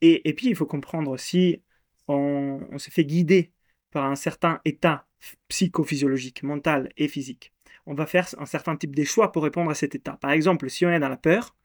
Et, 0.00 0.28
et, 0.28 0.34
puis 0.34 0.48
il 0.48 0.56
faut 0.56 0.66
comprendre 0.66 1.10
aussi, 1.12 1.62
on, 2.08 2.60
on 2.70 2.78
se 2.78 2.90
fait 2.90 3.04
guider 3.04 3.52
par 3.90 4.06
un 4.06 4.16
certain 4.16 4.60
état 4.64 5.06
psychophysiologique, 5.48 6.42
mental 6.42 6.90
et 6.96 7.06
physique. 7.06 7.52
On 7.90 7.94
va 7.94 8.04
faire 8.04 8.28
un 8.36 8.44
certain 8.44 8.76
type 8.76 8.94
de 8.94 9.02
choix 9.02 9.32
pour 9.32 9.42
répondre 9.42 9.70
à 9.70 9.74
cet 9.74 9.94
état. 9.94 10.18
Par 10.20 10.30
exemple, 10.30 10.68
si 10.68 10.84
on 10.84 10.90
est 10.90 11.00
dans 11.00 11.08
la 11.08 11.16
peur, 11.16 11.56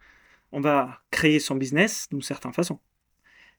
on 0.53 0.61
va 0.61 1.01
créer 1.11 1.37
son 1.39 1.55
business 1.55 2.07
d'une 2.09 2.21
certaine 2.21 2.53
façon. 2.53 2.79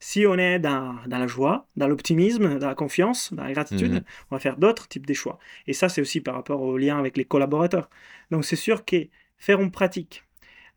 Si 0.01 0.27
on 0.27 0.39
est 0.39 0.59
dans, 0.61 0.97
la 1.07 1.27
joie, 1.27 1.69
dans 1.77 1.89
l'optimisme, 1.89 2.59
dans 2.59 2.67
la 2.67 2.75
confiance, 2.75 3.35
dans 3.35 3.45
la 3.45 3.53
gratitude, 3.53 3.93
mhm. 3.93 4.05
on 4.31 4.37
va 4.37 4.41
faire 4.41 4.57
d'autres 4.57 4.89
types 4.89 5.05
de 5.05 5.13
choix. 5.13 5.39
Et 5.67 5.75
ça, 5.75 5.91
c'est 5.91 6.01
aussi 6.01 6.23
par 6.23 6.35
rapport 6.35 6.63
au 6.63 6.79
lien 6.79 6.99
avec 6.99 7.19
les 7.19 7.27
collaborateurs. 7.27 7.91
Donc 8.31 8.47
c'est 8.47 8.57
sûr 8.57 8.87
que 8.87 9.09
faire 9.37 9.61
une 9.61 9.71
pratique. 9.71 10.25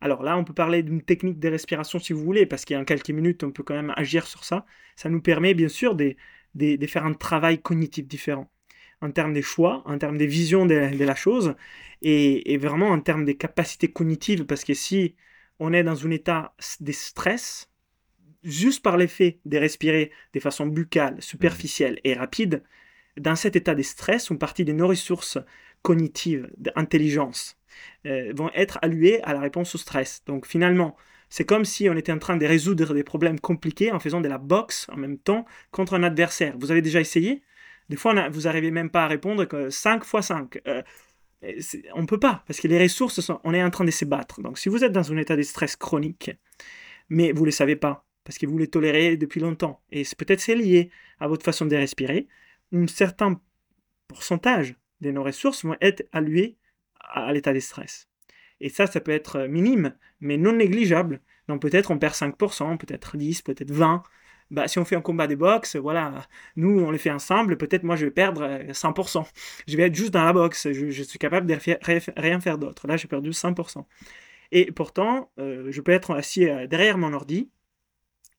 Alors 0.02 0.22
là, 0.22 0.36
on 0.36 0.44
peut 0.44 0.52
parler 0.52 0.82
d'une 0.82 1.00
technique 1.00 1.40
de 1.40 1.48
respiration 1.48 1.98
si 1.98 2.12
vous 2.12 2.22
voulez, 2.22 2.44
parce 2.44 2.66
qu'il 2.66 2.76
y 2.76 2.78
a 2.78 2.84
quelques 2.84 3.10
minutes, 3.10 3.42
on 3.44 3.50
peut 3.50 3.62
quand 3.62 3.74
même 3.74 3.94
agir 3.96 4.26
sur 4.26 4.44
ça. 4.44 4.66
Ça 4.94 5.08
nous 5.08 5.22
permet 5.22 5.54
bien 5.54 5.68
sûr 5.68 5.94
de, 5.94 6.16
de, 6.54 6.86
faire 6.86 7.06
un 7.06 7.14
travail 7.14 7.62
cognitif 7.62 8.06
différent 8.06 8.50
en 9.00 9.10
termes 9.10 9.32
des 9.32 9.42
choix, 9.42 9.82
en 9.86 9.98
termes 9.98 10.18
des 10.18 10.26
visions 10.26 10.66
de, 10.66 10.74
la 10.74 11.14
chose, 11.14 11.54
et, 12.02 12.52
et, 12.52 12.56
vraiment 12.58 12.88
en 12.88 13.00
termes 13.00 13.24
des 13.24 13.36
capacités 13.36 13.90
cognitives, 13.90 14.44
parce 14.44 14.64
que 14.64 14.74
si 14.74 15.14
on 15.58 15.72
est 15.72 15.82
dans 15.82 16.06
un 16.06 16.10
état 16.10 16.54
de 16.80 16.92
stress, 16.92 17.70
juste 18.42 18.82
par 18.82 18.96
l'effet 18.96 19.40
de 19.44 19.58
respirer 19.58 20.10
de 20.32 20.40
façon 20.40 20.66
buccale, 20.66 21.20
superficielle 21.20 22.00
et 22.04 22.14
rapide, 22.14 22.62
dans 23.16 23.36
cet 23.36 23.56
état 23.56 23.74
de 23.74 23.82
stress, 23.82 24.30
une 24.30 24.38
partie 24.38 24.64
de 24.64 24.72
nos 24.72 24.88
ressources 24.88 25.38
cognitives, 25.82 26.50
d'intelligence, 26.56 27.56
euh, 28.06 28.32
vont 28.34 28.50
être 28.54 28.78
allouées 28.82 29.20
à 29.22 29.32
la 29.32 29.40
réponse 29.40 29.74
au 29.74 29.78
stress. 29.78 30.22
Donc 30.26 30.46
finalement, 30.46 30.96
c'est 31.28 31.44
comme 31.44 31.64
si 31.64 31.88
on 31.88 31.96
était 31.96 32.12
en 32.12 32.18
train 32.18 32.36
de 32.36 32.46
résoudre 32.46 32.94
des 32.94 33.04
problèmes 33.04 33.40
compliqués 33.40 33.92
en 33.92 34.00
faisant 34.00 34.20
de 34.20 34.28
la 34.28 34.38
boxe 34.38 34.86
en 34.90 34.96
même 34.96 35.18
temps 35.18 35.44
contre 35.70 35.94
un 35.94 36.02
adversaire. 36.02 36.54
Vous 36.58 36.70
avez 36.70 36.82
déjà 36.82 37.00
essayé? 37.00 37.42
Des 37.88 37.96
fois, 37.96 38.28
vous 38.28 38.42
n'arrivez 38.42 38.70
même 38.70 38.90
pas 38.90 39.04
à 39.04 39.08
répondre 39.08 39.44
que 39.46 39.70
5 39.70 40.04
fois 40.04 40.22
5. 40.22 40.60
Euh, 40.66 40.82
on 41.94 42.02
ne 42.02 42.06
peut 42.06 42.18
pas, 42.18 42.42
parce 42.46 42.60
que 42.60 42.68
les 42.68 42.82
ressources, 42.82 43.30
on 43.44 43.54
est 43.54 43.62
en 43.62 43.70
train 43.70 43.84
de 43.84 43.90
se 43.90 44.04
battre. 44.04 44.42
Donc 44.42 44.58
si 44.58 44.68
vous 44.68 44.84
êtes 44.84 44.92
dans 44.92 45.12
un 45.12 45.16
état 45.16 45.36
de 45.36 45.42
stress 45.42 45.76
chronique, 45.76 46.30
mais 47.08 47.32
vous 47.32 47.42
ne 47.42 47.46
le 47.46 47.52
savez 47.52 47.76
pas, 47.76 48.04
parce 48.24 48.38
que 48.38 48.46
vous 48.46 48.58
les 48.58 48.68
tolérez 48.68 49.16
depuis 49.16 49.40
longtemps. 49.40 49.80
Et 49.90 50.02
peut-être 50.16 50.40
c'est 50.40 50.56
lié 50.56 50.90
à 51.20 51.28
votre 51.28 51.44
façon 51.44 51.66
de 51.66 51.76
respirer. 51.76 52.28
Un 52.72 52.86
certain 52.86 53.40
pourcentage 54.08 54.74
de 55.00 55.10
nos 55.10 55.22
ressources 55.22 55.64
vont 55.64 55.76
être 55.80 56.06
allouées 56.12 56.56
à 57.00 57.32
l'état 57.32 57.52
de 57.52 57.60
stress. 57.60 58.08
Et 58.60 58.68
ça, 58.68 58.86
ça 58.86 59.00
peut 59.00 59.12
être 59.12 59.46
minime, 59.46 59.94
mais 60.20 60.36
non 60.36 60.52
négligeable. 60.52 61.20
Donc 61.46 61.62
peut-être 61.62 61.90
on 61.90 61.98
perd 61.98 62.14
5%, 62.14 62.76
peut-être 62.78 63.16
10, 63.16 63.42
peut-être 63.42 63.70
20. 63.70 64.02
Bah, 64.50 64.66
si 64.66 64.78
on 64.78 64.84
fait 64.84 64.96
un 64.96 65.02
combat 65.02 65.26
de 65.26 65.34
boxe, 65.34 65.76
voilà, 65.76 66.26
nous 66.56 66.80
on 66.80 66.90
les 66.90 66.98
fait 66.98 67.10
ensemble, 67.10 67.58
peut-être 67.58 67.82
moi 67.82 67.96
je 67.96 68.06
vais 68.06 68.10
perdre 68.10 68.72
100%. 68.72 69.26
Je 69.66 69.76
vais 69.76 69.84
être 69.84 69.94
juste 69.94 70.12
dans 70.12 70.24
la 70.24 70.32
boxe, 70.32 70.72
je, 70.72 71.02
suis 71.02 71.18
capable 71.18 71.46
de 71.46 71.58
rien 72.16 72.40
faire 72.40 72.58
d'autre. 72.58 72.86
Là 72.86 72.96
j'ai 72.96 73.08
perdu 73.08 73.30
100%. 73.30 73.84
Et 74.50 74.72
pourtant, 74.72 75.30
euh, 75.38 75.70
je 75.70 75.80
peux 75.82 75.92
être 75.92 76.14
assis 76.14 76.48
euh, 76.48 76.66
derrière 76.66 76.96
mon 76.96 77.12
ordi, 77.12 77.50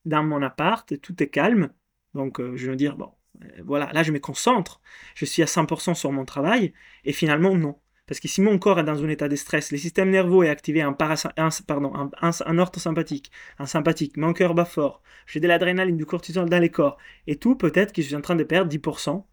dans 0.04 0.22
mon 0.24 0.42
appart, 0.42 1.00
tout 1.00 1.22
est 1.22 1.28
calme. 1.28 1.70
Donc 2.14 2.40
euh, 2.40 2.56
je 2.56 2.70
me 2.70 2.76
dire, 2.76 2.96
bon, 2.96 3.12
euh, 3.42 3.48
voilà, 3.64 3.90
là 3.92 4.02
je 4.02 4.12
me 4.12 4.18
concentre, 4.18 4.80
je 5.14 5.24
suis 5.24 5.42
à 5.42 5.46
100% 5.46 5.94
sur 5.94 6.12
mon 6.12 6.24
travail, 6.24 6.72
et 7.04 7.12
finalement 7.12 7.54
non. 7.54 7.78
Parce 8.10 8.18
que 8.18 8.26
si 8.26 8.40
mon 8.40 8.58
corps 8.58 8.80
est 8.80 8.82
dans 8.82 9.04
un 9.04 9.08
état 9.08 9.28
de 9.28 9.36
stress, 9.36 9.70
le 9.70 9.78
système 9.78 10.10
nerveux 10.10 10.44
est 10.44 10.48
activé 10.48 10.82
un, 10.82 10.96
un, 11.36 11.48
pardon, 11.64 11.92
un, 11.94 12.10
un, 12.44 12.58
orthosympathique, 12.58 13.30
un 13.60 13.66
sympathique, 13.66 14.16
mon 14.16 14.32
cœur 14.32 14.52
bat 14.52 14.64
fort, 14.64 15.00
j'ai 15.28 15.38
de 15.38 15.46
l'adrénaline, 15.46 15.96
du 15.96 16.04
cortisol 16.04 16.50
dans 16.50 16.58
les 16.58 16.70
corps, 16.70 16.98
et 17.28 17.36
tout 17.36 17.54
peut-être 17.54 17.92
que 17.92 18.02
je 18.02 18.08
suis 18.08 18.16
en 18.16 18.20
train 18.20 18.34
de 18.34 18.42
perdre 18.42 18.68
10%, 18.68 19.24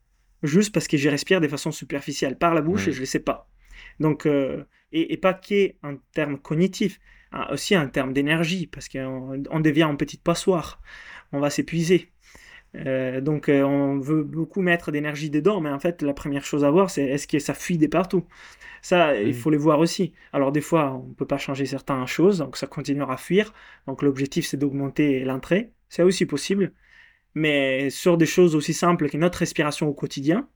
juste 0.44 0.76
parce 0.76 0.88
que 0.88 0.96
je 0.96 1.10
respire 1.10 1.42
de 1.42 1.48
façon 1.48 1.72
superficielle 1.72 2.38
par 2.38 2.54
la 2.54 2.62
bouche 2.62 2.88
et 2.88 2.92
je 2.92 2.98
ne 2.98 3.00
le 3.00 3.06
sais 3.08 3.20
pas. 3.20 3.50
Donc, 4.00 4.28
euh, 4.28 4.64
et, 4.92 5.12
et, 5.12 5.18
pas 5.18 5.34
qu'en 5.34 5.98
termes 6.14 6.38
cognitifs, 6.38 7.00
aussi 7.50 7.76
en 7.76 7.90
termes 7.90 8.14
d'énergie, 8.14 8.68
parce 8.68 8.90
qu'on 8.90 9.60
devient 9.60 9.86
en 9.86 9.96
petite 9.96 10.22
passoire, 10.22 10.80
on 11.32 11.40
va 11.40 11.50
s'épuiser. 11.50 12.12
Euh, 12.86 13.22
donc 13.22 13.50
euh, 13.50 13.64
on 13.64 14.00
veut 14.00 14.24
beaucoup 14.24 14.62
mettre 14.62 14.92
d'énergie 14.92 15.30
dedans, 15.30 15.62
mais 15.62 15.70
en 15.70 15.80
fait 15.80 16.02
la 16.02 16.14
première 16.14 16.46
chose 16.46 16.64
à 16.64 16.72
voir 16.72 16.90
c'est 16.90 17.06
est-ce 17.06 17.28
que 17.28 17.40
ça 17.40 17.54
fuit 17.54 17.78
de 17.78 17.88
partout? 17.88 18.26
Ça, 18.82 19.20
il 19.20 19.34
faut 19.34 19.50
les 19.50 19.58
voir 19.58 19.80
aussi. 19.80 20.14
Alors 20.34 20.52
des 20.52 20.62
fois 20.62 20.94
on 20.94 21.10
ne 21.10 21.14
peut 21.14 21.26
pas 21.28 21.38
changer 21.38 21.66
certaines 21.66 22.06
choses, 22.08 22.40
donc 22.40 22.58
ça 22.58 22.68
continuera 22.68 23.16
à 23.16 23.18
fuir. 23.18 23.54
Donc 23.88 24.02
l'objectif 24.04 24.46
c'est 24.48 24.58
d'augmenter 24.58 25.24
l'entrée, 25.26 25.72
c'est 25.90 26.04
aussi 26.04 26.26
possible. 26.26 26.74
Mais 27.36 27.90
sur 27.90 28.18
des 28.18 28.26
choses 28.26 28.56
aussi 28.56 28.74
simples 28.74 29.10
que 29.10 29.18
notre 29.18 29.40
respiration 29.40 29.88
au 29.88 29.94
quotidien, 29.94 30.50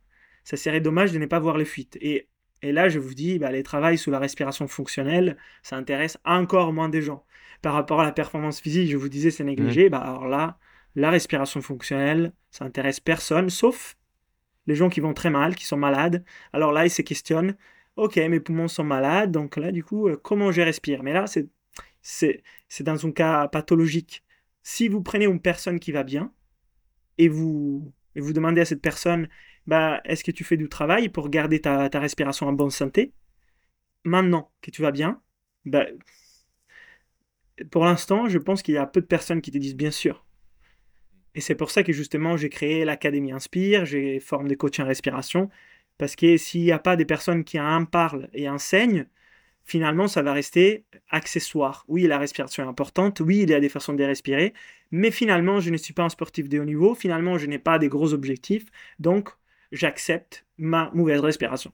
ça 0.44 0.58
serait 0.58 0.82
dommage 0.82 1.12
de 1.12 1.20
ne 1.20 1.26
pas 1.28 1.40
voir 1.40 1.58
les 1.58 1.66
fuites. 1.66 1.98
Et 2.02 2.30
et 2.64 2.72
là, 2.72 2.90
je 2.90 3.00
vous 3.00 3.14
dis, 3.14 3.40
bah, 3.40 3.52
les 3.52 3.64
travails 3.64 3.98
sous 3.98 4.12
la 4.12 4.20
respiration 4.20 4.68
fonctionnelle, 4.68 5.38
ça 5.64 5.78
intéresse 5.78 6.18
encore 6.26 6.74
moins 6.74 6.90
des 6.90 7.02
gens. 7.02 7.26
Par 7.62 7.74
rapport 7.74 8.02
à 8.02 8.04
la 8.04 8.12
performance 8.12 8.62
physique, 8.62 8.90
je 8.90 8.98
vous 8.98 9.10
disais, 9.10 9.32
c'est 9.32 9.44
négligé. 9.44 9.88
Mmh. 9.88 9.92
Bah, 9.92 10.00
alors 10.00 10.28
là, 10.28 10.60
la 10.96 11.10
respiration 11.10 11.62
fonctionnelle, 11.62 12.34
ça 12.50 12.66
intéresse 12.66 13.00
personne, 13.00 13.50
sauf 13.50 13.98
les 14.68 14.76
gens 14.76 14.90
qui 14.90 15.00
vont 15.00 15.14
très 15.14 15.30
mal, 15.30 15.56
qui 15.56 15.66
sont 15.66 15.78
malades. 15.78 16.24
Alors 16.54 16.72
là, 16.72 16.86
ils 16.86 16.92
se 16.92 17.02
questionnent, 17.02 17.56
ok, 17.96 18.18
mes 18.18 18.40
poumons 18.40 18.68
sont 18.68 18.84
malades, 18.84 19.32
donc 19.32 19.58
là, 19.58 19.72
du 19.72 19.84
coup, 19.84 20.08
euh, 20.08 20.18
comment 20.18 20.52
je 20.52 20.62
respire? 20.62 21.04
Mais 21.04 21.14
là, 21.14 21.28
c'est, 21.28 21.48
c'est, 22.02 22.44
c'est 22.68 22.84
dans 22.84 23.06
un 23.06 23.12
cas 23.12 23.48
pathologique. 23.48 24.24
Si 24.64 24.88
vous 24.88 25.02
prenez 25.02 25.26
une 25.26 25.42
personne 25.42 25.80
qui 25.80 25.92
va 25.92 26.04
bien, 26.04 26.32
et 27.18 27.28
vous, 27.28 27.94
et 28.16 28.22
vous 28.22 28.34
demandez 28.34 28.62
à 28.62 28.66
cette 28.66 28.82
personne, 28.82 29.30
bah, 29.68 30.02
est-ce 30.06 30.24
que 30.24 30.32
tu 30.32 30.44
fais 30.44 30.58
du 30.58 30.70
travail 30.70 31.10
pour 31.10 31.30
garder 31.30 31.62
ta, 31.62 31.88
respiration 31.94 32.48
en 32.48 32.54
bonne 32.54 32.72
santé? 32.72 33.14
Maintenant 34.04 34.52
que 34.62 34.72
tu 34.72 34.82
vas 34.82 34.92
bien, 34.92 35.22
bah, 35.66 35.86
pour 37.70 37.86
l'instant, 37.86 38.28
je 38.28 38.38
pense 38.38 38.64
qu'il 38.64 38.74
y 38.76 38.78
a 38.78 38.86
peu 38.86 39.02
de 39.02 39.06
personnes 39.06 39.42
qui 39.42 39.52
te 39.52 39.58
disent 39.58 39.76
bien 39.76 39.92
sûr. 39.92 40.26
Et 41.36 41.41
c'est 41.41 41.56
pour 41.56 41.72
ça 41.72 41.84
que 41.84 41.94
justement, 41.94 42.38
j'ai 42.38 42.50
créé 42.50 42.86
l'Académie 42.86 43.32
Inspire, 43.32 43.86
j'ai 43.86 44.20
formé 44.20 44.50
des 44.50 44.58
coachs 44.58 44.80
en 44.80 44.86
respiration, 44.86 45.50
parce 45.98 46.15
que 46.15 46.38
s'il 46.38 46.63
n'y 46.63 46.72
a 46.72 46.80
pas 46.80 46.96
des 46.96 47.06
personnes 47.06 47.44
qui 47.44 47.60
en 47.60 47.86
parlent 47.86 48.30
et 48.34 48.50
enseignent, 48.50 49.06
finalement, 49.63 50.08
ça 50.08 50.22
va 50.22 50.34
rester 50.34 50.86
accessoire. 51.10 51.86
Oui, 51.88 52.04
la 52.04 52.17
respiration 52.17 52.63
est 52.63 52.67
importante, 52.67 53.22
oui, 53.22 53.39
il 53.44 53.50
y 53.50 53.54
a 53.54 53.60
des 53.60 53.70
façons 53.70 53.94
de 53.94 54.04
respirer, 54.04 54.54
mais 54.91 55.12
finalement, 55.12 55.60
je 55.60 55.70
ne 55.70 55.78
suis 55.78 55.94
pas 55.94 56.04
un 56.04 56.10
sportif 56.10 56.50
de 56.50 56.60
haut 56.60 56.65
niveau, 56.65 56.96
finalement, 56.96 57.38
je 57.38 57.46
n'ai 57.46 57.60
pas 57.60 57.80
des 57.80 57.88
gros 57.88 58.13
objectifs, 58.13 58.65
donc 59.00 59.30
j'accepte 59.72 60.46
ma 60.58 60.91
mauvaise 60.94 61.22
respiration. 61.22 61.72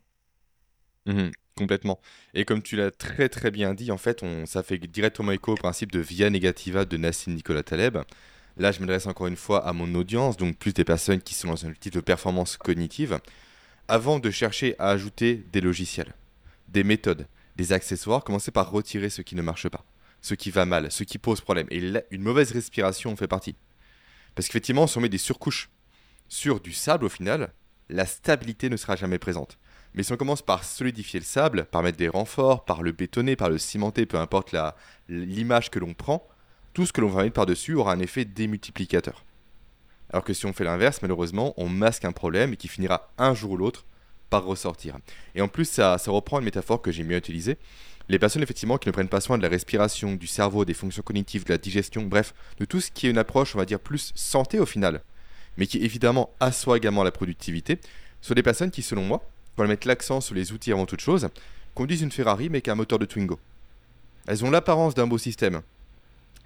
Mhm, 1.08 1.32
complètement. 1.56 2.00
Et 2.34 2.46
comme 2.46 2.62
tu 2.62 2.76
l'as 2.76 2.91
très 2.91 3.30
très 3.30 3.50
bien 3.50 3.74
dit, 3.74 3.91
en 3.91 3.98
fait, 3.98 4.24
ça 4.46 4.62
fait 4.62 4.78
directement 4.78 5.32
écho 5.32 5.54
au 5.54 5.56
principe 5.56 5.91
de 5.91 6.00
via 6.00 6.30
negativa 6.30 6.86
de 6.86 6.98
Nassim 6.98 7.34
Nicolas 7.34 7.63
Taleb. 7.63 7.98
Là, 8.58 8.72
je 8.72 8.80
m'adresse 8.80 9.06
encore 9.06 9.28
une 9.28 9.36
fois 9.36 9.65
à 9.67 9.74
mon 9.74 9.93
audience, 9.93 10.36
donc 10.36 10.58
plus 10.58 10.74
des 10.74 10.84
personnes 10.84 11.22
qui 11.22 11.36
sont 11.36 11.48
dans 11.48 11.65
un 11.65 11.67
objectif 11.67 11.93
de 11.93 12.00
performance 12.00 12.58
cognitive, 12.58 13.20
avant 13.88 14.20
de 14.20 14.32
chercher 14.32 14.76
à 14.80 14.89
ajouter 14.89 15.46
des 15.54 15.62
logiciels, 15.62 16.13
des 16.67 16.84
méthodes, 16.84 17.28
des 17.56 17.72
accessoires, 17.72 18.24
commencez 18.24 18.52
par 18.52 18.72
retirer 18.72 19.10
ce 19.10 19.22
qui 19.22 19.36
ne 19.36 19.43
marche 19.43 19.70
pas, 19.70 19.86
ce 20.22 20.34
qui 20.34 20.50
va 20.50 20.65
mal, 20.65 20.91
ce 20.91 21.04
qui 21.04 21.20
pose 21.20 21.41
problème. 21.41 21.67
Et 21.70 21.82
une 22.12 22.24
mauvaise 22.24 22.52
respiration 22.52 23.15
fait 23.15 23.28
partie. 23.28 23.56
Parce 24.34 24.48
qu'effectivement, 24.48 24.88
si 24.88 24.98
on 24.98 25.02
met 25.02 25.10
des 25.10 25.17
surcouches 25.17 25.70
sur 26.28 26.60
du 26.60 26.74
sable 26.74 27.06
au 27.06 27.10
final, 27.10 27.54
la 27.89 28.06
stabilité 28.06 28.70
ne 28.70 28.78
sera 28.78 28.96
jamais 28.96 29.20
présente. 29.20 29.58
Mais 29.93 30.04
si 30.04 30.12
on 30.13 30.17
commence 30.17 30.41
par 30.41 30.63
solidifier 30.63 31.20
le 31.20 31.26
sable, 31.26 31.65
par 31.65 31.84
mettre 31.84 31.98
des 31.98 32.10
renforts, 32.10 32.65
par 32.65 32.84
le 32.84 32.91
bétonner, 32.91 33.36
par 33.36 33.50
le 33.50 33.58
cimenter, 33.58 34.06
peu 34.06 34.17
importe 34.17 34.56
l'image 35.08 35.72
que 35.72 35.80
l'on 35.80 35.93
prend, 35.93 36.28
tout 36.78 36.86
ce 36.86 36.94
que 36.94 37.02
l'on 37.02 37.08
va 37.08 37.24
mettre 37.24 37.34
par-dessus 37.34 37.74
aura 37.74 37.92
un 37.92 38.00
effet 38.00 38.24
démultiplicateur. 38.24 39.26
Alors 40.12 40.24
que 40.24 40.32
si 40.32 40.46
on 40.46 40.54
fait 40.54 40.63
l'inverse, 40.63 41.02
malheureusement, 41.02 41.56
on 41.58 41.68
masque 41.68 42.06
un 42.06 42.12
problème 42.12 42.56
qui 42.56 42.68
finira 42.68 43.10
un 43.18 43.34
jour 43.34 43.50
ou 43.54 43.58
l'autre 43.58 43.84
par 44.30 44.46
ressortir. 44.46 44.96
Et 45.34 45.42
en 45.42 45.48
plus, 45.48 45.66
ça, 45.66 45.98
reprend 46.06 46.38
une 46.38 46.46
métaphore 46.46 46.84
que 46.84 46.92
j'ai 46.92 47.04
mieux 47.04 47.18
utilisée. 47.18 47.58
Les 48.10 48.20
personnes, 48.20 48.44
effectivement, 48.44 48.78
qui 48.78 48.90
ne 48.90 48.92
prennent 48.92 49.10
pas 49.10 49.22
soin 49.22 49.40
de 49.40 49.42
la 49.42 49.50
respiration, 49.50 50.13
du 50.13 50.28
cerveau, 50.28 50.66
des 50.66 50.76
fonctions 50.76 51.02
cognitives, 51.02 51.46
de 51.46 51.50
la 51.54 51.58
digestion, 51.58 52.04
bref, 52.04 52.36
de 52.60 52.65
tout 52.65 52.80
ce 52.80 52.92
qui 52.92 53.08
est 53.08 53.10
une 53.10 53.17
approche, 53.17 53.56
on 53.56 53.58
va 53.58 53.65
dire, 53.65 53.80
plus 53.80 54.12
santé 54.13 54.60
au 54.60 54.67
final, 54.67 55.02
mais 55.58 55.65
qui 55.65 55.80
évidemment 55.80 56.30
assoit 56.40 56.78
également 56.78 57.04
la 57.04 57.12
productivité, 57.12 57.80
sont 58.21 58.36
des 58.36 58.44
personnes 58.44 58.69
qui, 58.69 58.84
selon 58.84 59.02
moi, 59.02 59.28
pour 59.56 59.65
mettre 59.65 59.88
l'accent 59.88 60.21
sur 60.21 60.36
les 60.36 60.52
outils 60.52 60.73
avant 60.73 60.86
toute 60.86 61.02
chose, 61.02 61.28
conduisent 61.73 62.04
une 62.04 62.12
Ferrari 62.12 62.50
mais 62.52 62.62
qu'un 62.62 62.75
moteur 62.75 63.00
de 63.00 63.06
Twingo. 63.06 63.40
Elles 64.28 64.46
ont 64.46 64.52
l'apparence 64.52 64.94
d'un 64.94 65.08
beau 65.08 65.17
système. 65.17 65.63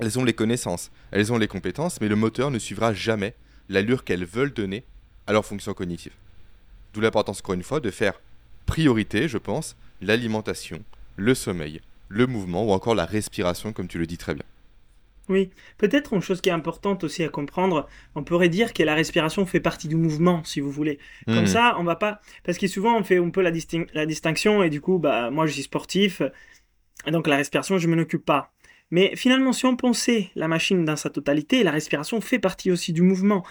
Elles 0.01 0.19
ont 0.19 0.25
les 0.25 0.33
connaissances, 0.33 0.91
elles 1.11 1.31
ont 1.31 1.37
les 1.37 1.47
compétences, 1.47 2.01
mais 2.01 2.09
le 2.09 2.17
moteur 2.17 2.51
ne 2.51 2.59
suivra 2.59 2.93
jamais 2.93 3.35
l'allure 3.69 4.03
qu'elles 4.03 4.25
veulent 4.25 4.53
donner 4.53 4.83
à 5.27 5.33
leur 5.33 5.45
fonction 5.45 5.73
cognitive. 5.73 6.13
D'où 6.93 7.01
l'importance, 7.01 7.39
encore 7.41 7.55
une 7.55 7.63
fois, 7.63 7.79
de 7.79 7.91
faire 7.91 8.21
priorité, 8.65 9.29
je 9.29 9.37
pense, 9.37 9.77
l'alimentation, 10.01 10.83
le 11.17 11.35
sommeil, 11.35 11.81
le 12.09 12.27
mouvement 12.27 12.65
ou 12.65 12.71
encore 12.71 12.95
la 12.95 13.05
respiration, 13.05 13.73
comme 13.73 13.87
tu 13.87 13.99
le 13.99 14.07
dis 14.07 14.17
très 14.17 14.33
bien. 14.35 14.45
Oui, 15.29 15.51
peut-être 15.77 16.13
une 16.13 16.21
chose 16.21 16.41
qui 16.41 16.49
est 16.49 16.51
importante 16.51 17.03
aussi 17.03 17.23
à 17.23 17.29
comprendre, 17.29 17.87
on 18.15 18.23
pourrait 18.23 18.49
dire 18.49 18.73
que 18.73 18.83
la 18.83 18.95
respiration 18.95 19.45
fait 19.45 19.61
partie 19.61 19.87
du 19.87 19.95
mouvement, 19.95 20.43
si 20.43 20.59
vous 20.59 20.71
voulez. 20.71 20.99
Comme 21.31 21.45
Mhm. 21.45 21.47
ça, 21.47 21.75
on 21.79 21.83
va 21.83 21.95
pas... 21.95 22.21
Parce 22.43 22.57
que 22.57 22.67
souvent, 22.67 22.97
on 22.97 23.03
fait 23.03 23.17
un 23.17 23.29
peu 23.29 23.41
la, 23.41 23.51
distin- 23.51 23.87
la 23.93 24.05
distinction, 24.05 24.63
et 24.63 24.69
du 24.69 24.81
coup, 24.81 24.99
bah, 24.99 25.29
moi, 25.31 25.45
je 25.45 25.53
suis 25.53 25.63
sportif, 25.63 26.21
et 27.07 27.11
donc 27.11 27.27
la 27.27 27.37
respiration, 27.37 27.77
je 27.79 27.87
ne 27.87 27.95
m'en 27.95 28.01
occupe 28.03 28.25
pas. 28.25 28.53
Mais 28.91 29.15
finalement, 29.15 29.53
si 29.53 29.65
on 29.65 29.75
pensait 29.77 30.29
la 30.35 30.47
machine 30.47 30.83
dans 30.85 30.97
sa 30.97 31.09
totalité, 31.09 31.63
la 31.63 31.71
respiration 31.71 32.19
fait 32.21 32.39
partie 32.39 32.71
aussi 32.71 32.93
du 32.93 33.01
mouvement. 33.01 33.45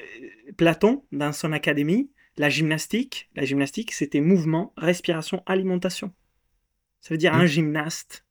Euh, 0.00 0.04
Platon, 0.56 1.04
dans 1.12 1.32
son 1.32 1.52
académie, 1.52 2.10
la 2.36 2.48
gymnastique, 2.48 3.28
la 3.34 3.44
gymnastique, 3.44 3.92
c'était 3.92 4.20
mouvement, 4.20 4.72
respiration, 4.76 5.42
alimentation. 5.46 6.12
Ça 7.00 7.14
veut 7.14 7.18
dire 7.18 7.34
un 7.34 7.46
gymnaste, 7.46 8.24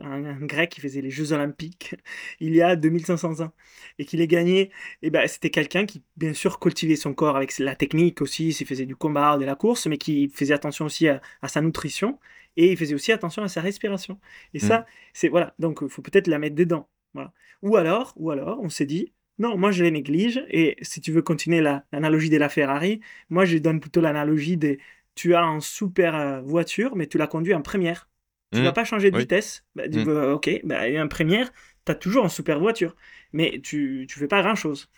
un, 0.00 0.24
un 0.24 0.40
grec 0.44 0.70
qui 0.70 0.80
faisait 0.80 1.00
les 1.00 1.10
Jeux 1.10 1.32
Olympiques 1.32 1.94
il 2.40 2.54
y 2.54 2.62
a 2.62 2.74
2500 2.74 3.40
ans 3.40 3.52
et 3.98 4.04
qui 4.04 4.16
les 4.16 4.26
gagnait, 4.26 4.70
et 5.02 5.10
ben, 5.10 5.26
c'était 5.28 5.50
quelqu'un 5.50 5.86
qui, 5.86 6.02
bien 6.16 6.32
sûr, 6.32 6.58
cultivait 6.58 6.96
son 6.96 7.14
corps 7.14 7.36
avec 7.36 7.56
la 7.58 7.76
technique 7.76 8.20
aussi, 8.20 8.52
s'il 8.52 8.66
faisait 8.66 8.86
du 8.86 8.96
combat, 8.96 9.38
de 9.38 9.44
la 9.44 9.54
course, 9.54 9.86
mais 9.86 9.98
qui 9.98 10.28
faisait 10.28 10.54
attention 10.54 10.86
aussi 10.86 11.08
à, 11.08 11.20
à 11.42 11.48
sa 11.48 11.60
nutrition 11.60 12.18
et 12.56 12.72
il 12.72 12.76
faisait 12.76 12.94
aussi 12.94 13.12
attention 13.12 13.42
à 13.42 13.48
sa 13.48 13.60
respiration. 13.60 14.18
Et 14.54 14.58
ça, 14.58 14.86
c'est 15.12 15.28
voilà, 15.28 15.54
donc 15.58 15.80
il 15.82 15.88
faut 15.88 16.02
peut-être 16.02 16.26
la 16.28 16.38
mettre 16.38 16.56
dedans. 16.56 16.88
Voilà. 17.14 17.32
Ou 17.62 17.76
alors, 17.76 18.12
ou 18.16 18.30
alors, 18.30 18.60
on 18.62 18.68
s'est 18.68 18.86
dit, 18.86 19.12
non, 19.38 19.56
moi 19.56 19.70
je 19.72 19.82
les 19.84 19.90
néglige, 19.90 20.44
et 20.48 20.76
si 20.82 21.00
tu 21.00 21.12
veux 21.12 21.22
continuer 21.22 21.60
la- 21.60 21.84
l'analogie 21.92 22.30
de 22.30 22.36
la 22.36 22.48
Ferrari, 22.48 23.00
moi 23.30 23.44
je 23.44 23.58
donne 23.58 23.80
plutôt 23.80 24.00
l'analogie 24.00 24.56
des 24.56 24.78
tu 25.16 25.34
as 25.34 25.42
une 25.42 25.60
super 25.60 26.16
euh, 26.16 26.40
voiture, 26.42 26.96
mais 26.96 27.06
tu 27.06 27.18
la 27.18 27.26
conduis 27.28 27.54
en 27.54 27.62
première. 27.62 28.08
Tu 28.52 28.58
Mhm. 28.58 28.64
vas 28.64 28.72
pas 28.72 28.84
changer 28.84 29.10
de 29.10 29.16
Oui. 29.16 29.22
vitesse. 29.22 29.64
Bah, 29.76 29.88
tu 29.88 29.98
Mhm. 29.98 30.04
veux, 30.04 30.32
ok, 30.32 30.60
bah, 30.64 30.82
en 31.02 31.08
première, 31.08 31.52
tu 31.86 31.92
as 31.92 31.94
toujours 31.94 32.24
une 32.24 32.30
super 32.30 32.58
voiture. 32.60 32.96
Mais 33.32 33.60
tu, 33.62 34.06
tu 34.08 34.18
fais 34.18 34.28
pas 34.28 34.42
grand 34.42 34.54
chose. 34.56 34.88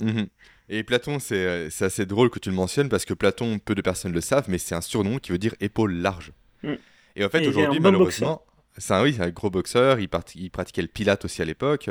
Mhm. 0.00 0.26
Et 0.68 0.82
Platon, 0.82 1.18
c'est 1.18 1.36
euh, 1.36 1.70
c'est 1.70 1.84
assez 1.84 2.06
drôle 2.06 2.30
que 2.30 2.38
tu 2.38 2.48
le 2.50 2.54
mentionnes 2.56 2.88
parce 2.88 3.04
que 3.04 3.14
Platon, 3.14 3.58
peu 3.58 3.74
de 3.74 3.82
personnes 3.82 4.12
le 4.12 4.20
savent, 4.20 4.46
mais 4.48 4.58
c'est 4.58 4.74
un 4.74 4.80
surnom 4.80 5.18
qui 5.18 5.30
veut 5.32 5.38
dire 5.38 5.54
épaule 5.60 5.94
large. 5.94 6.32
Mm. 6.64 6.76
Et 7.16 7.24
en 7.24 7.28
fait, 7.28 7.46
aujourd'hui, 7.46 7.78
bon 7.80 7.92
malheureusement, 7.92 8.42
c'est 8.76 8.92
un, 8.92 9.02
oui, 9.02 9.16
un 9.20 9.30
gros 9.30 9.50
boxeur, 9.50 10.00
il, 10.00 10.08
part- 10.08 10.24
il 10.34 10.50
pratiquait 10.50 10.82
le 10.82 10.88
pilate 10.88 11.24
aussi 11.24 11.42
à 11.42 11.44
l'époque. 11.44 11.90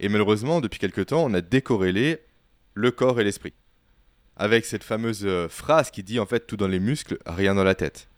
Et 0.00 0.08
malheureusement, 0.08 0.60
depuis 0.60 0.80
quelques 0.80 1.06
temps, 1.06 1.24
on 1.24 1.32
a 1.34 1.40
décorrélé 1.40 2.20
le 2.74 2.90
corps 2.90 3.20
et 3.20 3.24
l'esprit. 3.24 3.52
Avec 4.36 4.64
cette 4.64 4.82
fameuse 4.82 5.24
euh, 5.24 5.48
phrase 5.48 5.92
qui 5.92 6.02
dit 6.02 6.18
en 6.18 6.26
fait 6.26 6.46
tout 6.48 6.56
dans 6.56 6.66
les 6.66 6.80
muscles, 6.80 7.18
rien 7.24 7.54
dans 7.54 7.62
la 7.62 7.76
tête. 7.76 8.08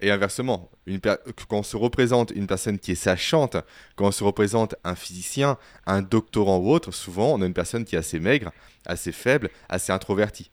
Et 0.00 0.10
inversement, 0.10 0.70
une 0.86 1.00
quand 1.00 1.16
on 1.50 1.62
se 1.62 1.76
représente 1.76 2.30
une 2.30 2.46
personne 2.46 2.78
qui 2.78 2.92
est 2.92 2.94
sachante, 2.94 3.56
quand 3.96 4.06
on 4.06 4.12
se 4.12 4.22
représente 4.22 4.76
un 4.84 4.94
physicien, 4.94 5.56
un 5.86 6.02
doctorant 6.02 6.58
ou 6.58 6.70
autre, 6.70 6.92
souvent 6.92 7.32
on 7.34 7.42
a 7.42 7.46
une 7.46 7.54
personne 7.54 7.84
qui 7.84 7.96
est 7.96 7.98
assez 7.98 8.20
maigre, 8.20 8.52
assez 8.86 9.12
faible, 9.12 9.50
assez 9.68 9.90
introvertie. 9.90 10.50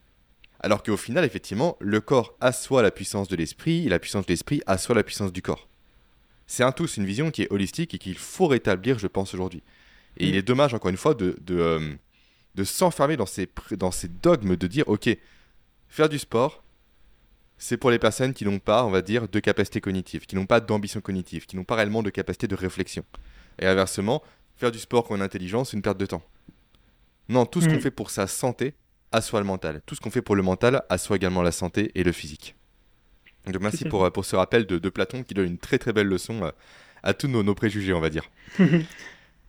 Alors 0.60 0.82
qu'au 0.84 0.97
final, 0.97 1.24
effectivement, 1.26 1.78
le 1.80 2.01
corps 2.01 2.36
assoit 2.41 2.82
la 2.82 2.91
puissance 2.91 3.28
de 3.28 3.36
l'esprit 3.36 3.86
et 3.86 3.89
la 3.89 3.99
puissance 3.99 4.26
de 4.26 4.32
l'esprit 4.32 4.62
assoit 4.66 4.95
la 4.95 5.03
puissance 5.03 5.32
du 5.34 5.41
corps. 5.41 5.68
C'est 6.47 6.64
un 6.64 6.72
tout, 6.72 6.88
c'est 6.88 7.01
une 7.01 7.08
vision 7.08 7.32
qui 7.32 7.43
est 7.43 7.51
holistique 7.51 7.93
et 7.93 7.97
qu'il 7.97 8.18
faut 8.18 8.47
rétablir, 8.47 8.97
je 8.99 9.08
pense, 9.08 9.34
aujourd'hui. 9.34 9.64
Et 10.18 10.26
Mm. 10.26 10.30
il 10.30 10.36
est 10.36 10.41
dommage, 10.43 10.74
encore 10.74 10.89
une 10.89 10.97
fois, 10.97 11.14
de, 11.14 11.38
de, 11.41 11.58
euh, 11.58 11.93
de 12.56 12.64
s'enfermer 12.64 13.18
dans 13.18 13.26
ces, 13.26 13.45
pr- 13.45 13.76
dans 13.76 13.91
ces 13.91 14.08
dogmes 14.08 14.56
de 14.56 14.68
dire, 14.68 14.88
ok, 14.88 15.10
faire 15.89 16.08
du 16.10 16.20
sport, 16.20 16.64
c'est 17.58 17.78
pour 17.78 17.89
les 17.91 17.99
personnes 17.99 18.34
qui 18.34 18.45
n'ont 18.45 18.60
pas, 18.60 18.86
on 18.86 18.91
va 18.91 19.01
dire, 19.01 19.28
de 19.28 19.39
capacité 19.39 19.82
cognitive, 19.82 20.26
qui 20.26 20.36
n'ont 20.36 20.45
pas 20.45 20.60
d'ambition 20.60 21.01
cognitive, 21.01 21.45
qui 21.45 21.56
n'ont 21.56 21.64
pas 21.64 21.76
réellement 21.76 22.03
de 22.03 22.10
capacité 22.10 22.47
de 22.47 22.56
réflexion. 22.56 23.03
Et 23.60 23.66
inversement, 23.66 24.22
faire 24.58 24.72
du 24.72 24.80
sport 24.80 25.03
pour 25.06 25.16
une 25.16 25.22
intelligence, 25.22 25.72
c'est 25.72 25.78
une 25.78 25.84
perte 25.84 25.97
de 25.97 26.06
temps. 26.06 26.24
Non, 27.28 27.45
tout 27.45 27.60
ce 27.62 27.68
qu'on 27.68 27.76
Mm. 27.76 27.82
fait 27.82 27.91
pour 27.91 28.10
sa 28.12 28.28
santé 28.28 28.74
assoit 29.16 29.39
le 29.39 29.45
mental. 29.45 29.82
Tout 29.86 29.95
ce 29.95 30.01
qu'on 30.01 30.11
fait 30.11 30.22
pour 30.22 30.36
le 30.36 30.43
mental 30.43 30.84
assoit 30.89 31.16
également 31.16 31.41
la 31.41 31.51
santé 31.51 31.91
et 31.95 32.03
le 32.03 32.11
physique. 32.11 32.55
Donc 33.45 33.61
merci 33.61 33.86
pour, 33.86 34.03
euh, 34.05 34.09
pour 34.09 34.26
ce 34.26 34.36
rappel 34.36 34.66
de, 34.66 34.78
de 34.80 34.89
Platon 34.89 35.24
qui 35.24 35.34
donne 35.34 35.45
une 35.47 35.57
très 35.57 35.78
très 35.78 35.93
belle 35.93 36.07
leçon 36.07 36.43
euh, 36.43 36.51
à 37.03 37.13
tous 37.13 37.28
nos, 37.28 37.43
nos 37.43 37.55
préjugés, 37.55 37.93
on 37.93 38.01
va 38.01 38.09
dire. 38.09 38.30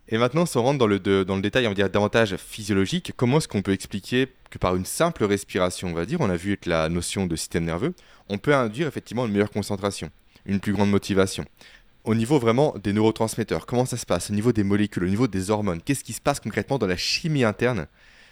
Et 0.09 0.19
maintenant, 0.19 0.47
si 0.47 0.57
on 0.57 0.63
rentre 0.63 0.79
dans 0.79 0.87
le, 0.87 1.01
de- 1.01 1.25
dans 1.25 1.35
le 1.35 1.43
détail, 1.43 1.67
on 1.67 1.71
va 1.71 1.75
dire 1.75 1.91
davantage 1.91 2.37
physiologique, 2.37 3.13
comment 3.17 3.39
est-ce 3.39 3.49
qu'on 3.49 3.63
peut 3.63 3.73
expliquer 3.73 4.29
que 4.51 4.59
par 4.59 4.77
une 4.77 4.85
simple 4.85 5.25
respiration, 5.25 5.89
on 5.89 5.95
va 5.95 6.07
dire, 6.07 6.21
on 6.21 6.31
a 6.31 6.37
vu 6.37 6.51
avec 6.51 6.67
la 6.67 6.89
notion 6.89 7.27
de 7.27 7.35
système 7.35 7.65
nerveux, 7.65 7.93
on 8.29 8.39
peut 8.39 8.55
induire 8.55 8.87
effectivement 8.87 9.27
une 9.27 9.33
meilleure 9.33 9.51
concentration, 9.51 10.11
une 10.45 10.61
plus 10.61 10.73
grande 10.75 10.91
motivation. 10.91 11.45
Au 12.05 12.15
niveau 12.15 12.39
vraiment 12.39 12.73
des 12.81 12.93
neurotransmetteurs, 12.93 13.67
comment 13.67 13.85
ça 13.85 13.97
se 13.97 14.07
passe 14.07 14.31
Au 14.31 14.33
niveau 14.33 14.53
des 14.53 14.63
molécules, 14.63 15.03
au 15.03 15.09
niveau 15.09 15.27
des 15.27 15.51
hormones, 15.51 15.83
qu'est-ce 15.83 16.05
qui 16.05 16.13
se 16.13 16.21
passe 16.21 16.39
concrètement 16.39 16.79
dans 16.79 16.87
la 16.87 16.97
chimie 16.97 17.43
interne 17.43 17.89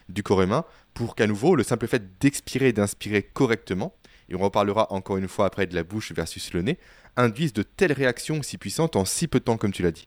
du 0.09 0.23
corps 0.23 0.43
humain 0.43 0.65
pour 0.93 1.15
qu'à 1.15 1.27
nouveau, 1.27 1.57
le 1.57 1.63
simple 1.63 1.87
fait 1.87 2.19
d'expirer 2.19 2.69
et 2.69 2.73
d'inspirer 2.73 3.23
correctement, 3.23 3.95
et 4.29 4.35
on 4.35 4.39
reparlera 4.39 4.93
encore 4.93 5.17
une 5.17 5.29
fois 5.29 5.47
après 5.47 5.67
de 5.67 5.75
la 5.75 5.85
bouche 5.85 6.13
versus 6.13 6.53
le 6.53 6.63
nez, 6.63 6.79
induise 7.17 7.53
de 7.53 7.63
telles 7.63 7.93
réactions 7.93 8.43
si 8.43 8.59
puissantes 8.59 8.97
en 8.97 9.05
si 9.05 9.29
peu 9.29 9.39
de 9.39 9.45
temps 9.45 9.57
comme 9.57 9.73
tu 9.73 9.83
l'as 9.83 9.91
dit. 9.91 10.07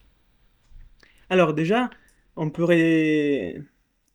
Alors 1.30 1.54
déjà, 1.54 1.90
on 2.36 2.50
pourrait 2.50 3.62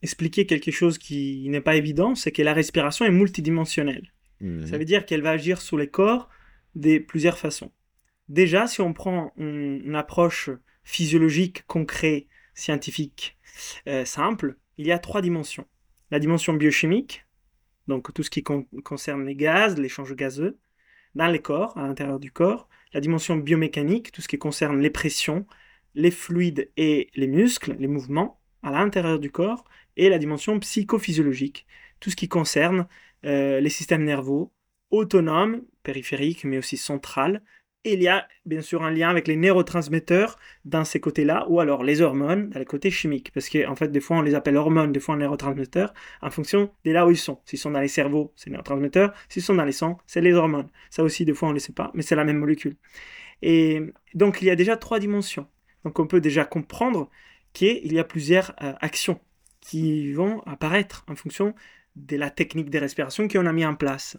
expliquer 0.02 0.46
quelque 0.46 0.70
chose 0.70 0.98
qui 0.98 1.48
n'est 1.48 1.60
pas 1.60 1.76
évident, 1.76 2.14
c'est 2.14 2.32
que 2.32 2.42
la 2.42 2.54
respiration 2.54 3.04
est 3.04 3.10
multidimensionnelle. 3.10 4.12
Ça 4.66 4.76
veut 4.76 4.84
dire 4.84 5.06
qu'elle 5.06 5.22
va 5.22 5.30
agir 5.30 5.60
sur 5.60 5.78
les 5.78 5.86
corps 5.86 6.28
de 6.74 6.98
plusieurs 6.98 7.38
façons. 7.38 7.70
Déjà, 8.28 8.66
si 8.66 8.80
on 8.80 8.92
prend 8.92 9.32
une, 9.36 9.82
une 9.84 9.94
approche 9.94 10.50
physiologique, 10.82 11.64
concrète, 11.68 12.26
scientifique, 12.54 13.38
euh, 13.86 14.04
simple, 14.04 14.56
il 14.78 14.86
y 14.86 14.92
a 14.92 14.98
trois 14.98 15.22
dimensions. 15.22 15.66
La 16.12 16.18
dimension 16.18 16.52
biochimique, 16.52 17.24
donc 17.88 18.12
tout 18.12 18.22
ce 18.22 18.28
qui 18.28 18.42
con- 18.42 18.66
concerne 18.84 19.24
les 19.24 19.34
gaz, 19.34 19.78
l'échange 19.78 20.14
gazeux, 20.14 20.58
dans 21.14 21.26
les 21.26 21.38
corps, 21.40 21.76
à 21.78 21.86
l'intérieur 21.86 22.20
du 22.20 22.30
corps. 22.30 22.68
La 22.92 23.00
dimension 23.00 23.34
biomécanique, 23.34 24.12
tout 24.12 24.20
ce 24.20 24.28
qui 24.28 24.36
concerne 24.36 24.78
les 24.78 24.90
pressions, 24.90 25.46
les 25.94 26.10
fluides 26.10 26.70
et 26.76 27.08
les 27.14 27.28
muscles, 27.28 27.76
les 27.78 27.86
mouvements, 27.86 28.42
à 28.62 28.70
l'intérieur 28.70 29.18
du 29.18 29.30
corps. 29.30 29.64
Et 29.96 30.10
la 30.10 30.18
dimension 30.18 30.58
psychophysiologique, 30.60 31.66
tout 31.98 32.10
ce 32.10 32.16
qui 32.16 32.28
concerne 32.28 32.86
euh, 33.24 33.60
les 33.60 33.70
systèmes 33.70 34.04
nerveux 34.04 34.48
autonomes, 34.90 35.62
périphériques, 35.82 36.44
mais 36.44 36.58
aussi 36.58 36.76
centrales. 36.76 37.42
Il 37.84 38.00
y 38.00 38.06
a 38.06 38.28
bien 38.46 38.62
sûr 38.62 38.84
un 38.84 38.92
lien 38.92 39.10
avec 39.10 39.26
les 39.26 39.34
neurotransmetteurs 39.34 40.38
dans 40.64 40.84
ces 40.84 41.00
côtés-là, 41.00 41.46
ou 41.48 41.58
alors 41.58 41.82
les 41.82 42.00
hormones 42.00 42.50
dans 42.50 42.60
les 42.60 42.64
côtés 42.64 42.92
chimiques. 42.92 43.32
Parce 43.32 43.48
qu'en 43.48 43.72
en 43.72 43.76
fait, 43.76 43.88
des 43.88 44.00
fois, 44.00 44.18
on 44.18 44.22
les 44.22 44.36
appelle 44.36 44.56
hormones, 44.56 44.92
des 44.92 45.00
fois 45.00 45.16
neurotransmetteurs, 45.16 45.92
en 46.20 46.30
fonction 46.30 46.70
de 46.84 46.92
là 46.92 47.06
où 47.06 47.10
ils 47.10 47.16
sont. 47.16 47.40
S'ils 47.44 47.58
sont 47.58 47.72
dans 47.72 47.80
les 47.80 47.88
cerveaux, 47.88 48.32
c'est 48.36 48.50
les 48.50 48.52
neurotransmetteurs. 48.52 49.12
S'ils 49.28 49.42
sont 49.42 49.56
dans 49.56 49.64
les 49.64 49.72
sangs, 49.72 49.98
c'est 50.06 50.20
les 50.20 50.32
hormones. 50.32 50.68
Ça 50.90 51.02
aussi, 51.02 51.24
des 51.24 51.34
fois, 51.34 51.48
on 51.48 51.50
ne 51.50 51.56
le 51.56 51.60
sait 51.60 51.72
pas, 51.72 51.90
mais 51.94 52.02
c'est 52.02 52.14
la 52.14 52.24
même 52.24 52.38
molécule. 52.38 52.76
Et 53.42 53.80
donc, 54.14 54.42
il 54.42 54.46
y 54.46 54.50
a 54.50 54.56
déjà 54.56 54.76
trois 54.76 55.00
dimensions. 55.00 55.48
Donc, 55.84 55.98
on 55.98 56.06
peut 56.06 56.20
déjà 56.20 56.44
comprendre 56.44 57.10
qu'il 57.52 57.92
y 57.92 57.98
a 57.98 58.04
plusieurs 58.04 58.54
euh, 58.62 58.74
actions 58.80 59.20
qui 59.60 60.12
vont 60.12 60.40
apparaître 60.46 61.04
en 61.08 61.16
fonction 61.16 61.54
de 61.96 62.16
la 62.16 62.30
technique 62.30 62.70
de 62.70 62.78
respiration 62.78 63.26
qu'on 63.26 63.46
a 63.46 63.52
mis 63.52 63.66
en 63.66 63.74
place. 63.74 64.18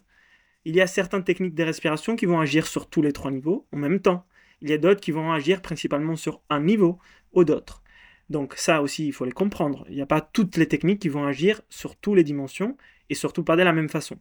Il 0.64 0.74
y 0.74 0.80
a 0.80 0.86
certaines 0.86 1.24
techniques 1.24 1.54
de 1.54 1.62
respiration 1.62 2.16
qui 2.16 2.26
vont 2.26 2.40
agir 2.40 2.66
sur 2.66 2.88
tous 2.88 3.02
les 3.02 3.12
trois 3.12 3.30
niveaux 3.30 3.66
en 3.72 3.76
même 3.76 4.00
temps. 4.00 4.26
Il 4.62 4.70
y 4.70 4.72
a 4.72 4.78
d'autres 4.78 5.00
qui 5.00 5.10
vont 5.10 5.32
agir 5.32 5.60
principalement 5.60 6.16
sur 6.16 6.40
un 6.48 6.60
niveau 6.60 6.98
ou 7.32 7.44
d'autres. 7.44 7.82
Donc 8.30 8.54
ça 8.56 8.80
aussi, 8.80 9.06
il 9.06 9.12
faut 9.12 9.26
les 9.26 9.32
comprendre. 9.32 9.84
Il 9.88 9.94
n'y 9.94 10.02
a 10.02 10.06
pas 10.06 10.22
toutes 10.22 10.56
les 10.56 10.66
techniques 10.66 11.00
qui 11.00 11.10
vont 11.10 11.26
agir 11.26 11.60
sur 11.68 11.96
toutes 11.96 12.16
les 12.16 12.24
dimensions 12.24 12.76
et 13.10 13.14
surtout 13.14 13.44
pas 13.44 13.56
de 13.56 13.62
la 13.62 13.72
même 13.72 13.90
façon. 13.90 14.18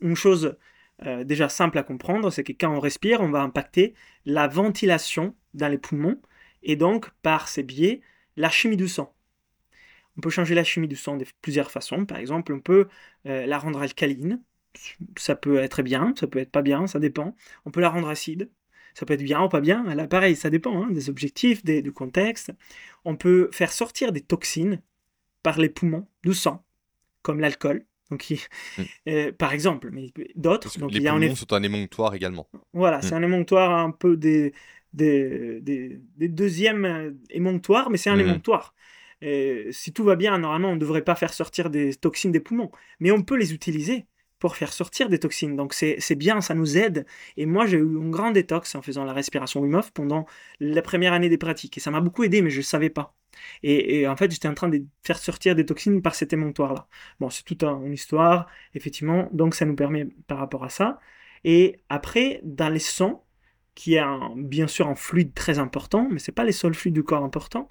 Une 0.00 0.16
chose 0.16 0.56
euh, 1.04 1.24
déjà 1.24 1.48
simple 1.48 1.78
à 1.78 1.82
comprendre, 1.82 2.30
c'est 2.30 2.44
que 2.44 2.52
quand 2.52 2.74
on 2.74 2.80
respire, 2.80 3.20
on 3.20 3.30
va 3.30 3.42
impacter 3.42 3.94
la 4.24 4.48
ventilation 4.48 5.34
dans 5.54 5.68
les 5.68 5.78
poumons 5.78 6.20
et 6.62 6.76
donc 6.76 7.10
par 7.22 7.48
ces 7.48 7.62
biais, 7.62 8.00
la 8.36 8.48
chimie 8.48 8.76
du 8.76 8.88
sang. 8.88 9.14
On 10.16 10.20
peut 10.20 10.30
changer 10.30 10.54
la 10.54 10.64
chimie 10.64 10.88
du 10.88 10.96
sang 10.96 11.16
de 11.16 11.24
plusieurs 11.40 11.70
façons. 11.70 12.04
Par 12.04 12.18
exemple, 12.18 12.52
on 12.52 12.60
peut 12.60 12.88
euh, 13.26 13.46
la 13.46 13.58
rendre 13.58 13.80
alcaline. 13.80 14.42
Ça 15.16 15.36
peut 15.36 15.56
être 15.58 15.82
bien, 15.82 16.14
ça 16.18 16.26
peut 16.26 16.38
être 16.38 16.50
pas 16.50 16.62
bien, 16.62 16.86
ça 16.86 16.98
dépend. 16.98 17.36
On 17.64 17.70
peut 17.70 17.80
la 17.80 17.90
rendre 17.90 18.08
acide. 18.08 18.50
Ça 18.94 19.06
peut 19.06 19.14
être 19.14 19.22
bien 19.22 19.42
ou 19.42 19.48
pas 19.48 19.60
bien. 19.60 19.82
Là, 19.94 20.06
pareil, 20.06 20.36
ça 20.36 20.50
dépend 20.50 20.82
hein, 20.84 20.90
des 20.90 21.08
objectifs, 21.08 21.64
des, 21.64 21.80
du 21.82 21.92
contexte. 21.92 22.52
On 23.04 23.16
peut 23.16 23.48
faire 23.52 23.72
sortir 23.72 24.12
des 24.12 24.20
toxines 24.20 24.80
par 25.42 25.58
les 25.58 25.68
poumons 25.70 26.06
du 26.24 26.34
sang, 26.34 26.64
comme 27.22 27.40
l'alcool. 27.40 27.84
Donc, 28.10 28.30
il, 28.30 28.38
Mm. 28.78 28.82
euh, 29.08 29.32
par 29.32 29.52
exemple, 29.54 29.90
mais 29.92 30.12
d'autres. 30.36 30.78
Donc, 30.78 30.92
les 30.92 30.98
il 30.98 31.02
y 31.04 31.08
a 31.08 31.12
poumons 31.12 31.26
eff- 31.26 31.36
sont 31.36 31.52
un 31.54 31.62
émonctoire 31.62 32.14
également. 32.14 32.48
voilà, 32.74 32.98
Mm. 32.98 33.02
c'est 33.02 33.14
un 33.14 33.22
émonctoire 33.22 33.72
un 33.78 33.90
peu 33.90 34.16
des, 34.16 34.52
des, 34.92 35.60
des, 35.62 36.00
des 36.16 36.28
deuxièmes 36.28 36.84
euh, 36.84 37.12
émonctoires, 37.30 37.90
mais 37.90 37.96
c'est 37.98 38.10
un 38.10 38.16
Mhm. 38.16 38.20
émonctoire. 38.20 38.74
Euh, 39.22 39.70
si 39.72 39.92
tout 39.92 40.04
va 40.04 40.16
bien, 40.16 40.36
normalement, 40.38 40.70
on 40.70 40.74
ne 40.74 40.80
devrait 40.80 41.04
pas 41.04 41.14
faire 41.14 41.32
sortir 41.32 41.70
des 41.70 41.94
toxines 41.94 42.32
des 42.32 42.40
poumons, 42.40 42.70
mais 43.00 43.10
on 43.12 43.22
peut 43.22 43.36
les 43.36 43.54
utiliser 43.54 44.06
pour 44.42 44.56
faire 44.56 44.72
sortir 44.72 45.08
des 45.08 45.20
toxines. 45.20 45.54
Donc 45.54 45.72
c'est 45.72 46.16
bien, 46.16 46.40
ça 46.40 46.54
nous 46.54 46.76
aide. 46.76 47.06
Et 47.36 47.46
moi, 47.46 47.64
j'ai 47.64 47.76
eu 47.76 47.82
une 47.82 48.10
grande 48.10 48.34
détox 48.34 48.74
en 48.74 48.82
faisant 48.82 49.04
la 49.04 49.12
respiration 49.12 49.60
Wim 49.60 49.80
pendant 49.94 50.26
la 50.58 50.82
première 50.82 51.12
année 51.12 51.28
des 51.28 51.38
pratiques. 51.38 51.78
Et 51.78 51.80
ça 51.80 51.92
m'a 51.92 52.00
beaucoup 52.00 52.24
aidé, 52.24 52.42
mais 52.42 52.50
je 52.50 52.58
ne 52.58 52.62
savais 52.64 52.90
pas. 52.90 53.14
Et, 53.62 54.08
en 54.08 54.16
fait, 54.16 54.32
j'étais 54.32 54.48
en 54.48 54.54
train 54.54 54.68
de 54.68 54.84
faire 55.04 55.18
sortir 55.18 55.54
des 55.54 55.64
toxines 55.64 56.02
par 56.02 56.16
cet 56.16 56.32
émontoire-là. 56.32 56.88
Bon, 57.20 57.30
c'est 57.30 57.44
toute 57.44 57.62
une 57.62 57.92
histoire, 57.92 58.48
effectivement. 58.74 59.28
Donc 59.32 59.54
ça 59.54 59.64
nous 59.64 59.76
permet 59.76 60.08
par 60.26 60.38
rapport 60.38 60.64
à 60.64 60.70
ça. 60.70 60.98
Et 61.44 61.78
après, 61.88 62.40
dans 62.42 62.68
les 62.68 62.80
sons, 62.80 63.20
qui 63.76 63.94
est 63.94 64.02
bien 64.34 64.66
sûr 64.66 64.88
un 64.88 64.96
fluide 64.96 65.34
très 65.34 65.60
important, 65.60 66.08
mais 66.10 66.18
ce 66.18 66.32
n'est 66.32 66.34
pas 66.34 66.44
les 66.44 66.50
seuls 66.50 66.74
fluides 66.74 66.94
du 66.94 67.04
corps 67.04 67.22
importants, 67.22 67.68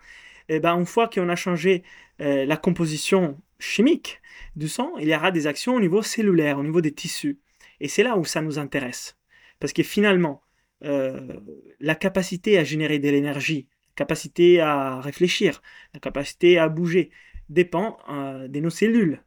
et 0.48 0.56
eh 0.56 0.60
ben, 0.60 0.78
une 0.78 0.86
fois 0.86 1.08
qu'on 1.08 1.30
a 1.30 1.36
changé 1.36 1.84
euh, 2.22 2.46
la 2.46 2.58
composition 2.58 3.38
chimique 3.62 4.22
du 4.56 4.68
sang, 4.68 4.98
il 5.00 5.08
y 5.08 5.16
aura 5.16 5.32
des 5.32 5.48
actions 5.48 5.76
au 5.76 5.80
niveau 5.80 6.02
cellulaire, 6.02 6.60
au 6.60 6.64
niveau 6.64 6.82
des 6.82 6.92
tissus. 6.92 7.40
Et 7.80 7.88
c'est 7.88 8.04
là 8.04 8.18
où 8.18 8.26
ça 8.26 8.42
nous 8.42 8.60
intéresse. 8.60 9.18
Parce 9.60 9.74
que 9.74 9.84
finalement, 9.84 10.44
euh, 10.84 11.40
la 11.80 11.96
capacité 11.96 12.58
à 12.58 12.64
générer 12.64 13.00
de 13.00 13.10
l'énergie, 13.10 13.68
la 13.92 13.96
capacité 13.96 14.60
à 14.60 15.00
réfléchir, 15.00 15.62
la 15.94 16.00
capacité 16.00 16.58
à 16.58 16.68
bouger, 16.70 17.12
dépend 17.50 17.98
euh, 18.10 18.48
de 18.48 18.60
nos 18.60 18.70
cellules. 18.70 19.22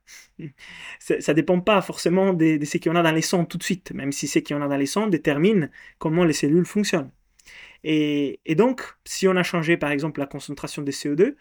ça 0.99 1.17
ne 1.17 1.33
dépend 1.33 1.61
pas 1.61 1.81
forcément 1.83 2.33
de, 2.33 2.59
ce 2.65 2.79
qu'il 2.79 2.91
y 2.91 2.95
en 2.95 2.97
a 2.97 3.03
dans 3.03 3.13
les 3.13 3.23
sangs 3.23 3.45
tout 3.45 3.59
de 3.59 3.63
suite, 3.63 3.93
même 3.93 4.13
si 4.13 4.27
ce 4.27 4.39
en 4.55 4.63
a 4.63 4.69
dans 4.69 4.77
les 4.77 4.87
sangs 4.87 5.07
détermine 5.07 5.71
comment 5.99 6.25
les 6.25 6.33
cellules 6.33 6.67
fonctionnent. 6.67 7.11
Et, 7.87 8.55
donc, 8.57 8.83
si 9.05 9.29
on 9.29 9.37
a 9.37 9.43
changé 9.43 9.77
par 9.77 9.91
exemple 9.91 10.19
la 10.19 10.27
concentration 10.27 10.81
des 10.81 10.93
CO2, 10.93 11.35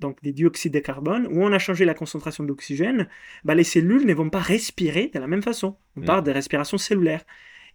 donc 0.00 0.22
des 0.22 0.32
dioxydes 0.32 0.74
de 0.74 0.80
carbone, 0.80 1.26
ou 1.28 1.42
on 1.42 1.50
a 1.50 1.58
changé 1.58 1.86
la 1.86 1.94
concentration 1.94 2.44
d'oxygène, 2.44 3.08
bah, 3.44 3.54
les 3.54 3.64
cellules 3.64 4.06
ne 4.06 4.12
vont 4.12 4.28
pas 4.28 4.40
respirer 4.40 5.10
de 5.14 5.18
la 5.18 5.26
même 5.26 5.42
façon. 5.42 5.78
On 5.96 6.02
parle 6.02 6.24
de 6.24 6.30
respiration 6.30 6.76
cellulaire. 6.76 7.24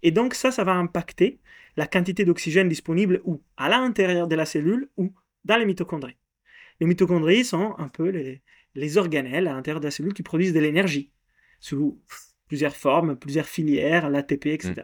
Et 0.03 0.11
donc 0.11 0.35
ça, 0.35 0.51
ça 0.51 0.63
va 0.63 0.73
impacter 0.73 1.39
la 1.75 1.87
quantité 1.87 2.23
d'oxygène 2.23 2.69
disponible 2.69 3.19
ou 3.25 3.41
à 3.57 3.67
l'intérieur 3.67 4.27
de 4.27 4.35
la 4.35 4.45
cellule 4.45 4.89
ou 4.97 5.11
dans 5.43 5.57
les 5.57 5.65
mitochondries. 5.65 6.17
Les 6.79 6.85
mitochondries 6.85 7.45
sont 7.45 7.73
un 7.79 7.87
peu 7.87 8.09
les, 8.09 8.43
les 8.75 8.97
organelles 8.99 9.47
à 9.47 9.53
l'intérieur 9.53 9.79
de 9.79 9.85
la 9.85 9.91
cellule 9.91 10.13
qui 10.13 10.23
produisent 10.23 10.53
de 10.53 10.59
l'énergie 10.59 11.11
sous 11.59 11.99
plusieurs 12.47 12.75
formes, 12.75 13.15
plusieurs 13.15 13.45
filières, 13.45 14.09
l'ATP, 14.09 14.47
etc. 14.47 14.73
Mm. 14.77 14.81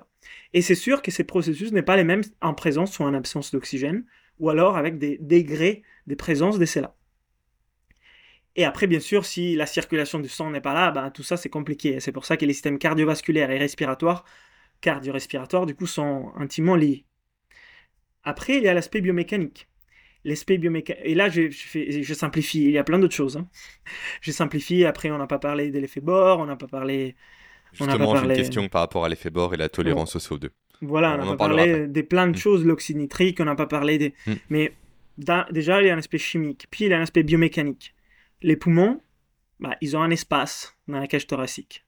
Et 0.53 0.61
c'est 0.61 0.75
sûr 0.75 1.01
que 1.01 1.11
ces 1.11 1.23
processus 1.23 1.71
n'est 1.71 1.81
pas 1.81 1.95
les 1.95 2.03
mêmes 2.03 2.23
en 2.41 2.53
présence 2.53 2.99
ou 2.99 3.03
en 3.03 3.13
absence 3.13 3.51
d'oxygène, 3.51 4.05
ou 4.39 4.49
alors 4.49 4.77
avec 4.77 4.97
des 4.97 5.17
degrés 5.19 5.83
de 6.07 6.15
présence 6.15 6.59
de 6.59 6.65
celles-là. 6.65 6.95
Et 8.55 8.65
après, 8.65 8.85
bien 8.85 8.99
sûr, 8.99 9.25
si 9.25 9.55
la 9.55 9.65
circulation 9.65 10.19
du 10.19 10.29
sang 10.29 10.51
n'est 10.51 10.61
pas 10.61 10.73
là, 10.73 10.91
ben, 10.91 11.09
tout 11.09 11.23
ça 11.23 11.37
c'est 11.37 11.49
compliqué. 11.49 11.99
C'est 11.99 12.11
pour 12.11 12.25
ça 12.25 12.37
que 12.37 12.45
les 12.45 12.53
systèmes 12.53 12.77
cardiovasculaires 12.77 13.49
et 13.49 13.57
respiratoires, 13.57 14.25
cardio-respiratoires, 14.81 15.65
du 15.65 15.75
coup, 15.75 15.87
sont 15.87 16.31
intimement 16.35 16.75
liés. 16.75 17.05
Après, 18.23 18.57
il 18.57 18.63
y 18.63 18.67
a 18.67 18.73
l'aspect 18.73 19.01
biomécanique 19.01 19.67
l'aspect 20.25 20.57
biomécanique. 20.57 21.01
Et 21.03 21.15
là, 21.15 21.29
je, 21.29 21.49
je, 21.49 22.13
simplifie. 22.13 22.63
Il 22.63 22.71
y 22.71 22.77
a 22.77 22.83
plein 22.83 22.99
d'autres 22.99 23.15
choses. 23.15 23.37
Hein. 23.37 23.47
Je 24.21 24.31
simplifie. 24.31 24.85
Après, 24.85 25.11
on 25.11 25.17
n'a 25.17 25.27
pas 25.27 25.39
parlé 25.39 25.71
de 25.71 25.79
l'effet 25.79 26.01
bord, 26.01 26.39
on 26.39 26.45
n'a 26.45 26.55
pas 26.55 26.67
parlé. 26.67 27.15
Justement, 27.73 28.15
j'ai 28.15 28.25
une 28.25 28.33
question 28.33 28.69
par 28.69 28.81
rapport 28.81 29.05
à 29.05 29.09
l'effet 29.09 29.29
bord 29.29 29.53
et 29.53 29.57
la 29.57 29.69
tolérance 29.69 30.15
au 30.15 30.19
CO2. 30.19 30.49
Voilà, 30.81 31.15
on 31.15 31.17
n'a 31.17 31.25
pas 31.25 31.47
parlé 31.47 31.87
des 31.87 32.03
plein 32.03 32.27
de 32.27 32.33
hmm. 32.33 32.37
choses, 32.37 32.65
l'oxyde 32.65 32.97
nitrique, 32.97 33.39
on 33.39 33.45
n'a 33.45 33.55
pas 33.55 33.67
parlé 33.67 33.97
des. 33.97 34.13
Hmm. 34.27 34.33
Mais 34.49 34.73
déjà, 35.17 35.81
il 35.81 35.87
y 35.87 35.89
a 35.89 35.95
un 35.95 35.97
aspect 35.97 36.17
chimique, 36.17 36.67
puis 36.69 36.85
il 36.85 36.91
y 36.91 36.93
a 36.93 36.97
un 36.97 37.03
aspect 37.03 37.23
biomécanique. 37.23 37.95
Les 38.41 38.55
poumons, 38.55 39.01
bah, 39.59 39.75
ils 39.81 39.95
ont 39.95 40.01
un 40.01 40.09
espace 40.09 40.75
dans 40.87 40.99
la 40.99 41.07
cage 41.07 41.27
thoracique. 41.27 41.85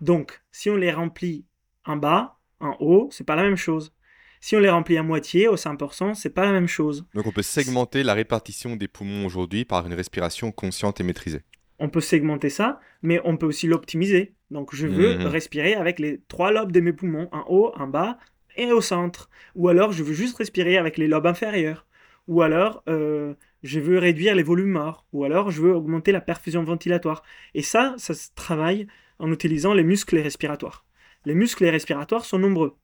Donc, 0.00 0.40
si 0.52 0.70
on 0.70 0.76
les 0.76 0.92
remplit 0.92 1.46
en 1.84 1.96
bas, 1.96 2.38
en 2.60 2.76
haut, 2.80 3.08
c'est 3.10 3.24
pas 3.24 3.36
la 3.36 3.42
même 3.42 3.56
chose. 3.56 3.92
Si 4.40 4.54
on 4.54 4.60
les 4.60 4.70
remplit 4.70 4.96
à 4.96 5.02
moitié, 5.02 5.48
au 5.48 5.56
5%, 5.56 6.14
c'est 6.14 6.30
pas 6.30 6.44
la 6.44 6.52
même 6.52 6.68
chose. 6.68 7.04
Donc 7.14 7.26
on 7.26 7.32
peut 7.32 7.42
segmenter 7.42 8.02
la 8.02 8.14
répartition 8.14 8.76
des 8.76 8.86
poumons 8.86 9.26
aujourd'hui 9.26 9.64
par 9.64 9.86
une 9.86 9.94
respiration 9.94 10.52
consciente 10.52 11.00
et 11.00 11.04
maîtrisée. 11.04 11.42
On 11.80 11.88
peut 11.88 12.00
segmenter 12.00 12.50
ça, 12.50 12.80
mais 13.02 13.20
on 13.24 13.36
peut 13.36 13.46
aussi 13.46 13.66
l'optimiser. 13.66 14.34
Donc 14.50 14.74
je 14.74 14.86
veux 14.86 15.18
mhm. 15.18 15.26
respirer 15.26 15.74
avec 15.74 15.98
les 15.98 16.20
trois 16.28 16.50
lobes 16.52 16.72
de 16.72 16.80
mes 16.80 16.92
poumons, 16.92 17.28
en 17.32 17.44
haut, 17.48 17.72
en 17.76 17.86
bas 17.86 18.18
et 18.56 18.72
au 18.72 18.80
centre. 18.80 19.28
Ou 19.54 19.68
alors 19.68 19.92
je 19.92 20.02
veux 20.02 20.14
juste 20.14 20.36
respirer 20.38 20.76
avec 20.76 20.98
les 20.98 21.08
lobes 21.08 21.26
inférieurs. 21.26 21.86
Ou 22.26 22.42
alors 22.42 22.82
euh, 22.88 23.34
je 23.62 23.80
veux 23.80 23.98
réduire 23.98 24.34
les 24.34 24.42
volumes 24.42 24.70
morts. 24.70 25.06
Ou 25.12 25.24
alors 25.24 25.50
je 25.50 25.62
veux 25.62 25.74
augmenter 25.74 26.12
la 26.12 26.20
perfusion 26.20 26.62
ventilatoire. 26.64 27.22
Et 27.54 27.62
ça, 27.62 27.94
ça 27.98 28.14
se 28.14 28.28
travaille 28.34 28.86
en 29.18 29.32
utilisant 29.32 29.74
les 29.74 29.84
muscles 29.84 30.18
respiratoires. 30.18 30.84
Les 31.24 31.34
muscles 31.34 31.66
respiratoires 31.66 32.24
sont 32.24 32.38
nombreux. 32.38 32.74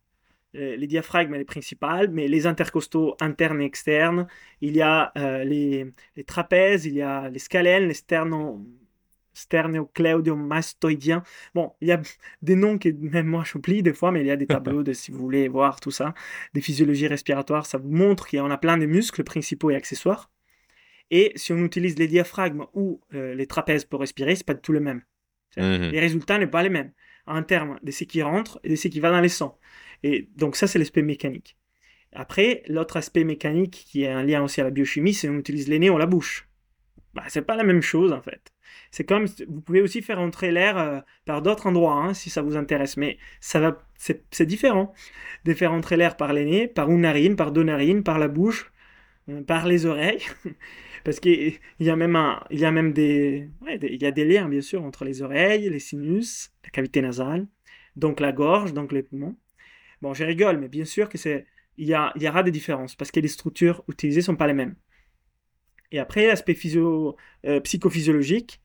Euh, 0.57 0.77
les 0.77 0.87
diaphragmes, 0.87 1.35
les 1.35 1.45
principales, 1.45 2.11
mais 2.11 2.29
les 2.29 2.47
intercostaux 2.47 3.17
internes 3.21 3.61
et 3.61 3.65
externes. 3.65 4.29
Il 4.61 4.77
y 4.77 4.83
a 4.83 5.13
euh, 5.19 5.43
les, 5.43 5.93
trapèzes, 6.27 6.87
il 6.87 6.95
y 6.95 7.03
a 7.03 7.29
les 7.29 7.41
scalènes, 7.41 7.89
les 7.89 7.95
sterno, 7.95 8.65
sternocléodomastoidiens. 9.35 11.23
Bon, 11.55 11.73
il 11.81 11.89
y 11.89 11.93
a 11.93 12.01
des 12.43 12.57
noms 12.57 12.79
que 12.79 12.89
même 12.89 13.27
moi 13.27 13.43
j'oublie 13.45 13.83
des 13.83 13.93
fois, 13.93 14.11
mais 14.13 14.21
il 14.21 14.27
y 14.27 14.31
a 14.31 14.37
des 14.37 14.47
tableaux 14.47 14.83
de, 14.83 14.93
si 14.93 15.11
vous 15.11 15.19
voulez 15.19 15.49
voir 15.49 15.81
tout 15.81 15.91
ça, 15.91 16.15
des 16.55 16.61
physiologies 16.61 17.09
respiratoires. 17.09 17.67
Ça 17.67 17.79
vous 17.79 17.91
montre 17.91 18.27
qu'il 18.27 18.39
y 18.39 18.43
en 18.43 18.51
a 18.51 18.59
plein 18.59 18.79
de 18.79 18.87
muscles 18.87 19.25
principaux 19.25 19.71
et 19.71 19.77
accessoires. 19.77 20.31
Et 21.11 21.33
si 21.37 21.53
on 21.53 21.59
utilise 21.59 21.99
les 21.99 22.09
diaphragmes 22.09 22.67
ou 22.73 23.01
euh, 23.13 23.35
les 23.35 23.47
trapèzes 23.47 23.85
pour 23.85 24.01
respirer, 24.01 24.35
c'est 24.37 24.47
pas 24.47 24.55
du 24.55 24.61
tout 24.61 24.73
le 24.73 24.81
même. 24.81 25.03
Mhm. 25.57 25.91
Les 25.91 26.01
résultats 26.01 26.39
ne 26.39 26.45
sont 26.45 26.51
pas 26.51 26.63
les 26.63 26.71
mêmes 26.71 26.93
en 27.27 27.43
termes 27.43 27.79
de 27.83 27.91
ce 27.91 28.05
qui 28.05 28.23
rentre 28.23 28.59
et 28.65 28.71
de 28.71 28.77
ce 28.77 28.89
qui 28.89 29.01
va 29.01 29.11
dans 29.11 29.21
les 29.21 29.29
sangs. 29.29 29.59
Et 30.03 30.29
donc 30.37 30.57
ça, 30.57 30.67
c'est 30.67 30.79
l'aspect 30.79 31.03
mécanique. 31.03 31.57
Après, 32.13 32.63
l'autre 32.69 32.97
aspect 32.97 33.25
mécanique 33.25 33.85
qui 33.89 34.05
est 34.05 34.09
un 34.09 34.23
lien 34.23 34.43
aussi 34.43 34.61
à 34.61 34.65
la 34.65 34.71
biochimie, 34.71 35.15
c'est 35.15 35.29
qu'on 35.29 35.39
utilise 35.39 35.69
les 35.69 35.79
nez 35.79 35.91
ou 35.91 35.99
la 35.99 36.07
bouche. 36.07 36.49
Bah, 37.15 37.23
c'est 37.29 37.43
pas 37.43 37.57
la 37.57 37.65
même 37.65 37.81
chose 37.83 38.13
en 38.13 38.21
fait. 38.21 38.53
C'est 38.91 39.05
comme 39.05 39.27
vous 39.49 39.61
pouvez 39.61 39.81
aussi 39.81 40.03
faire 40.03 40.19
entrer 40.21 40.51
l'air 40.51 40.77
euh, 40.79 41.01
par 41.25 41.43
d'autres 41.43 41.67
endroits 41.67 41.95
hein, 41.95 42.15
si 42.15 42.29
ça 42.29 42.43
vous 42.43 42.57
intéresse, 42.57 42.97
mais 42.97 43.19
ça 43.41 43.61
va, 43.61 43.79
c'est 43.97 44.47
différent 44.47 44.93
de 45.45 45.55
faire 45.55 45.73
entrer 45.73 45.97
l'air 45.97 46.17
par 46.17 46.33
les 46.33 46.45
nez, 46.45 46.67
par 46.69 46.91
une 46.91 47.03
narine, 47.03 47.37
par 47.37 47.53
deux 47.53 47.63
narines, 47.63 48.03
par 48.03 48.19
la 48.19 48.27
bouche, 48.29 48.73
euh, 49.29 49.43
par 49.43 49.67
les 49.67 49.87
oreilles, 49.87 50.23
parce 51.05 51.21
qu'il 51.21 51.59
y 51.79 51.91
a 51.91 51.97
même 51.97 52.17
un, 52.17 52.43
il 52.51 52.59
y 52.59 52.65
a 52.65 52.73
même 52.73 52.93
des, 52.93 53.49
il 53.69 54.03
y 54.03 54.07
a 54.07 54.11
des 54.11 54.25
liens 54.25 54.49
bien 54.49 54.61
sûr 54.61 54.83
entre 54.83 55.05
les 55.05 55.23
oreilles, 55.23 55.69
les 55.71 55.79
sinus, 55.79 56.53
la 56.65 56.71
cavité 56.71 57.01
nasale, 57.01 57.47
donc 57.97 58.21
la 58.21 58.33
gorge, 58.33 58.73
donc 58.75 58.93
les 58.93 59.03
poumons. 59.05 59.37
Bon, 60.03 60.15
je 60.15 60.25
rigole, 60.25 60.59
mais 60.59 60.69
bien 60.69 60.85
sûr 60.85 61.09
que 61.09 61.19
c'est, 61.19 61.47
il 61.79 61.87
y, 61.89 61.95
a, 61.95 62.13
il 62.17 62.23
y 62.23 62.29
aura 62.29 62.43
des 62.43 62.51
différences 62.51 62.97
parce 62.97 63.11
que 63.13 63.21
les 63.21 63.29
structures 63.29 63.85
utilisées 63.89 64.23
sont 64.23 64.37
pas 64.37 64.47
les 64.49 64.53
mêmes. 64.55 64.75
Et 65.95 66.01
après, 66.01 66.27
l'aspect 66.27 66.55
physio, 66.55 67.15
euh, 67.47 67.61
psychophysiologique, 67.61 68.61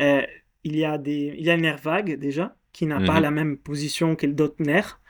euh, 0.00 0.20
il, 0.64 0.76
y 0.76 0.84
a 0.84 0.98
des, 0.98 1.34
il 1.38 1.42
y 1.42 1.48
a 1.48 1.56
le 1.56 1.62
nerf 1.62 1.78
vague 1.78 2.18
déjà, 2.18 2.58
qui 2.74 2.84
n'a 2.84 3.00
pas 3.00 3.14
mhm. 3.14 3.22
la 3.22 3.30
même 3.30 3.56
position 3.56 4.16
que 4.16 4.26
d'autres 4.26 4.62
nerfs. 4.62 5.00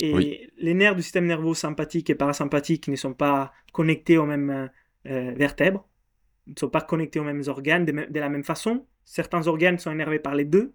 Et 0.00 0.50
les 0.58 0.74
nerfs 0.74 0.96
du 0.96 1.02
système 1.02 1.26
nerveux 1.26 1.54
sympathique 1.54 2.10
et 2.10 2.16
parasympathique 2.16 2.88
ne 2.88 2.96
sont 2.96 3.14
pas 3.14 3.52
connectés 3.72 4.18
aux 4.18 4.26
mêmes 4.26 4.68
euh, 5.06 5.32
vertèbres, 5.36 5.88
ne 6.48 6.54
sont 6.58 6.70
pas 6.70 6.80
connectés 6.80 7.20
aux 7.20 7.24
mêmes 7.24 7.44
organes 7.46 7.84
de, 7.84 7.92
de, 7.92 8.20
la 8.20 8.28
même 8.28 8.42
façon. 8.42 8.84
Certains 9.04 9.46
organes 9.46 9.78
sont 9.78 9.92
énervés 9.92 10.18
par 10.18 10.34
les 10.34 10.44
deux, 10.44 10.72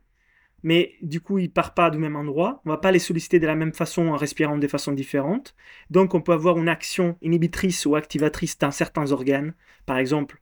mais 0.64 0.96
du 1.02 1.22
coup, 1.22 1.38
ils 1.40 1.52
partent 1.52 1.76
pas 1.76 1.90
du 1.90 1.98
même 1.98 2.16
endroit. 2.16 2.62
On 2.66 2.70
va 2.70 2.78
pas 2.78 2.92
les 2.92 3.00
solliciter 3.00 3.40
de 3.40 3.48
la 3.48 3.56
même 3.56 3.74
façon 3.74 4.08
en 4.08 4.16
respirant 4.16 4.58
de 4.58 4.68
façon 4.68 4.92
différente. 4.92 5.56
Donc, 5.90 6.14
on 6.16 6.22
peut 6.22 6.34
avoir 6.34 6.58
une 6.58 6.70
action 6.70 7.18
inhibitrice 7.22 7.86
ou 7.86 7.96
activatrice 7.96 8.58
dans 8.58 8.72
certains 8.72 9.12
organes. 9.12 9.54
Par 9.86 9.98
exemple, 9.98 10.42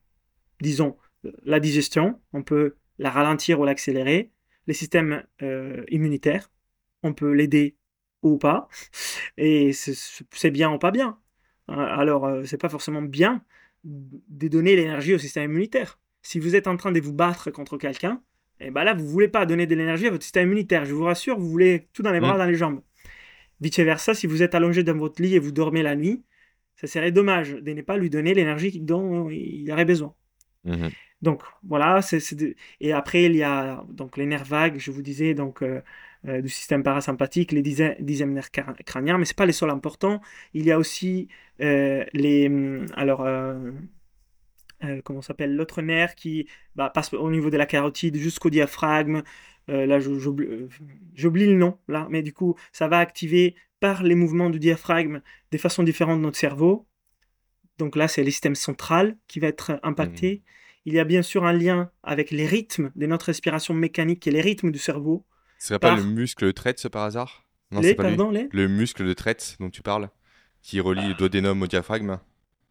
disons, 0.61 0.97
euh, 1.25 1.31
la 1.43 1.59
digestion, 1.59 2.19
on 2.33 2.43
peut 2.43 2.75
la 2.97 3.09
ralentir 3.09 3.59
ou 3.59 3.65
l'accélérer. 3.65 4.31
Les 4.67 4.73
systèmes 4.73 5.23
euh, 5.41 5.83
immunitaires, 5.89 6.49
on 7.03 7.13
peut 7.13 7.31
l'aider 7.31 7.75
ou 8.23 8.37
pas. 8.37 8.67
Et 9.37 9.73
c'est 9.73 10.51
bien 10.51 10.71
ou 10.73 10.79
pas 10.79 10.91
bien. 10.91 11.19
Alors, 11.67 12.25
euh, 12.25 12.43
c'est 12.45 12.57
pas 12.57 12.69
forcément 12.69 13.01
bien 13.01 13.43
de 13.83 14.47
donner 14.47 14.75
l'énergie 14.75 15.13
au 15.13 15.19
système 15.19 15.51
immunitaire. 15.51 15.99
Si 16.21 16.39
vous 16.39 16.55
êtes 16.55 16.67
en 16.67 16.77
train 16.77 16.91
de 16.91 16.99
vous 16.99 17.13
battre 17.13 17.51
contre 17.51 17.77
quelqu'un, 17.77 18.21
et 18.59 18.71
bah 18.71 18.83
là, 18.83 18.93
vous 18.93 19.07
voulez 19.07 19.27
pas 19.27 19.45
donner 19.45 19.67
de 19.67 19.75
l'énergie 19.75 20.07
à 20.07 20.11
votre 20.11 20.23
système 20.23 20.47
immunitaire. 20.47 20.85
Je 20.85 20.93
vous 20.93 21.03
rassure, 21.03 21.37
vous 21.37 21.49
voulez 21.49 21.87
tout 21.93 22.03
dans 22.03 22.11
les 22.11 22.19
bras, 22.19 22.35
mm. 22.35 22.37
dans 22.37 22.45
les 22.45 22.55
jambes. 22.55 22.81
Vice 23.61 23.79
versa, 23.79 24.13
si 24.13 24.27
vous 24.27 24.43
êtes 24.43 24.55
allongé 24.55 24.83
dans 24.83 24.97
votre 24.97 25.21
lit 25.21 25.35
et 25.35 25.39
vous 25.39 25.51
dormez 25.51 25.83
la 25.83 25.95
nuit, 25.95 26.23
ça 26.75 26.87
serait 26.87 27.11
dommage 27.11 27.51
de 27.53 27.71
ne 27.71 27.81
pas 27.81 27.97
lui 27.97 28.09
donner 28.09 28.33
l'énergie 28.33 28.79
dont 28.79 29.29
il 29.29 29.69
aurait 29.71 29.85
besoin. 29.85 30.13
Mm-hmm. 30.65 30.91
Donc 31.21 31.41
voilà, 31.63 32.01
c'est, 32.01 32.19
et 32.81 32.93
après 32.93 33.23
il 33.23 33.35
y 33.35 33.43
a 33.43 33.83
donc 33.89 34.17
les 34.17 34.25
nerfs 34.25 34.43
vagues, 34.43 34.77
je 34.77 34.91
vous 34.91 35.01
disais 35.01 35.33
donc 35.33 35.63
euh, 35.63 35.81
euh, 36.27 36.41
du 36.41 36.49
système 36.49 36.83
parasympathique, 36.83 37.51
les 37.51 37.61
dixièmes 37.61 38.33
nerfs 38.33 38.51
crâniens, 38.85 39.17
mais 39.17 39.25
c'est 39.25 39.37
pas 39.37 39.45
les 39.45 39.53
seuls 39.53 39.69
importants. 39.69 40.21
Il 40.53 40.65
y 40.65 40.71
a 40.71 40.77
aussi 40.77 41.29
euh, 41.61 42.03
les 42.13 42.47
hum, 42.47 42.85
alors 42.95 43.25
euh, 44.85 45.01
comment 45.03 45.21
s'appelle 45.21 45.55
l'autre 45.55 45.81
nerf 45.81 46.15
qui 46.15 46.47
bah, 46.75 46.89
passe 46.89 47.13
au 47.13 47.31
niveau 47.31 47.49
de 47.49 47.57
la 47.57 47.65
carotide 47.65 48.17
jusqu'au 48.17 48.49
diaphragme, 48.49 49.23
euh, 49.69 49.85
là 49.85 49.97
euh, 49.97 50.67
j'oublie 51.13 51.47
le 51.47 51.55
nom, 51.55 51.77
là, 51.87 52.07
mais 52.09 52.21
du 52.21 52.33
coup, 52.33 52.55
ça 52.71 52.87
va 52.87 52.99
activer 52.99 53.55
par 53.79 54.03
les 54.03 54.15
mouvements 54.15 54.49
du 54.49 54.59
diaphragme 54.59 55.21
des 55.51 55.57
façons 55.57 55.83
différentes 55.83 56.21
notre 56.21 56.37
cerveau. 56.37 56.87
Donc 57.77 57.95
là, 57.95 58.07
c'est 58.07 58.23
le 58.23 58.31
système 58.31 58.55
central 58.55 59.17
qui 59.27 59.39
va 59.39 59.47
être 59.47 59.79
impacté. 59.83 60.35
Mmh. 60.35 60.49
Il 60.87 60.93
y 60.93 60.99
a 60.99 61.03
bien 61.03 61.23
sûr 61.23 61.45
un 61.45 61.53
lien 61.53 61.91
avec 62.03 62.31
les 62.31 62.45
rythmes 62.45 62.91
de 62.95 63.05
notre 63.05 63.25
respiration 63.27 63.73
mécanique 63.73 64.27
et 64.27 64.31
les 64.31 64.41
rythmes 64.41 64.71
du 64.71 64.79
cerveau. 64.79 65.25
Ce 65.57 65.69
serait 65.69 65.79
pas 65.79 65.95
le 65.95 66.03
muscle 66.03 66.45
de 66.45 66.51
traite, 66.51 66.87
par 66.89 67.03
hasard? 67.03 67.45
Non, 67.71 67.81
c'est 67.81 67.95
pas 67.95 68.09
Le 68.11 68.67
muscle 68.67 69.05
de 69.05 69.13
traite 69.13 69.57
dont 69.59 69.69
tu 69.69 69.81
parles, 69.81 70.09
qui 70.61 70.79
relie 70.79 71.07
le 71.07 71.15
duodénum 71.15 71.61
au 71.61 71.67
diaphragme 71.67 72.19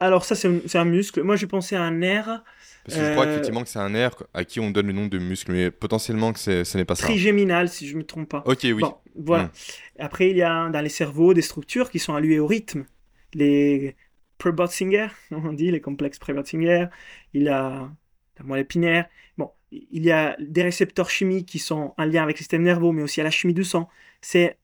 alors 0.05 0.25
ça, 0.25 0.35
c'est 0.35 0.77
un, 0.77 0.85
muscle. 0.85 1.23
Moi, 1.23 1.37
j'ai 1.37 1.47
pensé 1.47 1.77
à 1.77 1.83
un 1.83 1.91
nerf. 1.91 2.43
Parce 2.85 2.99
que 2.99 3.05
je 3.05 3.13
crois 3.13 3.25
euh, 3.25 3.33
effectivement 3.33 3.63
que 3.63 3.69
c'est 3.71 3.79
un 3.79 3.89
nerf 3.89 4.23
à 4.35 4.45
qui 4.45 4.61
on 4.61 4.71
donne 4.71 4.89
le 4.89 4.93
nom 4.93 5.07
de 5.07 5.19
muscle, 5.19 5.53
mais 5.53 5.71
potentiellement 5.71 6.35
que 6.35 6.39
ce 6.39 6.77
n'est 6.77 6.85
pas 6.85 6.95
ça. 6.95 7.07
Trigéminal, 7.07 7.69
si 7.71 7.89
je 7.89 7.95
ne 7.95 7.99
me 7.99 8.05
trompe 8.05 8.29
pas. 8.29 8.43
Ok, 8.45 8.61
oui. 8.65 8.83
voilà. 9.17 9.45
Hmm. 9.45 9.51
Après, 9.99 10.31
il 10.31 10.37
y 10.37 10.43
a 10.43 10.69
dans 10.69 10.81
les 10.83 10.91
cerveaux 10.91 11.33
des 11.33 11.43
structures 11.43 11.91
qui 11.91 11.99
sont 11.99 12.15
allouées 12.15 12.39
au 12.39 12.47
rythme. 12.47 12.85
Les 13.33 13.97
Prebotzinger, 14.37 15.09
on 15.31 15.53
dit, 15.53 15.71
les 15.71 15.81
complexes 15.81 16.19
Prebotzinger. 16.19 16.89
Il 17.33 17.45
y 17.45 17.49
a 17.49 17.91
la 18.39 18.45
moelle 18.45 18.61
épinaire. 18.61 19.07
Bon, 19.39 19.51
il 19.71 20.05
y 20.05 20.13
a 20.13 20.37
des 20.39 20.63
récepteurs 20.63 21.09
chimiques 21.09 21.49
qui 21.49 21.59
sont 21.59 21.95
en 21.97 22.05
lien 22.05 22.23
avec 22.23 22.37
le 22.37 22.41
système 22.41 22.63
nerveux, 22.63 22.93
mais 22.93 23.03
aussi 23.03 23.23
à 23.23 23.25
la 23.25 23.31
chimie 23.31 23.55
du 23.55 23.65
sang. 23.65 23.89
C'est 24.21 24.59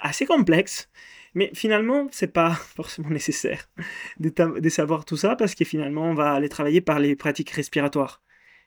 assez 0.00 0.26
complexe. 0.26 0.88
Mais 1.34 1.50
finalement, 1.54 2.08
c'est 2.10 2.32
pas 2.32 2.50
forcément 2.76 3.10
nécessaire 3.10 3.70
de, 4.18 4.68
savoir 4.68 5.04
tout 5.04 5.16
ça 5.16 5.36
parce 5.36 5.54
que 5.54 5.64
finalement, 5.64 6.10
on 6.10 6.14
va 6.14 6.32
aller 6.32 6.48
travailler 6.48 6.80
par 6.80 6.98
les 6.98 7.16
pratiques 7.16 7.50
respiratoires. 7.50 8.22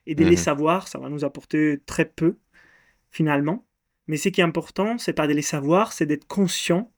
Et 0.07 0.15
de 0.15 0.23
les 0.23 0.31
mhm. 0.31 0.37
savoir, 0.37 0.87
ça 0.87 0.97
va 0.97 1.09
nous 1.09 1.23
apporter 1.23 1.79
très 1.85 2.05
peu 2.05 2.37
finalement. 3.11 3.67
Mais 4.07 4.17
ce 4.17 4.29
qui 4.29 4.41
est 4.41 4.43
important, 4.43 4.97
c'est 4.97 5.13
pas 5.13 5.27
de 5.27 5.33
les 5.33 5.43
savoir, 5.43 5.93
c'est 5.93 6.05
d'être 6.05 6.27
conscient 6.27 6.91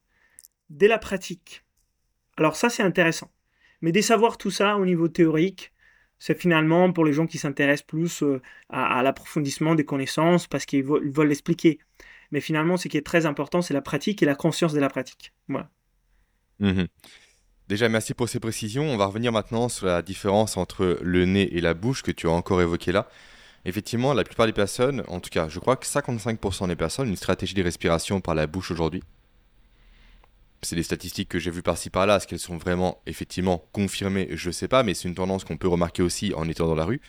de 0.70 0.88
la 0.88 0.98
pratique. 0.98 1.66
Alors 2.38 2.56
ça, 2.56 2.70
c'est 2.70 2.84
intéressant. 2.84 3.32
Mais 3.82 3.92
de 3.92 4.02
savoir 4.02 4.38
tout 4.38 4.52
ça 4.52 4.78
au 4.78 4.86
niveau 4.86 5.10
théorique, 5.10 5.74
c'est 6.18 6.40
finalement 6.40 6.92
pour 6.94 7.04
les 7.04 7.12
gens 7.12 7.28
qui 7.28 7.38
s'intéressent 7.38 7.86
plus 7.86 8.24
euh, 8.24 8.42
à, 8.70 9.04
l'approfondissement 9.04 9.76
des 9.76 9.84
connaissances 9.84 10.48
parce 10.48 10.66
qu'ils 10.66 10.86
veulent 10.86 11.28
l'expliquer. 11.28 11.80
Mais 12.34 12.42
finalement, 12.42 12.78
ce 12.78 12.88
qui 12.88 12.98
est 12.98 13.06
très 13.06 13.28
important, 13.28 13.62
c'est 13.62 13.76
la 13.76 13.82
pratique 13.82 14.24
et 14.24 14.26
la 14.26 14.34
conscience 14.34 14.74
de 14.74 14.80
la 14.80 14.90
pratique. 14.90 15.34
Mhm. 16.60 16.88
Déjà, 17.68 17.90
merci 17.90 18.16
pour 18.16 18.28
ces 18.28 18.40
précisions. 18.40 18.86
On 18.86 18.98
va 18.98 19.06
revenir 19.06 19.32
maintenant 19.32 19.70
sur 19.70 19.86
la 19.86 20.02
différence 20.02 20.58
entre 20.58 20.98
le 21.04 21.26
nez 21.26 21.56
et 21.56 21.62
la 21.62 21.76
bouche 21.76 22.02
que 22.02 22.10
tu 22.10 22.26
as 22.26 22.32
encore 22.32 22.60
évoqué 22.60 22.92
là. 22.92 23.08
Effectivement, 23.66 24.16
la 24.16 24.24
plupart 24.24 24.48
des 24.48 24.52
personnes, 24.52 25.04
en 25.10 25.20
tout 25.20 25.30
cas, 25.30 25.48
je 25.48 25.60
crois 25.60 25.76
que 25.76 25.86
55% 25.86 26.68
des 26.68 26.76
personnes, 26.76 27.08
une 27.08 27.16
stratégie 27.16 27.54
de 27.54 27.62
respiration 27.62 28.20
par 28.20 28.34
la 28.34 28.48
bouche 28.48 28.72
aujourd'hui. 28.72 29.04
C'est 30.64 30.76
des 30.76 30.82
statistiques 30.82 31.30
que 31.30 31.38
j'ai 31.38 31.52
vues 31.52 31.62
par-ci 31.62 31.92
par-là. 31.92 32.16
Est-ce 32.16 32.26
qu'elles 32.26 32.40
sont 32.40 32.58
vraiment, 32.58 33.00
effectivement, 33.06 33.64
confirmées? 33.74 34.30
Je 34.32 34.48
ne 34.48 34.54
sais 34.54 34.68
pas, 34.68 34.82
mais 34.82 34.96
c'est 34.96 35.08
une 35.08 35.14
tendance 35.14 35.44
qu'on 35.44 35.58
peut 35.58 35.68
remarquer 35.68 36.02
aussi 36.02 36.34
en 36.34 36.50
étant 36.50 36.66
dans 36.66 36.74
la 36.74 36.86
rue. 36.86 37.00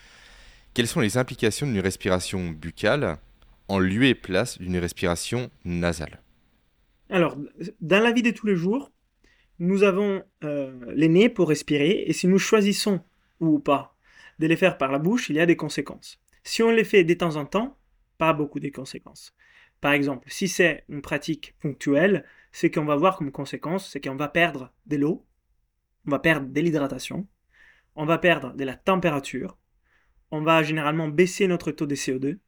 Quelles 0.74 0.88
sont 0.88 1.00
les 1.00 1.16
implications 1.16 1.66
d'une 1.66 1.80
respiration 1.80 2.50
buccale? 2.50 3.16
En 3.68 3.78
lieu 3.78 4.04
et 4.04 4.14
place 4.14 4.58
d'une 4.58 4.78
respiration 4.78 5.50
nasale 5.64 6.22
Alors, 7.10 7.36
dans 7.80 8.02
la 8.02 8.12
vie 8.12 8.22
de 8.22 8.30
tous 8.30 8.46
les 8.46 8.56
jours, 8.56 8.90
nous 9.58 9.82
avons 9.82 10.22
euh, 10.42 10.92
les 10.94 11.08
nez 11.08 11.28
pour 11.28 11.48
respirer, 11.48 12.04
et 12.06 12.12
si 12.12 12.26
nous 12.26 12.38
choisissons 12.38 13.00
ou 13.40 13.58
pas 13.58 13.96
de 14.38 14.46
les 14.46 14.56
faire 14.56 14.78
par 14.78 14.90
la 14.90 14.98
bouche, 14.98 15.30
il 15.30 15.36
y 15.36 15.40
a 15.40 15.46
des 15.46 15.56
conséquences. 15.56 16.20
Si 16.42 16.62
on 16.62 16.70
les 16.70 16.84
fait 16.84 17.04
de 17.04 17.14
temps 17.14 17.36
en 17.36 17.46
temps, 17.46 17.78
pas 18.18 18.32
beaucoup 18.32 18.60
de 18.60 18.68
conséquences. 18.68 19.34
Par 19.80 19.92
exemple, 19.92 20.28
si 20.30 20.48
c'est 20.48 20.84
une 20.88 21.02
pratique 21.02 21.54
ponctuelle, 21.60 22.24
ce 22.52 22.66
qu'on 22.66 22.84
va 22.84 22.96
voir 22.96 23.16
comme 23.16 23.30
conséquence, 23.30 23.90
c'est 23.90 24.00
qu'on 24.00 24.16
va 24.16 24.28
perdre 24.28 24.72
de 24.86 24.96
l'eau, 24.96 25.26
on 26.06 26.10
va 26.10 26.18
perdre 26.18 26.48
de 26.48 26.60
l'hydratation, 26.60 27.26
on 27.96 28.06
va 28.06 28.18
perdre 28.18 28.54
de 28.54 28.64
la 28.64 28.74
température, 28.76 29.56
on 30.30 30.42
va 30.42 30.62
généralement 30.62 31.08
baisser 31.08 31.46
notre 31.46 31.70
taux 31.70 31.86
de 31.86 31.94
CO2, 31.94 32.38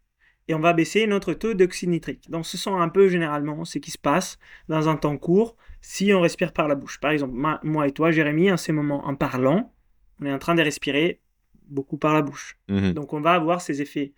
et 0.48 0.54
on 0.54 0.60
va 0.60 0.72
baisser 0.72 1.06
notre 1.06 1.34
taux 1.34 1.54
d'oxyde 1.54 1.90
nitrique. 1.90 2.30
Donc 2.30 2.46
ce 2.46 2.56
sont 2.56 2.76
un 2.76 2.88
peu 2.88 3.08
généralement 3.08 3.64
ce 3.64 3.78
qui 3.78 3.90
se 3.90 3.98
passe 3.98 4.38
dans 4.68 4.88
un 4.88 4.96
temps 4.96 5.18
court 5.18 5.56
si 5.80 6.12
on 6.12 6.20
respire 6.20 6.52
par 6.52 6.68
la 6.68 6.74
bouche. 6.74 7.00
Par 7.00 7.10
exemple, 7.10 7.34
moi 7.62 7.88
et 7.88 7.92
toi, 7.92 8.10
Jérémy, 8.10 8.50
en 8.50 8.56
ces 8.56 8.72
moments, 8.72 9.06
en 9.06 9.14
parlant, 9.14 9.72
on 10.20 10.26
est 10.26 10.32
en 10.32 10.38
train 10.38 10.54
de 10.54 10.62
respirer 10.62 11.20
beaucoup 11.68 11.96
par 11.96 12.14
la 12.14 12.22
bouche. 12.22 12.58
Mhm. 12.68 12.92
Donc 12.92 13.12
on 13.12 13.20
va 13.20 13.32
avoir 13.32 13.60
ces 13.60 13.82
effets 13.82 14.12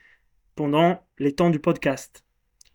pendant 0.54 1.06
les 1.18 1.32
temps 1.32 1.50
du 1.50 1.60
podcast. 1.60 2.24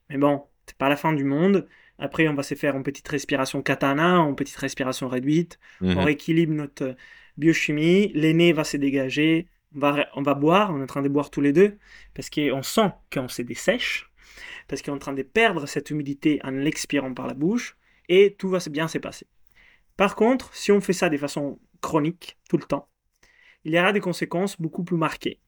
Mais 0.10 0.18
bon, 0.18 0.44
c'est 0.66 0.78
pas 0.78 0.90
la 0.90 0.96
fin 0.96 1.14
du 1.14 1.24
monde. 1.24 1.68
Après, 2.00 2.28
on 2.28 2.34
va 2.34 2.44
se 2.44 2.56
faire 2.56 2.76
une 2.76 2.84
petite 2.84 3.08
respiration 3.08 3.62
katana, 3.62 4.18
une 4.18 4.36
petite 4.36 4.56
respiration 4.58 5.08
réduite. 5.08 5.60
On 5.82 5.92
mhm. 5.92 6.00
rééquilibre 6.00 6.54
notre 6.54 6.96
biochimie. 7.38 8.12
L'aîné 8.14 8.52
va 8.52 8.64
se 8.64 8.78
dégager 8.78 9.48
on 9.76 10.22
va, 10.22 10.34
boire, 10.34 10.72
on 10.72 10.80
est 10.80 10.84
en 10.84 10.88
train 10.88 11.02
de 11.02 11.10
boire 11.10 11.30
tous 11.30 11.42
les 11.42 11.54
deux, 11.54 11.78
parce 12.14 12.30
qu'on 12.30 12.64
sent 12.64 12.92
qu'on 13.12 13.28
se 13.28 13.42
dessèche, 13.42 14.12
parce 14.68 14.82
qu'on 14.82 14.94
est 14.94 14.96
en 14.96 15.00
train 15.00 15.14
de 15.14 15.24
perdre 15.24 15.66
cette 15.66 15.90
humidité 15.90 16.40
en 16.44 16.52
l'expirant 16.52 17.14
par 17.14 17.28
la 17.28 17.34
bouche, 17.34 17.78
et 18.10 18.36
tout 18.38 18.50
va 18.50 18.60
bien 18.70 18.88
se 18.88 18.98
passer. 18.98 19.28
Par 19.98 20.16
contre, 20.16 20.54
si 20.56 20.72
on 20.72 20.82
fait 20.82 20.94
ça 20.94 21.10
de 21.10 21.18
façon 21.18 21.60
chronique, 21.82 22.38
tout 22.50 22.58
le 22.58 22.64
temps, 22.64 22.90
il 23.64 23.74
y 23.74 23.80
aura 23.80 23.94
des 23.94 24.00
conséquences 24.00 24.60
beaucoup 24.60 24.84
plus 24.84 24.98
marquées. 24.98 25.40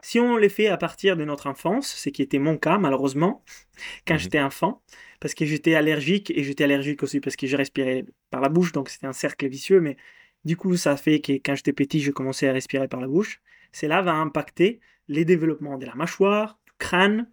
Si 0.00 0.20
on 0.20 0.36
les 0.36 0.48
fait 0.48 0.68
à 0.68 0.76
partir 0.76 1.16
de 1.16 1.24
notre 1.24 1.48
enfance, 1.48 1.88
ce 1.88 2.08
qui 2.08 2.22
était 2.22 2.38
mon 2.38 2.56
cas 2.56 2.78
malheureusement, 2.78 3.44
quand 4.06 4.14
mhm. 4.14 4.20
j'étais 4.20 4.40
enfant, 4.40 4.82
parce 5.20 5.34
que 5.34 5.44
j'étais 5.44 5.74
allergique, 5.74 6.30
et 6.30 6.44
j'étais 6.44 6.64
allergique 6.64 7.02
aussi 7.02 7.20
parce 7.20 7.36
que 7.36 7.46
je 7.46 7.56
respirais 7.56 8.04
par 8.30 8.40
la 8.40 8.48
bouche, 8.48 8.72
donc 8.72 8.88
c'était 8.88 9.06
un 9.06 9.12
cercle 9.12 9.48
vicieux, 9.48 9.80
mais 9.80 9.96
du 10.44 10.56
coup, 10.56 10.76
ça 10.76 10.96
fait 10.96 11.20
que 11.20 11.32
quand 11.32 11.54
j'étais 11.54 11.72
petit, 11.72 12.00
je 12.00 12.10
commençais 12.10 12.48
à 12.48 12.52
respirer 12.52 12.88
par 12.88 13.00
la 13.00 13.08
bouche. 13.08 13.40
Cela 13.72 14.02
va 14.02 14.14
impacter 14.14 14.80
les 15.08 15.24
développements 15.24 15.78
de 15.78 15.86
la 15.86 15.94
mâchoire, 15.94 16.58
du 16.66 16.72
crâne, 16.78 17.30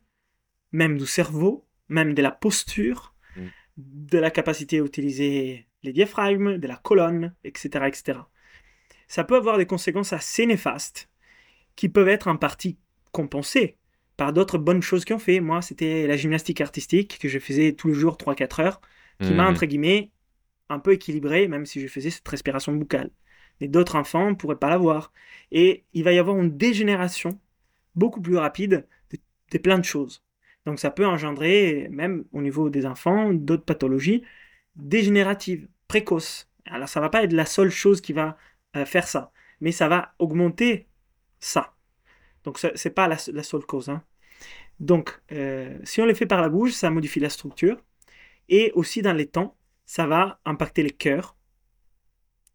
même 0.71 0.97
du 0.97 1.05
cerveau, 1.05 1.67
même 1.87 2.13
de 2.13 2.21
la 2.21 2.31
posture, 2.31 3.15
mm. 3.35 3.41
de 3.77 4.17
la 4.17 4.31
capacité 4.31 4.79
à 4.79 4.83
utiliser 4.83 5.67
les 5.83 5.93
diaphragmes, 5.93 6.57
de 6.57 6.67
la 6.67 6.77
colonne, 6.77 7.33
etc., 7.43 7.85
etc. 7.87 8.19
Ça 9.07 9.23
peut 9.23 9.35
avoir 9.35 9.57
des 9.57 9.67
conséquences 9.67 10.13
assez 10.13 10.45
néfastes 10.45 11.09
qui 11.75 11.89
peuvent 11.89 12.07
être 12.07 12.27
en 12.27 12.37
partie 12.37 12.77
compensées 13.11 13.77
par 14.17 14.33
d'autres 14.33 14.57
bonnes 14.57 14.81
choses 14.81 15.05
qu'on 15.05 15.19
fait. 15.19 15.39
Moi, 15.39 15.61
c'était 15.61 16.07
la 16.07 16.17
gymnastique 16.17 16.61
artistique 16.61 17.19
que 17.19 17.27
je 17.27 17.39
faisais 17.39 17.73
tous 17.73 17.89
les 17.89 17.93
jours 17.93 18.17
3-4 18.17 18.61
heures, 18.61 18.81
qui 19.21 19.33
m'a, 19.33 19.45
mm. 19.45 19.53
entre 19.53 19.65
guillemets, 19.65 20.11
un 20.69 20.79
peu 20.79 20.93
équilibré, 20.93 21.47
même 21.47 21.65
si 21.65 21.81
je 21.81 21.87
faisais 21.87 22.09
cette 22.09 22.27
respiration 22.27 22.73
buccale. 22.73 23.11
Mais 23.61 23.67
d'autres 23.67 23.95
enfants 23.95 24.29
ne 24.31 24.35
pourraient 24.35 24.57
pas 24.57 24.69
l'avoir. 24.69 25.11
Et 25.51 25.85
il 25.93 26.03
va 26.03 26.13
y 26.13 26.19
avoir 26.19 26.37
une 26.37 26.57
dégénération 26.57 27.39
beaucoup 27.95 28.21
plus 28.21 28.37
rapide 28.37 28.87
de, 29.51 29.57
plein 29.57 29.79
de 29.79 29.85
choses. 29.85 30.23
Donc 30.65 30.79
ça 30.79 30.91
peut 30.91 31.05
engendrer, 31.05 31.87
même 31.91 32.25
au 32.33 32.41
niveau 32.41 32.69
des 32.69 32.85
enfants, 32.85 33.33
d'autres 33.33 33.65
pathologies 33.65 34.23
dégénératives, 34.75 35.67
précoces. 35.87 36.49
Alors 36.65 36.89
ça 36.89 36.99
va 36.99 37.09
pas 37.09 37.23
être 37.23 37.33
la 37.33 37.45
seule 37.45 37.69
chose 37.69 38.01
qui 38.01 38.13
va 38.13 38.37
euh, 38.75 38.85
faire 38.85 39.07
ça, 39.07 39.31
mais 39.61 39.71
ça 39.71 39.87
va 39.87 40.13
augmenter 40.19 40.87
ça. 41.39 41.75
Donc 42.43 42.59
ce 42.59 42.67
n'est 42.67 42.93
pas 42.93 43.07
la, 43.07 43.17
seule 43.17 43.65
cause. 43.65 43.89
Hein. 43.89 44.03
Donc 44.79 45.21
euh, 45.31 45.77
si 45.83 46.01
on 46.01 46.05
les 46.05 46.15
fait 46.15 46.25
par 46.25 46.41
la 46.41 46.49
bouche, 46.49 46.73
ça 46.73 46.89
modifie 46.89 47.19
la 47.19 47.29
structure. 47.29 47.77
Et 48.49 48.71
aussi 48.75 49.01
dans 49.01 49.13
les 49.13 49.27
temps, 49.27 49.57
ça 49.85 50.07
va 50.07 50.39
impacter 50.45 50.83
le 50.83 50.89
cœur, 50.89 51.35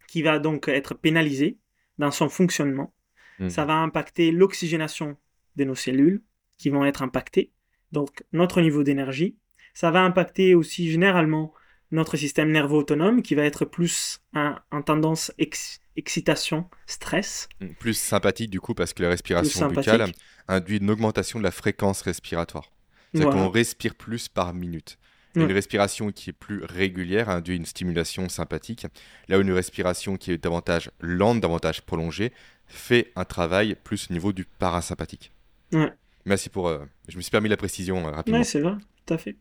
qui 0.08 0.22
va 0.22 0.38
donc 0.38 0.68
être 0.68 0.94
pénalisé 0.94 1.58
dans 1.98 2.10
son 2.10 2.28
fonctionnement. 2.28 2.92
Mhm. 3.38 3.50
Ça 3.50 3.64
va 3.64 3.74
impacter 3.74 4.32
l'oxygénation 4.32 5.16
de 5.56 5.64
nos 5.64 5.74
cellules, 5.74 6.22
qui 6.58 6.68
vont 6.68 6.84
être 6.84 7.02
impactées, 7.02 7.52
donc 7.92 8.24
notre 8.32 8.60
niveau 8.60 8.82
d'énergie. 8.82 9.36
Ça 9.72 9.90
va 9.90 10.02
impacter 10.02 10.54
aussi 10.54 10.90
généralement 10.90 11.54
notre 11.90 12.16
système 12.16 12.50
nerveux 12.50 12.76
autonome, 12.76 13.22
qui 13.22 13.34
va 13.34 13.44
être 13.44 13.64
plus 13.64 14.20
en, 14.34 14.82
tendance 14.82 15.32
excitation, 15.96 16.68
stress. 16.86 17.48
Mm, 17.60 17.68
plus 17.78 17.94
sympathique 17.94 18.50
du 18.50 18.60
coup, 18.60 18.74
parce 18.74 18.92
que 18.92 19.02
la 19.02 19.08
respiration 19.08 19.68
buccale 19.68 20.12
induit 20.48 20.78
une 20.78 20.90
augmentation 20.90 21.38
de 21.38 21.44
la 21.44 21.50
fréquence 21.50 22.02
respiratoire. 22.02 22.70
C'est-à-dire 23.12 23.32
qu'on 23.32 23.48
respire 23.48 23.94
plus 23.96 24.28
par 24.28 24.54
minute. 24.54 24.98
Une 25.34 25.52
respiration 25.52 26.10
qui 26.10 26.30
est 26.30 26.34
plus 26.34 26.64
régulière 26.64 27.28
induit 27.28 27.56
une 27.56 27.66
stimulation 27.66 28.28
sympathique, 28.28 28.86
là 29.28 29.38
où 29.38 29.42
une 29.42 29.52
respiration 29.52 30.16
qui 30.16 30.32
est 30.32 30.38
davantage 30.38 30.90
lente, 31.00 31.40
davantage 31.40 31.82
prolongée, 31.82 32.32
fait 32.66 33.12
un 33.16 33.24
travail 33.24 33.76
plus 33.84 34.08
au 34.10 34.12
niveau 34.12 34.32
du 34.32 34.44
parasympathique. 34.44 35.32
Merci 36.24 36.48
pour... 36.48 36.68
Euh, 36.68 36.84
je 37.08 37.16
me 37.16 37.22
suis 37.22 37.30
permis 37.30 37.48
la 37.48 37.56
précision 37.56 38.06
euh, 38.06 38.10
rapidement. 38.10 38.40
Oui, 38.40 38.44
c'est 38.44 38.60
vrai, 38.60 38.74
tout 39.06 39.14
à 39.14 39.18
fait. 39.18 39.36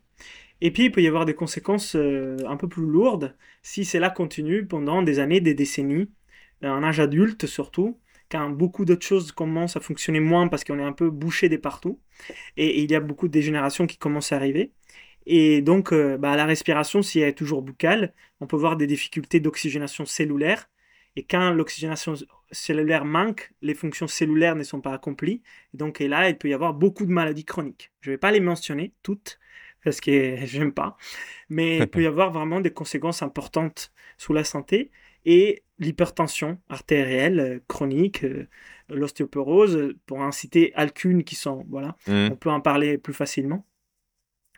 Et 0.60 0.70
puis, 0.70 0.84
il 0.84 0.92
peut 0.92 1.02
y 1.02 1.08
avoir 1.08 1.24
des 1.24 1.34
conséquences 1.34 1.96
euh, 1.96 2.36
un 2.46 2.56
peu 2.56 2.68
plus 2.68 2.84
lourdes 2.84 3.34
si 3.62 3.84
cela 3.84 4.10
continue 4.10 4.66
pendant 4.66 5.02
des 5.02 5.18
années, 5.18 5.40
des 5.40 5.54
décennies, 5.54 6.10
en 6.62 6.82
âge 6.82 7.00
adulte 7.00 7.46
surtout, 7.46 7.98
quand 8.30 8.50
beaucoup 8.50 8.84
d'autres 8.84 9.06
choses 9.06 9.32
commencent 9.32 9.76
à 9.76 9.80
fonctionner 9.80 10.20
moins 10.20 10.48
parce 10.48 10.64
qu'on 10.64 10.78
est 10.78 10.84
un 10.84 10.92
peu 10.92 11.10
bouché 11.10 11.48
des 11.48 11.58
partout. 11.58 11.98
Et, 12.56 12.82
il 12.82 12.90
y 12.90 12.94
a 12.94 13.00
beaucoup 13.00 13.28
de 13.28 13.32
dégénérations 13.32 13.86
qui 13.86 13.96
commencent 13.96 14.32
à 14.32 14.36
arriver. 14.36 14.72
Et 15.26 15.62
donc, 15.62 15.92
euh, 15.92 16.16
bah, 16.16 16.36
la 16.36 16.46
respiration, 16.46 17.02
si 17.02 17.20
elle 17.20 17.28
est 17.28 17.34
toujours 17.34 17.62
buccale, 17.62 18.12
on 18.40 18.46
peut 18.46 18.56
voir 18.56 18.76
des 18.76 18.86
difficultés 18.86 19.40
d'oxygénation 19.40 20.06
cellulaire. 20.06 20.68
Et 21.16 21.24
quand 21.24 21.50
l'oxygénation 21.50 22.14
cellulaire 22.50 23.04
manque, 23.04 23.52
les 23.62 23.74
fonctions 23.74 24.06
cellulaires 24.06 24.56
ne 24.56 24.62
sont 24.62 24.80
pas 24.80 24.92
accomplies. 24.92 25.42
donc, 25.74 26.00
et 26.00 26.08
là, 26.08 26.28
il 26.28 26.38
peut 26.38 26.48
y 26.48 26.54
avoir 26.54 26.74
beaucoup 26.74 27.04
de 27.04 27.10
maladies 27.10 27.44
chroniques. 27.44 27.90
Je 28.00 28.10
ne 28.10 28.14
vais 28.14 28.18
pas 28.18 28.30
les 28.30 28.40
mentionner 28.40 28.92
toutes, 29.02 29.38
parce 29.84 30.00
que 30.00 30.36
j'aime 30.44 30.72
pas. 30.72 30.96
Mais 31.48 31.78
il 31.78 31.86
peut 31.88 32.02
y 32.02 32.06
avoir 32.06 32.30
vraiment 32.32 32.60
des 32.60 32.72
conséquences 32.72 33.22
importantes 33.22 33.92
sur 34.18 34.32
la 34.32 34.44
santé 34.44 34.90
et 35.24 35.62
l'hypertension 35.78 36.58
artérielle 36.68 37.40
euh, 37.40 37.58
chronique, 37.68 38.24
euh, 38.24 38.48
l'ostéoporose, 38.88 39.94
pour 40.06 40.22
inciter 40.22 40.72
alcune 40.74 41.24
qui 41.24 41.34
sont, 41.34 41.66
voilà, 41.68 41.96
mmh. 42.06 42.28
on 42.32 42.36
peut 42.36 42.50
en 42.50 42.60
parler 42.60 42.98
plus 42.98 43.14
facilement. 43.14 43.66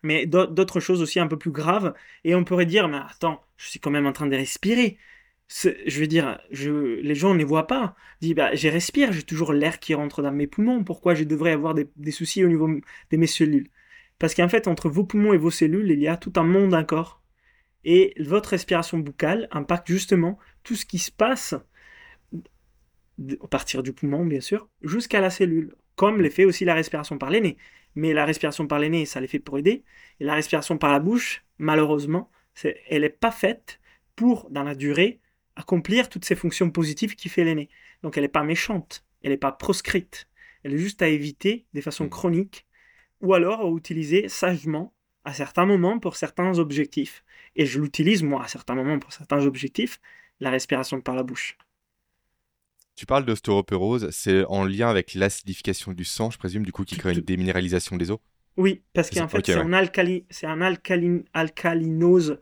Mais 0.02 0.26
d'autres 0.26 0.80
choses 0.80 1.02
aussi 1.02 1.20
un 1.20 1.28
peu 1.28 1.38
plus 1.38 1.50
graves, 1.52 1.94
et 2.24 2.34
on 2.34 2.44
pourrait 2.44 2.66
dire, 2.66 2.88
mais 2.88 2.98
attends, 2.98 3.44
je 3.56 3.68
suis 3.68 3.80
quand 3.80 3.90
même 3.90 4.06
en 4.06 4.12
train 4.12 4.26
de 4.26 4.36
respirer. 4.36 4.98
Je 5.48 6.00
veux 6.00 6.06
dire, 6.06 6.40
les 6.50 7.14
gens 7.14 7.34
ne 7.34 7.38
les 7.38 7.44
voient 7.44 7.66
pas. 7.66 7.94
Dis, 8.20 8.34
bah, 8.34 8.54
je 8.54 8.68
respire, 8.68 9.12
j'ai 9.12 9.22
toujours 9.22 9.52
l'air 9.52 9.80
qui 9.80 9.94
rentre 9.94 10.22
dans 10.22 10.32
mes 10.32 10.46
poumons. 10.46 10.82
Pourquoi 10.84 11.14
je 11.14 11.24
devrais 11.24 11.52
avoir 11.52 11.74
des, 11.74 11.88
des 11.96 12.10
soucis 12.10 12.44
au 12.44 12.48
niveau 12.48 12.68
de 12.68 13.16
mes 13.16 13.26
cellules? 13.26 13.68
Parce 14.18 14.34
qu'en 14.34 14.48
fait, 14.48 14.68
entre 14.68 14.88
vos 14.88 15.04
poumons 15.04 15.32
et 15.32 15.38
vos 15.38 15.50
cellules, 15.50 15.90
il 15.90 16.00
y 16.00 16.08
a 16.08 16.16
tout 16.16 16.32
un 16.36 16.44
monde 16.44 16.74
encore 16.74 17.22
et 17.84 18.14
votre 18.20 18.50
respiration 18.50 18.98
buccale 18.98 19.48
impacte 19.50 19.88
justement 19.88 20.38
tout 20.62 20.76
ce 20.76 20.86
qui 20.86 20.98
se 20.98 21.10
passe 21.10 21.54
à 23.42 23.46
partir 23.48 23.82
du 23.82 23.92
poumon, 23.92 24.24
bien 24.24 24.40
sûr, 24.40 24.68
jusqu'à 24.82 25.20
la 25.20 25.30
cellule, 25.30 25.74
comme 25.96 26.20
l'effet 26.20 26.44
aussi 26.44 26.64
la 26.64 26.74
respiration 26.74 27.18
par 27.18 27.30
les 27.30 27.40
nez. 27.40 27.56
Mais 27.94 28.12
la 28.12 28.24
respiration 28.24 28.66
par 28.66 28.78
les 28.78 28.88
nez, 28.88 29.04
ça 29.04 29.20
l'effet 29.20 29.38
pour 29.38 29.58
aider. 29.58 29.84
Et 30.20 30.24
la 30.24 30.34
respiration 30.34 30.78
par 30.78 30.90
la 30.90 30.98
bouche, 30.98 31.44
malheureusement, 31.58 32.30
elle 32.88 33.02
n'est 33.02 33.10
pas 33.10 33.30
faite 33.30 33.80
pour, 34.16 34.48
dans 34.50 34.62
la 34.62 34.74
durée, 34.74 35.20
accomplir 35.56 36.08
toutes 36.08 36.24
ces 36.24 36.34
fonctions 36.34 36.70
positives 36.70 37.14
qui 37.14 37.28
fait 37.28 37.44
l'aîné. 37.44 37.68
Donc 38.02 38.16
elle 38.16 38.24
n'est 38.24 38.28
pas 38.28 38.44
méchante, 38.44 39.04
elle 39.22 39.30
n'est 39.30 39.36
pas 39.36 39.52
proscrite. 39.52 40.28
Elle 40.62 40.74
est 40.74 40.78
juste 40.78 41.02
à 41.02 41.08
éviter 41.08 41.66
de 41.74 41.80
façon 41.80 42.04
mmh. 42.04 42.10
chronique 42.10 42.66
ou 43.20 43.34
alors 43.34 43.60
à 43.60 43.70
utiliser 43.70 44.28
sagement 44.28 44.94
à 45.24 45.32
certains 45.32 45.66
moments 45.66 45.98
pour 45.98 46.16
certains 46.16 46.58
objectifs. 46.58 47.24
Et 47.54 47.66
je 47.66 47.80
l'utilise, 47.80 48.22
moi, 48.22 48.44
à 48.44 48.48
certains 48.48 48.74
moments 48.74 48.98
pour 48.98 49.12
certains 49.12 49.44
objectifs, 49.46 50.00
la 50.40 50.50
respiration 50.50 51.00
par 51.00 51.14
la 51.14 51.22
bouche. 51.22 51.56
Tu 52.94 53.06
parles 53.06 53.24
d'ostéoporose, 53.24 54.10
c'est 54.10 54.44
en 54.46 54.64
lien 54.64 54.88
avec 54.88 55.14
l'acidification 55.14 55.92
du 55.92 56.04
sang, 56.04 56.30
je 56.30 56.38
présume, 56.38 56.64
du 56.64 56.72
coup, 56.72 56.84
qui 56.84 56.96
crée 56.96 57.14
une 57.14 57.20
déminéralisation 57.20 57.96
des 57.96 58.10
os? 58.10 58.18
Oui, 58.56 58.82
parce 58.92 59.10
qu'en 59.10 59.28
fait, 59.28 59.46
c'est 59.46 59.54
un, 59.54 59.72
alcali... 59.72 60.26
un 60.42 60.60
alcalinose, 61.32 62.38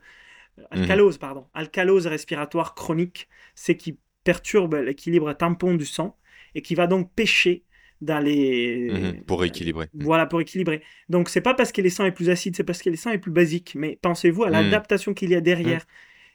mhm. 0.57 0.65
alcalose, 0.71 1.17
pardon, 1.17 1.47
alcalose 1.53 2.07
respiratoire 2.07 2.75
chronique, 2.75 3.29
c'est 3.55 3.77
qui 3.77 3.97
perturbe 4.23 4.75
l'équilibre 4.75 5.33
tampon 5.33 5.75
du 5.75 5.85
sang 5.85 6.17
et 6.53 6.61
qui 6.61 6.75
va 6.75 6.87
donc 6.87 7.11
pêcher 7.13 7.63
dans 8.01 8.19
les 8.19 8.89
mhm, 8.91 9.23
pour 9.23 9.43
équilibrer. 9.43 9.87
Mhm. 9.93 10.03
Voilà, 10.03 10.25
pour 10.25 10.41
équilibrer. 10.41 10.83
Donc 11.07 11.29
c'est 11.29 11.41
pas 11.41 11.53
parce 11.53 11.71
que 11.71 11.81
les 11.81 11.89
sang 11.89 12.05
est 12.05 12.11
plus 12.11 12.29
acide, 12.29 12.55
c'est 12.55 12.63
parce 12.63 12.81
que 12.81 12.89
les 12.89 12.97
sang 12.97 13.11
est 13.11 13.19
plus 13.19 13.31
basique. 13.31 13.73
Mais 13.75 13.97
pensez-vous 14.01 14.43
à 14.43 14.49
l'adaptation 14.49 15.13
qu'il 15.13 15.29
y 15.29 15.35
a 15.35 15.41
derrière. 15.41 15.85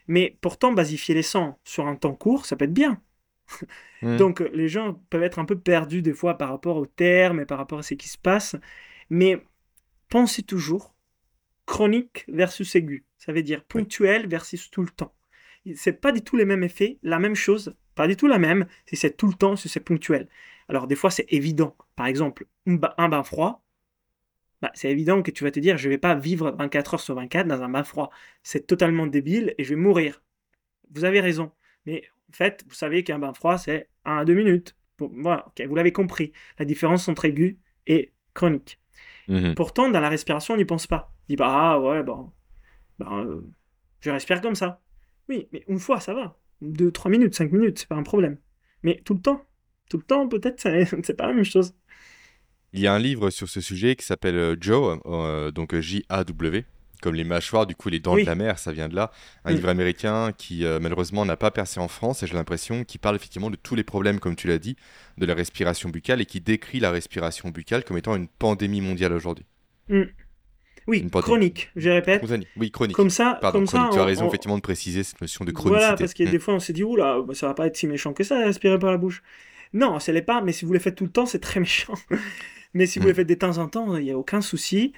Mais 0.08 0.38
pourtant, 0.40 0.72
basifier 0.72 1.14
les 1.14 1.22
sangs 1.22 1.58
sur 1.64 1.86
un 1.86 1.96
temps 1.96 2.14
court, 2.14 2.46
ça 2.46 2.56
peut 2.56 2.64
être 2.64 2.72
bien. 2.72 3.02
Donc 4.02 4.40
les 4.52 4.68
gens 4.68 4.94
peuvent 5.10 5.22
être 5.22 5.38
un 5.38 5.44
peu 5.44 5.58
perdus 5.58 6.02
des 6.02 6.12
fois 6.12 6.36
par 6.38 6.48
rapport 6.48 6.76
aux 6.76 6.86
termes 6.86 7.40
et 7.40 7.46
par 7.46 7.58
rapport 7.58 7.78
à 7.78 7.82
ce 7.82 7.94
qui 7.94 8.08
se 8.08 8.18
passe. 8.18 8.56
Mais 9.10 9.42
pensez 10.08 10.42
toujours 10.42 10.94
chronique 11.64 12.24
versus 12.28 12.74
aigu. 12.74 13.04
Ça 13.18 13.32
veut 13.32 13.42
dire 13.42 13.64
ponctuel 13.64 14.28
versus 14.28 14.70
tout 14.70 14.82
le 14.82 14.88
temps. 14.88 15.14
C'est 15.74 16.00
pas 16.00 16.12
du 16.12 16.22
tout 16.22 16.36
les 16.36 16.44
mêmes 16.44 16.62
effets, 16.62 16.98
la 17.02 17.18
même 17.18 17.34
chose, 17.34 17.74
pas 17.96 18.06
du 18.06 18.16
tout 18.16 18.28
la 18.28 18.38
même, 18.38 18.66
si 18.86 18.94
c'est 18.94 19.16
tout 19.16 19.26
le 19.26 19.34
temps, 19.34 19.56
si 19.56 19.68
c'est 19.68 19.80
ponctuel. 19.80 20.28
Alors 20.68 20.86
des 20.86 20.94
fois 20.94 21.10
c'est 21.10 21.26
évident. 21.32 21.76
Par 21.96 22.06
exemple, 22.06 22.46
un 22.66 23.08
bain 23.08 23.24
froid, 23.24 23.64
bah, 24.62 24.70
c'est 24.74 24.90
évident 24.90 25.22
que 25.22 25.30
tu 25.30 25.44
vas 25.44 25.50
te 25.50 25.60
dire 25.60 25.76
je 25.76 25.88
vais 25.88 25.98
pas 25.98 26.14
vivre 26.14 26.52
24 26.52 26.94
heures 26.94 27.00
sur 27.00 27.14
24 27.14 27.48
dans 27.48 27.62
un 27.62 27.68
bain 27.68 27.84
froid. 27.84 28.10
C'est 28.42 28.66
totalement 28.66 29.06
débile 29.06 29.54
et 29.58 29.64
je 29.64 29.70
vais 29.70 29.80
mourir. 29.80 30.22
Vous 30.90 31.04
avez 31.04 31.20
raison. 31.20 31.50
Mais 31.84 32.04
en 32.28 32.32
fait, 32.32 32.64
vous 32.68 32.74
savez 32.74 33.04
qu'un 33.04 33.18
bain 33.18 33.32
froid 33.32 33.58
c'est 33.58 33.88
1 34.04 34.18
à 34.18 34.24
2 34.24 34.34
minutes. 34.34 34.76
voilà, 34.98 35.46
vous 35.66 35.74
l'avez 35.74 35.92
compris. 35.92 36.32
La 36.58 36.64
différence 36.64 37.08
entre 37.08 37.24
aigu 37.24 37.58
et 37.86 38.12
chronique. 38.34 38.80
Mmh 39.28 39.54
Pourtant, 39.54 39.90
dans 39.90 40.00
la 40.00 40.08
respiration, 40.08 40.54
on 40.54 40.56
n'y 40.56 40.64
pense 40.64 40.86
pas. 40.86 41.12
On 41.12 41.24
dit 41.30 41.36
bah 41.36 41.48
ah, 41.48 41.80
ouais, 41.80 42.02
bon, 42.02 42.32
ben, 42.98 43.24
euh, 43.26 43.40
je 44.00 44.10
respire 44.10 44.40
comme 44.40 44.54
ça. 44.54 44.80
Oui, 45.28 45.48
mais 45.52 45.64
une 45.68 45.78
fois, 45.78 46.00
ça 46.00 46.14
va. 46.14 46.38
2, 46.62 46.90
3 46.90 47.10
minutes, 47.10 47.34
5 47.34 47.52
minutes, 47.52 47.80
c'est 47.80 47.88
pas 47.88 47.96
un 47.96 48.02
problème. 48.02 48.38
Mais 48.82 49.02
tout 49.04 49.14
le 49.14 49.20
temps, 49.20 49.44
tout 49.90 49.98
le 49.98 50.04
temps, 50.04 50.28
peut-être, 50.28 50.60
c'est 51.02 51.16
pas 51.16 51.26
la 51.26 51.34
même 51.34 51.44
chose. 51.44 51.74
Il 52.72 52.80
y 52.80 52.86
a 52.86 52.94
un 52.94 52.98
livre 52.98 53.30
sur 53.30 53.48
ce 53.48 53.60
sujet 53.60 53.96
qui 53.96 54.04
s'appelle 54.04 54.36
euh, 54.36 54.56
Joe, 54.60 54.98
euh, 55.06 55.50
donc 55.50 55.78
J-A-W, 55.78 56.64
comme 57.00 57.14
les 57.14 57.24
mâchoires, 57.24 57.66
du 57.66 57.74
coup 57.74 57.88
les 57.88 58.00
dents 58.00 58.16
de 58.16 58.22
la 58.22 58.34
mer, 58.34 58.58
ça 58.58 58.72
vient 58.72 58.88
de 58.88 58.94
là. 58.94 59.10
Un 59.44 59.52
mm. 59.52 59.54
livre 59.54 59.68
américain 59.68 60.32
qui 60.36 60.64
euh, 60.64 60.78
malheureusement 60.80 61.24
n'a 61.24 61.36
pas 61.36 61.50
percé 61.50 61.80
en 61.80 61.88
France, 61.88 62.22
et 62.22 62.26
j'ai 62.26 62.34
l'impression 62.34 62.84
qu'il 62.84 63.00
parle 63.00 63.16
effectivement 63.16 63.50
de 63.50 63.56
tous 63.56 63.74
les 63.74 63.84
problèmes, 63.84 64.20
comme 64.20 64.36
tu 64.36 64.48
l'as 64.48 64.58
dit, 64.58 64.76
de 65.18 65.26
la 65.26 65.34
respiration 65.34 65.88
buccale, 65.88 66.20
et 66.20 66.26
qui 66.26 66.40
décrit 66.40 66.80
la 66.80 66.90
respiration 66.90 67.50
buccale 67.50 67.84
comme 67.84 67.98
étant 67.98 68.16
une 68.16 68.28
pandémie 68.28 68.80
mondiale 68.80 69.12
aujourd'hui. 69.12 69.46
Mm. 69.88 70.02
Oui, 70.88 71.04
chronique, 71.10 71.70
je 71.74 71.90
répète. 71.90 72.24
Oui, 72.56 72.70
chronique. 72.70 72.94
Comme 72.94 73.10
ça, 73.10 73.40
comme 73.50 73.66
Ça, 73.66 73.90
tu 73.92 73.98
as 73.98 74.04
raison 74.04 74.28
effectivement 74.28 74.56
de 74.56 74.62
préciser 74.62 75.02
cette 75.02 75.20
notion 75.20 75.44
de 75.44 75.50
chronicité. 75.50 75.80
Voilà, 75.80 75.96
parce 75.96 76.14
que 76.14 76.22
mm. 76.22 76.30
des 76.30 76.38
fois 76.38 76.54
on 76.54 76.60
s'est 76.60 76.72
dit, 76.72 76.84
oula, 76.84 77.22
bah, 77.22 77.34
ça 77.34 77.48
va 77.48 77.54
pas 77.54 77.66
être 77.66 77.76
si 77.76 77.88
méchant 77.88 78.12
que 78.12 78.22
ça, 78.22 78.38
respirer 78.44 78.78
par 78.78 78.92
la 78.92 78.96
bouche. 78.96 79.22
Non, 79.72 79.98
ce 79.98 80.12
n'est 80.12 80.22
pas, 80.22 80.40
mais 80.42 80.52
si 80.52 80.64
vous 80.64 80.72
le 80.72 80.78
faites 80.78 80.94
tout 80.94 81.04
le 81.04 81.10
temps, 81.10 81.26
c'est 81.26 81.40
très 81.40 81.58
méchant. 81.60 81.94
mais 82.72 82.86
si 82.86 83.00
vous 83.00 83.08
le 83.08 83.14
faites 83.14 83.28
de 83.28 83.34
temps 83.34 83.58
en 83.58 83.68
temps, 83.68 83.96
il 83.96 84.04
n'y 84.04 84.12
a 84.12 84.18
aucun 84.18 84.40
souci. 84.40 84.92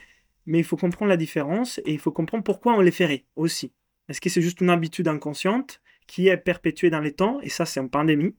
Mais 0.49 0.59
il 0.59 0.65
faut 0.65 0.79
comprendre 0.79 1.11
la 1.11 1.19
différence 1.19 1.77
et 1.85 1.93
il 1.93 1.99
faut 1.99 2.11
comprendre 2.11 2.43
pourquoi 2.43 2.73
on 2.73 2.81
les 2.81 2.91
ferait 2.91 3.27
aussi. 3.37 3.71
Est-ce 4.09 4.19
que 4.19 4.31
c'est 4.31 4.41
juste 4.41 4.63
une 4.63 4.71
habitude 4.71 5.07
inconsciente 5.07 5.83
qui 6.07 6.29
est 6.29 6.39
perpétuée 6.39 6.89
dans 6.89 7.01
les 7.01 7.13
temps, 7.13 7.39
et 7.43 7.51
ça 7.51 7.67
c'est 7.67 7.81
en 7.81 7.89
pandémie, 7.89 8.35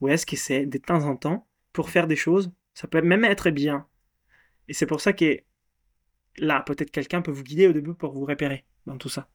ou 0.00 0.08
est-ce 0.08 0.24
que 0.24 0.34
c'est 0.34 0.64
de 0.64 0.78
temps 0.78 1.04
en 1.04 1.14
temps 1.14 1.46
pour 1.74 1.90
faire 1.90 2.06
des 2.06 2.16
choses? 2.16 2.50
Ça 2.72 2.88
peut 2.88 3.02
même 3.02 3.22
être 3.24 3.50
bien. 3.50 3.86
Et 4.66 4.72
c'est 4.72 4.86
pour 4.86 5.02
ça 5.02 5.12
que 5.12 5.40
là, 6.38 6.62
peut-être 6.62 6.90
quelqu'un 6.90 7.20
peut 7.20 7.30
vous 7.30 7.42
guider 7.42 7.66
au 7.66 7.74
début 7.74 7.92
pour 7.92 8.14
vous 8.14 8.24
repérer 8.24 8.64
dans 8.86 8.96
tout 8.96 9.10
ça. 9.10 9.28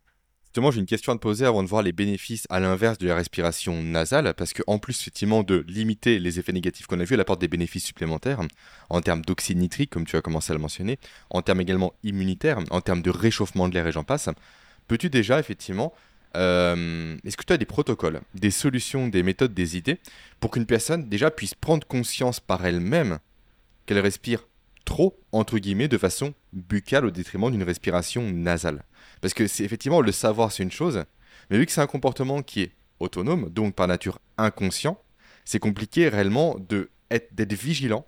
Justement, 0.48 0.72
j'ai 0.72 0.80
une 0.80 0.88
question 0.88 1.12
à 1.12 1.16
te 1.16 1.22
poser 1.22 1.46
avant 1.46 1.62
de 1.62 1.68
voir 1.68 1.84
les 1.84 1.92
bénéfices 1.92 2.48
à 2.50 2.60
l'inverse 2.60 2.98
de 2.98 3.08
la 3.08 3.16
respiration 3.16 3.84
nasale, 3.84 4.34
parce 4.36 4.54
qu'en 4.54 4.80
plus, 4.80 5.00
effectivement, 5.00 5.44
de 5.44 5.64
limiter 5.68 6.20
les 6.20 6.40
effets 6.40 6.54
négatifs 6.54 6.88
qu'on 6.88 7.00
a 7.00 7.04
vus, 7.04 7.14
elle 7.14 7.20
apporte 7.20 7.42
des 7.42 7.48
bénéfices 7.48 7.86
supplémentaires 7.86 8.40
en 8.90 9.02
termes 9.02 9.22
d'oxyde 9.22 9.58
nitrique, 9.58 9.92
comme 9.92 10.06
tu 10.06 10.16
as 10.16 10.22
commencé 10.22 10.52
à 10.52 10.56
le 10.56 10.62
mentionner, 10.62 10.98
en 11.30 11.42
termes 11.42 11.62
également 11.62 11.94
immunitaires, 12.04 12.60
en 12.72 12.82
termes 12.82 13.02
de 13.02 13.12
réchauffement 13.12 13.68
de 13.70 13.74
l'air 13.74 13.86
et 13.86 13.92
j'en 13.92 14.04
passe. 14.04 14.30
Peux-tu 14.88 15.10
déjà, 15.10 15.38
effectivement, 15.38 15.94
euh, 16.36 17.18
est-ce 17.26 17.38
que 17.38 17.44
tu 17.44 17.54
as 17.54 17.58
des 17.58 17.66
protocoles, 17.66 18.22
des 18.34 18.52
solutions, 18.52 19.10
des 19.10 19.24
méthodes, 19.24 19.54
des 19.54 19.78
idées 19.78 20.00
pour 20.40 20.52
qu'une 20.52 20.66
personne 20.66 21.10
déjà 21.10 21.30
puisse 21.30 21.54
prendre 21.54 21.86
conscience 21.86 22.40
par 22.40 22.66
elle-même 22.66 23.20
qu'elle 23.86 24.00
respire 24.00 24.48
trop, 24.88 25.20
entre 25.34 25.60
guillemets, 25.60 25.90
de 25.90 25.98
façon 25.98 26.34
buccale 26.54 27.06
au 27.06 27.12
détriment 27.12 27.52
d'une 27.52 27.64
respiration 27.64 28.32
nasale 28.32 28.84
parce 29.22 29.34
que 29.34 29.48
c'est 29.48 29.64
effectivement 29.64 30.02
le 30.02 30.12
savoir, 30.12 30.52
c'est 30.52 30.64
une 30.64 30.72
chose, 30.72 31.04
mais 31.50 31.58
vu 31.58 31.66
que 31.66 31.72
c'est 31.72 31.82
un 31.82 31.88
comportement 31.88 32.42
qui 32.42 32.62
est 32.62 32.72
autonome, 33.00 33.50
donc 33.50 33.76
par 33.76 33.88
nature 33.88 34.20
inconscient, 34.38 35.02
c'est 35.46 35.60
compliqué 35.60 36.10
réellement 36.10 36.58
d'être 37.10 37.54
vigilant 37.54 38.06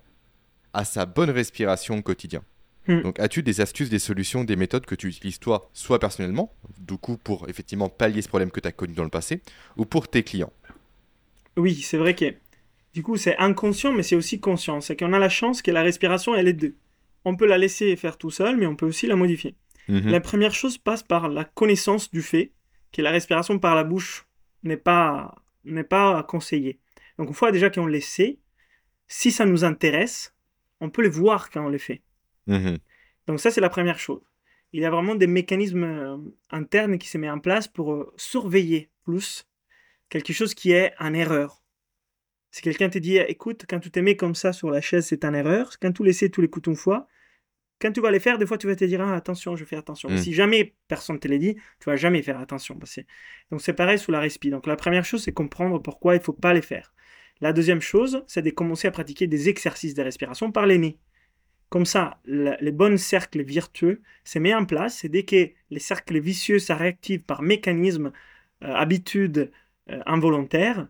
à 0.72 0.84
sa 0.84 1.06
bonne 1.06 1.30
respiration 1.30 1.98
au 1.98 2.02
quotidien. 2.02 2.42
Hmm. 2.86 3.02
Donc, 3.02 3.20
as-tu 3.20 3.42
des 3.42 3.60
astuces, 3.60 3.90
des 3.90 3.98
solutions, 3.98 4.44
des 4.44 4.56
méthodes 4.56 4.86
que 4.86 4.94
tu 4.94 5.08
utilises 5.08 5.38
toi, 5.38 5.70
soit 5.74 5.98
personnellement, 5.98 6.54
du 6.78 6.96
coup 6.96 7.16
pour 7.16 7.48
effectivement 7.48 7.88
pallier 7.88 8.22
ce 8.22 8.28
problème 8.28 8.50
que 8.50 8.60
tu 8.60 8.68
as 8.68 8.72
connu 8.72 8.94
dans 8.94 9.04
le 9.04 9.10
passé, 9.10 9.42
ou 9.76 9.84
pour 9.84 10.08
tes 10.08 10.22
clients? 10.22 10.52
Oui, 11.56 11.74
c'est 11.74 11.98
vrai 11.98 12.14
que 12.14 12.34
du 12.94 13.02
coup 13.02 13.16
c'est 13.16 13.36
inconscient, 13.38 13.92
mais 13.92 14.02
c'est 14.02 14.16
aussi 14.16 14.40
conscient. 14.40 14.80
C'est 14.80 14.96
qu'on 14.96 15.12
a 15.12 15.18
la 15.18 15.28
chance 15.28 15.62
que 15.62 15.70
la 15.70 15.82
respiration, 15.82 16.34
elle 16.34 16.48
est 16.48 16.52
deux. 16.52 16.76
On 17.24 17.36
peut 17.36 17.46
la 17.46 17.58
laisser 17.58 17.94
faire 17.96 18.16
tout 18.16 18.30
seul, 18.30 18.56
mais 18.56 18.66
on 18.66 18.76
peut 18.76 18.86
aussi 18.86 19.06
la 19.06 19.16
modifier. 19.16 19.56
Mhm. 19.88 20.10
La 20.10 20.20
première 20.20 20.54
chose 20.54 20.78
passe 20.78 21.02
par 21.02 21.28
la 21.28 21.44
connaissance 21.44 22.10
du 22.10 22.22
fait 22.22 22.52
que 22.92 23.02
la 23.02 23.10
respiration 23.10 23.58
par 23.58 23.74
la 23.74 23.84
bouche 23.84 24.26
n'est 24.62 24.76
pas, 24.76 25.34
n'est 25.64 25.84
pas 25.84 26.22
conseillée. 26.22 26.78
Donc 27.18 27.28
une 27.28 27.34
fois 27.34 27.52
déjà 27.52 27.70
qu'on 27.70 27.86
le 27.86 28.00
sait, 28.00 28.38
si 29.08 29.32
ça 29.32 29.44
nous 29.44 29.64
intéresse, 29.64 30.34
on 30.80 30.90
peut 30.90 31.02
le 31.02 31.10
voir 31.10 31.50
quand 31.50 31.64
on 31.64 31.68
le 31.68 31.78
fait. 31.78 32.02
Mhm. 32.46 32.78
Donc 33.26 33.40
ça 33.40 33.50
c'est 33.50 33.60
la 33.60 33.68
première 33.68 33.98
chose. 33.98 34.22
Il 34.72 34.80
y 34.80 34.84
a 34.84 34.90
vraiment 34.90 35.16
des 35.16 35.26
mécanismes 35.26 35.84
euh, 35.84 36.16
internes 36.50 36.98
qui 36.98 37.08
se 37.08 37.18
mettent 37.18 37.32
en 37.32 37.40
place 37.40 37.66
pour 37.66 37.92
euh, 37.92 38.12
surveiller 38.16 38.88
plus 39.04 39.46
quelque 40.08 40.32
chose 40.32 40.54
qui 40.54 40.72
est 40.72 40.92
en 40.98 41.12
erreur. 41.12 41.59
Si 42.50 42.62
quelqu'un 42.62 42.88
te 42.88 42.98
dit, 42.98 43.16
écoute, 43.18 43.64
quand 43.68 43.78
tu 43.78 43.90
te 43.90 44.00
mets 44.00 44.16
comme 44.16 44.34
ça 44.34 44.52
sur 44.52 44.70
la 44.70 44.80
chaise, 44.80 45.06
c'est 45.06 45.24
une 45.24 45.34
erreur. 45.34 45.78
Quand 45.80 45.92
tu 45.92 46.02
laisses 46.04 46.24
tous 46.32 46.40
les 46.40 46.48
coups 46.48 46.68
une 46.68 46.76
fois, 46.76 47.06
quand 47.80 47.92
tu 47.92 48.00
vas 48.00 48.10
les 48.10 48.20
faire, 48.20 48.38
des 48.38 48.46
fois, 48.46 48.58
tu 48.58 48.66
vas 48.66 48.76
te 48.76 48.84
dire, 48.84 49.00
ah, 49.00 49.14
attention, 49.14 49.56
je 49.56 49.64
fais 49.64 49.76
attention. 49.76 50.08
Mais 50.10 50.16
Mm. 50.16 50.22
si 50.22 50.32
jamais 50.34 50.74
personne 50.88 51.18
te 51.18 51.28
l'a 51.28 51.38
dit, 51.38 51.54
tu 51.78 51.86
vas 51.86 51.96
jamais 51.96 52.22
faire 52.22 52.38
attention. 52.38 52.78
Donc, 53.50 53.60
c'est 53.60 53.72
pareil 53.72 53.98
sous 53.98 54.10
la 54.10 54.20
respi. 54.20 54.50
Donc, 54.50 54.66
la 54.66 54.76
première 54.76 55.04
chose, 55.04 55.22
c'est 55.22 55.32
comprendre 55.32 55.78
pourquoi 55.78 56.14
il 56.16 56.20
faut 56.20 56.32
pas 56.32 56.52
les 56.52 56.60
faire. 56.62 56.92
La 57.40 57.52
deuxième 57.54 57.80
chose, 57.80 58.22
c'est 58.26 58.42
de 58.42 58.50
commencer 58.50 58.86
à 58.88 58.90
pratiquer 58.90 59.26
des 59.26 59.48
exercices 59.48 59.94
de 59.94 60.02
respiration 60.02 60.52
par 60.52 60.66
les 60.66 60.76
nez. 60.76 60.98
Comme 61.70 61.86
ça, 61.86 62.20
les 62.26 62.72
bons 62.72 62.98
cercles 62.98 63.44
vertueux 63.44 64.02
se 64.24 64.38
mettent 64.40 64.56
en 64.56 64.66
place 64.66 65.04
et 65.04 65.08
dès 65.08 65.22
que 65.22 65.50
les 65.70 65.78
cercles 65.78 66.18
vicieux 66.18 66.58
se 66.58 66.72
réactivent 66.72 67.22
par 67.22 67.42
mécanisme, 67.42 68.12
euh, 68.64 68.74
habitude 68.74 69.50
euh, 69.88 70.00
involontaire, 70.04 70.88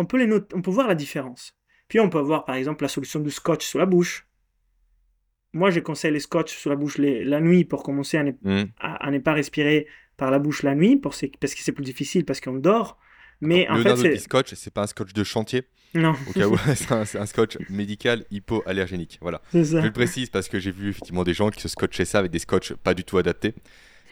on, 0.00 0.06
peut 0.06 0.18
les 0.18 0.26
noter, 0.26 0.54
on 0.56 0.62
peut 0.62 0.70
voir 0.70 0.88
la 0.88 0.94
différence. 0.94 1.54
Puis 1.88 2.00
on 2.00 2.08
peut 2.08 2.18
avoir 2.18 2.44
par 2.44 2.54
exemple 2.56 2.82
la 2.84 2.88
solution 2.88 3.20
du 3.20 3.30
scotch 3.30 3.64
sous 3.66 3.78
la 3.78 3.86
bouche. 3.86 4.26
Moi, 5.52 5.70
je 5.70 5.80
conseille 5.80 6.12
les 6.12 6.20
scotch 6.20 6.56
sous 6.56 6.68
la 6.68 6.76
bouche 6.76 6.98
les- 6.98 7.24
la 7.24 7.40
nuit 7.40 7.64
pour 7.64 7.82
commencer 7.82 8.16
à 8.18 8.22
ne, 8.22 8.30
Hmm. 8.42 8.66
à- 8.78 9.06
à 9.06 9.10
ne 9.10 9.18
pas 9.18 9.32
respirer 9.32 9.86
par 10.16 10.30
la 10.30 10.38
bouche 10.38 10.62
la 10.62 10.74
nuit, 10.74 10.96
pour 10.96 11.14
parce 11.40 11.54
que 11.54 11.62
c'est 11.62 11.72
plus 11.72 11.84
difficile, 11.84 12.24
parce 12.24 12.40
qu'on 12.40 12.54
dort. 12.54 12.98
Mais 13.40 13.66
en 13.68 13.76
fait, 13.82 13.96
c'est... 13.96 14.16
scotch, 14.18 14.54
c'est 14.54 14.72
pas 14.72 14.82
un 14.82 14.86
scotch 14.86 15.12
de 15.14 15.24
chantier, 15.24 15.64
Non, 15.94 16.14
au 16.28 16.32
cas 16.32 16.46
où 16.46 16.56
c'est 16.76 16.92
un, 16.92 17.04
c'est 17.04 17.18
un 17.18 17.26
scotch 17.26 17.56
médical 17.70 18.24
hypoallergénique. 18.30 19.18
Voilà. 19.22 19.40
Je 19.52 19.78
le 19.78 19.90
précise 19.92 20.28
parce 20.30 20.48
que 20.48 20.60
j'ai 20.60 20.70
vu 20.70 20.90
effectivement 20.90 21.24
des 21.24 21.32
gens 21.34 21.50
qui 21.50 21.60
se 21.60 21.68
scotchaient 21.68 22.04
ça 22.04 22.18
avec 22.20 22.30
des 22.30 22.38
scotch 22.38 22.74
pas 22.74 22.94
du 22.94 23.02
tout 23.02 23.16
adaptés. 23.18 23.54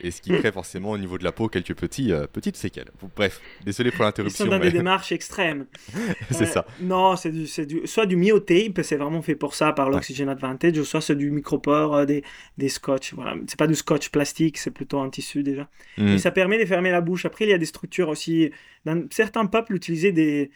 Et 0.00 0.10
ce 0.10 0.20
qui 0.22 0.30
crée 0.30 0.52
forcément 0.52 0.90
au 0.92 0.98
niveau 0.98 1.18
de 1.18 1.24
la 1.24 1.32
peau 1.32 1.48
quelques 1.48 1.74
petits, 1.74 2.12
euh, 2.12 2.26
petites 2.26 2.56
séquelles. 2.56 2.90
Bref, 3.16 3.40
désolé 3.64 3.90
pour 3.90 4.00
Ils 4.00 4.04
l'interruption. 4.04 4.44
sont 4.44 4.50
dans 4.50 4.58
mais 4.58 4.70
des 4.70 4.78
démarches 4.78 5.10
extrêmes. 5.12 5.66
c'est 6.30 6.42
Euh, 6.42 6.46
ça. 6.46 6.66
Non, 6.80 7.16
c'est 7.16 7.32
du, 7.32 7.46
du, 7.66 7.86
soit 7.86 8.06
du 8.06 8.16
myotape, 8.16 8.80
c'est 8.82 8.96
vraiment 8.96 9.22
fait 9.22 9.34
pour 9.34 9.54
ça 9.54 9.72
par 9.72 9.90
l'Oxygen 9.90 10.28
Advantage, 10.28 10.78
ou 10.78 10.84
soit 10.84 11.00
c'est 11.00 11.16
du 11.16 11.30
micropore, 11.30 11.96
euh, 11.96 12.04
des, 12.04 12.22
des 12.58 12.68
scotch. 12.68 13.12
Voilà. 13.14 13.34
C'est 13.46 13.58
pas 13.58 13.66
du 13.66 13.74
scotch 13.74 14.10
plastique, 14.10 14.58
c'est 14.58 14.70
plutôt 14.70 15.00
un 15.00 15.10
tissu 15.10 15.42
déjà. 15.42 15.68
Hmm. 15.96 16.08
Et 16.08 16.18
ça 16.18 16.30
permet 16.30 16.58
de 16.58 16.64
fermer 16.64 16.90
la 16.90 17.00
bouche. 17.00 17.24
Après, 17.24 17.44
il 17.46 17.50
y 17.50 17.54
a 17.54 17.58
des 17.58 17.66
structures 17.66 18.08
aussi. 18.08 18.50
Dans 18.84 19.04
certains 19.10 19.46
peuples 19.46 19.74
utilisaient 19.74 20.12
des, 20.12 20.50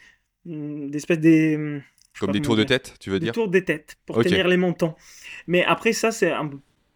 hum, 0.45 0.89
des 0.89 0.97
espèces 0.97 1.19
des. 1.19 1.81
sais 2.13 2.19
Comme 2.19 2.31
des 2.31 2.41
tours 2.41 2.55
de 2.55 2.63
tête, 2.63 2.93
tu 2.99 3.09
veux 3.09 3.19
Des 3.19 3.25
dire? 3.25 3.33
tours 3.33 3.49
des 3.49 3.63
têtes 3.65 3.97
pour 4.05 4.23
tenir 4.23 4.47
les 4.47 4.57
montants. 4.57 4.95
Mais 5.47 5.63
après, 5.65 5.91
ça, 5.93 6.11
c'est 6.11 6.31
un- 6.31 6.49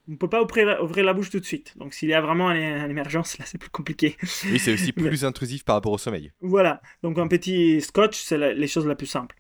on 0.08 0.12
ne 0.14 0.18
peut 0.18 0.30
pas 0.30 0.42
ouvrir 0.42 0.66
la, 0.66 0.84
ouvrir 0.84 1.04
la 1.06 1.14
bouche 1.14 1.30
tout 1.30 1.40
de 1.40 1.46
suite. 1.46 1.78
Donc, 1.78 1.94
s'il 1.94 2.10
y 2.10 2.14
a 2.14 2.22
vraiment 2.22 2.52
une, 2.52 2.62
une 2.64 2.90
émergence, 2.92 3.38
là, 3.38 3.46
c'est 3.46 3.58
plus 3.58 3.70
compliqué. 3.70 4.16
Oui, 4.46 4.60
c'est 4.60 4.74
aussi 4.74 4.94
Mais- 4.98 5.04
plus 5.10 5.26
intrusif 5.26 5.64
par 5.66 5.76
rapport 5.76 5.92
au 5.92 5.98
sommeil. 5.98 6.32
Voilà, 6.42 6.82
donc 7.04 7.18
un 7.20 7.28
petit 7.28 7.82
scotch, 7.82 8.22
c'est 8.22 8.38
la- 8.38 8.54
les 8.54 8.68
choses 8.68 8.88
la 8.88 8.96
plus 8.96 9.08
simples. 9.08 9.36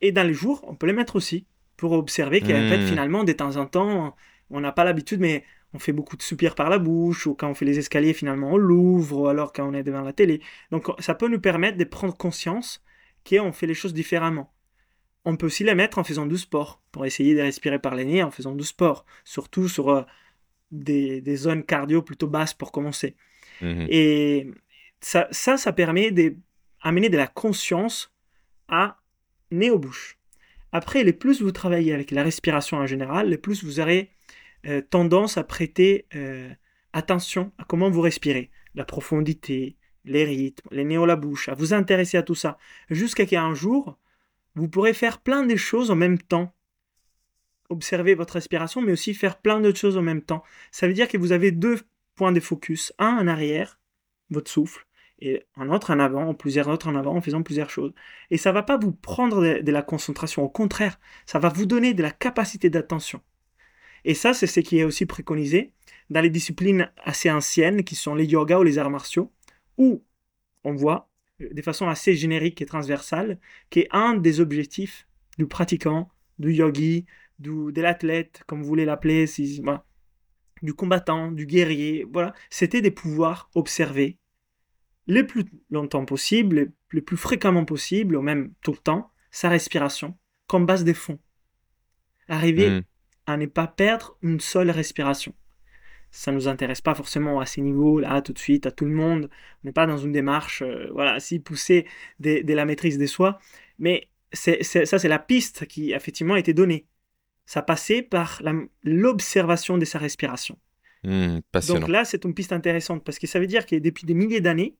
Et 0.00 0.12
dans 0.12 0.26
les 0.26 0.34
jours, 0.34 0.64
on 0.68 0.74
peut 0.74 0.86
les 0.86 0.92
mettre 0.92 1.16
aussi 1.16 1.46
pour 1.76 1.92
observer 1.92 2.40
qu'en 2.40 2.46
fait, 2.68 2.86
finalement, 2.86 3.24
de 3.24 3.32
temps 3.32 3.56
en 3.56 3.66
temps, 3.66 4.16
on 4.50 4.60
n'a 4.60 4.72
pas 4.72 4.84
l'habitude, 4.84 5.20
mais 5.20 5.44
on 5.74 5.78
fait 5.78 5.92
beaucoup 5.92 6.16
de 6.16 6.22
soupirs 6.22 6.54
par 6.54 6.70
la 6.70 6.78
bouche, 6.78 7.26
ou 7.26 7.34
quand 7.34 7.50
on 7.50 7.54
fait 7.54 7.66
les 7.66 7.78
escaliers, 7.78 8.14
finalement, 8.14 8.52
on 8.52 8.56
l'ouvre, 8.56 9.18
ou 9.20 9.26
alors 9.28 9.52
quand 9.52 9.68
on 9.68 9.74
est 9.74 9.82
devant 9.82 10.00
la 10.02 10.12
télé. 10.14 10.40
Donc 10.70 10.86
ça 11.02 11.14
peut 11.14 11.28
nous 11.28 11.40
permettre 11.40 11.76
de 11.76 11.84
prendre 11.84 12.16
conscience 12.16 12.82
qu'on 13.28 13.52
fait 13.52 13.66
les 13.66 13.74
choses 13.74 13.92
différemment. 13.92 14.50
On 15.26 15.36
peut 15.36 15.46
aussi 15.46 15.64
les 15.64 15.74
mettre 15.74 15.98
en 15.98 16.04
faisant 16.04 16.24
du 16.24 16.38
sport, 16.38 16.80
pour 16.92 17.04
essayer 17.04 17.34
de 17.34 17.40
respirer 17.40 17.80
par 17.80 17.96
les 17.96 18.04
nez 18.04 18.22
en 18.22 18.30
faisant 18.30 18.54
du 18.54 18.64
sport, 18.64 19.04
surtout 19.24 19.68
sur 19.68 19.90
euh, 19.90 20.02
des, 20.70 21.20
des 21.20 21.36
zones 21.36 21.64
cardio 21.64 22.00
plutôt 22.00 22.28
basses 22.28 22.54
pour 22.54 22.70
commencer. 22.70 23.16
Mhm. 23.60 23.86
Et 23.90 24.46
ça, 25.00 25.26
ça, 25.32 25.56
ça 25.56 25.72
permet 25.72 26.12
d'amener 26.12 27.08
de 27.08 27.16
la 27.16 27.26
conscience 27.26 28.14
à 28.68 28.98
nez 29.50 29.70
aux 29.70 29.80
bouches. 29.80 30.16
Après, 30.70 31.02
les 31.02 31.12
plus 31.12 31.42
vous 31.42 31.52
travaillez 31.52 31.92
avec 31.92 32.12
la 32.12 32.22
respiration 32.22 32.76
en 32.76 32.86
général, 32.86 33.28
les 33.28 33.38
plus 33.38 33.64
vous 33.64 33.80
aurez 33.80 34.10
euh, 34.66 34.80
tendance 34.80 35.38
à 35.38 35.44
prêter 35.44 36.06
euh, 36.14 36.50
attention 36.92 37.52
à 37.58 37.64
comment 37.64 37.90
vous 37.90 38.00
respirez, 38.00 38.50
la 38.74 38.84
profondité, 38.84 39.76
les 40.04 40.24
rythmes, 40.24 40.68
les 40.70 40.84
nez 40.84 40.96
à 40.96 41.06
la 41.06 41.16
bouche, 41.16 41.48
à 41.48 41.54
vous 41.54 41.74
intéresser 41.74 42.16
à 42.16 42.22
tout 42.22 42.34
ça, 42.36 42.58
jusqu'à 42.90 43.26
qu'un 43.26 43.54
jour, 43.54 43.98
vous 44.56 44.68
pourrez 44.68 44.94
faire 44.94 45.20
plein 45.20 45.44
de 45.44 45.54
choses 45.54 45.90
en 45.90 45.96
même 45.96 46.18
temps. 46.18 46.52
Observer 47.68 48.14
votre 48.14 48.34
respiration, 48.34 48.80
mais 48.80 48.92
aussi 48.92 49.14
faire 49.14 49.38
plein 49.38 49.60
d'autres 49.60 49.78
choses 49.78 49.98
en 49.98 50.02
même 50.02 50.22
temps. 50.22 50.42
Ça 50.72 50.88
veut 50.88 50.94
dire 50.94 51.08
que 51.08 51.18
vous 51.18 51.32
avez 51.32 51.52
deux 51.52 51.80
points 52.14 52.32
de 52.32 52.40
focus, 52.40 52.92
un 52.98 53.18
en 53.18 53.26
arrière, 53.26 53.78
votre 54.30 54.50
souffle, 54.50 54.86
et 55.20 55.44
un 55.56 55.70
autre 55.70 55.92
en 55.92 55.98
avant, 55.98 56.34
plusieurs 56.34 56.68
autres 56.68 56.88
en 56.88 56.94
avant, 56.94 57.16
en 57.16 57.20
faisant 57.20 57.42
plusieurs 57.42 57.70
choses. 57.70 57.92
Et 58.30 58.38
ça 58.38 58.52
va 58.52 58.62
pas 58.62 58.78
vous 58.78 58.92
prendre 58.92 59.60
de, 59.60 59.72
la 59.72 59.82
concentration, 59.82 60.42
au 60.42 60.48
contraire, 60.48 60.98
ça 61.26 61.38
va 61.38 61.48
vous 61.48 61.66
donner 61.66 61.94
de 61.94 62.02
la 62.02 62.10
capacité 62.10 62.70
d'attention. 62.70 63.20
Et 64.04 64.14
ça, 64.14 64.34
c'est 64.34 64.46
ce 64.46 64.60
qui 64.60 64.78
est 64.78 64.84
aussi 64.84 65.06
préconisé 65.06 65.72
dans 66.10 66.20
les 66.20 66.30
disciplines 66.30 66.90
assez 67.04 67.30
anciennes, 67.30 67.82
qui 67.82 67.94
sont 67.94 68.14
les 68.14 68.26
yoga 68.26 68.58
ou 68.58 68.62
les 68.62 68.78
arts 68.78 68.90
martiaux, 68.90 69.32
où 69.78 70.04
on 70.64 70.74
voit, 70.74 71.10
de 71.40 71.62
façon 71.62 71.88
assez 71.88 72.14
générique 72.14 72.62
et 72.62 72.66
transversale, 72.66 73.38
qu'un 73.70 73.84
un 73.92 74.14
des 74.14 74.40
objectifs 74.40 75.06
du 75.38 75.46
pratiquant, 75.46 76.08
du 76.38 76.52
yogi, 76.52 77.06
du, 77.38 77.72
de 77.72 77.82
l'athlète, 77.82 78.42
comme 78.46 78.62
vous 78.62 78.68
voulez 78.68 78.84
l'appeler, 78.84 79.26
si, 79.26 79.60
voilà, 79.60 79.84
du 80.62 80.72
combattant, 80.74 81.30
du 81.30 81.46
guerrier, 81.46 82.06
voilà, 82.10 82.34
c'était 82.50 82.80
de 82.80 82.88
pouvoir 82.88 83.50
observer 83.54 84.18
le 85.06 85.26
plus 85.26 85.44
longtemps 85.70 86.04
possible, 86.04 86.72
le, 86.88 87.02
plus 87.02 87.16
fréquemment 87.16 87.64
possible, 87.64 88.16
ou 88.16 88.22
même 88.22 88.52
tout 88.62 88.72
le 88.72 88.78
temps, 88.78 89.12
sa 89.30 89.48
respiration 89.48 90.16
comme 90.46 90.66
base 90.66 90.84
de 90.84 90.92
fond. 90.92 91.18
Arriver 92.28 92.70
Mhm. 92.70 92.82
à 93.26 93.36
ne 93.36 93.46
pas 93.46 93.66
perdre 93.66 94.16
une 94.22 94.40
seule 94.40 94.70
respiration. 94.70 95.34
Ça 96.16 96.30
ne 96.32 96.36
nous 96.36 96.48
intéresse 96.48 96.80
pas 96.80 96.94
forcément 96.94 97.40
à 97.40 97.46
ces 97.46 97.60
niveaux, 97.60 98.00
là, 98.00 98.22
tout 98.22 98.32
de 98.32 98.38
suite, 98.38 98.64
à 98.66 98.70
tout 98.70 98.86
le 98.86 98.90
monde. 98.92 99.28
On 99.62 99.66
n'est 99.66 99.72
pas 99.72 99.86
dans 99.86 99.98
une 99.98 100.12
démarche, 100.12 100.62
euh, 100.62 100.88
voilà, 100.92 101.20
si 101.20 101.40
poussée 101.40 101.86
de, 102.20 102.40
la 102.54 102.64
maîtrise 102.64 102.96
de 102.96 103.04
soi. 103.06 103.38
Mais 103.78 104.08
c'est, 104.32 104.62
c'est- 104.62 104.86
ça, 104.86 104.98
c'est 104.98 105.08
la 105.08 105.18
piste 105.18 105.66
qui, 105.66 105.92
effectivement, 105.92 106.34
a 106.34 106.38
été 106.38 106.54
donnée. 106.54 106.86
Ça 107.44 107.60
passait 107.60 108.00
par 108.02 108.40
la- 108.42 108.54
l'observation 108.82 109.76
de 109.76 109.84
sa 109.84 109.98
respiration. 109.98 110.58
Passionnant. 111.52 111.80
Donc 111.80 111.88
là, 111.90 112.04
c'est 112.06 112.24
une 112.24 112.32
piste 112.34 112.52
intéressante 112.52 113.04
parce 113.04 113.18
que 113.18 113.26
ça 113.26 113.38
veut 113.38 113.46
dire 113.46 113.66
que 113.66 113.76
depuis 113.76 114.06
des 114.06 114.14
milliers 114.14 114.40
d'années, 114.40 114.74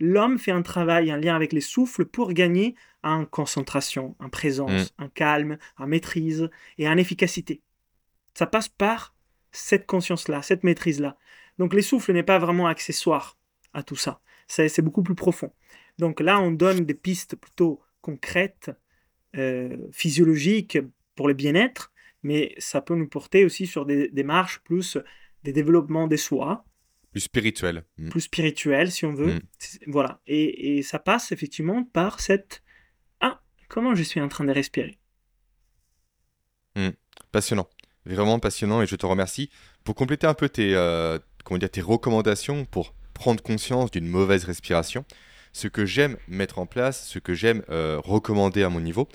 l'homme 0.00 0.36
fait 0.38 0.50
un 0.50 0.62
travail 0.62 1.12
en 1.12 1.16
lien 1.16 1.36
avec 1.36 1.52
les 1.52 1.60
souffles 1.60 2.04
pour 2.06 2.32
gagner 2.32 2.74
en 3.04 3.24
concentration, 3.24 4.16
en 4.18 4.28
présence, 4.28 4.92
en 4.98 5.08
calme, 5.08 5.58
en 5.78 5.86
maîtrise 5.86 6.50
et 6.78 6.88
en 6.88 6.96
efficacité. 6.96 7.60
Ça 8.34 8.46
passe 8.46 8.68
par 8.68 9.14
cette 9.52 9.86
conscience-là, 9.86 10.42
cette 10.42 10.64
maîtrise-là. 10.64 11.16
Donc 11.58 11.74
les 11.74 11.82
souffles 11.82 12.12
n'est 12.12 12.22
pas 12.22 12.38
vraiment 12.38 12.66
accessoire 12.66 13.38
à 13.72 13.82
tout 13.82 13.96
ça. 13.96 14.20
C'est 14.48 14.82
beaucoup 14.82 15.02
plus 15.02 15.14
profond. 15.14 15.52
Donc 15.98 16.20
là, 16.20 16.40
on 16.40 16.50
donne 16.50 16.84
des 16.84 16.94
pistes 16.94 17.36
plutôt 17.36 17.80
concrètes, 18.00 18.70
euh, 19.36 19.76
physiologiques 19.92 20.78
pour 21.14 21.28
le 21.28 21.34
bien-être, 21.34 21.92
mais 22.22 22.54
ça 22.58 22.80
peut 22.80 22.94
nous 22.94 23.08
porter 23.08 23.44
aussi 23.44 23.66
sur 23.66 23.86
des 23.86 24.08
démarches 24.08 24.60
plus 24.64 24.98
des 25.42 25.52
développements 25.52 26.06
des 26.06 26.16
soi, 26.16 26.64
Plus 27.10 27.20
spirituel. 27.20 27.84
Hmm. 27.98 28.08
plus 28.08 28.22
spirituels 28.22 28.90
si 28.90 29.04
on 29.04 29.12
veut. 29.12 29.34
Mm. 29.34 29.40
Voilà. 29.88 30.20
Et, 30.26 30.78
et 30.78 30.82
ça 30.82 30.98
passe 30.98 31.30
effectivement 31.32 31.84
par 31.84 32.20
cette 32.20 32.62
Ah, 33.20 33.42
comment 33.68 33.94
je 33.94 34.02
suis 34.02 34.20
en 34.20 34.28
train 34.28 34.44
de 34.44 34.52
respirer? 34.52 34.98
Passionnant. 37.32 37.68
Vraiment 38.06 38.38
passionnant 38.38 38.82
et 38.82 38.86
je 38.86 38.96
te 38.96 39.06
remercie. 39.06 39.50
Pour 39.84 39.94
compléter 39.94 40.26
un 40.26 40.34
peu 40.34 40.48
tes, 40.48 40.74
euh, 40.74 41.18
comment 41.44 41.58
dire, 41.58 41.70
tes 41.70 41.80
recommandations 41.80 42.64
pour 42.64 42.94
prendre 43.14 43.42
conscience 43.42 43.90
d'une 43.90 44.08
mauvaise 44.08 44.44
respiration, 44.44 45.04
ce 45.52 45.68
que 45.68 45.84
j'aime 45.86 46.16
mettre 46.28 46.58
en 46.58 46.66
place, 46.66 47.06
ce 47.06 47.18
que 47.18 47.34
j'aime 47.34 47.62
euh, 47.70 48.00
recommander 48.02 48.62
à 48.62 48.68
mon 48.68 48.80
niveau, 48.80 49.08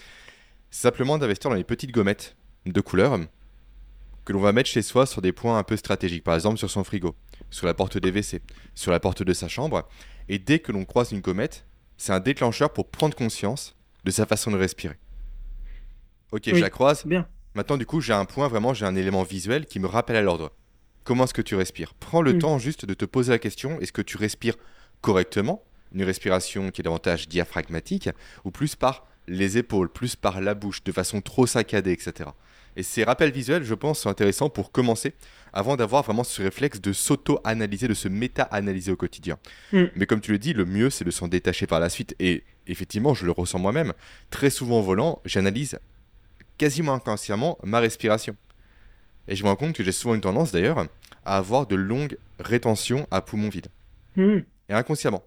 c'est 0.69 0.81
simplement 0.83 1.17
d'investir 1.17 1.49
dans 1.49 1.55
les 1.55 1.63
petites 1.63 1.91
gommettes 1.91 2.35
de 2.65 2.81
couleur 2.81 3.17
que 4.25 4.33
l'on 4.33 4.41
va 4.41 4.51
mettre 4.51 4.69
chez 4.69 4.81
soi 4.81 5.05
sur 5.05 5.21
des 5.21 5.31
points 5.31 5.57
un 5.57 5.63
peu 5.63 5.77
stratégiques, 5.77 6.23
par 6.23 6.35
exemple 6.35 6.57
sur 6.57 6.69
son 6.69 6.83
frigo, 6.83 7.15
sur 7.49 7.65
la 7.65 7.73
porte 7.73 7.97
des 7.97 8.11
WC, 8.11 8.41
sur 8.75 8.91
la 8.91 8.99
porte 8.99 9.23
de 9.23 9.33
sa 9.33 9.47
chambre. 9.47 9.87
Et 10.27 10.37
dès 10.37 10.59
que 10.59 10.73
l'on 10.73 10.83
croise 10.83 11.13
une 11.13 11.21
gommette, 11.21 11.65
c'est 11.95 12.11
un 12.11 12.19
déclencheur 12.19 12.73
pour 12.73 12.89
prendre 12.89 13.15
conscience 13.15 13.75
de 14.03 14.11
sa 14.11 14.25
façon 14.25 14.51
de 14.51 14.57
respirer. 14.57 14.97
Ok, 16.33 16.43
Oui. 16.47 16.55
je 16.55 16.61
la 16.61 16.69
croise, 16.69 17.05
bien. 17.05 17.25
Maintenant, 17.57 17.77
du 17.77 17.87
coup, 17.87 18.01
j'ai 18.01 18.13
un 18.13 18.25
point, 18.25 18.47
vraiment, 18.47 18.75
j'ai 18.75 18.85
un 18.85 18.95
élément 18.95 19.23
visuel 19.23 19.65
qui 19.65 19.79
me 19.79 19.87
rappelle 19.87 20.15
à 20.15 20.21
l'ordre. 20.21 20.51
Comment 21.03 21.23
est-ce 21.23 21.33
que 21.33 21.41
tu 21.41 21.55
respires? 21.55 21.95
Prends 21.95 22.21
le 22.21 22.33
Mm. 22.33 22.37
temps 22.39 22.59
juste 22.59 22.85
de 22.85 22.93
te 22.93 23.03
poser 23.03 23.31
la 23.31 23.39
question, 23.39 23.79
est-ce 23.79 23.91
que 23.91 24.03
tu 24.03 24.15
respires 24.15 24.53
correctement 25.01 25.63
Une 25.91 26.03
respiration 26.03 26.69
qui 26.69 26.81
est 26.81 26.83
davantage 26.83 27.27
diaphragmatique, 27.27 28.09
ou 28.45 28.51
plus 28.51 28.75
par 28.75 29.07
les 29.27 29.57
épaules, 29.57 29.89
plus 29.89 30.15
par 30.15 30.39
la 30.39 30.53
bouche, 30.53 30.83
de 30.83 30.91
façon 30.91 31.19
trop 31.19 31.47
saccadée, 31.47 31.93
etc. 31.93 32.29
Et 32.75 32.83
ces 32.83 33.03
rappels 33.03 33.31
visuels, 33.31 33.63
je 33.63 33.73
pense, 33.73 34.01
sont 34.01 34.09
intéressants 34.11 34.49
pour 34.51 34.71
commencer, 34.71 35.13
avant 35.51 35.75
d'avoir 35.77 36.03
vraiment 36.03 36.23
ce 36.23 36.43
réflexe 36.43 36.79
de 36.79 36.93
s'auto-analyser, 36.93 37.87
de 37.87 37.95
se 37.95 38.07
méta-analyser 38.07 38.91
au 38.91 38.95
quotidien. 38.95 39.39
Mm. 39.73 39.85
Mais 39.95 40.05
comme 40.05 40.21
tu 40.21 40.31
le 40.31 40.37
dis, 40.37 40.53
le 40.53 40.65
mieux, 40.65 40.91
c'est 40.91 41.05
de 41.05 41.09
s'en 41.11 41.27
détacher 41.27 41.65
par 41.65 41.79
la 41.79 41.89
suite. 41.89 42.15
Et 42.19 42.43
effectivement, 42.67 43.15
je 43.15 43.25
le 43.25 43.31
ressens 43.31 43.57
moi-même. 43.57 43.93
Très 44.29 44.51
souvent 44.51 44.81
au 44.81 44.83
volant, 44.83 45.21
j'analyse 45.25 45.79
quasiment 46.57 46.93
inconsciemment 46.93 47.57
ma 47.63 47.79
respiration. 47.79 48.35
Et 49.27 49.35
je 49.35 49.43
me 49.43 49.49
rends 49.49 49.55
compte 49.55 49.73
que 49.75 49.83
j'ai 49.83 49.91
souvent 49.91 50.15
une 50.15 50.21
tendance 50.21 50.51
d'ailleurs 50.51 50.85
à 51.25 51.37
avoir 51.37 51.67
de 51.67 51.75
longues 51.75 52.17
rétentions 52.39 53.07
à 53.11 53.21
poumon 53.21 53.49
vide. 53.49 53.67
Hmm. 54.15 54.39
Et 54.69 54.73
inconsciemment. 54.73 55.23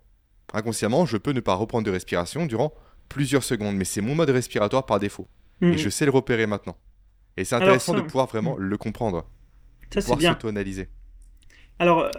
Inconsciemment, 0.52 1.06
je 1.06 1.16
peux 1.16 1.32
ne 1.32 1.40
pas 1.40 1.54
reprendre 1.54 1.84
de 1.84 1.90
respiration 1.90 2.46
durant 2.46 2.72
plusieurs 3.08 3.44
secondes, 3.44 3.76
mais 3.76 3.84
c'est 3.84 4.00
mon 4.00 4.14
mode 4.14 4.30
respiratoire 4.30 4.86
par 4.86 4.98
défaut. 4.98 5.28
Hmm. 5.60 5.72
Et 5.72 5.78
je 5.78 5.88
sais 5.90 6.04
le 6.06 6.10
repérer 6.10 6.46
maintenant. 6.46 6.76
Et 7.36 7.44
c'est 7.44 7.54
intéressant 7.54 7.92
ça- 7.92 8.00
de 8.00 8.04
pouvoir 8.06 8.26
vraiment 8.26 8.56
le 8.56 8.76
comprendre, 8.76 9.26
Ça, 9.92 10.00
c'est 10.00 10.00
pouvoir 10.02 10.18
bien. 10.18 10.32
s'auto-analyser. 10.32 10.88
Alors, 11.78 12.00
euh, 12.00 12.10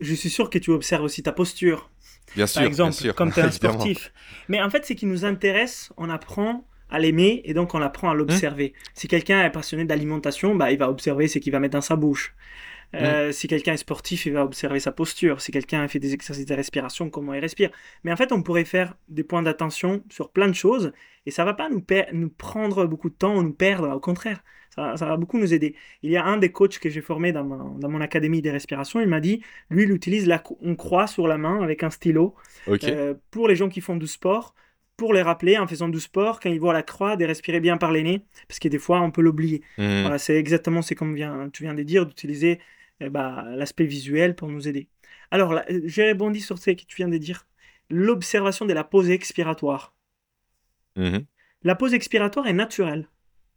je 0.00 0.14
suis 0.14 0.30
sûr 0.30 0.50
que 0.50 0.58
tu 0.58 0.70
observes 0.70 1.02
aussi 1.04 1.22
ta 1.22 1.32
posture. 1.32 1.90
Bien 2.36 2.46
sûr, 2.46 2.60
par 2.60 2.66
exemple, 2.68 2.90
bien 2.92 3.00
sûr. 3.00 3.14
comme 3.14 3.32
tu 3.32 3.40
es 3.40 3.42
un 3.42 3.50
sportif. 3.50 4.12
Mais 4.48 4.60
en 4.60 4.70
fait, 4.70 4.84
ce 4.84 4.92
qui 4.92 5.06
nous 5.06 5.24
intéresse, 5.24 5.90
on 5.96 6.10
apprend 6.10 6.64
à 6.90 6.98
l'aimer 6.98 7.42
et 7.44 7.54
donc 7.54 7.74
on 7.74 7.82
apprend 7.82 8.10
à 8.10 8.14
l'observer. 8.14 8.68
Mmh. 8.74 8.90
Si 8.94 9.08
quelqu'un 9.08 9.44
est 9.44 9.50
passionné 9.50 9.84
d'alimentation, 9.84 10.54
bah, 10.54 10.70
il 10.72 10.78
va 10.78 10.88
observer 10.90 11.28
ce 11.28 11.38
qu'il 11.38 11.52
va 11.52 11.60
mettre 11.60 11.74
dans 11.74 11.80
sa 11.80 11.96
bouche. 11.96 12.34
Mmh. 12.92 12.96
Euh, 12.96 13.32
Si 13.32 13.48
quelqu'un 13.48 13.74
est 13.74 13.78
sportif, 13.78 14.24
il 14.26 14.32
va 14.32 14.44
observer 14.44 14.80
sa 14.80 14.92
posture. 14.92 15.40
Si 15.42 15.52
quelqu'un 15.52 15.86
fait 15.88 15.98
des 15.98 16.14
exercices 16.14 16.46
de 16.46 16.54
respiration, 16.54 17.10
comment 17.10 17.34
il 17.34 17.40
respire. 17.40 17.70
Mais 18.04 18.12
en 18.12 18.16
fait, 18.16 18.32
on 18.32 18.42
pourrait 18.42 18.64
faire 18.64 18.96
des 19.08 19.24
points 19.24 19.42
d'attention 19.42 20.02
sur 20.10 20.30
plein 20.30 20.48
de 20.48 20.54
choses 20.54 20.92
et 21.26 21.30
ça 21.30 21.44
va 21.44 21.52
pas 21.52 21.68
nous, 21.68 22.30
prendre 22.30 22.86
beaucoup 22.86 23.10
de 23.10 23.14
temps 23.14 23.36
ou 23.36 23.42
nous 23.42 23.52
perdre. 23.52 23.90
Au 23.94 24.00
contraire, 24.00 24.42
ça, 24.74 24.96
ça 24.96 25.04
va 25.06 25.16
beaucoup 25.18 25.38
nous 25.38 25.52
aider. 25.52 25.74
Il 26.02 26.10
y 26.10 26.16
a 26.16 26.24
un 26.24 26.38
des 26.38 26.50
coachs 26.52 26.78
que 26.78 26.88
j'ai 26.88 27.02
formé 27.02 27.32
dans, 27.32 27.44
mon- 27.44 27.76
dans 27.78 27.88
mon 27.90 28.00
académie 28.00 28.40
des 28.40 28.50
respirations, 28.50 29.00
il 29.00 29.08
m'a 29.08 29.20
dit, 29.20 29.42
lui, 29.70 29.82
il 29.82 29.90
utilise 29.90 30.26
la, 30.26 30.42
on 30.62 30.74
croit 30.76 31.06
sur 31.06 31.26
la 31.28 31.36
main 31.36 31.62
avec 31.62 31.82
un 31.82 31.90
stylo 31.90 32.34
euh, 32.94 33.14
pour 33.30 33.48
les 33.48 33.56
gens 33.56 33.68
qui 33.68 33.80
font 33.82 33.96
du 33.96 34.06
sport, 34.06 34.54
pour 34.98 35.14
les 35.14 35.22
rappeler 35.22 35.56
en 35.56 35.66
faisant 35.66 35.88
du 35.88 36.00
sport, 36.00 36.40
quand 36.40 36.50
ils 36.50 36.58
voient 36.58 36.74
la 36.74 36.82
croix, 36.82 37.16
de 37.16 37.24
respirer 37.24 37.60
bien 37.60 37.78
par 37.78 37.92
les 37.92 38.02
nez, 38.02 38.26
parce 38.48 38.58
que 38.58 38.68
des 38.68 38.80
fois 38.80 39.00
on 39.00 39.10
peut 39.10 39.22
l'oublier. 39.22 39.62
Hmm. 39.78 40.02
Voilà, 40.02 40.18
c'est 40.18 40.36
exactement 40.36 40.82
ce 40.82 40.92
comme 40.92 41.14
vient, 41.14 41.48
tu 41.50 41.62
viens 41.62 41.72
de 41.72 41.84
dire, 41.84 42.04
d'utiliser 42.04 42.60
eh 43.00 43.08
ben, 43.08 43.44
l'aspect 43.56 43.86
visuel 43.86 44.34
pour 44.34 44.48
nous 44.48 44.66
aider. 44.66 44.88
Alors, 45.30 45.54
là, 45.54 45.64
euh, 45.70 45.80
j'ai 45.84 46.08
rebondi 46.08 46.40
sur 46.40 46.58
ce 46.58 46.72
que 46.72 46.82
tu 46.84 46.96
viens 46.96 47.08
de 47.08 47.16
dire, 47.16 47.46
l'observation 47.90 48.66
de 48.66 48.72
la 48.72 48.82
pause 48.82 49.08
expiratoire. 49.08 49.94
Mhm. 50.96 51.24
La 51.62 51.76
pause 51.76 51.94
expiratoire 51.94 52.48
est 52.48 52.52
naturelle 52.52 53.08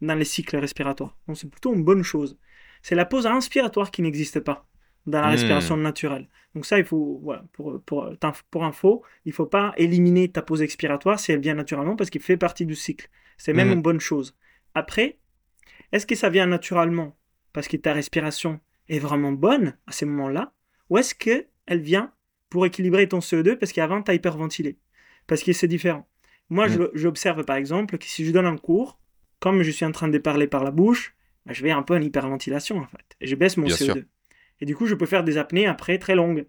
dans 0.01 0.15
les 0.15 0.25
cycles 0.25 0.57
respiratoires, 0.57 1.17
donc 1.27 1.37
c'est 1.37 1.49
plutôt 1.49 1.73
une 1.73 1.83
bonne 1.83 2.03
chose. 2.03 2.37
C'est 2.83 2.95
la 2.95 3.05
pause 3.05 3.25
inspiratoire 3.25 3.89
qui 3.89 4.03
n'existe 4.03 4.39
pas 4.39 4.67
dans 5.05 5.21
la 5.21 5.27
Hmm. 5.27 5.31
respiration 5.31 5.77
naturelle. 5.77 6.27
Donc 6.55 6.65
ça, 6.65 6.77
il 6.79 6.85
faut, 6.85 7.19
voilà, 7.23 7.43
pour, 7.53 7.81
pour, 7.83 8.09
pour 8.51 8.63
info, 8.65 9.03
il 9.25 9.33
faut 9.33 9.45
pas 9.45 9.73
éliminer 9.77 10.29
ta 10.31 10.41
pause 10.41 10.61
expiratoire 10.61 11.19
si 11.19 11.31
elle 11.31 11.39
vient 11.41 11.55
naturellement 11.55 11.95
parce 11.95 12.09
qu'il 12.09 12.21
fait 12.21 12.37
partie 12.37 12.65
du 12.65 12.75
cycle. 12.75 13.09
C'est 13.37 13.53
même 13.53 13.69
Mhm. 13.69 13.73
une 13.75 13.81
bonne 13.81 13.99
chose. 13.99 14.35
Après, 14.75 15.17
est-ce 15.91 16.05
que 16.05 16.15
ça 16.15 16.29
vient 16.29 16.45
naturellement 16.47 17.17
parce 17.53 17.67
que 17.67 17.77
ta 17.77 17.93
respiration 17.93 18.59
est 18.89 18.99
vraiment 18.99 19.31
bonne 19.31 19.77
à 19.87 19.91
ces 19.91 20.05
moments-là 20.05 20.53
ou 20.89 20.97
est-ce 20.97 21.15
que 21.15 21.47
elle 21.65 21.81
vient 21.81 22.13
pour 22.49 22.65
équilibrer 22.65 23.07
ton 23.07 23.21
CO2 23.21 23.57
parce 23.57 23.71
qu'avant 23.73 24.01
tu 24.03 24.11
as 24.11 24.13
hyperventilé? 24.15 24.77
Parce 25.27 25.43
que 25.43 25.53
c'est 25.53 25.67
différent. 25.67 26.07
Moi, 26.49 26.67
je- 26.67 26.81
j'observe 26.93 27.43
par 27.45 27.55
exemple 27.55 27.97
que 27.97 28.05
si 28.05 28.25
je 28.25 28.31
donne 28.31 28.45
un 28.45 28.57
cours, 28.57 28.99
comme 29.39 29.63
je 29.63 29.71
suis 29.71 29.85
en 29.85 29.91
train 29.91 30.07
de 30.09 30.17
parler 30.17 30.47
par 30.47 30.63
la 30.63 30.71
bouche, 30.71 31.15
bah, 31.45 31.53
je 31.53 31.63
vais 31.63 31.71
un 31.71 31.83
peu 31.83 31.95
en 31.95 32.01
hyperventilation 32.01 32.77
en 32.79 32.87
fait. 32.87 33.15
Et 33.21 33.27
je 33.27 33.35
baisse 33.35 33.57
mon 33.57 33.67
Bien 33.67 33.75
CO2. 33.77 33.99
sûr. 34.01 34.05
Et 34.61 34.65
du 34.65 34.75
coup, 34.75 34.85
je 34.85 34.95
peux 34.95 35.05
faire 35.05 35.23
des 35.23 35.37
apnées 35.37 35.67
après 35.67 35.97
très 35.97 36.15
longues. 36.15 36.45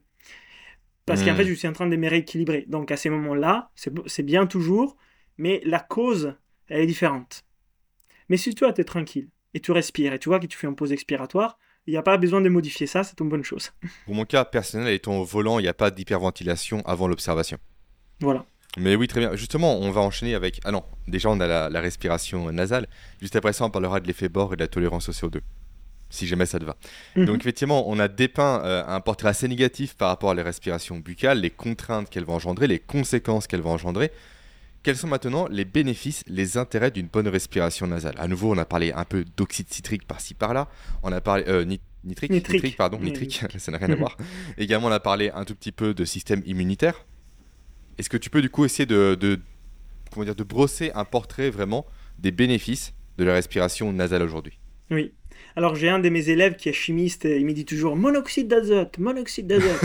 Parce 1.06 1.22
qu'en 1.22 1.32
Hmm. 1.32 1.36
fait, 1.36 1.44
je 1.46 1.54
suis 1.54 1.66
en 1.68 1.72
train 1.72 1.88
de 1.88 1.96
me 1.96 2.08
rééquilibrer. 2.08 2.64
Donc 2.68 2.90
à 2.90 2.96
ces 2.96 3.10
moments-là, 3.10 3.70
c'est 3.74 4.22
bien 4.22 4.46
toujours, 4.46 4.96
mais 5.36 5.60
la 5.64 5.80
cause, 5.80 6.34
elle 6.68 6.80
est 6.82 6.86
différente. 6.86 7.44
Mais 8.28 8.36
si 8.36 8.54
toi, 8.54 8.72
tu 8.72 8.80
es 8.80 8.84
tranquille 8.84 9.28
et 9.54 9.60
tu 9.60 9.72
respires 9.72 10.12
et 10.12 10.18
tu 10.18 10.28
vois 10.28 10.38
que 10.40 10.46
tu 10.46 10.56
fais 10.56 10.66
une 10.68 10.76
pause 10.76 10.92
expiratoire, 10.92 11.58
il 11.86 11.90
n'y 11.92 11.96
a 11.98 12.02
pas 12.02 12.16
besoin 12.18 12.40
de 12.40 12.48
modifier 12.48 12.86
ça, 12.86 13.02
c'est 13.02 13.18
une 13.20 13.28
bonne 13.28 13.42
chose. 13.42 13.72
Pour 14.04 14.14
mon 14.14 14.24
cas 14.24 14.44
personnel, 14.44 14.92
étant 14.94 15.16
au 15.18 15.24
volant, 15.24 15.58
il 15.58 15.62
n'y 15.62 15.68
a 15.68 15.74
pas 15.74 15.90
d'hyperventilation 15.90 16.82
avant 16.86 17.08
l'observation. 17.08 17.58
Voilà. 18.20 18.46
Mais 18.78 18.94
oui, 18.96 19.06
très 19.06 19.20
bien. 19.20 19.34
Justement, 19.36 19.76
on 19.78 19.90
va 19.90 20.00
enchaîner 20.00 20.34
avec. 20.34 20.60
Ah 20.64 20.70
non, 20.70 20.84
déjà, 21.06 21.28
on 21.28 21.40
a 21.40 21.46
la, 21.46 21.68
la 21.68 21.80
respiration 21.80 22.50
nasale. 22.52 22.86
Juste 23.20 23.36
après 23.36 23.52
ça, 23.52 23.64
on 23.64 23.70
parlera 23.70 24.00
de 24.00 24.06
l'effet 24.06 24.28
bord 24.28 24.52
et 24.54 24.56
de 24.56 24.62
la 24.62 24.68
tolérance 24.68 25.08
au 25.08 25.12
CO2. 25.12 25.40
Si 26.14 26.26
jamais 26.26 26.44
ça 26.44 26.58
te 26.58 26.64
va. 26.64 26.76
Mhm. 27.16 27.24
Donc, 27.24 27.40
effectivement, 27.40 27.88
on 27.88 27.98
a 27.98 28.06
dépeint 28.06 28.62
euh, 28.64 28.84
un 28.86 29.00
portrait 29.00 29.30
assez 29.30 29.48
négatif 29.48 29.94
par 29.94 30.08
rapport 30.08 30.30
à 30.30 30.34
la 30.34 30.42
respiration 30.42 30.98
buccale, 30.98 31.40
les 31.40 31.48
contraintes 31.50 32.10
qu'elle 32.10 32.24
va 32.26 32.34
engendrer, 32.34 32.66
les 32.66 32.78
conséquences 32.78 33.46
qu'elle 33.46 33.62
va 33.62 33.70
engendrer. 33.70 34.12
Quels 34.82 34.96
sont 34.98 35.06
maintenant 35.06 35.46
les 35.48 35.64
bénéfices, 35.64 36.22
les 36.26 36.58
intérêts 36.58 36.90
d'une 36.90 37.06
bonne 37.06 37.28
respiration 37.28 37.86
nasale? 37.86 38.14
À 38.18 38.28
nouveau, 38.28 38.52
on 38.52 38.58
a 38.58 38.64
parlé 38.66 38.92
un 38.92 39.04
peu 39.04 39.24
d'oxyde 39.38 39.72
citrique 39.72 40.06
par-ci 40.06 40.34
par-là. 40.34 40.68
On 41.02 41.12
a 41.12 41.20
parlé. 41.22 41.44
euh, 41.48 41.64
nit- 41.64 41.80
nitrique, 42.04 42.32
Nitrique. 42.32 42.76
pardon, 42.76 42.98
nitrique, 43.00 43.40
ça 43.58 43.72
n'a 43.72 43.78
rien 43.78 43.90
à 43.90 43.94
voir. 43.94 44.16
Également, 44.58 44.88
on 44.88 44.92
a 44.92 45.00
parlé 45.00 45.30
un 45.34 45.44
tout 45.46 45.54
petit 45.54 45.72
peu 45.72 45.94
de 45.94 46.04
système 46.04 46.42
immunitaire. 46.44 47.06
Est-ce 47.96 48.10
que 48.10 48.16
tu 48.18 48.28
peux 48.28 48.42
du 48.42 48.50
coup 48.50 48.64
essayer 48.66 48.84
de, 48.86 49.14
de, 49.18 49.40
comment 50.12 50.24
dire, 50.26 50.34
de 50.34 50.44
brosser 50.44 50.90
un 50.94 51.04
portrait 51.04 51.48
vraiment 51.50 51.86
des 52.18 52.32
bénéfices 52.32 52.92
de 53.18 53.24
la 53.24 53.32
respiration 53.34 53.92
nasale 53.92 54.22
aujourd'hui? 54.22 54.58
Oui. 54.90 55.12
Alors 55.56 55.74
j'ai 55.74 55.88
un 55.88 55.98
de 55.98 56.08
mes 56.08 56.28
élèves 56.30 56.56
qui 56.56 56.68
est 56.68 56.72
chimiste, 56.72 57.24
et 57.24 57.38
il 57.38 57.46
me 57.46 57.52
dit 57.52 57.64
toujours 57.64 57.96
monoxyde 57.96 58.48
d'azote, 58.48 58.98
monoxyde 58.98 59.46
d'azote. 59.46 59.80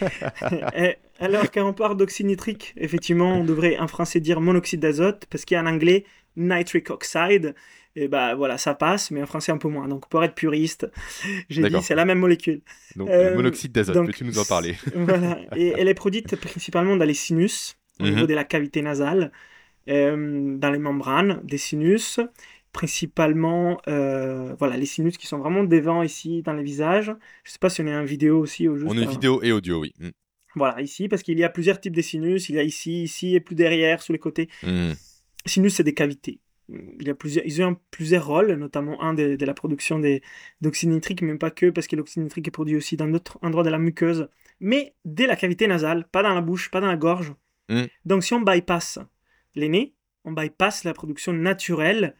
Alors 1.20 1.50
quand 1.52 1.66
on 1.68 1.72
parle 1.72 1.96
d'oxyde 1.96 2.26
nitrique, 2.26 2.74
effectivement, 2.76 3.38
on 3.38 3.44
devrait 3.44 3.78
en 3.78 3.86
français 3.88 4.20
dire 4.20 4.40
monoxyde 4.40 4.80
d'azote 4.80 5.26
parce 5.30 5.44
qu'il 5.44 5.54
y 5.54 5.58
a 5.58 5.62
en 5.62 5.66
anglais 5.66 6.04
nitric 6.36 6.90
oxide. 6.90 7.54
Et 7.94 8.08
bah 8.08 8.34
voilà, 8.34 8.56
ça 8.56 8.74
passe, 8.74 9.10
mais 9.10 9.22
en 9.22 9.26
français 9.26 9.52
un 9.52 9.58
peu 9.58 9.68
moins. 9.68 9.86
Donc 9.86 10.08
pour 10.08 10.24
être 10.24 10.34
puriste, 10.34 10.90
j'ai 11.50 11.62
dit 11.68 11.82
c'est 11.82 11.94
la 11.94 12.06
même 12.06 12.18
molécule. 12.18 12.62
Donc, 12.96 13.08
Euh, 13.10 13.30
le 13.30 13.36
monoxyde 13.36 13.70
d'azote, 13.72 14.06
peux-tu 14.06 14.24
nous 14.24 14.38
en 14.38 14.44
parler 14.46 14.76
Voilà. 14.94 15.38
Et 15.56 15.74
elle 15.76 15.88
est 15.88 15.94
produite 15.94 16.34
principalement 16.36 16.96
dans 16.96 17.04
les 17.04 17.14
sinus, 17.14 17.76
au 18.00 18.04
Mhm. 18.04 18.14
niveau 18.14 18.26
de 18.26 18.34
la 18.34 18.44
cavité 18.44 18.80
nasale, 18.80 19.30
euh, 19.90 20.56
dans 20.56 20.70
les 20.70 20.78
membranes 20.78 21.40
des 21.44 21.58
sinus, 21.58 22.18
principalement 22.72 23.80
euh, 23.88 24.54
voilà, 24.58 24.76
les 24.76 24.86
sinus 24.86 25.16
qui 25.18 25.26
sont 25.26 25.38
vraiment 25.38 25.64
devant 25.64 26.02
ici 26.02 26.42
dans 26.42 26.52
les 26.52 26.62
visages. 26.62 27.14
Je 27.44 27.50
sais 27.52 27.58
pas 27.58 27.70
si 27.70 27.80
on 27.82 27.86
est 27.86 27.94
en 27.94 28.04
vidéo 28.04 28.40
aussi 28.40 28.68
ou 28.68 28.76
juste. 28.76 28.90
On 28.90 28.94
une 28.94 29.06
en- 29.06 29.10
vidéo 29.10 29.42
et 29.42 29.52
audio, 29.52 29.80
oui. 29.80 29.92
Mm. 29.98 30.08
Voilà, 30.54 30.80
ici, 30.82 31.08
parce 31.08 31.22
qu'il 31.22 31.38
y 31.38 31.44
a 31.44 31.48
plusieurs 31.48 31.80
types 31.80 31.96
de 31.96 32.02
sinus. 32.02 32.48
Il 32.48 32.56
y 32.56 32.58
a 32.58 32.62
ici, 32.62 33.04
ici 33.04 33.34
et 33.34 33.40
plus 33.40 33.54
derrière, 33.54 34.02
sous 34.02 34.12
les 34.12 34.18
côtés. 34.18 34.48
Mm. 34.62 34.92
Sinus, 35.46 35.74
c'est 35.76 35.84
des 35.84 35.94
cavités. 35.94 36.40
Il 36.68 37.06
y 37.06 37.10
a 37.10 37.14
plusieurs, 37.14 37.44
ils 37.46 37.62
ont 37.62 37.76
plusieurs 37.90 38.26
rôles, 38.26 38.52
notamment 38.54 39.02
un 39.02 39.14
de, 39.14 39.36
de 39.36 39.44
la 39.46 39.54
production 39.54 40.00
d'oxyde 40.60 40.90
nitrique, 40.90 41.22
mais 41.22 41.36
pas 41.36 41.50
que, 41.50 41.70
parce 41.70 41.86
que 41.86 41.96
l'oxyde 41.96 42.22
nitrique 42.22 42.48
est 42.48 42.52
produit 42.52 42.76
aussi 42.76 42.96
dans 42.96 43.08
d'autres 43.08 43.38
endroits 43.42 43.64
de 43.64 43.70
la 43.70 43.78
muqueuse. 43.78 44.28
Mais 44.60 44.94
dès 45.04 45.26
la 45.26 45.36
cavité 45.36 45.66
nasale, 45.66 46.06
pas 46.10 46.22
dans 46.22 46.34
la 46.34 46.40
bouche, 46.40 46.70
pas 46.70 46.80
dans 46.80 46.86
la 46.86 46.96
gorge. 46.96 47.34
Mm. 47.68 47.82
Donc 48.04 48.22
si 48.24 48.32
on 48.34 48.40
bypass 48.40 48.98
les 49.54 49.68
nez, 49.68 49.94
on 50.24 50.32
bypass 50.32 50.84
la 50.84 50.94
production 50.94 51.32
naturelle 51.32 52.14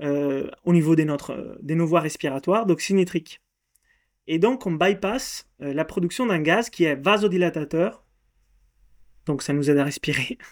euh, 0.00 0.48
au 0.64 0.72
niveau 0.72 0.96
de, 0.96 1.02
notre, 1.04 1.58
de 1.62 1.74
nos 1.74 1.86
voies 1.86 2.00
respiratoires 2.00 2.66
d'oxyde 2.66 2.96
nitrique. 2.96 3.40
Et 4.26 4.38
donc 4.38 4.66
on 4.66 4.72
bypass 4.72 5.48
euh, 5.60 5.72
la 5.74 5.84
production 5.84 6.26
d'un 6.26 6.40
gaz 6.40 6.70
qui 6.70 6.84
est 6.84 6.94
vasodilatateur. 6.96 8.04
Donc 9.26 9.42
ça 9.42 9.52
nous 9.52 9.70
aide 9.70 9.78
à 9.78 9.84
respirer. 9.84 10.38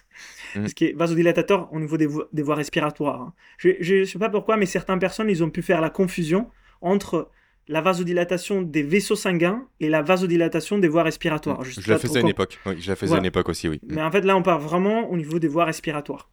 Mm. 0.56 0.62
Parce 0.62 0.74
que 0.74 0.96
vasodilatateur 0.96 1.72
au 1.72 1.78
niveau 1.78 1.96
des, 1.96 2.06
vo- 2.06 2.24
des 2.32 2.42
voies 2.42 2.56
respiratoires. 2.56 3.20
hein. 3.20 3.34
Je 3.58 4.00
ne 4.00 4.04
sais 4.04 4.18
pas 4.18 4.28
pourquoi, 4.28 4.56
mais 4.56 4.66
certaines 4.66 4.98
personnes, 4.98 5.30
ils 5.30 5.44
ont 5.44 5.48
pu 5.50 5.62
faire 5.62 5.80
la 5.80 5.90
confusion 5.90 6.50
entre 6.80 7.30
la 7.68 7.80
vasodilatation 7.80 8.60
des 8.62 8.82
vaisseaux 8.82 9.14
sanguins 9.14 9.68
et 9.78 9.88
la 9.88 10.02
vasodilatation 10.02 10.78
des 10.78 10.88
voies 10.88 11.04
respiratoires. 11.04 11.64
sais 11.64 11.80
Je 11.80 11.88
la 11.88 11.94
pas 11.94 12.00
faisais 12.00 12.18
à 12.18 12.22
une 12.22 12.28
époque. 12.28 12.58
Oui, 12.66 12.74
je 12.80 12.88
la 12.90 12.96
faisais 12.96 13.04
à 13.04 13.14
Voilà. 13.14 13.20
une 13.20 13.26
époque 13.26 13.48
aussi, 13.48 13.68
oui. 13.68 13.78
Mm. 13.84 13.94
mais 13.94 14.02
en 14.02 14.10
fait, 14.10 14.22
là, 14.22 14.36
on 14.36 14.42
parle 14.42 14.60
vraiment 14.60 15.08
au 15.08 15.16
niveau 15.16 15.38
des 15.38 15.46
voies 15.46 15.64
respiratoires. 15.66 16.28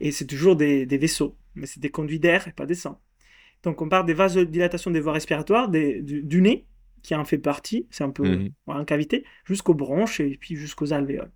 Et 0.00 0.12
c'est 0.12 0.26
toujours 0.26 0.56
des, 0.56 0.86
des 0.86 0.98
vaisseaux, 0.98 1.36
mais 1.54 1.66
c'est 1.66 1.80
des 1.80 1.90
conduits 1.90 2.20
d'air 2.20 2.46
et 2.48 2.52
pas 2.52 2.66
des 2.66 2.74
sangs. 2.74 3.00
Donc, 3.64 3.82
on 3.82 3.88
parle 3.88 4.06
des 4.06 4.14
vasodilatations 4.14 4.90
des 4.90 5.00
voies 5.00 5.12
respiratoires, 5.14 5.68
des- 5.68 6.00
du, 6.02 6.22
du 6.22 6.40
nez, 6.40 6.66
qui 7.02 7.14
en 7.14 7.24
fait 7.24 7.38
partie, 7.38 7.86
c'est 7.90 8.04
un 8.04 8.10
peu 8.10 8.24
Mhm. 8.24 8.50
voilà, 8.66 8.80
en 8.82 8.84
cavité, 8.84 9.24
jusqu'aux 9.44 9.74
bronches 9.74 10.20
et 10.20 10.36
puis 10.40 10.56
jusqu'aux 10.56 10.92
alvéoles. 10.92 11.30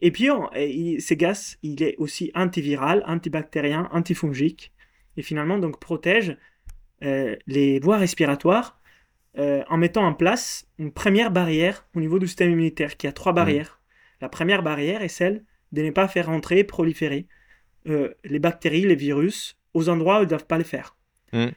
Et 0.00 0.10
puis, 0.10 0.30
on- 0.30 0.50
et 0.54 0.70
il- 0.70 1.00
ces 1.02 1.16
gaz, 1.16 1.58
il 1.62 1.82
est 1.82 1.94
aussi 1.98 2.30
antiviral, 2.34 3.02
antibactérien, 3.06 3.88
antifongique, 3.92 4.72
et 5.16 5.22
finalement, 5.22 5.58
donc, 5.58 5.78
protège 5.80 6.36
euh, 7.02 7.34
les 7.46 7.80
voies 7.80 7.96
respiratoires 7.96 8.78
euh, 9.38 9.62
en 9.68 9.76
mettant 9.78 10.04
en 10.04 10.12
place 10.12 10.66
une 10.78 10.90
première 10.92 11.30
barrière 11.30 11.86
au 11.94 12.00
niveau 12.00 12.18
du 12.18 12.26
système 12.26 12.50
immunitaire, 12.50 12.96
qui 12.96 13.06
a 13.06 13.12
trois 13.12 13.32
barrières. 13.32 13.80
La 14.20 14.28
première 14.28 14.62
barrière 14.62 15.02
est 15.02 15.08
celle 15.08 15.44
de 15.72 15.82
ne 15.82 15.90
pas 15.92 16.08
faire 16.08 16.28
entrer, 16.30 16.64
proliférer 16.64 17.26
euh, 17.88 18.14
les 18.24 18.38
bactéries, 18.38 18.82
les 18.82 18.94
virus 18.94 19.58
aux 19.74 19.88
endroits 19.88 20.18
où 20.18 20.22
ils 20.22 20.24
ne 20.24 20.28
doivent 20.30 20.46
pas 20.46 20.58
les 20.58 20.64
faire. 20.64 20.96
Mhm. 21.32 21.52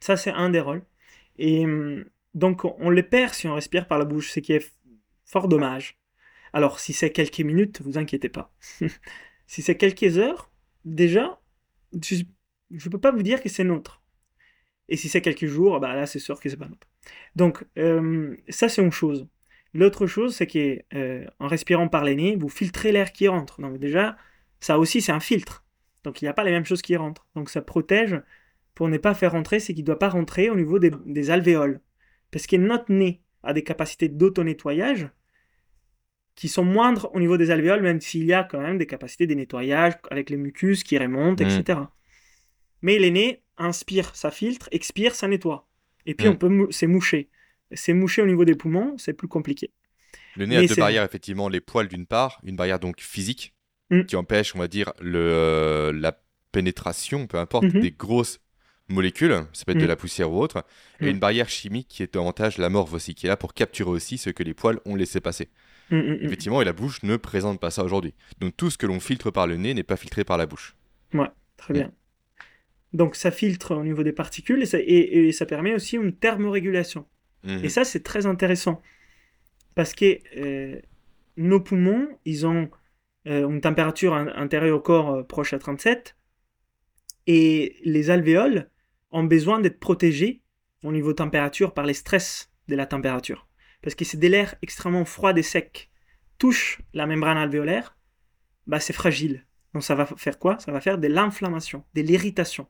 Ça, 0.00 0.16
c'est 0.16 0.30
un 0.30 0.50
des 0.50 0.60
rôles. 0.60 0.82
Et 1.38 1.64
hum, 1.64 2.04
donc, 2.34 2.64
on, 2.64 2.90
les 2.90 3.02
perd 3.02 3.34
si 3.34 3.48
on 3.48 3.54
respire 3.54 3.86
par 3.86 3.98
la 3.98 4.04
bouche, 4.04 4.30
ce 4.30 4.40
qui 4.40 4.52
est 4.52 4.72
fort 5.24 5.48
dommage. 5.48 5.98
Alors, 6.52 6.80
si 6.80 6.92
c'est 6.92 7.10
quelques 7.10 7.40
minutes, 7.40 7.80
vous 7.82 7.98
inquiétez 7.98 8.28
pas. 8.28 8.52
Si 9.50 9.62
c'est 9.62 9.78
quelques 9.78 10.18
heures, 10.18 10.52
déjà, 10.84 11.40
je 12.02 12.24
ne 12.70 12.90
peux 12.90 13.00
pas 13.00 13.12
vous 13.12 13.22
dire 13.22 13.42
que 13.42 13.48
c'est 13.48 13.64
nôtre. 13.64 14.02
Et 14.90 14.98
si 14.98 15.08
c'est 15.08 15.22
quelques 15.22 15.46
jours, 15.46 15.80
bah 15.80 15.94
là, 15.94 16.04
c'est 16.04 16.18
sûr 16.18 16.38
que 16.38 16.50
c'est 16.50 16.58
pas 16.58 16.68
nôtre. 16.68 16.86
Donc, 17.34 17.64
euh, 17.78 18.36
ça, 18.50 18.68
c'est 18.68 18.82
une 18.82 18.92
chose. 18.92 19.26
L'autre 19.72 20.06
chose, 20.06 20.36
c'est 20.36 20.46
qu'en 20.46 20.98
euh, 20.98 21.24
respirant 21.40 21.88
par 21.88 22.04
les 22.04 22.14
nez, 22.14 22.36
vous 22.36 22.50
filtrez 22.50 22.92
l'air 22.92 23.10
qui 23.10 23.26
rentre. 23.26 23.62
Donc, 23.62 23.78
déjà, 23.78 24.18
ça 24.60 24.78
aussi, 24.78 25.00
c'est 25.00 25.12
un 25.12 25.20
filtre. 25.20 25.64
Donc, 26.04 26.22
il 26.22 26.24
n'y 26.24 26.28
a 26.28 26.32
pas 26.32 26.44
les 26.44 26.50
mêmes 26.50 26.64
choses 26.64 26.82
qui 26.82 26.96
rentrent. 26.96 27.26
Donc, 27.34 27.50
ça 27.50 27.62
protège 27.62 28.20
pour 28.74 28.88
ne 28.88 28.98
pas 28.98 29.14
faire 29.14 29.32
rentrer 29.32 29.60
ce 29.60 29.72
qui 29.72 29.80
ne 29.80 29.86
doit 29.86 29.98
pas 29.98 30.08
rentrer 30.08 30.50
au 30.50 30.56
niveau 30.56 30.78
des, 30.78 30.90
des 31.06 31.30
alvéoles. 31.30 31.80
Parce 32.30 32.46
que 32.46 32.56
notre 32.56 32.92
nez 32.92 33.22
a 33.42 33.52
des 33.52 33.64
capacités 33.64 34.08
d'auto-nettoyage 34.08 35.08
qui 36.34 36.48
sont 36.48 36.64
moindres 36.64 37.10
au 37.14 37.18
niveau 37.18 37.36
des 37.36 37.50
alvéoles, 37.50 37.82
même 37.82 38.00
s'il 38.00 38.24
y 38.24 38.32
a 38.32 38.44
quand 38.44 38.60
même 38.60 38.78
des 38.78 38.86
capacités 38.86 39.26
de 39.26 39.34
nettoyage 39.34 39.94
avec 40.10 40.30
les 40.30 40.36
mucus 40.36 40.84
qui 40.84 40.96
remontent, 40.96 41.44
etc. 41.44 41.80
Mm. 41.80 41.88
Mais 42.82 42.98
les 43.00 43.10
nez 43.10 43.42
inspire, 43.56 44.14
ça 44.14 44.30
filtre, 44.30 44.68
expire, 44.70 45.16
ça 45.16 45.26
nettoie. 45.26 45.66
Et 46.06 46.14
puis, 46.14 46.28
mm. 46.28 46.30
on 46.30 46.36
peut 46.36 46.68
c'est 46.70 46.86
moucher. 46.86 47.28
C'est 47.72 47.92
moucher 47.92 48.22
au 48.22 48.26
niveau 48.26 48.44
des 48.44 48.54
poumons, 48.54 48.96
c'est 48.98 49.14
plus 49.14 49.26
compliqué. 49.26 49.72
Le 50.36 50.46
nez 50.46 50.56
a 50.56 50.64
deux 50.64 50.76
barrières, 50.76 51.02
effectivement, 51.02 51.48
les 51.48 51.60
poils 51.60 51.88
d'une 51.88 52.06
part, 52.06 52.40
une 52.44 52.54
barrière 52.54 52.78
donc 52.78 53.00
physique, 53.00 53.52
mm. 53.90 54.04
qui 54.04 54.16
empêche, 54.16 54.54
on 54.54 54.58
va 54.58 54.68
dire, 54.68 54.92
le, 55.00 55.18
euh, 55.18 55.92
la 55.92 56.18
pénétration, 56.52 57.26
peu 57.26 57.38
importe, 57.38 57.64
mm-hmm. 57.64 57.80
des 57.80 57.90
grosses 57.90 58.40
molécules, 58.88 59.44
ça 59.52 59.64
peut 59.64 59.72
être 59.72 59.78
de 59.78 59.86
la 59.86 59.96
poussière 59.96 60.32
ou 60.32 60.40
autre, 60.40 60.64
et 61.00 61.10
une 61.10 61.18
barrière 61.18 61.48
chimique 61.48 61.88
qui 61.88 62.02
est 62.02 62.14
davantage 62.14 62.58
la 62.58 62.70
morve 62.70 62.94
aussi, 62.94 63.14
qui 63.14 63.26
est 63.26 63.28
là 63.28 63.36
pour 63.36 63.52
capturer 63.52 63.90
aussi 63.90 64.16
ce 64.16 64.30
que 64.30 64.42
les 64.42 64.54
poils 64.54 64.80
ont 64.86 64.94
laissé 64.94 65.20
passer. 65.20 65.50
Effectivement, 65.90 66.60
et 66.60 66.64
la 66.64 66.72
bouche 66.72 67.02
ne 67.02 67.16
présente 67.16 67.60
pas 67.60 67.70
ça 67.70 67.82
aujourd'hui. 67.82 68.14
Donc 68.40 68.56
tout 68.56 68.70
ce 68.70 68.76
que 68.76 68.86
l'on 68.86 69.00
filtre 69.00 69.30
par 69.30 69.46
le 69.46 69.56
nez 69.56 69.72
n'est 69.72 69.82
pas 69.82 69.96
filtré 69.96 70.24
par 70.24 70.36
la 70.36 70.46
bouche. 70.46 70.76
Ouais, 71.14 71.28
très 71.56 71.72
bien. 71.72 71.92
Donc 72.92 73.16
ça 73.16 73.30
filtre 73.30 73.74
au 73.74 73.82
niveau 73.82 74.02
des 74.02 74.12
particules 74.12 74.62
et 74.62 75.32
ça, 75.32 75.46
permet 75.46 75.74
aussi 75.74 75.96
une 75.96 76.14
thermorégulation. 76.14 77.06
Mhm. 77.44 77.64
Et 77.64 77.68
ça, 77.68 77.84
c'est 77.84 78.02
très 78.02 78.26
intéressant. 78.26 78.82
Parce 79.74 79.94
que 79.94 80.18
euh, 80.36 80.80
nos 81.36 81.60
poumons, 81.60 82.08
ils 82.24 82.46
ont 82.46 82.68
une 83.28 83.60
température 83.60 84.14
intérieure 84.14 84.76
au 84.76 84.80
corps 84.80 85.10
euh, 85.10 85.22
proche 85.22 85.52
à 85.52 85.58
37. 85.58 86.16
Et 87.26 87.76
les 87.84 88.10
alvéoles 88.10 88.70
ont 89.10 89.24
besoin 89.24 89.60
d'être 89.60 89.80
protégés 89.80 90.42
au 90.82 90.92
niveau 90.92 91.12
température 91.12 91.74
par 91.74 91.84
les 91.84 91.94
stress 91.94 92.50
de 92.68 92.76
la 92.76 92.86
température. 92.86 93.48
Parce 93.82 93.94
que 93.94 94.04
c'est 94.04 94.18
de 94.18 94.28
l'air 94.28 94.54
extrêmement 94.62 95.04
froid 95.04 95.32
et 95.36 95.42
sec 95.42 95.90
touche 96.38 96.80
la 96.94 97.06
membrane 97.06 97.36
alvéolaire, 97.36 97.96
bah 98.66 98.80
c'est 98.80 98.92
fragile. 98.92 99.46
Donc 99.74 99.82
ça 99.82 99.94
va 99.94 100.06
faire 100.06 100.38
quoi? 100.38 100.58
Ça 100.58 100.72
va 100.72 100.80
faire 100.80 100.98
de 100.98 101.08
l'inflammation, 101.08 101.84
de 101.94 102.02
l'irritation. 102.02 102.66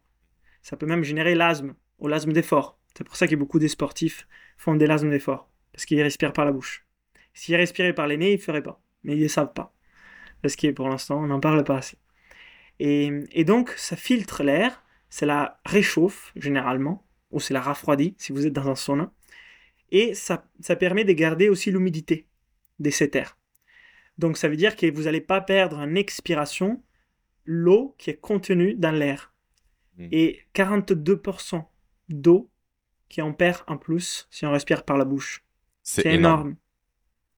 Ça 0.63 0.77
peut 0.77 0.87
même 0.87 1.05
générer 1.05 1.35
l'asthme 1.35 1.75
ou 1.99 2.09
l'asthme 2.09 2.33
d'effort. 2.33 2.79
C'est 2.97 3.05
pour 3.05 3.17
ça 3.17 3.29
que 3.29 3.37
beaucoup 3.37 3.59
des 3.59 3.69
sportifs 3.69 4.27
font 4.57 4.75
des 4.75 4.87
asthmes 4.87 5.11
d'effort, 5.11 5.51
parce 5.73 5.85
qu'ils 5.85 6.03
respirent 6.03 6.33
par 6.33 6.45
la 6.45 6.53
bouche. 6.53 6.87
S'ils 7.33 7.55
respiraient 7.55 7.93
par 7.93 8.09
les 8.09 8.17
nez, 8.17 8.33
ils 8.33 8.39
ne 8.39 8.43
feraient 8.43 8.63
pas. 8.63 8.83
Mais 9.05 9.17
ils 9.17 9.23
ne 9.23 9.29
savent 9.29 9.53
pas. 9.53 9.73
Parce 10.43 10.57
que 10.57 10.71
pour 10.71 10.89
l'instant, 10.89 11.23
on 11.23 11.27
n'en 11.27 11.41
parle 11.41 11.65
pas 11.65 11.79
assez. 11.79 11.99
Et, 12.81 13.45
donc, 13.45 13.71
ça 13.71 13.97
filtre 13.97 14.43
l'air, 14.43 14.85
ça 15.11 15.27
la 15.27 15.61
réchauffe 15.65 16.33
généralement, 16.37 17.05
ou 17.31 17.41
c'est 17.41 17.55
la 17.55 17.61
refroidit 17.61 18.15
si 18.19 18.33
vous 18.33 18.47
êtes 18.47 18.53
dans 18.53 18.69
un 18.69 18.77
sauna. 18.77 19.13
Et 19.91 20.15
ça, 20.15 20.47
ça 20.61 20.77
permet 20.77 21.05
de 21.05 21.13
garder 21.13 21.49
aussi 21.49 21.71
l'humidité 21.71 22.27
de 22.79 22.91
cet 22.91 23.17
air. 23.17 23.37
Donc 24.19 24.37
ça 24.37 24.49
veut 24.49 24.57
dire 24.57 24.77
que 24.77 24.91
vous 24.91 25.05
n'allez 25.05 25.21
pas 25.21 25.41
perdre 25.41 25.79
en 25.79 25.95
expiration 25.95 26.83
l'eau 27.45 27.95
qui 27.99 28.11
est 28.11 28.21
contenue 28.21 28.75
dans 28.75 28.91
l'air. 28.91 29.33
Hmm. 29.97 30.09
Et 30.13 30.41
42% 30.55 31.65
d'eau 32.09 32.51
qui 33.09 33.23
en 33.23 33.33
perd 33.33 33.63
en 33.67 33.79
plus 33.79 34.29
si 34.31 34.45
on 34.45 34.53
respire 34.53 34.85
par 34.85 34.99
la 34.99 35.05
bouche. 35.05 35.45
C'est 35.83 36.07
énorme. 36.07 36.57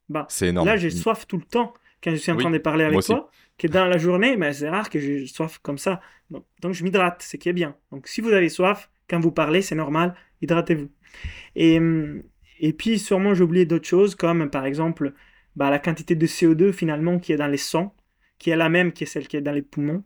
Bah, 0.09 0.27
c'est 0.29 0.49
énorme. 0.49 0.67
Là, 0.67 0.77
j'ai 0.77 0.91
soif 0.91 1.27
tout 1.27 1.37
le 1.37 1.45
temps 1.45 1.73
quand 2.03 2.11
je 2.11 2.17
suis 2.17 2.33
en 2.33 2.37
train 2.37 2.51
de 2.51 2.59
parler 2.59 2.85
avec 2.85 3.01
toi. 3.01 3.31
Que 3.59 3.67
dans 3.67 3.85
la 3.85 3.99
journée, 3.99 4.39
mais 4.39 4.55
c'est 4.55 4.71
rare 4.71 4.89
que 4.89 4.99
j'ai 4.99 5.27
soif 5.27 5.59
comme 5.63 5.77
ça. 5.77 6.01
Donc, 6.31 6.73
je 6.73 6.83
m'hydrate, 6.83 7.23
ce 7.23 7.37
qui 7.37 7.51
est 7.51 7.53
bien. 7.53 7.77
Donc 7.93 8.09
si 8.09 8.23
vous 8.23 8.31
avez 8.31 8.49
soif, 8.49 8.91
quand 9.09 9.21
vous 9.21 9.33
parlez, 9.33 9.61
c'est 9.61 9.75
normal, 9.75 10.15
hydratez-vous. 10.41 10.89
Et, 11.57 11.77
hum, 11.77 12.23
et 12.61 12.73
puis 12.73 12.99
sûrement 12.99 13.35
j'ai 13.35 13.43
oublié 13.43 13.67
d'autres 13.67 13.89
choses 13.89 14.15
comme 14.15 14.49
par 14.49 14.65
exemple 14.65 15.13
bah, 15.57 15.71
la 15.71 15.79
quantité 15.79 16.15
de 16.15 16.27
CO2 16.27 16.73
finalement 16.73 17.19
qui 17.19 17.33
est 17.33 17.37
dans 17.37 17.49
les 17.49 17.57
sangs, 17.57 17.95
qui 18.39 18.51
est 18.51 18.57
la 18.57 18.69
même 18.69 18.93
que 18.93 19.05
celle 19.05 19.27
qui 19.27 19.37
est 19.37 19.41
dans 19.41 19.53
les 19.53 19.63
poumons, 19.63 20.05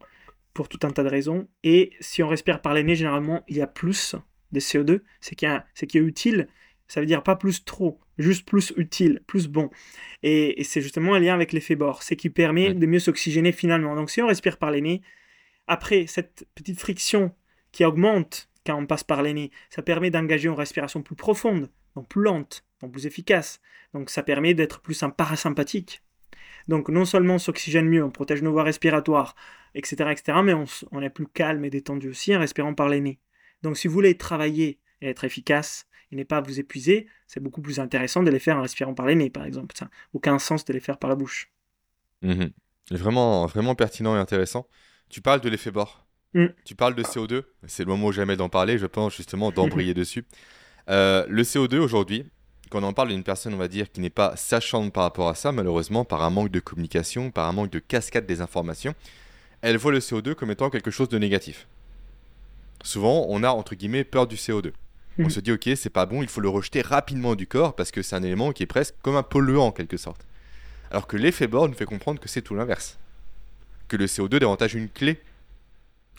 pour 0.55 0.69
tout 0.69 0.79
un 0.85 0.91
tas 0.91 1.03
de 1.03 1.09
raisons. 1.09 1.49
Et 1.63 1.93
si 2.01 2.23
on 2.23 2.29
respire 2.29 2.63
par 2.63 2.73
les 2.73 2.85
nez, 2.85 2.95
généralement, 2.95 3.45
il 3.49 3.57
y 3.57 3.61
a 3.61 3.67
plus 3.67 4.15
de 4.53 4.61
CO2, 4.61 5.01
c'est 5.21 5.35
qui 5.35 5.47
est, 5.47 5.95
utile. 5.95 6.49
Ça 6.89 7.01
veut 7.01 7.07
dire 7.07 7.23
pas 7.23 7.37
plus 7.37 7.65
trop, 7.65 7.99
juste 8.19 8.47
plus 8.47 8.73
utile, 8.77 9.23
plus 9.27 9.49
bon. 9.49 9.71
Et, 10.23 10.63
c'est 10.65 10.81
justement 10.81 11.15
un 11.15 11.19
lien 11.19 11.35
avec 11.35 11.53
l'effet 11.53 11.77
bord, 11.77 12.03
c'est 12.03 12.17
qui 12.17 12.31
permet 12.31 12.75
de 12.75 12.87
mieux 12.87 12.99
s'oxygéner 12.99 13.53
finalement. 13.53 13.95
Donc 13.95 14.11
si 14.11 14.21
on 14.23 14.27
respire 14.27 14.59
par 14.59 14.71
les 14.71 14.81
nez, 14.81 15.03
après 15.67 16.07
cette 16.07 16.47
petite 16.55 16.79
friction 16.79 17.35
qui 17.73 17.85
augmente 17.85 18.49
quand 18.67 18.77
on 18.77 18.87
passe 18.87 19.05
par 19.05 19.23
les 19.23 19.35
nez, 19.35 19.51
ça 19.71 19.83
permet 19.83 20.11
d'engager 20.11 20.49
une 20.49 20.55
respiration 20.55 21.03
plus 21.03 21.17
profonde, 21.17 21.71
donc 21.97 22.09
plus 22.09 22.23
lente, 22.23 22.65
donc 22.81 22.93
plus 22.93 23.07
efficace. 23.07 23.61
Donc 23.93 24.11
ça 24.11 24.23
permet 24.23 24.55
d'être 24.55 24.81
plus 24.81 25.03
un 25.03 25.11
parasympathique. 25.11 26.03
Donc 26.69 26.89
non 26.89 27.05
seulement 27.05 27.35
on 27.35 27.39
s'oxygène 27.39 27.89
mieux, 27.89 28.03
on 28.03 28.11
protège 28.11 28.43
nos 28.43 28.53
voies 28.53 28.63
respiratoires, 28.63 29.35
etc., 29.75 30.11
etc., 30.11 30.39
mais 30.43 30.55
on, 30.55 31.03
est 31.03 31.11
plus 31.11 31.27
calme 31.27 31.65
et 31.65 31.71
détendu 31.71 32.09
aussi 32.09 32.35
en 32.35 32.41
respirant 32.41 32.75
par 32.75 32.89
les 32.89 33.01
nez. 33.01 33.19
Donc 33.63 33.77
si 33.77 33.89
vous 33.89 33.95
voulez 33.95 34.17
travailler 34.17 34.79
et 35.01 35.09
être 35.09 35.25
efficace 35.25 35.87
et 36.15 36.17
ne 36.17 36.25
pas 36.25 36.41
vous 36.41 36.61
épuiser, 36.61 37.07
c'est 37.27 37.41
beaucoup 37.41 37.61
plus 37.61 37.81
intéressant 37.81 38.23
de 38.23 38.31
les 38.31 38.39
faire 38.39 38.57
en 38.57 38.63
respirant 38.63 38.95
par 38.95 39.07
les 39.07 39.17
nez, 39.17 39.31
par 39.31 39.45
exemple. 39.45 39.75
Ça 39.77 39.91
aucun 40.13 40.39
sens 40.39 40.65
de 40.65 40.73
les 40.73 40.81
faire 40.81 40.99
par 40.99 41.11
la 41.11 41.17
bouche. 41.17 41.51
Mmh 42.23 42.47
vraiment, 42.91 43.47
vraiment 43.47 43.75
pertinent 43.75 44.15
et 44.15 44.19
intéressant. 44.19 44.67
Tu 45.09 45.23
parles 45.23 45.41
de 45.41 45.49
l'effet 45.49 45.71
bord. 45.71 46.07
Mmh. 46.35 46.47
Tu 46.67 46.75
parles 46.75 46.95
de 46.95 47.03
CO2. 47.03 47.43
C'est 47.67 47.85
le 47.85 47.89
moment 47.89 48.13
jamais 48.13 48.37
d'en 48.37 48.51
parler, 48.51 48.77
je 48.79 48.87
pense 48.87 49.17
justement 49.17 49.51
d'embrayer 49.51 49.95
dessus. 50.03 50.27
Euh, 50.91 51.25
le 51.29 51.43
CO2 51.45 51.79
aujourd'hui, 51.79 52.27
quand 52.71 52.83
on 52.83 52.89
en 52.89 52.93
parle 52.93 53.09
d'une 53.09 53.23
personne, 53.23 53.55
on 53.55 53.59
va 53.59 53.69
dire, 53.69 53.91
qui 53.91 54.01
n'est 54.01 54.11
pas 54.11 54.37
sachante 54.37 54.93
par 54.93 55.05
rapport 55.05 55.29
à 55.29 55.35
ça, 55.35 55.51
malheureusement, 55.51 56.05
par 56.05 56.23
un 56.23 56.31
manque 56.31 56.51
de 56.51 56.61
communication, 56.61 57.31
par 57.31 57.49
un 57.49 57.53
manque 57.53 57.71
de 57.71 57.79
cascade 57.79 58.27
des 58.27 58.41
informations, 58.41 58.95
elle 59.63 59.79
voit 59.79 59.93
le 59.93 60.01
CO2 60.01 60.35
comme 60.35 60.51
étant 60.51 60.69
quelque 60.69 60.91
chose 60.91 61.09
de 61.09 61.19
négatif. 61.19 61.67
Souvent, 62.83 63.25
on 63.31 63.43
a, 63.43 63.49
entre 63.49 63.75
guillemets, 63.75 64.05
peur 64.05 64.27
du 64.27 64.37
CO2. 64.37 64.73
On 65.19 65.23
mhm. 65.23 65.31
se 65.31 65.41
dit, 65.41 65.53
ok, 65.53 65.71
c'est 65.77 65.91
pas 65.91 66.07
bon, 66.07 66.23
il 66.23 66.29
faut 66.29 66.41
le 66.41 66.49
rejeter 66.49 66.83
rapidement 66.83 67.35
du 67.35 67.47
corps 67.47 67.77
parce 67.77 67.91
que 67.91 68.03
c'est 68.03 68.17
un 68.17 68.23
élément 68.23 68.53
qui 68.53 68.65
est 68.65 68.67
presque 68.67 68.95
comme 69.03 69.17
un 69.17 69.23
polluant 69.23 69.67
en 69.67 69.73
quelque 69.73 69.97
sorte. 69.97 70.27
Alors 70.91 71.07
que 71.07 71.17
l'effet 71.17 71.47
bord 71.47 71.69
nous 71.69 71.75
fait 71.75 71.85
comprendre 71.85 72.21
que 72.21 72.29
c'est 72.29 72.43
tout 72.43 72.55
l'inverse. 72.55 72.99
Que 73.89 73.97
le 73.97 74.07
CO2 74.07 74.37
est 74.37 74.41
davantage 74.41 74.75
une 74.75 74.89
clé 74.89 75.21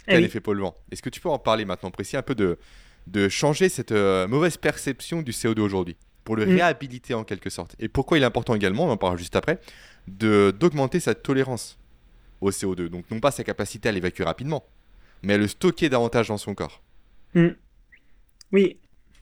eh 0.08 0.12
qu'un 0.12 0.24
effet 0.24 0.40
polluant. 0.40 0.76
Est-ce 0.92 1.02
que 1.02 1.10
tu 1.10 1.20
peux 1.20 1.30
en 1.30 1.40
parler 1.40 1.66
maintenant, 1.66 1.92
précis 1.92 2.16
un 2.16 2.22
peu 2.22 2.36
de, 2.36 2.58
de 3.08 3.28
changer 3.28 3.70
cette 3.70 3.92
euh, 3.92 4.28
mauvaise 4.28 4.58
perception 4.58 5.22
du 5.22 5.32
CO2 5.32 5.60
aujourd'hui 5.60 5.98
pour 6.24 6.36
le 6.36 6.46
mm. 6.46 6.50
réhabiliter 6.50 7.14
en 7.14 7.24
quelque 7.24 7.50
sorte? 7.50 7.76
Et 7.80 7.90
pourquoi 7.90 8.18
il 8.18 8.24
est 8.24 8.26
important 8.26 8.56
également, 8.56 8.86
on 8.86 8.92
en 8.92 8.98
parlera 8.98 9.18
juste 9.18 9.36
après, 9.36 9.60
d'augmenter 10.08 11.00
sa 11.00 11.16
tolérance 11.16 11.78
au 12.42 12.52
CO2. 12.52 12.88
Donc 12.88 13.10
non 13.12 13.20
pas 13.20 13.32
sa 13.32 13.44
capacité 13.44 13.90
à 13.90 13.92
l'évacuer 13.92 14.24
rapidement, 14.24 14.66
mais 15.24 15.34
à 15.34 15.38
le 15.38 15.48
stocker 15.48 15.90
davantage 15.90 16.30
dans 16.30 16.38
son 16.38 16.56
corps. 16.56 16.82
Mm. 17.34 17.50
Oui, 18.52 18.78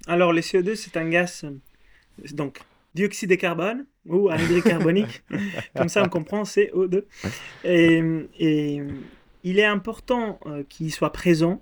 alors 0.08 0.34
le 0.34 0.42
CO2 0.42 0.76
c'est 0.76 0.98
un 0.98 1.10
gaz, 1.10 1.44
euh, 1.44 1.52
donc 2.32 2.60
dioxyde 2.94 3.30
de 3.30 3.36
carbone 3.36 3.86
ou 4.06 4.30
anhydride 4.30 4.64
carbonique, 4.76 5.24
comme 5.76 5.90
ça 5.90 6.04
on 6.04 6.10
comprend 6.10 6.44
CO2. 6.44 7.04
Et, 7.64 8.02
et 8.40 8.82
il 9.44 9.60
est 9.60 9.66
important 9.66 10.40
euh, 10.46 10.64
qu'il 10.68 10.92
soit 10.92 11.12
présent 11.12 11.62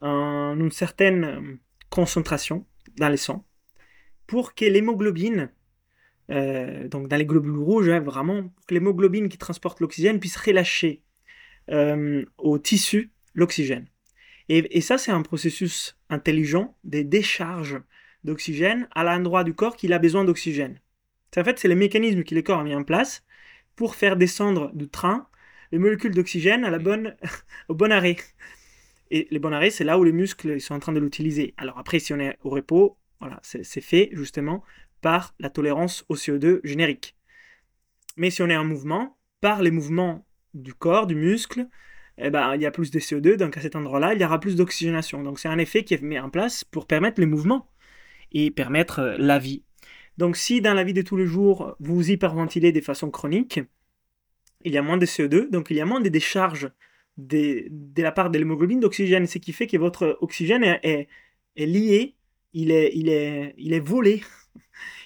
en 0.00 0.56
une 0.58 0.70
certaine 0.70 1.24
euh, 1.24 1.58
concentration 1.90 2.66
dans 2.96 3.08
les 3.08 3.16
sangs 3.16 3.44
pour 4.26 4.54
que 4.54 4.64
l'hémoglobine, 4.64 5.50
euh, 6.30 6.86
donc 6.88 7.08
dans 7.08 7.16
les 7.16 7.26
globules 7.26 7.58
rouges, 7.58 7.88
hein, 7.88 8.00
vraiment, 8.00 8.42
pour 8.42 8.66
que 8.66 8.74
l'hémoglobine 8.74 9.28
qui 9.28 9.38
transporte 9.38 9.80
l'oxygène 9.80 10.20
puisse 10.20 10.36
relâcher 10.36 11.02
euh, 11.70 12.24
au 12.36 12.58
tissu 12.58 13.10
l'oxygène. 13.34 13.86
Et, 14.48 14.80
ça, 14.80 14.96
c'est 14.96 15.12
un 15.12 15.22
processus 15.22 15.96
intelligent 16.08 16.76
des 16.84 17.04
décharges 17.04 17.80
d'oxygène 18.24 18.88
à 18.94 19.04
l'endroit 19.04 19.44
du 19.44 19.54
corps 19.54 19.76
qui 19.76 19.92
a 19.92 19.98
besoin 19.98 20.24
d'oxygène. 20.24 20.80
En 21.36 21.44
fait, 21.44 21.58
c'est 21.58 21.68
le 21.68 21.74
mécanisme 21.74 22.24
que 22.24 22.34
le 22.34 22.42
corps 22.42 22.60
a 22.60 22.64
mis 22.64 22.74
en 22.74 22.82
place 22.82 23.24
pour 23.76 23.94
faire 23.94 24.16
descendre 24.16 24.72
du 24.74 24.88
train 24.88 25.28
les 25.70 25.78
molécules 25.78 26.14
d'oxygène 26.14 26.64
à 26.64 26.70
la 26.70 26.78
bonne, 26.78 27.14
au 27.68 27.74
bon 27.74 27.92
arrêt. 27.92 28.16
Et 29.10 29.28
les 29.30 29.38
bons 29.38 29.52
arrêts, 29.52 29.70
c'est 29.70 29.84
là 29.84 29.98
où 29.98 30.04
les 30.04 30.12
muscles 30.12 30.50
ils 30.50 30.60
sont 30.60 30.74
en 30.74 30.80
train 30.80 30.92
de 30.92 31.00
l'utiliser. 31.00 31.54
Alors 31.56 31.78
après, 31.78 31.98
si 31.98 32.12
on 32.12 32.18
est 32.18 32.38
au 32.42 32.50
repos, 32.50 32.98
voilà, 33.20 33.40
c'est 33.42 33.80
fait 33.80 34.10
justement 34.12 34.62
par 35.00 35.34
la 35.38 35.50
tolérance 35.50 36.04
au 36.08 36.16
CO2 36.16 36.60
générique. 36.64 37.16
Mais 38.16 38.30
si 38.30 38.42
on 38.42 38.48
est 38.48 38.56
en 38.56 38.64
mouvement, 38.64 39.18
par 39.40 39.62
les 39.62 39.70
mouvements 39.70 40.26
du 40.54 40.74
corps, 40.74 41.06
du 41.06 41.14
muscle, 41.14 41.68
eh 42.20 42.30
ben, 42.30 42.54
il 42.54 42.62
y 42.62 42.66
a 42.66 42.70
plus 42.70 42.90
de 42.90 42.98
CO2, 42.98 43.36
donc 43.36 43.56
à 43.56 43.60
cet 43.60 43.76
endroit-là, 43.76 44.14
il 44.14 44.20
y 44.20 44.24
aura 44.24 44.40
plus 44.40 44.56
d'oxygénation. 44.56 45.22
Donc 45.22 45.38
c'est 45.38 45.48
un 45.48 45.58
effet 45.58 45.84
qui 45.84 45.94
est 45.94 46.02
mis 46.02 46.18
en 46.18 46.30
place 46.30 46.64
pour 46.64 46.86
permettre 46.86 47.20
les 47.20 47.26
mouvements 47.26 47.70
et 48.32 48.50
permettre 48.50 49.00
euh, 49.00 49.16
la 49.18 49.38
vie. 49.38 49.62
Donc 50.16 50.36
si 50.36 50.60
dans 50.60 50.74
la 50.74 50.84
vie 50.84 50.94
de 50.94 51.02
tous 51.02 51.16
les 51.16 51.26
jours, 51.26 51.76
vous 51.80 52.10
hyperventilez 52.10 52.72
de 52.72 52.80
façon 52.80 53.10
chronique, 53.10 53.60
il 54.64 54.72
y 54.72 54.78
a 54.78 54.82
moins 54.82 54.96
de 54.96 55.06
CO2, 55.06 55.50
donc 55.50 55.68
il 55.70 55.76
y 55.76 55.80
a 55.80 55.86
moins 55.86 56.00
de 56.00 56.08
décharges 56.08 56.70
de, 57.16 57.68
la 57.96 58.12
part 58.12 58.30
de 58.30 58.38
l'hémoglobine 58.38 58.80
d'oxygène, 58.80 59.26
ce 59.26 59.38
qui 59.38 59.52
fait 59.52 59.66
que 59.66 59.76
votre 59.76 60.18
oxygène 60.20 60.64
est, 60.64 61.08
lié, 61.56 62.16
il 62.52 62.70
est, 62.72 62.92
il, 62.94 63.08
est, 63.08 63.54
il 63.58 63.72
est 63.72 63.80
volé. 63.80 64.22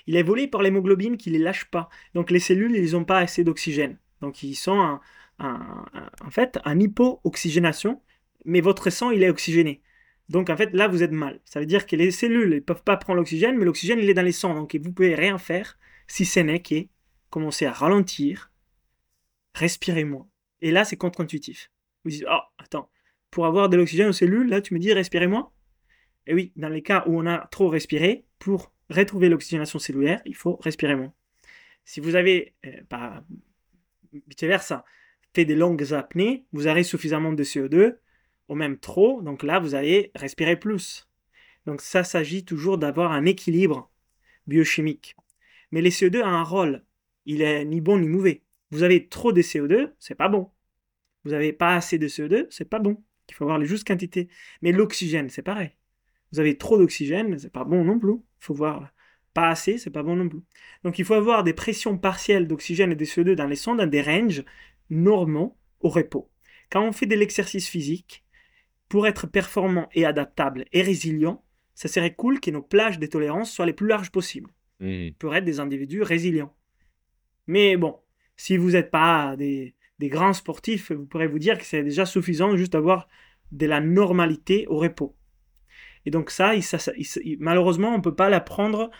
Il 0.08 0.16
est 0.16 0.24
volé 0.24 0.48
par 0.48 0.62
l'hémoglobine 0.62 1.16
qui 1.16 1.30
ne 1.30 1.38
les 1.38 1.44
lâche 1.44 1.66
pas. 1.66 1.88
Donc 2.12 2.32
les 2.32 2.40
cellules, 2.40 2.74
ils 2.74 2.94
n'ont 2.94 3.04
pas 3.04 3.18
assez 3.18 3.44
d'oxygène. 3.44 3.98
Donc 4.20 4.42
ils 4.42 4.56
sont 4.56 4.98
en 5.42 6.30
fait 6.30 6.58
en 6.64 6.78
hypo-oxygénation, 6.78 8.00
mais 8.44 8.60
votre 8.60 8.90
sang, 8.90 9.10
il 9.10 9.22
est 9.22 9.30
oxygéné. 9.30 9.82
Donc 10.28 10.50
en 10.50 10.56
fait, 10.56 10.72
là, 10.72 10.88
vous 10.88 11.02
êtes 11.02 11.12
mal. 11.12 11.40
Ça 11.44 11.60
veut 11.60 11.66
dire 11.66 11.86
que 11.86 11.96
les 11.96 12.10
cellules 12.10 12.54
ne 12.54 12.60
peuvent 12.60 12.82
pas 12.82 12.96
prendre 12.96 13.18
l'oxygène, 13.18 13.58
mais 13.58 13.64
l'oxygène, 13.64 13.98
il 13.98 14.08
est 14.08 14.14
dans 14.14 14.22
les 14.22 14.32
sangs. 14.32 14.54
Donc 14.54 14.74
vous 14.74 14.92
pouvez 14.92 15.14
rien 15.14 15.38
faire 15.38 15.78
si 16.06 16.24
ce 16.24 16.40
n'est 16.40 16.62
que 16.62 16.86
commencer 17.30 17.66
à 17.66 17.72
ralentir, 17.72 18.50
respirer 19.54 20.04
moins. 20.04 20.28
Et 20.60 20.70
là, 20.70 20.84
c'est 20.84 20.96
contre-intuitif. 20.96 21.70
Vous 22.04 22.10
dites, 22.10 22.24
oh, 22.30 22.40
attends, 22.58 22.90
pour 23.30 23.46
avoir 23.46 23.68
de 23.68 23.76
l'oxygène 23.76 24.08
aux 24.08 24.12
cellules, 24.12 24.48
là, 24.48 24.60
tu 24.60 24.74
me 24.74 24.78
dis 24.78 24.92
respirez 24.92 25.26
moins? 25.26 25.50
Et 26.26 26.34
oui, 26.34 26.52
dans 26.56 26.68
les 26.68 26.82
cas 26.82 27.04
où 27.06 27.18
on 27.18 27.26
a 27.26 27.46
trop 27.50 27.68
respiré, 27.68 28.24
pour 28.38 28.72
retrouver 28.90 29.28
l'oxygénation 29.28 29.78
cellulaire, 29.78 30.20
il 30.24 30.36
faut 30.36 30.56
respirer 30.56 30.94
moins. 30.94 31.12
Si 31.84 32.00
vous 32.00 32.14
avez, 32.14 32.54
euh, 32.66 32.82
pas 32.88 33.24
vice-versa, 34.28 34.84
fait 35.34 35.44
des 35.44 35.54
longues 35.54 35.92
apnées, 35.92 36.46
vous 36.52 36.66
avez 36.66 36.82
suffisamment 36.82 37.32
de 37.32 37.44
CO2, 37.44 37.96
ou 38.48 38.54
même 38.54 38.78
trop, 38.78 39.22
donc 39.22 39.42
là, 39.42 39.60
vous 39.60 39.74
allez 39.74 40.10
respirer 40.14 40.56
plus. 40.56 41.08
Donc 41.66 41.80
ça 41.80 42.04
s'agit 42.04 42.44
toujours 42.44 42.78
d'avoir 42.78 43.12
un 43.12 43.24
équilibre 43.24 43.90
biochimique. 44.46 45.16
Mais 45.70 45.80
les 45.80 45.90
CO2 45.90 46.22
a 46.22 46.28
un 46.28 46.42
rôle. 46.42 46.84
Il 47.24 47.40
est 47.40 47.64
ni 47.64 47.80
bon 47.80 47.98
ni 47.98 48.08
mauvais. 48.08 48.42
Vous 48.70 48.82
avez 48.82 49.08
trop 49.08 49.32
de 49.32 49.42
CO2, 49.42 49.92
c'est 49.98 50.14
pas 50.14 50.28
bon. 50.28 50.50
Vous 51.24 51.30
n'avez 51.30 51.52
pas 51.52 51.76
assez 51.76 51.98
de 51.98 52.08
CO2, 52.08 52.46
c'est 52.50 52.68
pas 52.68 52.80
bon. 52.80 53.02
Il 53.28 53.34
faut 53.34 53.44
avoir 53.44 53.58
les 53.58 53.66
justes 53.66 53.86
quantités. 53.86 54.28
Mais 54.60 54.72
l'oxygène, 54.72 55.30
c'est 55.30 55.42
pareil. 55.42 55.70
Vous 56.32 56.40
avez 56.40 56.58
trop 56.58 56.78
d'oxygène, 56.78 57.38
c'est 57.38 57.52
pas 57.52 57.64
bon 57.64 57.84
non 57.84 57.98
plus. 57.98 58.14
Il 58.14 58.44
faut 58.44 58.54
voir 58.54 58.92
pas 59.34 59.48
assez, 59.48 59.78
c'est 59.78 59.90
pas 59.90 60.02
bon 60.02 60.16
non 60.16 60.28
plus. 60.28 60.42
Donc 60.84 60.98
il 60.98 61.04
faut 61.04 61.14
avoir 61.14 61.44
des 61.44 61.54
pressions 61.54 61.96
partielles 61.96 62.46
d'oxygène 62.46 62.92
et 62.92 62.96
de 62.96 63.04
CO2 63.04 63.34
dans 63.34 63.46
les 63.46 63.56
sondes 63.56 63.78
dans 63.78 63.86
des 63.86 64.02
ranges 64.02 64.44
normaux 64.92 65.56
au 65.80 65.88
repos. 65.88 66.30
Quand 66.70 66.86
on 66.86 66.92
fait 66.92 67.06
de 67.06 67.16
l'exercice 67.16 67.68
physique, 67.68 68.24
pour 68.88 69.06
être 69.06 69.26
performant 69.26 69.88
et 69.94 70.04
adaptable 70.04 70.66
et 70.72 70.82
résilient, 70.82 71.42
ça 71.74 71.88
serait 71.88 72.14
cool 72.14 72.40
que 72.40 72.50
nos 72.50 72.62
plages 72.62 72.98
de 72.98 73.06
tolérance 73.06 73.50
soient 73.50 73.66
les 73.66 73.72
plus 73.72 73.86
larges 73.88 74.10
possibles 74.10 74.50
mmh. 74.80 75.12
pour 75.18 75.34
être 75.34 75.44
des 75.44 75.60
individus 75.60 76.02
résilients. 76.02 76.54
Mais 77.46 77.76
bon, 77.76 77.96
si 78.36 78.58
vous 78.58 78.72
n'êtes 78.72 78.90
pas 78.90 79.34
des, 79.36 79.74
grands 80.02 80.34
sportifs, 80.34 80.92
vous 80.92 81.06
pourrez 81.06 81.26
vous 81.26 81.38
dire 81.38 81.58
que 81.58 81.64
c'est 81.64 81.82
déjà 81.82 82.04
suffisant 82.04 82.56
juste 82.56 82.72
d'avoir 82.72 83.08
de 83.50 83.66
la 83.66 83.80
normalité 83.80 84.66
au 84.68 84.76
repos. 84.76 85.16
Et 86.04 86.10
donc 86.10 86.30
ça, 86.30 86.52
malheureusement, 87.38 87.94
on 87.94 87.98
ne 87.98 88.02
peut 88.02 88.14
pas 88.14 88.28
l'apprendre 88.28 88.90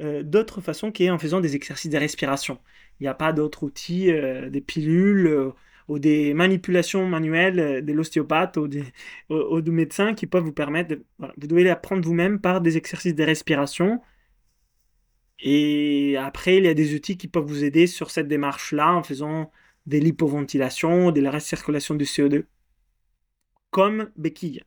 euh, 0.00 0.22
d'autre 0.22 0.60
façon 0.60 0.92
qu'en 0.92 1.18
faisant 1.18 1.40
des 1.40 1.56
exercices 1.56 1.90
de 1.90 1.98
respiration. 1.98 2.58
Il 3.00 3.04
n'y 3.04 3.08
a 3.08 3.14
pas 3.14 3.32
d'autres 3.32 3.64
outils, 3.64 4.12
euh, 4.12 4.50
des 4.50 4.60
pilules. 4.60 5.26
Euh, 5.26 5.50
ou 5.90 5.98
des 5.98 6.34
manipulations 6.34 7.04
manuelles 7.06 7.58
euh, 7.58 7.80
de 7.82 7.92
l'ostéopathe 7.92 8.56
ou, 8.56 8.68
des, 8.68 8.84
du 9.62 9.70
médecin 9.72 10.14
qui 10.14 10.26
peuvent 10.26 10.44
vous 10.44 10.52
permettre 10.52 10.90
de, 10.90 11.04
vous 11.18 11.46
devez 11.48 11.64
l'apprendre 11.64 12.02
vous-même 12.06 12.40
par 12.40 12.60
des 12.60 12.76
exercices 12.76 13.14
de 13.14 13.24
respiration 13.24 14.00
et 15.40 16.16
après 16.16 16.58
il 16.58 16.64
y 16.64 16.68
a 16.68 16.74
des 16.74 16.94
outils 16.94 17.16
qui 17.16 17.26
peuvent 17.26 17.44
vous 17.44 17.64
aider 17.64 17.88
sur 17.88 18.10
cette 18.12 18.28
démarche 18.28 18.72
là 18.72 18.94
en 18.94 19.02
faisant 19.02 19.50
de 19.86 19.98
l'hypoventilation 19.98 21.10
de 21.10 21.20
la 21.20 21.32
recirculation 21.32 21.96
du 21.96 22.04
CO2 22.04 22.44
comme 23.70 24.10
béquille 24.16 24.62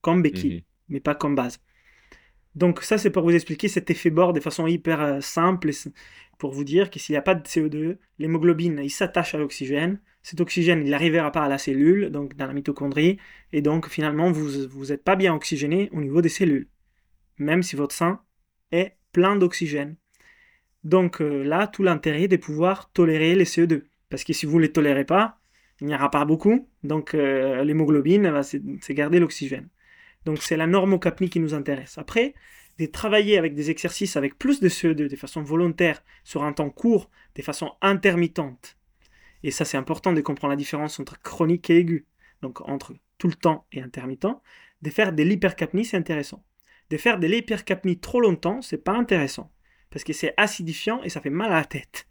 comme 0.00 0.22
béquille 0.22 0.56
mhm. 0.56 0.62
mais 0.90 1.00
pas 1.00 1.16
comme 1.16 1.34
base 1.34 1.58
donc 2.54 2.82
ça 2.82 2.98
c'est 2.98 3.10
pour 3.10 3.22
vous 3.22 3.34
expliquer 3.34 3.68
cet 3.68 3.90
effet 3.90 4.10
bord 4.10 4.32
de 4.32 4.40
façon 4.40 4.66
hyper 4.66 5.00
euh, 5.00 5.20
simple 5.20 5.70
pour 6.38 6.52
vous 6.52 6.64
dire 6.64 6.90
que 6.90 6.98
s'il 6.98 7.14
n'y 7.14 7.18
a 7.18 7.22
pas 7.22 7.34
de 7.34 7.46
CO2 7.46 7.96
l'hémoglobine 8.18 8.80
il 8.82 8.90
s'attache 8.90 9.34
à 9.34 9.38
l'oxygène 9.38 10.00
cet 10.22 10.40
oxygène, 10.40 10.82
il 10.84 10.90
n'arrivera 10.90 11.32
pas 11.32 11.42
à 11.42 11.48
la 11.48 11.58
cellule, 11.58 12.10
donc 12.10 12.36
dans 12.36 12.46
la 12.46 12.52
mitochondrie, 12.52 13.18
et 13.52 13.60
donc 13.60 13.88
finalement, 13.88 14.30
vous 14.30 14.86
n'êtes 14.86 15.02
pas 15.02 15.16
bien 15.16 15.34
oxygéné 15.34 15.90
au 15.92 16.00
niveau 16.00 16.22
des 16.22 16.28
cellules, 16.28 16.68
même 17.38 17.62
si 17.62 17.76
votre 17.76 17.94
sang 17.94 18.18
est 18.70 18.96
plein 19.12 19.36
d'oxygène. 19.36 19.96
Donc 20.84 21.20
euh, 21.20 21.42
là, 21.42 21.66
tout 21.66 21.82
l'intérêt 21.82 22.28
de 22.28 22.36
pouvoir 22.36 22.90
tolérer 22.92 23.34
les 23.34 23.44
CO2, 23.44 23.82
parce 24.10 24.24
que 24.24 24.32
si 24.32 24.46
vous 24.46 24.58
ne 24.58 24.62
les 24.62 24.72
tolérez 24.72 25.04
pas, 25.04 25.38
il 25.80 25.88
n'y 25.88 25.94
aura 25.94 26.10
pas 26.10 26.24
beaucoup, 26.24 26.68
donc 26.84 27.14
euh, 27.14 27.64
l'hémoglobine 27.64 28.30
va 28.30 28.44
se 28.44 28.92
garder 28.92 29.18
l'oxygène. 29.18 29.68
Donc 30.24 30.42
c'est 30.42 30.56
la 30.56 30.66
normocapnie 30.66 31.30
qui 31.30 31.40
nous 31.40 31.54
intéresse. 31.54 31.98
Après, 31.98 32.34
de 32.78 32.86
travailler 32.86 33.38
avec 33.38 33.54
des 33.54 33.70
exercices 33.70 34.16
avec 34.16 34.38
plus 34.38 34.60
de 34.60 34.68
CO2 34.68 35.08
de 35.08 35.16
façon 35.16 35.42
volontaire 35.42 36.02
sur 36.24 36.44
un 36.44 36.52
temps 36.52 36.70
court, 36.70 37.10
de 37.34 37.42
façon 37.42 37.72
intermittente, 37.82 38.76
et 39.42 39.50
ça, 39.50 39.64
c'est 39.64 39.76
important 39.76 40.12
de 40.12 40.20
comprendre 40.20 40.52
la 40.52 40.56
différence 40.56 41.00
entre 41.00 41.20
chronique 41.20 41.68
et 41.70 41.78
aigu. 41.78 42.06
Donc, 42.42 42.60
entre 42.68 42.94
tout 43.18 43.28
le 43.28 43.34
temps 43.34 43.66
et 43.72 43.80
intermittent. 43.80 44.26
De 44.82 44.90
faire 44.90 45.12
de 45.12 45.22
l'hypercapnie, 45.22 45.84
c'est 45.84 45.96
intéressant. 45.96 46.44
De 46.90 46.96
faire 46.96 47.18
de 47.18 47.26
l'hypercapnie 47.26 47.98
trop 47.98 48.20
longtemps, 48.20 48.62
c'est 48.62 48.82
pas 48.82 48.92
intéressant. 48.92 49.52
Parce 49.90 50.04
que 50.04 50.12
c'est 50.12 50.34
acidifiant 50.36 51.02
et 51.02 51.08
ça 51.08 51.20
fait 51.20 51.30
mal 51.30 51.52
à 51.52 51.56
la 51.56 51.64
tête. 51.64 52.08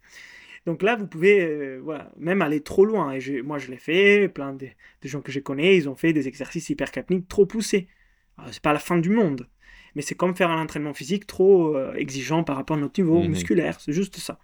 Donc 0.64 0.82
là, 0.82 0.94
vous 0.94 1.06
pouvez 1.06 1.42
euh, 1.42 1.82
même 2.16 2.40
aller 2.40 2.60
trop 2.60 2.84
loin. 2.84 3.12
Et 3.12 3.42
moi, 3.42 3.58
je 3.58 3.70
l'ai 3.70 3.78
fait. 3.78 4.28
Plein 4.28 4.54
de, 4.54 4.68
gens 5.02 5.20
que 5.20 5.32
je 5.32 5.40
connais, 5.40 5.76
ils 5.76 5.88
ont 5.88 5.96
fait 5.96 6.12
des 6.12 6.28
exercices 6.28 6.70
hypercapniques 6.70 7.28
trop 7.28 7.46
poussés. 7.46 7.88
C'est 8.50 8.62
pas 8.62 8.72
la 8.72 8.78
fin 8.78 8.98
du 8.98 9.10
monde. 9.10 9.48
Mais 9.94 10.02
c'est 10.02 10.14
comme 10.14 10.34
faire 10.34 10.50
un 10.50 10.60
entraînement 10.60 10.94
physique 10.94 11.26
trop 11.26 11.76
euh, 11.76 11.94
exigeant 11.94 12.44
par 12.44 12.56
rapport 12.56 12.76
à 12.76 12.80
notre 12.80 13.00
niveau 13.00 13.22
mmh 13.22 13.28
musculaire. 13.28 13.80
C'est 13.80 13.92
juste 13.92 14.16
ça. 14.16 14.38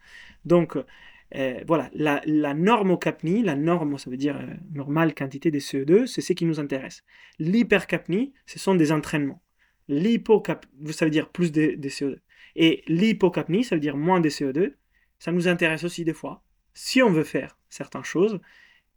Donc, 0.45 0.77
euh, 1.35 1.61
voilà, 1.67 1.91
la, 1.93 2.23
la, 2.25 2.55
norme 2.55 2.91
au 2.91 2.97
CAPNI, 2.97 3.43
la 3.43 3.55
norme, 3.55 3.99
ça 3.99 4.09
veut 4.09 4.17
dire 4.17 4.37
euh, 4.37 4.55
normale 4.73 5.15
quantité 5.15 5.51
de 5.51 5.59
CO2, 5.59 6.07
c'est 6.07 6.23
ce 6.23 6.33
qui 6.33 6.47
nous 6.47 6.59
intéresse. 6.59 7.05
L'hypercapnie, 7.39 8.33
ce 8.47 8.59
sont 8.59 8.75
des 8.75 8.93
entraînements. 8.93 9.43
L'hypocap, 9.89 10.67
ça 10.91 11.05
veut 11.05 11.11
dire 11.11 11.29
plus 11.29 11.53
de, 11.53 11.77
CO2. 11.89 12.19
Et 12.57 12.83
l'hypocapnie, 12.89 13.65
ça 13.65 13.77
veut 13.77 13.81
dire 13.81 13.97
moins 13.97 14.21
de 14.21 14.29
CO2. 14.29 14.75
Ça 15.19 15.33
nous 15.33 15.49
intéresse 15.49 15.85
aussi 15.85 16.05
des 16.05 16.15
fois, 16.15 16.43
si 16.75 17.03
on 17.03 17.11
veut 17.11 17.25
faire 17.25 17.59
certaines 17.69 18.05
choses, 18.05 18.41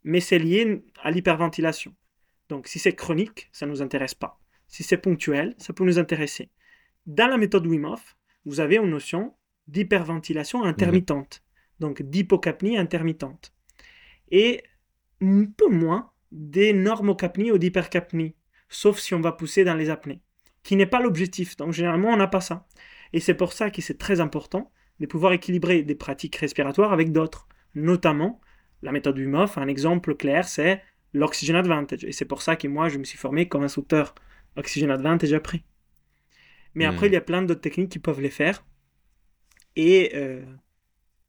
mais 0.04 0.20
c'est 0.20 0.38
lié 0.38 0.82
à 1.02 1.10
l'hyperventilation. 1.10 1.94
Donc 2.48 2.66
si 2.66 2.78
c'est 2.78 2.94
chronique, 2.94 3.48
ça 3.52 3.66
ne 3.66 3.72
nous 3.72 3.82
intéresse 3.82 4.14
pas. 4.14 4.38
Si 4.72 4.82
c'est 4.82 4.96
ponctuel, 4.96 5.54
ça 5.58 5.72
peut 5.72 5.84
nous 5.84 6.00
intéresser. 6.00 6.50
Dans 7.06 7.28
la 7.28 7.38
méthode 7.38 7.66
Wim 7.68 7.84
Hof, 7.84 8.16
vous 8.44 8.58
avez 8.58 8.78
une 8.78 8.90
notion 8.90 9.34
d'hyperventilation 9.68 10.64
intermittente 10.64 11.44
donc 11.82 12.00
d'hypocapnie 12.00 12.78
intermittente. 12.78 13.52
Et 14.30 14.62
un 15.20 15.44
peu 15.44 15.68
moins 15.68 16.10
des 16.30 16.72
normocapnies 16.72 17.52
ou 17.52 17.58
d'hypercapnie, 17.58 18.34
sauf 18.70 18.98
si 18.98 19.14
on 19.14 19.20
va 19.20 19.32
pousser 19.32 19.64
dans 19.64 19.74
les 19.74 19.90
apnées, 19.90 20.22
qui 20.62 20.76
n'est 20.76 20.86
pas 20.86 21.00
l'objectif. 21.00 21.56
Donc 21.58 21.72
généralement, 21.72 22.08
on 22.08 22.16
n'a 22.16 22.28
pas 22.28 22.40
ça. 22.40 22.66
Et 23.12 23.20
c'est 23.20 23.34
pour 23.34 23.52
ça 23.52 23.70
que 23.70 23.82
c'est 23.82 23.98
très 23.98 24.20
important 24.20 24.72
de 25.00 25.06
pouvoir 25.06 25.32
équilibrer 25.34 25.82
des 25.82 25.94
pratiques 25.94 26.36
respiratoires 26.36 26.92
avec 26.92 27.12
d'autres, 27.12 27.46
notamment 27.74 28.40
la 28.80 28.92
méthode 28.92 29.18
MOF. 29.18 29.58
Un 29.58 29.68
exemple 29.68 30.14
clair, 30.14 30.48
c'est 30.48 30.80
l'Oxygen 31.12 31.56
Advantage. 31.56 32.04
Et 32.04 32.12
c'est 32.12 32.24
pour 32.24 32.40
ça 32.40 32.56
que 32.56 32.68
moi, 32.68 32.88
je 32.88 32.98
me 32.98 33.04
suis 33.04 33.18
formé 33.18 33.48
comme 33.48 33.64
instructeur 33.64 34.14
Oxygen 34.56 34.90
Advantage 34.90 35.32
après. 35.32 35.62
Mais 36.74 36.84
après, 36.84 37.06
hmm. 37.06 37.10
il 37.10 37.14
y 37.14 37.16
a 37.16 37.20
plein 37.20 37.42
d'autres 37.42 37.60
techniques 37.60 37.90
qui 37.90 37.98
peuvent 37.98 38.20
les 38.20 38.30
faire. 38.30 38.64
Et 39.76 40.12
euh, 40.14 40.44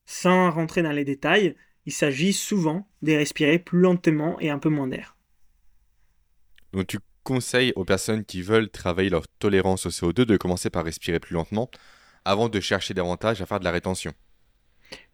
sans 0.06 0.52
rentrer 0.52 0.84
dans 0.84 0.92
les 0.92 1.06
détails, 1.06 1.56
il 1.86 1.94
s'agit 1.94 2.34
souvent 2.34 2.88
de 3.02 3.14
respirer 3.14 3.60
plus 3.60 3.80
lentement 3.80 4.40
et 4.40 4.50
un 4.50 4.60
peu 4.60 4.70
moins 4.70 4.88
d'air. 4.88 5.16
Donc 6.72 6.88
tu 6.88 7.00
conseilles 7.24 7.74
aux 7.76 7.86
personnes 7.86 8.26
qui 8.26 8.42
veulent 8.42 8.70
travailler 8.70 9.10
leur 9.10 9.28
tolérance 9.28 9.86
au 9.86 9.90
CO2 9.90 10.26
de 10.26 10.38
commencer 10.38 10.70
par 10.70 10.84
respirer 10.84 11.20
plus 11.20 11.34
lentement 11.34 11.70
avant 12.26 12.50
de 12.50 12.60
chercher 12.60 12.94
davantage 12.94 13.42
à 13.42 13.46
faire 13.46 13.60
de 13.60 13.66
la 13.66 13.72
rétention? 13.72 14.14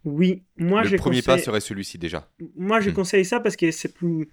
Oui, 0.04 0.44
moi 0.58 0.84
Le 0.84 0.98
premier 0.98 1.22
pas 1.22 1.38
serait 1.38 1.60
celui-ci 1.60 1.98
déjà. 1.98 2.30
Moi 2.56 2.82
je 2.82 2.90
hmm. 2.90 2.94
conseille 2.94 3.26
ça 3.26 3.40
parce 3.40 3.56
que 3.56 3.72
c'est 3.72 3.94
plus 3.94 4.30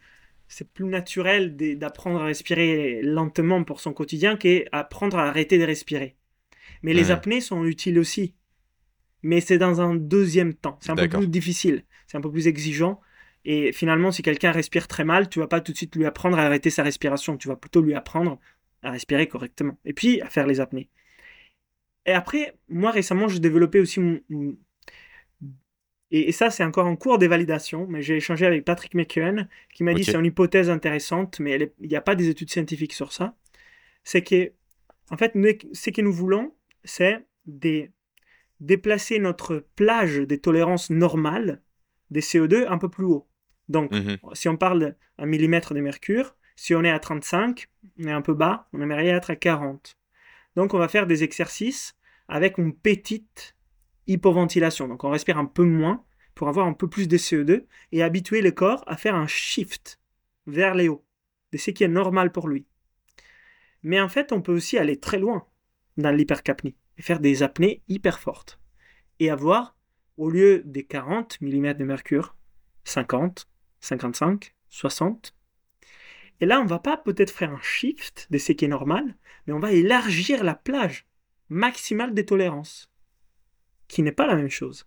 c'est 0.48 0.72
plus 0.72 0.86
naturel 0.86 1.56
d'apprendre 1.56 2.20
à 2.20 2.26
respirer 2.26 3.00
lentement 3.02 3.64
pour 3.64 3.80
son 3.80 3.92
quotidien 3.92 4.36
qu'apprendre 4.36 5.18
à 5.18 5.28
arrêter 5.28 5.58
de 5.58 5.64
respirer. 5.64 6.16
Mais 6.82 6.94
les 6.94 7.10
apnées 7.10 7.40
sont 7.40 7.64
utiles 7.64 7.98
aussi 7.98 8.34
mais 9.26 9.40
c'est 9.40 9.58
dans 9.58 9.80
un 9.80 9.96
deuxième 9.96 10.54
temps. 10.54 10.78
C'est 10.80 10.90
un 10.90 10.94
peu 10.94 11.08
plus 11.08 11.26
difficile, 11.28 11.84
c'est 12.06 12.16
un 12.16 12.20
peu 12.20 12.30
plus 12.30 12.46
exigeant 12.46 13.00
Et 13.44 13.72
finalement, 13.72 14.12
si 14.12 14.22
quelqu'un 14.22 14.52
respire 14.52 14.86
très 14.86 15.04
mal, 15.04 15.28
tu 15.28 15.40
vas 15.40 15.48
pas 15.48 15.60
tout 15.60 15.72
de 15.72 15.76
suite 15.76 15.96
lui 15.96 16.06
apprendre 16.06 16.38
à 16.38 16.42
arrêter 16.42 16.70
sa 16.70 16.84
respiration. 16.84 17.36
Tu 17.36 17.48
vas 17.48 17.56
plutôt 17.56 17.82
lui 17.82 17.94
apprendre 17.94 18.38
à 18.82 18.92
respirer 18.92 19.26
correctement. 19.26 19.78
Et 19.84 19.92
puis 19.92 20.20
à 20.20 20.30
faire 20.30 20.46
les 20.46 20.60
apnées. 20.60 20.90
Et 22.06 22.12
après, 22.12 22.56
moi 22.68 22.92
récemment, 22.92 23.26
j'ai 23.26 23.40
développé 23.40 23.80
aussi 23.80 24.00
et, 26.12 26.30
ça, 26.30 26.50
c'est 26.50 26.62
encore 26.62 26.86
en 26.86 26.94
cours 26.94 27.18
d'évalidation, 27.18 27.86
mais 27.88 28.00
j'ai 28.00 28.16
échangé 28.16 28.46
avec 28.46 28.64
Patrick 28.64 28.94
McKeown, 28.94 29.48
qui 29.74 29.82
m'a 29.82 29.92
dit 29.92 30.04
c'est 30.04 30.14
une 30.14 30.24
hypothèse 30.24 30.70
intéressante, 30.70 31.40
mais 31.40 31.72
il 31.80 31.88
n'y 31.88 31.96
a 31.96 32.00
pas 32.00 32.14
des 32.14 32.28
études 32.28 32.50
scientifiques 32.50 32.92
sur 32.92 33.12
ça. 33.12 33.34
C'est 34.04 34.22
que, 34.22 34.52
en 35.10 35.16
fait, 35.16 35.32
ce 35.72 35.90
que 35.90 36.02
nous 36.02 36.12
voulons, 36.12 36.54
c'est 36.84 37.26
déplacer 38.60 39.18
notre 39.18 39.66
plage 39.74 40.18
des 40.18 40.38
tolérances 40.38 40.90
normales 40.90 41.60
des 42.10 42.20
CO2 42.20 42.66
un 42.68 42.78
peu 42.78 42.88
plus 42.88 43.04
haut. 43.04 43.28
Donc, 43.68 43.90
mhm. 43.90 44.18
si 44.34 44.48
on 44.48 44.56
parle 44.56 44.94
d'un 45.18 45.26
millimètre 45.26 45.74
de 45.74 45.80
mercure, 45.80 46.36
si 46.54 46.72
on 46.76 46.84
est 46.84 46.90
à 46.90 47.00
35, 47.00 47.66
on 47.98 48.04
est 48.04 48.12
un 48.12 48.22
peu 48.22 48.34
bas, 48.34 48.68
on 48.72 48.80
aimerait 48.80 49.08
être 49.08 49.30
à 49.30 49.36
40. 49.36 49.98
Donc, 50.54 50.72
on 50.72 50.78
va 50.78 50.86
faire 50.86 51.08
des 51.08 51.24
exercices 51.24 51.96
avec 52.28 52.58
une 52.58 52.74
petite 52.74 53.55
hypoventilation. 54.06 54.88
Donc 54.88 55.04
on 55.04 55.10
respire 55.10 55.38
un 55.38 55.46
peu 55.46 55.64
moins 55.64 56.04
pour 56.34 56.48
avoir 56.48 56.66
un 56.66 56.74
peu 56.74 56.88
plus 56.88 57.08
de 57.08 57.16
CO2 57.16 57.64
et 57.92 58.02
habituer 58.02 58.42
le 58.42 58.50
corps 58.50 58.84
à 58.86 58.96
faire 58.96 59.14
un 59.14 59.26
shift 59.26 60.00
vers 60.46 60.74
les 60.74 60.88
hauts, 60.88 61.04
de 61.52 61.58
ce 61.58 61.70
qui 61.70 61.84
est 61.84 61.88
normal 61.88 62.30
pour 62.30 62.48
lui. 62.48 62.66
Mais 63.82 64.00
en 64.00 64.08
fait, 64.08 64.32
on 64.32 64.42
peut 64.42 64.54
aussi 64.54 64.78
aller 64.78 64.98
très 64.98 65.18
loin 65.18 65.46
dans 65.96 66.10
l'hypercapnie 66.10 66.76
et 66.98 67.02
faire 67.02 67.20
des 67.20 67.42
apnées 67.42 67.82
hyper 67.88 68.18
fortes 68.18 68.60
et 69.18 69.30
avoir, 69.30 69.76
au 70.16 70.30
lieu 70.30 70.62
des 70.64 70.84
40 70.84 71.40
mm 71.40 71.74
de 71.74 71.84
mercure, 71.84 72.36
50, 72.84 73.48
55, 73.80 74.54
60. 74.68 75.34
Et 76.40 76.46
là, 76.46 76.60
on 76.60 76.66
va 76.66 76.78
pas 76.78 76.96
peut-être 76.96 77.30
faire 77.30 77.52
un 77.52 77.60
shift 77.62 78.26
de 78.30 78.38
ce 78.38 78.52
qui 78.52 78.66
est 78.66 78.68
normal, 78.68 79.16
mais 79.46 79.52
on 79.52 79.58
va 79.58 79.72
élargir 79.72 80.44
la 80.44 80.54
plage 80.54 81.06
maximale 81.48 82.12
des 82.12 82.26
tolérances 82.26 82.90
qui 83.88 84.02
n'est 84.02 84.12
pas 84.12 84.26
la 84.26 84.36
même 84.36 84.50
chose. 84.50 84.86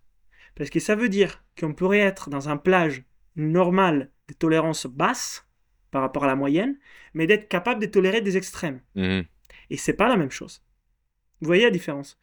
Parce 0.54 0.70
que 0.70 0.80
ça 0.80 0.94
veut 0.94 1.08
dire 1.08 1.44
qu'on 1.58 1.74
pourrait 1.74 2.00
être 2.00 2.30
dans 2.30 2.48
un 2.48 2.56
plage 2.56 3.04
normal 3.36 4.10
de 4.28 4.34
tolérance 4.34 4.86
basse 4.86 5.46
par 5.90 6.02
rapport 6.02 6.24
à 6.24 6.26
la 6.26 6.36
moyenne, 6.36 6.78
mais 7.14 7.26
d'être 7.26 7.48
capable 7.48 7.80
de 7.80 7.86
tolérer 7.86 8.20
des 8.20 8.36
extrêmes. 8.36 8.80
Mhm. 8.94 9.24
Et 9.70 9.76
c'est 9.76 9.94
pas 9.94 10.08
la 10.08 10.16
même 10.16 10.30
chose. 10.30 10.62
Vous 11.40 11.46
voyez 11.46 11.64
la 11.64 11.70
différence? 11.70 12.18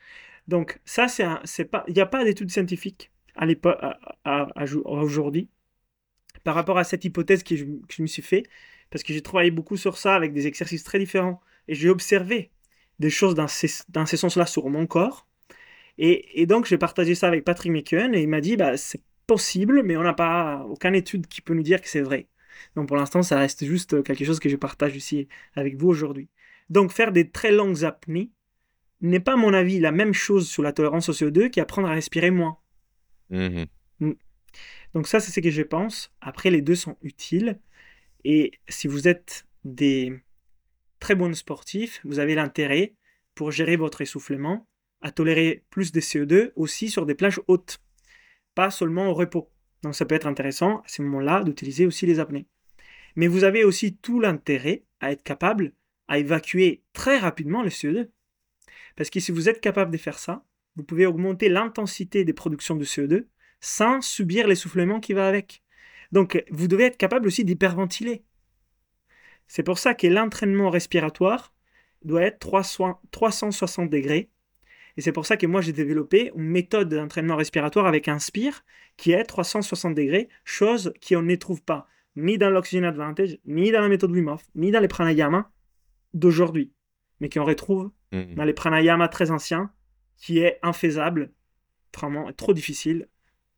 Donc 0.47 0.79
ça, 0.85 1.07
c'est 1.07 1.65
pas, 1.65 1.83
il 1.87 1.93
n'y 1.93 2.01
a 2.01 2.05
pas 2.05 2.23
d'études 2.23 2.51
scientifiques 2.51 3.11
à 3.35 3.45
l'époque, 3.45 3.77
à, 4.23 4.47
aujourd'hui, 4.85 5.49
par 6.43 6.55
rapport 6.55 6.77
à 6.77 6.83
cette 6.83 7.05
hypothèse 7.05 7.43
que 7.43 7.55
je, 7.55 7.65
me 7.65 8.07
suis 8.07 8.21
fait, 8.21 8.43
parce 8.89 9.03
que 9.03 9.13
j'ai 9.13 9.21
travaillé 9.21 9.51
beaucoup 9.51 9.77
sur 9.77 9.97
ça 9.97 10.15
avec 10.15 10.33
des 10.33 10.47
exercices 10.47 10.83
très 10.83 10.99
différents, 10.99 11.41
et 11.67 11.75
j'ai 11.75 11.89
observé 11.89 12.51
des 12.99 13.09
choses 13.09 13.35
dans 13.35 13.47
ces, 13.47 13.69
dans 13.89 14.05
ces 14.05 14.17
sens-là 14.17 14.45
sur 14.45 14.69
mon 14.69 14.87
corps, 14.87 15.26
et, 15.97 16.45
donc, 16.45 16.65
j'ai 16.65 16.77
partagé 16.77 17.15
ça 17.15 17.27
avec 17.27 17.43
Patrick 17.43 17.71
McKeown 17.71 18.13
et 18.13 18.21
il 18.21 18.29
m'a 18.29 18.41
dit 18.41 18.55
bah, 18.55 18.77
c'est 18.77 19.01
possible, 19.25 19.83
mais 19.83 19.97
on 19.97 20.03
n'a 20.03 20.13
pas 20.13 20.63
aucune 20.69 20.95
étude 20.95 21.27
qui 21.27 21.41
peut 21.41 21.53
nous 21.53 21.63
dire 21.63 21.81
que 21.81 21.89
c'est 21.89 22.01
vrai. 22.01 22.27
Donc, 22.75 22.87
pour 22.87 22.97
l'instant, 22.97 23.23
ça 23.23 23.39
reste 23.39 23.65
juste 23.65 24.03
quelque 24.03 24.23
chose 24.23 24.39
que 24.39 24.49
je 24.49 24.55
partage 24.55 24.95
ici 24.95 25.27
avec 25.55 25.75
vous 25.75 25.87
aujourd'hui. 25.87 26.29
Donc, 26.69 26.91
faire 26.91 27.11
des 27.11 27.29
très 27.29 27.51
longues 27.51 27.83
apnées 27.83 28.31
n'est 29.01 29.19
pas, 29.19 29.33
à 29.33 29.37
mon 29.37 29.53
avis, 29.53 29.79
la 29.79 29.91
même 29.91 30.13
chose 30.13 30.47
sur 30.47 30.63
la 30.63 30.71
tolérance 30.71 31.09
au 31.09 31.13
CO2 31.13 31.49
qu'apprendre 31.49 31.87
à 31.87 31.93
respirer 31.93 32.31
moins. 32.31 32.57
Mm-hmm. 33.31 33.67
Mm. 33.99 34.13
Donc, 34.93 35.07
ça, 35.07 35.19
c'est 35.19 35.31
ce 35.31 35.39
que 35.39 35.49
je 35.49 35.61
pense. 35.61 36.11
Après, 36.21 36.49
les 36.51 36.61
deux 36.61 36.75
sont 36.75 36.97
utiles. 37.01 37.59
Et 38.23 38.51
si 38.67 38.87
vous 38.87 39.07
êtes 39.07 39.45
des 39.63 40.13
très 40.99 41.15
bons 41.15 41.35
sportifs, 41.35 42.01
vous 42.03 42.19
avez 42.19 42.35
l'intérêt 42.35 42.93
pour 43.35 43.51
gérer 43.51 43.77
votre 43.77 44.01
essoufflement 44.01 44.67
à 45.01 45.11
tolérer 45.11 45.63
plus 45.69 45.91
de 45.91 45.99
CO2 45.99 46.51
aussi 46.55 46.89
sur 46.89 47.05
des 47.05 47.15
plages 47.15 47.41
hautes, 47.47 47.79
pas 48.55 48.71
seulement 48.71 49.09
au 49.09 49.13
repos. 49.13 49.51
Donc 49.83 49.95
ça 49.95 50.05
peut 50.05 50.15
être 50.15 50.27
intéressant 50.27 50.77
à 50.79 50.87
ce 50.87 51.01
moment-là 51.03 51.43
d'utiliser 51.43 51.85
aussi 51.85 52.05
les 52.05 52.19
apnées. 52.19 52.47
Mais 53.15 53.27
vous 53.27 53.43
avez 53.43 53.63
aussi 53.63 53.95
tout 53.95 54.19
l'intérêt 54.19 54.83
à 54.99 55.11
être 55.11 55.23
capable 55.23 55.73
à 56.07 56.19
évacuer 56.19 56.83
très 56.93 57.17
rapidement 57.17 57.63
le 57.63 57.69
CO2. 57.69 58.09
Parce 58.95 59.09
que 59.09 59.19
si 59.19 59.31
vous 59.31 59.49
êtes 59.49 59.61
capable 59.61 59.91
de 59.91 59.97
faire 59.97 60.17
ça, 60.17 60.45
vous 60.75 60.83
pouvez 60.83 61.05
augmenter 61.05 61.49
l'intensité 61.49 62.23
des 62.23 62.33
productions 62.33 62.75
de 62.75 62.85
CO2 62.85 63.27
sans 63.59 64.01
subir 64.01 64.47
l'essoufflement 64.47 64.99
qui 64.99 65.13
va 65.13 65.27
avec. 65.27 65.63
Donc 66.11 66.43
vous 66.49 66.67
devez 66.67 66.85
être 66.85 66.97
capable 66.97 67.27
aussi 67.27 67.43
d'hyperventiler. 67.43 68.23
C'est 69.47 69.63
pour 69.63 69.79
ça 69.79 69.93
que 69.93 70.07
l'entraînement 70.07 70.69
respiratoire 70.69 71.53
doit 72.03 72.23
être 72.23 72.39
360 73.11 73.89
degrés 73.89 74.29
et 74.97 75.01
c'est 75.01 75.11
pour 75.11 75.25
ça 75.25 75.37
que 75.37 75.45
moi 75.45 75.61
j'ai 75.61 75.73
développé 75.73 76.31
une 76.35 76.49
méthode 76.49 76.93
d'entraînement 76.93 77.35
respiratoire 77.35 77.85
avec 77.85 78.07
Inspire 78.07 78.63
qui 78.97 79.11
est 79.11 79.23
360 79.23 79.93
degrés, 79.95 80.27
chose 80.43 80.91
qu'on 81.07 81.21
ne 81.21 81.35
trouve 81.35 81.61
pas 81.61 81.87
ni 82.15 82.39
dans 82.39 82.49
l'Oxygen 82.49 82.83
Advantage, 82.83 83.37
ni 83.45 83.71
dans 83.71 83.81
la 83.81 83.89
méthode 83.89 84.11
Wim 84.11 84.27
Hof, 84.27 84.43
ni 84.55 84.71
dans 84.71 84.79
les 84.79 84.87
pranayama 84.87 85.51
d'aujourd'hui, 86.15 86.73
mais 87.19 87.29
qu'on 87.29 87.45
retrouve 87.45 87.91
mm-hmm. 88.11 88.33
dans 88.33 88.43
les 88.43 88.53
pranayama 88.53 89.07
très 89.07 89.29
anciens, 89.29 89.71
qui 90.17 90.39
est 90.39 90.57
infaisable, 90.63 91.31
vraiment 91.95 92.31
trop 92.33 92.53
difficile 92.53 93.07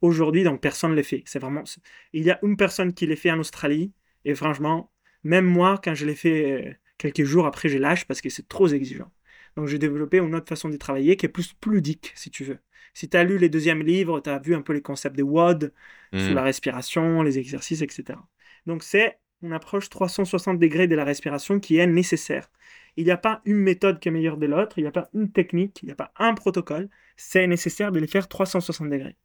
aujourd'hui, 0.02 0.44
donc 0.44 0.62
personne 0.62 0.92
ne 0.92 0.96
les 0.96 1.04
fait. 1.04 1.24
C'est 1.26 1.40
vraiment, 1.40 1.64
il 2.12 2.24
y 2.24 2.32
a 2.32 2.40
une 2.44 2.58
personne 2.58 2.94
qui 2.94 3.06
les 3.06 3.16
fait 3.16 3.32
en 3.32 3.40
Australie, 3.40 3.94
et 4.26 4.36
franchement, 4.36 4.92
même 5.24 5.46
moi, 5.46 5.80
quand 5.82 5.96
je 5.96 6.06
l'ai 6.06 6.16
fait 6.16 6.52
euh, 6.52 6.74
quelques 6.98 7.24
jours 7.24 7.46
après, 7.46 7.70
je 7.70 7.78
lâche 7.78 8.06
parce 8.06 8.20
que 8.20 8.30
c'est 8.30 8.48
trop 8.48 8.68
exigeant. 8.68 9.12
Donc 9.56 9.68
j'ai 9.68 9.80
développé 9.80 10.18
une 10.18 10.36
autre 10.36 10.48
façon 10.48 10.70
de 10.70 10.78
travailler 10.78 11.16
qui 11.16 11.26
est 11.26 11.30
plus 11.30 11.56
ludique, 11.66 12.12
si 12.16 12.30
tu 12.30 12.44
veux. 12.44 12.60
Si 12.94 13.10
tu 13.10 13.18
as 13.18 13.24
lu 13.24 13.38
les 13.38 13.50
deuxièmes 13.50 13.82
livres, 13.82 14.20
tu 14.20 14.30
as 14.30 14.40
vu 14.40 14.56
un 14.56 14.62
peu 14.62 14.74
les 14.74 14.82
concepts 14.82 15.16
des 15.16 15.24
WOD, 15.24 15.74
sur 16.14 16.32
hmm. 16.32 16.34
la 16.34 16.44
respiration, 16.44 17.22
les 17.22 17.38
exercices, 17.38 17.82
etc. 17.82 18.20
Donc 18.66 18.84
c'est 18.84 19.20
une 19.42 19.54
approche 19.54 19.90
360 19.90 20.60
degrés 20.60 20.88
de 20.88 20.96
la 20.96 21.04
respiration 21.04 21.60
qui 21.60 21.78
est 21.78 21.88
nécessaire. 21.88 22.50
Il 22.98 23.06
n'y 23.06 23.12
a 23.12 23.18
pas 23.18 23.42
une 23.46 23.58
méthode 23.58 24.00
qui 24.00 24.10
est 24.10 24.12
meilleure 24.12 24.38
de 24.38 24.46
l'autre, 24.46 24.78
il 24.78 24.82
n'y 24.82 24.88
a 24.88 24.92
pas 24.92 25.10
une 25.14 25.32
technique, 25.32 25.80
il 25.82 25.86
n'y 25.86 25.92
a 25.92 25.96
pas 25.96 26.12
un 26.18 26.34
protocole. 26.34 26.90
C'est 27.16 27.48
nécessaire 27.48 27.92
de 27.92 28.00
les 28.00 28.08
faire 28.08 28.28
360 28.28 28.90
degrés. 28.90 29.16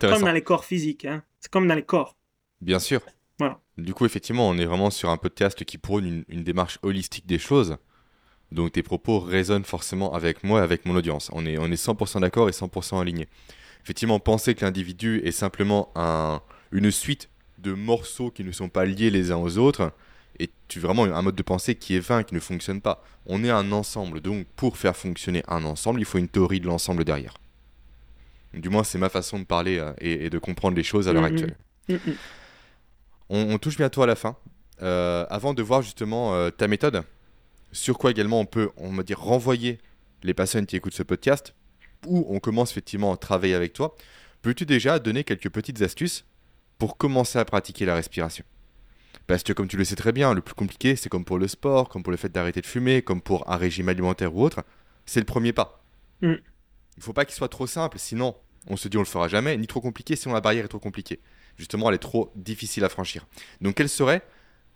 Comme 0.00 0.22
dans 0.22 0.32
les 0.32 0.42
corps 0.42 0.64
physiques, 0.64 1.04
hein. 1.04 1.22
c'est 1.40 1.50
comme 1.50 1.66
dans 1.66 1.74
les 1.74 1.84
corps. 1.84 2.16
Bien 2.60 2.78
sûr. 2.78 3.02
Voilà. 3.38 3.60
Du 3.76 3.92
coup, 3.92 4.06
effectivement, 4.06 4.48
on 4.48 4.56
est 4.56 4.64
vraiment 4.64 4.90
sur 4.90 5.10
un 5.10 5.16
podcast 5.16 5.64
qui 5.64 5.76
prône 5.76 6.24
une 6.28 6.44
démarche 6.44 6.78
holistique 6.82 7.26
des 7.26 7.38
choses. 7.38 7.76
Donc 8.52 8.72
tes 8.72 8.82
propos 8.82 9.18
résonnent 9.18 9.64
forcément 9.64 10.14
avec 10.14 10.44
moi 10.44 10.60
et 10.60 10.62
avec 10.62 10.86
mon 10.86 10.94
audience. 10.94 11.30
On 11.32 11.44
est, 11.46 11.58
on 11.58 11.66
est 11.66 11.82
100% 11.82 12.20
d'accord 12.20 12.48
et 12.48 12.52
100% 12.52 13.00
aligné. 13.00 13.28
Effectivement, 13.82 14.20
penser 14.20 14.54
que 14.54 14.64
l'individu 14.64 15.20
est 15.24 15.32
simplement 15.32 15.90
un, 15.96 16.40
une 16.70 16.90
suite 16.90 17.28
de 17.58 17.72
morceaux 17.72 18.30
qui 18.30 18.44
ne 18.44 18.52
sont 18.52 18.68
pas 18.68 18.84
liés 18.84 19.10
les 19.10 19.32
uns 19.32 19.36
aux 19.38 19.58
autres 19.58 19.92
est 20.38 20.78
vraiment 20.78 21.04
un 21.04 21.22
mode 21.22 21.34
de 21.34 21.42
pensée 21.42 21.74
qui 21.74 21.96
est 21.96 22.00
vain, 22.00 22.22
qui 22.22 22.34
ne 22.34 22.40
fonctionne 22.40 22.80
pas. 22.80 23.04
On 23.26 23.44
est 23.44 23.50
un 23.50 23.72
ensemble, 23.72 24.20
donc 24.20 24.46
pour 24.56 24.76
faire 24.76 24.96
fonctionner 24.96 25.42
un 25.48 25.64
ensemble, 25.64 26.00
il 26.00 26.04
faut 26.04 26.18
une 26.18 26.28
théorie 26.28 26.60
de 26.60 26.66
l'ensemble 26.66 27.04
derrière. 27.04 27.34
Du 28.54 28.68
moins, 28.68 28.84
c'est 28.84 28.98
ma 28.98 29.08
façon 29.08 29.38
de 29.38 29.44
parler 29.44 29.78
euh, 29.78 29.92
et, 29.98 30.28
de 30.28 30.38
comprendre 30.38 30.76
les 30.76 30.82
choses 30.82 31.08
à 31.08 31.12
l'heure 31.12 31.22
mm-hmm. 31.22 31.26
actuelle. 31.26 31.56
Mm-hmm. 31.88 32.14
On, 33.30 33.58
touche 33.58 33.78
bientôt 33.78 34.02
à 34.02 34.06
la 34.06 34.14
fin. 34.14 34.36
Euh, 34.82 35.24
avant 35.30 35.54
de 35.54 35.62
voir 35.62 35.80
justement 35.80 36.34
euh, 36.34 36.50
ta 36.50 36.68
méthode, 36.68 37.02
sur 37.72 37.98
quoi 37.98 38.10
également 38.10 38.40
on 38.40 38.46
peut, 38.46 38.70
on 38.76 38.92
va 38.92 39.02
dire, 39.02 39.20
renvoyer 39.20 39.78
les 40.22 40.34
personnes 40.34 40.66
qui 40.66 40.76
écoutent 40.76 40.94
ce 40.94 41.02
podcast, 41.02 41.54
où 42.06 42.26
on 42.28 42.38
commence 42.38 42.70
effectivement 42.70 43.12
à 43.12 43.16
travailler 43.16 43.54
avec 43.54 43.72
toi, 43.72 43.96
peux-tu 44.42 44.66
déjà 44.66 44.98
donner 44.98 45.24
quelques 45.24 45.50
petites 45.50 45.82
astuces 45.82 46.24
pour 46.78 46.96
commencer 46.96 47.38
à 47.38 47.44
pratiquer 47.44 47.84
la 47.84 47.94
respiration? 47.94 48.44
Parce 49.26 49.42
que 49.42 49.52
comme 49.52 49.68
tu 49.68 49.76
le 49.76 49.84
sais 49.84 49.96
très 49.96 50.12
bien, 50.12 50.34
le 50.34 50.40
plus 50.40 50.54
compliqué, 50.54 50.96
c'est 50.96 51.08
comme 51.08 51.24
pour 51.24 51.38
le 51.38 51.48
sport, 51.48 51.88
comme 51.88 52.02
pour 52.02 52.10
le 52.10 52.16
fait 52.16 52.30
d'arrêter 52.30 52.60
de 52.60 52.66
fumer, 52.66 53.02
comme 53.02 53.22
pour 53.22 53.50
un 53.50 53.56
régime 53.56 53.88
alimentaire 53.88 54.34
ou 54.34 54.42
autre, 54.42 54.62
c'est 55.06 55.20
le 55.20 55.26
premier 55.26 55.52
pas. 55.52 55.84
Mm. 56.20 56.32
Il 56.32 56.98
ne 56.98 57.02
faut 57.02 57.12
pas 57.12 57.24
qu'il 57.24 57.34
soit 57.34 57.48
trop 57.48 57.66
simple, 57.66 57.98
sinon 57.98 58.36
on 58.68 58.76
se 58.76 58.88
dit 58.88 58.96
on 58.96 59.00
le 59.00 59.06
fera 59.06 59.28
jamais, 59.28 59.56
ni 59.56 59.66
trop 59.66 59.80
compliqué, 59.80 60.16
sinon 60.16 60.34
la 60.34 60.40
barrière 60.40 60.64
est 60.64 60.68
trop 60.68 60.78
compliquée. 60.78 61.20
Justement, 61.56 61.88
elle 61.88 61.96
est 61.96 61.98
trop 61.98 62.32
difficile 62.34 62.84
à 62.84 62.88
franchir. 62.88 63.26
Donc 63.60 63.76
quelle 63.76 63.88
serait 63.88 64.22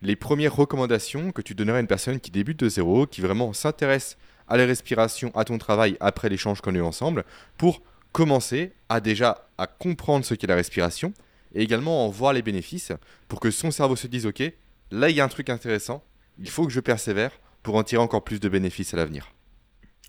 les 0.03 0.17
premières 0.17 0.55
recommandations 0.55 1.33
que 1.33 1.43
tu 1.43 1.55
donnerais 1.55 1.79
à 1.79 1.81
une 1.81 1.87
personne 1.87 2.21
qui 2.21 2.31
débute 2.31 2.61
de 2.61 2.69
zéro, 2.69 3.07
qui 3.07 3.21
vraiment 3.21 3.53
s'intéresse 3.53 4.19
à 4.49 4.57
la 4.57 4.67
respiration, 4.67 5.31
à 5.35 5.45
ton 5.45 5.59
travail 5.59 5.97
après 6.01 6.29
l'échange 6.29 6.61
qu'on 6.61 6.75
a 6.75 6.79
eu 6.79 6.83
ensemble, 6.83 7.25
pour 7.59 7.83
commencer 8.13 8.73
à 8.89 9.01
déjà 9.01 9.49
à 9.59 9.67
comprendre 9.67 10.25
ce 10.25 10.35
qu'est 10.35 10.47
la 10.47 10.55
respiration 10.55 11.13
et 11.55 11.63
également 11.63 12.07
en 12.07 12.09
voir 12.09 12.33
les 12.33 12.43
bénéfices 12.43 12.93
pour 13.29 13.41
que 13.41 13.51
son 13.51 13.71
cerveau 13.71 13.97
se 13.97 14.07
dise 14.07 14.27
ok, 14.27 14.43
là 14.91 15.11
il 15.11 15.17
y 15.17 15.21
a 15.21 15.25
un 15.25 15.29
truc 15.29 15.51
intéressant, 15.51 16.05
il 16.39 16.49
faut 16.49 16.67
que 16.67 16.73
je 16.73 16.81
persévère 16.81 17.33
pour 17.63 17.75
en 17.75 17.83
tirer 17.83 18.03
encore 18.03 18.25
plus 18.25 18.41
de 18.41 18.49
bénéfices 18.49 18.95
à 18.95 18.97
l'avenir. 18.97 19.33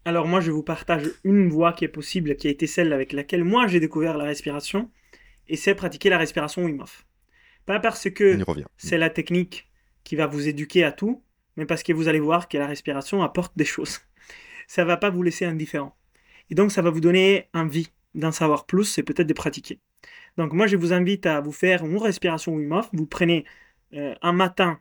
Alors 0.06 0.28
moi 0.28 0.40
je 0.40 0.52
vous 0.52 0.64
partage 0.64 1.10
une 1.24 1.50
voie 1.50 1.74
qui 1.74 1.86
est 1.86 1.90
possible, 1.90 2.36
qui 2.36 2.48
a 2.48 2.52
été 2.52 2.68
celle 2.68 2.94
avec 2.94 3.12
laquelle 3.14 3.44
moi 3.44 3.68
j'ai 3.68 3.80
découvert 3.80 4.18
la 4.18 4.26
respiration 4.26 4.90
et 5.50 5.56
c'est 5.56 5.76
pratiquer 5.76 6.10
la 6.10 6.18
respiration 6.18 6.64
Wim 6.64 6.82
Hof. 6.82 7.06
Pas 7.66 7.80
parce 7.80 8.10
que 8.10 8.38
c'est 8.78 8.98
la 8.98 9.10
technique 9.10 9.66
qui 10.08 10.16
va 10.16 10.26
vous 10.26 10.48
éduquer 10.48 10.86
à 10.86 10.94
tout, 10.94 11.22
mais 11.58 11.66
parce 11.66 11.84
que 11.84 11.92
vous 11.92 12.08
allez 12.08 12.22
voir 12.22 12.48
que 12.48 12.58
la 12.58 12.66
respiration 12.66 13.24
apporte 13.24 13.52
des 13.58 13.66
choses. 13.66 14.00
Ça 14.68 14.86
va 14.86 14.96
pas 14.96 15.10
vous 15.10 15.22
laisser 15.22 15.44
indifférent. 15.44 15.98
Et 16.50 16.56
donc, 16.56 16.72
ça 16.72 16.82
va 16.82 16.90
vous 16.90 17.02
donner 17.02 17.50
envie 17.54 17.90
d'en 18.16 18.32
savoir 18.32 18.66
plus 18.66 18.98
et 18.98 19.04
peut-être 19.04 19.28
de 19.28 19.34
pratiquer. 19.34 19.80
Donc, 20.38 20.54
moi, 20.54 20.66
je 20.66 20.78
vous 20.78 20.94
invite 20.94 21.26
à 21.26 21.42
vous 21.42 21.52
faire 21.52 21.86
une 21.86 21.98
respiration 21.98 22.54
Wim 22.56 22.72
Hof. 22.72 22.90
Vous 22.94 23.06
prenez 23.06 23.44
euh, 23.94 24.16
un 24.22 24.32
matin 24.32 24.80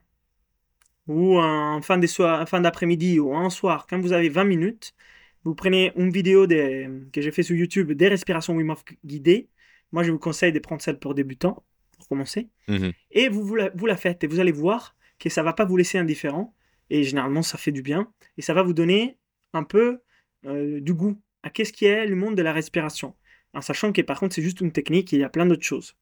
ou 1.08 1.38
en 1.40 1.80
fin, 1.82 1.98
d'après-midi 1.98 3.18
ou 3.18 3.34
un 3.34 3.50
soir, 3.50 3.86
quand 3.88 3.98
vous 4.00 4.12
avez 4.12 4.28
20 4.28 4.44
minutes, 4.44 4.94
vous 5.42 5.56
prenez 5.56 5.92
une 5.96 6.10
vidéo 6.10 6.46
des- 6.46 6.88
que 7.12 7.20
j'ai 7.20 7.32
fait 7.32 7.42
sur 7.42 7.56
YouTube 7.56 7.90
des 7.92 8.08
respirations 8.08 8.54
Wim 8.54 8.70
Hof 8.70 8.84
guidées. 9.04 9.48
Moi, 9.90 10.04
je 10.04 10.12
vous 10.12 10.18
conseille 10.20 10.52
de 10.52 10.60
prendre 10.60 10.82
celle 10.82 11.00
pour 11.00 11.14
débutants, 11.14 11.64
pour 11.96 12.06
commencer. 12.08 12.48
Mhm. 12.68 12.92
Et 13.10 13.28
vous, 13.28 13.42
vous, 13.44 13.56
la, 13.56 13.70
vous 13.74 13.86
la 13.86 13.96
faites 13.96 14.22
et 14.22 14.28
vous 14.28 14.38
allez 14.38 14.52
voir 14.52 14.94
que 15.18 15.28
ça 15.28 15.42
va 15.42 15.52
pas 15.52 15.64
vous 15.64 15.76
laisser 15.76 15.98
indifférent. 15.98 16.54
Et 16.90 17.02
généralement, 17.02 17.42
ça 17.42 17.58
fait 17.58 17.72
du 17.72 17.82
bien. 17.82 18.12
Et 18.36 18.42
ça 18.42 18.54
va 18.54 18.62
vous 18.62 18.72
donner 18.72 19.18
un 19.52 19.64
peu 19.64 20.00
euh, 20.44 20.80
du 20.80 20.94
goût 20.94 21.20
à 21.42 21.50
qu'est-ce 21.50 21.72
qui 21.72 21.84
est 21.86 22.06
le 22.06 22.16
monde 22.16 22.36
de 22.36 22.42
la 22.42 22.52
respiration. 22.52 23.14
En 23.54 23.60
sachant 23.60 23.92
que 23.92 24.02
par 24.02 24.20
contre, 24.20 24.34
c'est 24.34 24.42
juste 24.42 24.60
une 24.60 24.72
technique 24.72 25.12
et 25.12 25.16
il 25.16 25.20
y 25.20 25.24
a 25.24 25.28
plein 25.28 25.46
d'autres 25.46 25.62
choses. 25.62 25.96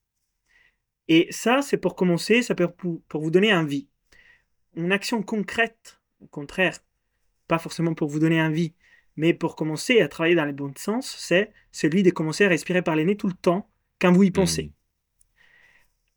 Et 1.09 1.29
ça, 1.31 1.63
c'est 1.63 1.77
pour 1.77 1.95
commencer, 1.95 2.43
ça 2.43 2.55
peut 2.55 2.69
pour, 2.69 3.03
pour 3.03 3.21
vous 3.21 3.31
donner 3.31 3.55
envie. 3.55 3.89
Une 4.75 4.93
action 4.93 5.23
concrète, 5.23 6.01
au 6.21 6.27
contraire, 6.27 6.79
pas 7.47 7.59
forcément 7.59 7.95
pour 7.95 8.09
vous 8.09 8.19
donner 8.19 8.41
envie, 8.41 8.75
mais 9.17 9.35
pour 9.35 9.55
commencer 9.55 10.01
à 10.01 10.09
travailler 10.09 10.35
dans 10.35 10.45
le 10.45 10.53
bon 10.53 10.73
sens, 10.77 11.15
c'est 11.19 11.53
celui 11.71 12.03
de 12.03 12.11
commencer 12.11 12.45
à 12.45 12.49
respirer 12.49 12.83
par 12.83 12.97
les 12.97 13.05
nez 13.05 13.17
tout 13.17 13.29
le 13.29 13.35
temps 13.35 13.69
quand 14.01 14.13
vous 14.13 14.25
y 14.25 14.31
pensez. 14.31 14.65
Mhm. 14.65 14.73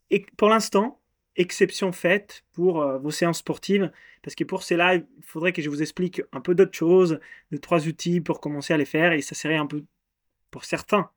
Et 0.09 0.25
pour 0.37 0.49
l'instant, 0.49 1.01
exception 1.37 1.91
faite 1.91 2.43
pour 2.53 2.81
euh, 2.81 2.97
vos 2.97 3.11
séances 3.11 3.39
sportives, 3.39 3.91
parce 4.21 4.35
que 4.35 4.43
pour 4.43 4.63
cela, 4.63 4.95
il 4.95 5.05
faudrait 5.21 5.53
que 5.53 5.61
je 5.61 5.69
vous 5.69 5.81
explique 5.81 6.21
un 6.31 6.41
peu 6.41 6.55
d'autres 6.55 6.77
choses, 6.77 7.19
de 7.51 7.57
trois 7.57 7.87
outils 7.87 8.19
pour 8.21 8.41
commencer 8.41 8.73
à 8.73 8.77
les 8.77 8.85
faire, 8.85 9.13
et 9.13 9.21
ça 9.21 9.35
serait 9.35 9.55
un 9.55 9.67
peu, 9.67 9.85
pour 10.51 10.65
certains, 10.65 11.09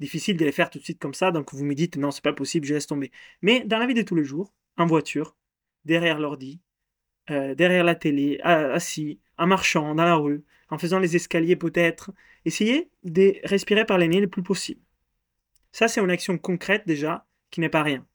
difficile 0.00 0.36
de 0.36 0.44
les 0.44 0.52
faire 0.52 0.70
tout 0.70 0.78
de 0.78 0.84
suite 0.84 0.98
comme 0.98 1.14
ça, 1.14 1.30
donc 1.30 1.52
vous 1.52 1.64
me 1.64 1.74
dites 1.74 1.96
non, 1.96 2.10
c'est 2.10 2.24
pas 2.24 2.32
possible, 2.32 2.66
je 2.66 2.74
laisse 2.74 2.86
tomber. 2.86 3.10
Mais 3.42 3.64
dans 3.64 3.78
la 3.78 3.86
vie 3.86 3.94
de 3.94 4.02
tous 4.02 4.14
les 4.14 4.24
jours, 4.24 4.52
en 4.76 4.86
voiture, 4.86 5.36
derrière 5.84 6.18
l'ordi, 6.18 6.60
euh, 7.30 7.54
derrière 7.54 7.84
la 7.84 7.94
télé, 7.94 8.40
a- 8.42 8.72
assis, 8.72 9.20
en 9.38 9.46
marchant 9.46 9.94
dans 9.94 10.04
la 10.04 10.16
rue, 10.16 10.42
en 10.68 10.78
faisant 10.78 10.98
les 10.98 11.16
escaliers 11.16 11.56
peut-être, 11.56 12.12
essayez 12.44 12.90
de 13.04 13.34
respirer 13.44 13.84
par 13.84 13.98
les 13.98 14.08
nez 14.08 14.20
le 14.20 14.28
plus 14.28 14.42
possible. 14.42 14.80
Ça, 15.72 15.86
c'est 15.88 16.00
une 16.00 16.10
action 16.10 16.36
concrète 16.38 16.86
déjà, 16.86 17.26
qui 17.50 17.60
n'est 17.60 17.68
pas 17.68 17.82
rien. 17.82 18.06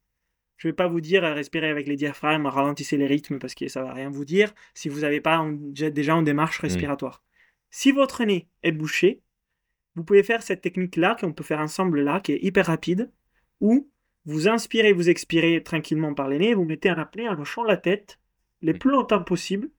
Je 0.57 0.68
ne 0.68 0.72
vais 0.72 0.76
pas 0.76 0.88
vous 0.88 1.02
dire 1.02 1.23
respirer 1.23 1.69
avec 1.69 1.88
les 1.88 1.95
diaphragmes, 1.95 2.45
ralentissez 2.45 2.98
les 2.98 3.07
rythmes 3.07 3.40
parce 3.40 3.56
que 3.56 3.68
ça 3.68 3.84
va 3.84 3.94
rien 3.94 4.10
vous 4.10 4.26
dire 4.26 4.53
si 4.73 4.90
vous 4.90 5.02
n'avez 5.02 5.22
pas 5.22 5.45
déjà 5.91 6.14
une 6.14 6.23
démarche 6.23 6.60
respiratoire. 6.60 7.23
Si 7.72 7.91
votre 7.91 8.23
nez 8.23 8.48
est 8.64 8.72
bouché, 8.72 9.22
vous 9.95 10.03
pouvez 10.03 10.23
faire 10.23 10.44
cette 10.44 10.61
technique-là 10.61 11.18
qu'on 11.19 11.34
peut 11.34 11.44
faire 11.44 11.60
ensemble 11.60 12.02
là, 12.02 12.19
qui 12.22 12.34
est 12.34 12.44
hyper 12.44 12.68
rapide, 12.68 13.11
où 13.60 13.90
vous 14.26 14.48
inspirez, 14.48 14.94
vous 14.94 15.10
expirez 15.10 15.61
tranquillement 15.61 16.14
par 16.14 16.30
les 16.30 16.40
nez, 16.40 16.53
vous 16.53 16.65
mettez 16.65 16.90
un 16.90 16.98
apnée 16.98 17.30
en 17.30 17.40
hochant 17.40 17.64
la 17.64 17.77
tête 17.77 18.19
le 18.61 18.73
plus 18.73 18.91
longtemps 18.91 19.23
possible. 19.23 19.69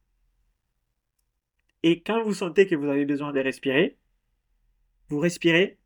Et 1.83 2.03
quand 2.03 2.23
vous 2.23 2.35
sentez 2.35 2.67
que 2.67 2.75
vous 2.75 2.89
avez 2.89 3.05
besoin 3.05 3.33
de 3.33 3.41
respirer, 3.41 3.99
vous 5.09 5.19
respirez 5.19 5.79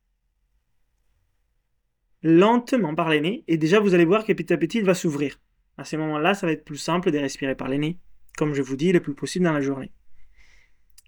lentement 2.22 2.94
par 2.94 3.08
les 3.08 3.20
nez 3.20 3.44
et 3.48 3.56
déjà 3.56 3.80
vous 3.80 3.94
allez 3.94 4.04
voir 4.04 4.24
que 4.24 4.32
petit 4.32 4.52
à 4.52 4.56
petit 4.56 4.78
il 4.78 4.84
va 4.84 4.94
s'ouvrir. 4.94 5.40
À 5.78 5.84
ces 5.84 5.96
moments-là, 5.96 6.34
ça 6.34 6.46
va 6.46 6.52
être 6.52 6.64
plus 6.64 6.76
simple 6.76 7.10
de 7.10 7.18
respirer 7.18 7.54
par 7.54 7.68
les 7.68 7.78
nez, 7.78 7.98
comme 8.36 8.54
je 8.54 8.62
vous 8.62 8.76
dis, 8.76 8.92
le 8.92 9.00
plus 9.00 9.14
possible 9.14 9.44
dans 9.44 9.52
la 9.52 9.60
journée. 9.60 9.92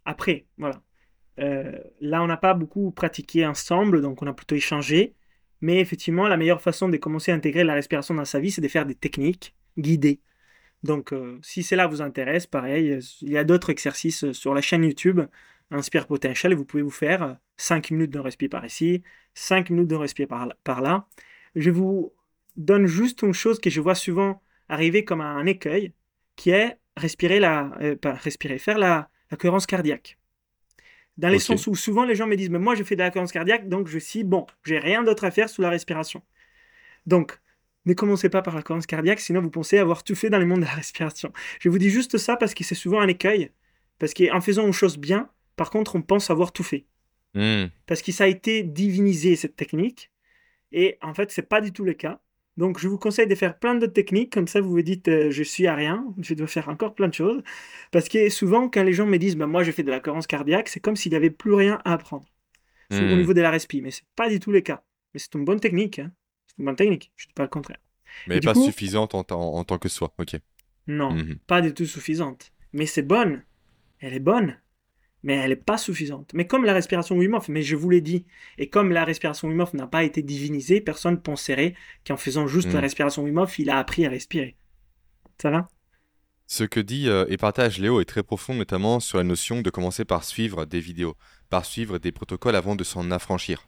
Après, 0.04 0.46
voilà. 0.56 0.82
Euh, 1.38 1.78
là, 2.00 2.22
on 2.22 2.26
n'a 2.26 2.36
pas 2.36 2.54
beaucoup 2.54 2.90
pratiqué 2.90 3.46
ensemble, 3.46 4.00
donc 4.00 4.22
on 4.22 4.26
a 4.26 4.32
plutôt 4.32 4.54
échangé. 4.54 5.14
Mais 5.60 5.78
effectivement, 5.78 6.26
la 6.28 6.36
meilleure 6.36 6.60
façon 6.60 6.88
de 6.88 6.96
commencer 6.96 7.32
à 7.32 7.34
intégrer 7.34 7.64
la 7.64 7.74
respiration 7.74 8.14
dans 8.14 8.24
sa 8.24 8.40
vie, 8.40 8.50
c'est 8.50 8.60
de 8.60 8.68
faire 8.68 8.84
des 8.84 8.96
techniques 8.96 9.54
guidées. 9.78 10.20
Donc, 10.82 11.12
euh, 11.12 11.38
si 11.42 11.62
cela 11.62 11.86
vous 11.86 12.02
intéresse, 12.02 12.46
pareil, 12.46 12.90
euh, 12.90 13.00
il 13.20 13.30
y 13.30 13.38
a 13.38 13.44
d'autres 13.44 13.70
exercices 13.70 14.24
euh, 14.24 14.32
sur 14.32 14.54
la 14.54 14.60
chaîne 14.60 14.84
YouTube 14.84 15.20
Inspire 15.70 16.06
Potential 16.06 16.52
et 16.52 16.54
vous 16.56 16.64
pouvez 16.64 16.82
vous 16.82 16.90
faire 16.90 17.38
5 17.62 17.90
minutes 17.92 18.10
de 18.10 18.18
respire 18.18 18.50
par 18.50 18.64
ici, 18.66 19.02
5 19.34 19.70
minutes 19.70 19.88
de 19.88 19.94
respire 19.96 20.28
par, 20.28 20.46
là- 20.46 20.56
par 20.64 20.80
là. 20.82 21.06
Je 21.54 21.70
vous 21.70 22.12
donne 22.56 22.86
juste 22.86 23.22
une 23.22 23.32
chose 23.34 23.60
que 23.60 23.70
je 23.70 23.80
vois 23.80 23.94
souvent 23.94 24.42
arriver 24.68 25.04
comme 25.04 25.20
un 25.20 25.46
écueil, 25.46 25.92
qui 26.36 26.50
est 26.50 26.78
respirer 26.96 27.40
la, 27.40 27.72
euh, 27.80 27.96
pas 27.96 28.12
respirer, 28.14 28.58
faire 28.58 28.78
la, 28.78 29.08
la 29.30 29.36
cohérence 29.36 29.66
cardiaque. 29.66 30.18
Dans 31.18 31.28
les 31.28 31.38
sens 31.38 31.66
où 31.66 31.74
souvent 31.74 32.04
les 32.04 32.14
gens 32.14 32.26
me 32.26 32.36
disent, 32.36 32.50
mais 32.50 32.58
moi 32.58 32.74
je 32.74 32.82
fais 32.84 32.96
de 32.96 33.02
la 33.02 33.10
cohérence 33.10 33.32
cardiaque, 33.32 33.68
donc 33.68 33.86
je 33.88 33.98
suis 33.98 34.24
bon, 34.24 34.46
j'ai 34.64 34.78
rien 34.78 35.02
d'autre 35.02 35.24
à 35.24 35.30
faire 35.30 35.48
sous 35.48 35.62
la 35.62 35.70
respiration. 35.70 36.22
Donc, 37.06 37.40
ne 37.86 37.94
commencez 37.94 38.28
pas 38.28 38.42
par 38.42 38.54
la 38.54 38.62
cohérence 38.62 38.86
cardiaque, 38.86 39.20
sinon 39.20 39.42
vous 39.42 39.50
pensez 39.50 39.78
avoir 39.78 40.04
tout 40.04 40.14
fait 40.14 40.30
dans 40.30 40.38
le 40.38 40.46
monde 40.46 40.60
de 40.60 40.64
la 40.66 40.72
respiration. 40.72 41.32
Je 41.60 41.68
vous 41.68 41.78
dis 41.78 41.90
juste 41.90 42.18
ça 42.18 42.36
parce 42.36 42.54
que 42.54 42.64
c'est 42.64 42.74
souvent 42.74 43.00
un 43.00 43.08
écueil, 43.08 43.52
parce 43.98 44.14
qu'en 44.14 44.40
faisant 44.40 44.66
une 44.66 44.72
chose 44.72 44.98
bien, 44.98 45.30
par 45.56 45.70
contre, 45.70 45.96
on 45.96 46.02
pense 46.02 46.30
avoir 46.30 46.52
tout 46.52 46.62
fait 46.64 46.86
Mhm. 47.34 47.70
parce 47.86 48.02
que 48.02 48.12
ça 48.12 48.24
a 48.24 48.26
été 48.26 48.62
divinisé 48.62 49.36
cette 49.36 49.56
technique 49.56 50.10
et 50.72 50.98
en 51.02 51.14
fait 51.14 51.30
c'est 51.30 51.48
pas 51.48 51.60
du 51.60 51.72
tout 51.72 51.84
le 51.84 51.94
cas 51.94 52.20
donc 52.58 52.78
je 52.78 52.88
vous 52.88 52.98
conseille 52.98 53.26
de 53.26 53.34
faire 53.34 53.58
plein 53.58 53.74
d'autres 53.74 53.94
techniques 53.94 54.30
comme 54.32 54.46
ça 54.48 54.60
vous 54.60 54.70
vous 54.70 54.82
dites 54.82 55.08
euh, 55.08 55.30
je 55.30 55.42
suis 55.42 55.66
à 55.66 55.74
rien 55.74 56.04
je 56.18 56.34
dois 56.34 56.46
faire 56.46 56.68
encore 56.68 56.94
plein 56.94 57.08
de 57.08 57.14
choses 57.14 57.42
parce 57.90 58.08
que 58.10 58.28
souvent 58.28 58.68
quand 58.68 58.82
les 58.84 58.92
gens 58.92 59.06
me 59.06 59.16
disent 59.18 59.36
bah, 59.36 59.46
moi 59.46 59.62
je 59.62 59.70
fais 59.72 59.82
de 59.82 59.90
la 59.90 60.00
cohérence 60.00 60.26
cardiaque 60.26 60.68
c'est 60.68 60.80
comme 60.80 60.96
s'il 60.96 61.10
n'y 61.12 61.16
avait 61.16 61.30
plus 61.30 61.54
rien 61.54 61.80
à 61.86 61.94
apprendre 61.94 62.26
au 62.90 62.94
Mhm. 62.94 63.16
niveau 63.16 63.32
de 63.32 63.40
la 63.40 63.50
respi 63.50 63.80
mais 63.80 63.90
c'est 63.90 64.04
pas 64.16 64.28
du 64.28 64.38
tout 64.38 64.52
le 64.52 64.60
cas 64.60 64.82
mais 65.14 65.20
c'est 65.20 65.32
une 65.34 65.46
bonne 65.46 65.60
technique 65.60 65.98
hein. 66.00 66.12
c'est 66.46 66.58
une 66.58 66.66
bonne 66.66 66.76
technique 66.76 67.10
je 67.16 67.26
dis 67.28 67.32
pas 67.34 67.44
le 67.44 67.48
contraire 67.48 67.78
Mais 68.26 68.36
Et 68.36 68.40
pas 68.40 68.52
coup- 68.52 68.62
suffisante 68.66 69.14
en, 69.14 69.24
tant- 69.24 69.54
en 69.54 69.64
tant 69.64 69.78
que 69.78 69.88
soi. 69.88 70.12
Ok. 70.18 70.36
non 70.86 71.12
Mhm. 71.12 71.36
pas 71.46 71.62
du 71.62 71.72
tout 71.72 71.86
suffisante. 71.86 72.52
Mais 72.74 72.84
c'est 72.84 73.00
bonne. 73.02 73.42
Elle 74.00 74.12
est 74.12 74.20
bonne. 74.20 74.58
Mais 75.22 75.34
elle 75.34 75.50
n'est 75.50 75.56
pas 75.56 75.78
suffisante. 75.78 76.32
Mais 76.34 76.46
comme 76.46 76.64
la 76.64 76.72
respiration 76.72 77.16
Wim 77.16 77.34
Hof, 77.34 77.48
mais 77.48 77.62
je 77.62 77.76
vous 77.76 77.90
l'ai 77.90 78.00
dit, 78.00 78.24
et 78.58 78.68
comme 78.68 78.90
la 78.90 79.04
respiration 79.04 79.48
Wim 79.48 79.60
Hof 79.60 79.74
n'a 79.74 79.86
pas 79.86 80.02
été 80.02 80.22
divinisée, 80.22 80.80
personne 80.80 81.14
ne 81.14 81.20
penserait 81.20 81.74
qu'en 82.06 82.16
faisant 82.16 82.46
juste 82.46 82.72
la 82.72 82.80
respiration 82.80 83.22
Wim 83.22 83.38
Hof, 83.38 83.58
il 83.58 83.70
a 83.70 83.78
appris 83.78 84.04
à 84.04 84.10
respirer. 84.10 84.56
Ça 85.40 85.50
va? 85.50 85.68
Ce 86.46 86.64
que 86.64 86.80
dit 86.80 87.08
euh, 87.08 87.24
et 87.28 87.36
partage 87.36 87.78
Léo 87.78 88.00
est 88.00 88.04
très 88.04 88.22
profond, 88.22 88.54
notamment 88.54 89.00
sur 89.00 89.18
la 89.18 89.24
notion 89.24 89.62
de 89.62 89.70
commencer 89.70 90.04
par 90.04 90.24
suivre 90.24 90.66
des 90.66 90.80
vidéos, 90.80 91.16
par 91.48 91.64
suivre 91.64 91.98
des 91.98 92.12
protocoles 92.12 92.56
avant 92.56 92.76
de 92.76 92.84
s'en 92.84 93.10
affranchir. 93.10 93.66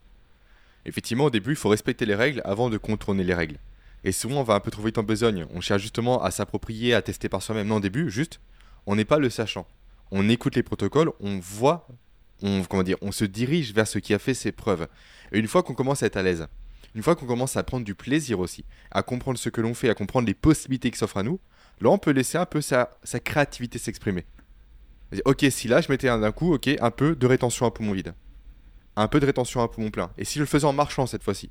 Effectivement, 0.84 1.24
au 1.24 1.30
début, 1.30 1.52
il 1.52 1.56
faut 1.56 1.70
respecter 1.70 2.04
les 2.04 2.14
règles 2.14 2.42
avant 2.44 2.68
de 2.68 2.76
contourner 2.76 3.24
les 3.24 3.32
règles. 3.32 3.58
Et 4.04 4.12
souvent, 4.12 4.40
on 4.40 4.42
va 4.42 4.54
un 4.54 4.60
peu 4.60 4.70
trop 4.70 4.82
vite 4.82 4.98
en 4.98 5.02
besogne. 5.02 5.46
On 5.54 5.62
cherche 5.62 5.80
justement 5.80 6.22
à 6.22 6.30
s'approprier, 6.30 6.92
à 6.92 7.00
tester 7.00 7.30
par 7.30 7.42
soi-même. 7.42 7.68
Non, 7.68 7.76
au 7.76 7.80
début, 7.80 8.10
juste, 8.10 8.40
on 8.84 8.96
n'est 8.96 9.06
pas 9.06 9.18
le 9.18 9.30
sachant. 9.30 9.66
On 10.10 10.28
écoute 10.28 10.56
les 10.56 10.62
protocoles, 10.62 11.12
on 11.20 11.38
voit, 11.38 11.88
on, 12.42 12.62
comment 12.64 12.82
dire, 12.82 12.96
on 13.02 13.12
se 13.12 13.24
dirige 13.24 13.72
vers 13.74 13.88
ce 13.88 13.98
qui 13.98 14.14
a 14.14 14.18
fait 14.18 14.34
ses 14.34 14.52
preuves. 14.52 14.86
Et 15.32 15.38
une 15.38 15.48
fois 15.48 15.62
qu'on 15.62 15.74
commence 15.74 16.02
à 16.02 16.06
être 16.06 16.16
à 16.16 16.22
l'aise, 16.22 16.46
une 16.94 17.02
fois 17.02 17.16
qu'on 17.16 17.26
commence 17.26 17.56
à 17.56 17.62
prendre 17.62 17.84
du 17.84 17.94
plaisir 17.94 18.38
aussi, 18.38 18.64
à 18.90 19.02
comprendre 19.02 19.38
ce 19.38 19.48
que 19.48 19.60
l'on 19.60 19.74
fait, 19.74 19.88
à 19.88 19.94
comprendre 19.94 20.26
les 20.26 20.34
possibilités 20.34 20.90
qui 20.90 20.98
s'offrent 20.98 21.16
à 21.16 21.22
nous, 21.22 21.40
là, 21.80 21.90
on 21.90 21.98
peut 21.98 22.12
laisser 22.12 22.38
un 22.38 22.46
peu 22.46 22.60
sa, 22.60 22.88
créativité 23.24 23.78
s'exprimer. 23.78 24.24
Ok, 25.24 25.44
si 25.50 25.68
là, 25.68 25.80
je 25.80 25.90
mettais 25.90 26.08
un 26.08 26.18
d'un 26.18 26.32
coup, 26.32 26.54
ok, 26.54 26.68
un 26.80 26.90
peu 26.90 27.16
de 27.16 27.26
rétention 27.26 27.66
à 27.66 27.70
poumon 27.70 27.92
vide. 27.92 28.14
Un 28.96 29.08
peu 29.08 29.20
de 29.20 29.26
rétention 29.26 29.60
à 29.62 29.68
poumon 29.68 29.90
plein. 29.90 30.10
Et 30.18 30.24
si 30.24 30.34
je 30.34 30.40
le 30.40 30.46
faisais 30.46 30.66
en 30.66 30.72
marchant 30.72 31.06
cette 31.06 31.22
fois-ci? 31.22 31.50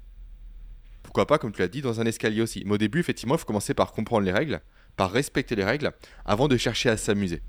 Pourquoi 1.01 1.27
pas, 1.27 1.37
comme 1.37 1.51
tu 1.51 1.59
l'as 1.59 1.67
dit, 1.67 1.81
dans 1.81 1.99
un 1.99 2.05
escalier 2.05 2.41
aussi. 2.41 2.63
Mais 2.65 2.73
au 2.73 2.77
début, 2.77 2.99
effectivement, 2.99 3.35
il 3.35 3.37
faut 3.37 3.45
commencer 3.45 3.73
par 3.73 3.91
comprendre 3.91 4.25
les 4.25 4.31
règles, 4.31 4.61
par 4.95 5.11
respecter 5.11 5.55
les 5.55 5.65
règles, 5.65 5.91
avant 6.25 6.47
de 6.47 6.55
chercher 6.55 6.89
à 6.89 6.97
s'amuser. 6.97 7.41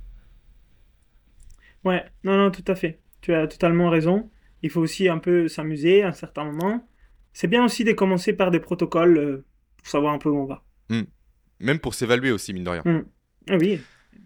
Ouais, 1.85 2.05
non, 2.25 2.37
non, 2.37 2.51
tout 2.51 2.65
à 2.67 2.75
fait. 2.75 3.01
Tu 3.21 3.35
as 3.35 3.47
totalement 3.47 3.91
raison. 3.91 4.31
Il 4.63 4.71
faut 4.71 4.81
aussi 4.81 5.09
un 5.09 5.19
peu 5.19 5.49
s'amuser 5.49 6.03
à 6.03 6.09
un 6.09 6.13
certain 6.13 6.45
moment. 6.45 6.89
C'est 7.33 7.49
bien 7.49 7.65
aussi 7.65 7.85
de 7.85 7.93
commencer 7.93 8.33
par 8.33 8.51
des 8.51 8.61
protocoles 8.61 9.19
euh, 9.19 9.45
pour 9.79 9.89
savoir 9.89 10.15
un 10.15 10.19
peu 10.19 10.29
où 10.29 10.39
on 10.39 10.47
va. 10.47 10.63
Même 11.61 11.79
pour 11.79 11.95
s'évaluer 11.95 12.31
aussi, 12.31 12.53
mine 12.53 12.65
de 12.65 12.71
rien. 12.71 12.83
Ah 13.49 13.57
oui, 13.57 13.81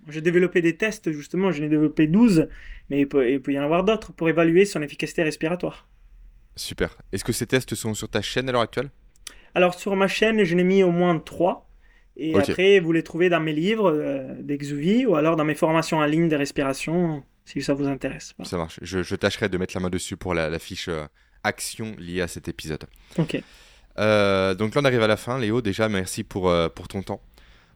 j'ai 0.09 0.21
développé 0.21 0.63
des 0.63 0.77
tests, 0.77 1.13
justement, 1.13 1.51
j'en 1.51 1.65
ai 1.65 1.69
développé 1.69 2.07
12, 2.07 2.49
mais 2.91 3.01
il 3.01 3.09
peut, 3.09 3.31
il 3.31 3.41
peut 3.41 3.53
y 3.53 3.59
en 3.59 3.63
avoir 3.63 3.85
d'autres 3.85 4.13
pour 4.13 4.29
évaluer 4.29 4.65
son 4.65 4.83
efficacité 4.83 5.23
respiratoire. 5.23 5.89
Super. 6.57 6.97
Est-ce 7.13 7.25
que 7.25 7.33
ces 7.33 7.47
tests 7.47 7.75
sont 7.75 7.95
sur 7.95 8.09
ta 8.09 8.23
chaîne 8.23 8.49
à 8.49 8.53
l'heure 8.53 8.63
actuelle? 8.63 8.91
Alors 9.55 9.75
sur 9.75 9.95
ma 9.97 10.09
chaîne, 10.09 10.43
je 10.45 10.55
n'ai 10.55 10.65
mis 10.65 10.83
au 10.83 10.91
moins 10.91 11.19
3, 11.19 11.69
et 12.17 12.35
après, 12.35 12.81
vous 12.81 12.93
les 12.93 13.05
trouvez 13.05 13.29
dans 13.29 13.41
mes 13.41 13.53
livres 13.53 13.93
euh, 13.93 14.35
d'Exuvie, 14.41 15.07
ou 15.07 15.15
alors 15.15 15.37
dans 15.37 15.45
mes 15.45 15.55
formations 15.55 15.99
en 15.99 16.05
ligne 16.05 16.29
de 16.29 16.37
respiration, 16.37 17.23
si 17.49 17.63
ça 17.63 17.75
vous 17.75 17.87
intéresse. 17.87 18.35
Voilà. 18.37 18.51
Ça 18.51 18.57
marche. 18.59 18.79
Je, 18.83 19.03
je 19.03 19.17
tâcherai 19.17 19.49
de 19.49 19.57
mettre 19.57 19.75
la 19.75 19.81
main 19.81 19.91
dessus 19.91 20.17
pour 20.17 20.35
la, 20.35 20.51
la 20.51 20.59
fiche 20.59 20.89
euh, 20.89 21.07
action 21.45 21.95
liée 21.99 22.21
à 22.21 22.29
cet 22.29 22.47
épisode. 22.49 22.85
Ok. 23.17 23.43
Euh, 23.99 24.55
donc 24.55 24.75
là, 24.75 24.83
on 24.83 24.85
arrive 24.85 25.03
à 25.03 25.07
la 25.07 25.17
fin. 25.17 25.39
Léo, 25.39 25.63
déjà, 25.63 25.89
merci 25.89 26.25
pour, 26.25 26.51
euh, 26.51 26.69
pour 26.69 26.89
ton 26.89 27.03
temps. 27.03 27.21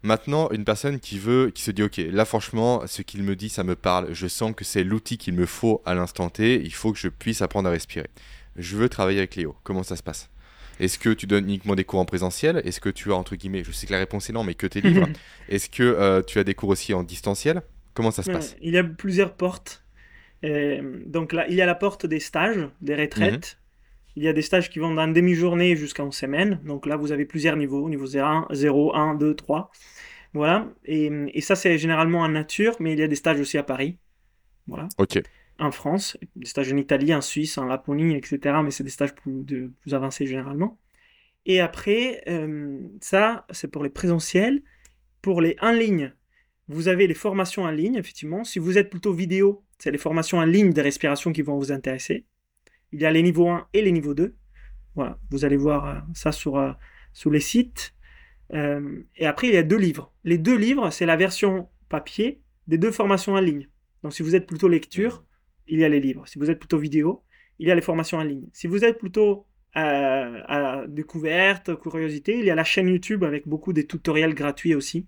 Maintenant, 0.03 0.51
une 0.51 0.65
personne 0.65 1.01
qui 1.01 1.19
veut, 1.19 1.51
qui 1.55 1.63
se 1.63 1.71
dit, 1.71 1.83
ok, 1.83 1.97
là 2.11 2.25
franchement, 2.25 2.83
ce 2.87 3.03
qu'il 3.03 3.23
me 3.23 3.37
dit, 3.37 3.49
ça 3.49 3.65
me 3.65 3.77
parle. 3.77 4.13
Je 4.13 4.27
sens 4.27 4.53
que 4.55 4.65
c'est 4.65 4.85
l'outil 4.85 5.17
qu'il 5.17 5.35
me 5.35 5.47
faut 5.47 5.81
à 5.87 5.95
l'instant 5.95 6.29
T. 6.29 6.61
Il 6.63 6.75
faut 6.75 6.93
que 6.93 6.99
je 6.99 7.09
puisse 7.09 7.41
apprendre 7.41 7.69
à 7.69 7.73
respirer. 7.73 8.09
Je 8.57 8.77
veux 8.77 8.89
travailler 8.89 9.19
avec 9.19 9.37
Léo. 9.37 9.57
Comment 9.63 9.85
ça 9.85 9.97
se 9.97 10.03
passe? 10.03 10.29
Est-ce 10.81 10.99
que 10.99 11.11
tu 11.11 11.27
donnes 11.27 11.45
uniquement 11.45 11.77
des 11.77 11.85
cours 11.85 12.01
en 12.01 12.05
présentiel? 12.05 12.61
Est-ce 12.65 12.81
que 12.81 12.89
tu 12.89 13.13
as, 13.13 13.15
entre 13.15 13.37
guillemets, 13.37 13.63
je 13.65 13.71
sais 13.71 13.87
que 13.87 13.93
la 13.93 13.99
réponse 13.99 14.29
est 14.29 14.33
non, 14.33 14.43
mais 14.43 14.55
que 14.55 14.67
tes 14.67 14.81
livres 14.81 15.09
Est-ce 15.49 15.71
que 15.71 15.83
euh, 15.83 16.23
tu 16.23 16.39
as 16.41 16.45
des 16.45 16.55
cours 16.55 16.71
aussi 16.71 16.93
en 16.93 17.05
distanciel? 17.05 17.63
Comment 17.95 18.11
ça 18.11 18.23
se 18.23 18.31
passe 18.31 18.57
Il 18.61 18.73
y 18.73 18.79
a 18.79 18.85
plusieurs 18.85 19.35
portes. 19.35 19.85
donc 20.43 21.33
là, 21.33 21.47
il 21.49 21.55
y 21.55 21.63
a 21.63 21.67
la 21.67 21.75
porte 21.75 22.07
des 22.07 22.21
stages, 22.21 22.69
des 22.81 22.95
retraites. 22.95 23.59
Il 24.15 24.23
y 24.23 24.29
a 24.29 24.33
des 24.35 24.43
stages 24.43 24.69
qui 24.69 24.79
vont 24.79 24.95
d'une 24.95 25.15
demi-journée 25.15 25.75
jusqu'à 25.75 26.03
une 26.03 26.13
semaine. 26.13 26.61
Donc 26.65 26.87
là, 26.87 26.97
vous 26.97 27.13
avez 27.13 27.25
plusieurs 27.25 27.57
niveaux, 27.57 27.89
niveau 27.89 28.07
0, 28.07 28.47
0 28.51 28.95
1, 28.95 29.15
2, 29.15 29.35
3. 29.35 29.71
Voilà. 30.35 30.69
Et, 30.85 31.11
et 31.33 31.41
ça, 31.41 31.57
c'est 31.57 31.79
généralement 31.79 32.21
en 32.21 32.29
nature, 32.29 32.77
mais 32.79 32.93
il 32.93 32.99
y 32.99 33.03
a 33.03 33.09
des 33.09 33.17
stages 33.17 33.41
aussi 33.41 33.57
à 33.57 33.63
Paris. 33.63 33.97
Voilà. 34.67 34.89
Ok. 34.99 35.23
En 35.59 35.71
France, 35.71 36.17
des 36.37 36.47
stages 36.47 36.73
en 36.73 36.77
Italie, 36.77 37.15
en 37.15 37.21
Suisse, 37.21 37.57
en 37.59 37.65
Laponie, 37.65 38.17
etc. 38.17 38.57
Mais 38.65 38.71
c'est 38.71 38.85
des 38.85 38.91
stages 38.91 39.15
plus, 39.15 39.45
de, 39.45 39.71
plus 39.81 39.95
avancés 39.95 40.27
généralement. 40.27 40.79
Et 41.47 41.61
après, 41.61 42.23
euh, 42.29 42.79
ça, 43.01 43.47
c'est 43.51 43.69
pour 43.69 43.83
les 43.83 43.91
présentiels. 43.91 44.63
Pour 45.21 45.41
les 45.41 45.57
en 45.61 45.71
ligne, 45.71 46.13
vous 46.69 46.89
avez 46.89 47.07
les 47.07 47.15
formations 47.15 47.65
en 47.65 47.71
ligne, 47.71 47.97
effectivement. 47.97 48.45
Si 48.45 48.59
vous 48.59 48.79
êtes 48.79 48.91
plutôt 48.91 49.13
vidéo, 49.13 49.65
c'est 49.79 49.91
les 49.91 49.99
formations 49.99 50.39
en 50.39 50.45
ligne 50.45 50.73
de 50.73 50.81
respiration 50.81 51.33
qui 51.33 51.43
vont 51.43 51.59
vous 51.59 51.73
intéresser. 51.73 52.25
Il 52.93 53.01
y 53.01 53.07
a 53.07 53.11
les 53.11 53.23
niveaux 53.23 53.49
1 53.49 53.69
et 53.73 53.83
les 53.83 53.93
niveaux 53.93 54.15
2. 54.15 54.37
Voilà, 54.95 55.19
vous 55.31 55.45
allez 55.45 55.57
voir 55.57 55.89
euh, 55.89 56.01
ça 56.15 56.33
sur, 56.33 56.59
euh, 56.59 56.73
sur 57.13 57.31
les 57.31 57.41
sites. 57.41 57.95
Euh, 58.53 59.03
et 59.17 59.27
après, 59.27 59.49
il 59.49 59.55
y 59.55 59.57
a 59.57 59.63
deux 59.63 59.79
livres. 59.79 60.13
Les 60.25 60.39
deux 60.39 60.57
livres, 60.57 60.91
c'est 60.91 61.07
la 61.07 61.17
version 61.17 61.69
papier 61.89 62.43
des 62.69 62.79
deux 62.79 62.93
formations 62.93 63.35
en 63.35 63.41
ligne. 63.41 63.69
Donc, 64.03 64.13
si 64.13 64.23
vous 64.23 64.37
êtes 64.37 64.47
plutôt 64.47 64.69
lecture, 64.69 65.25
il 65.67 65.81
y 65.81 65.85
a 65.85 65.89
les 65.89 66.01
livres. 66.01 66.29
Si 66.29 66.39
vous 66.39 66.51
êtes 66.51 66.59
plutôt 66.59 66.79
vidéo, 66.79 67.25
il 67.59 67.69
y 67.69 67.71
a 67.71 67.75
les 67.75 67.81
formations 67.81 68.19
en 68.19 68.25
ligne. 68.25 68.49
Si 68.53 68.67
vous 68.67 68.85
êtes 68.85 68.99
plutôt 68.99 69.47
à 69.75 70.85
découverte, 70.87 71.75
curiosité, 71.81 72.39
il 72.39 72.45
y 72.45 72.51
a 72.51 72.55
la 72.55 72.65
chaîne 72.65 72.89
YouTube 72.89 73.25
avec 73.25 73.49
beaucoup 73.49 73.73
de 73.73 73.81
tutoriels 73.81 74.35
gratuits 74.35 74.75
aussi 74.75 75.07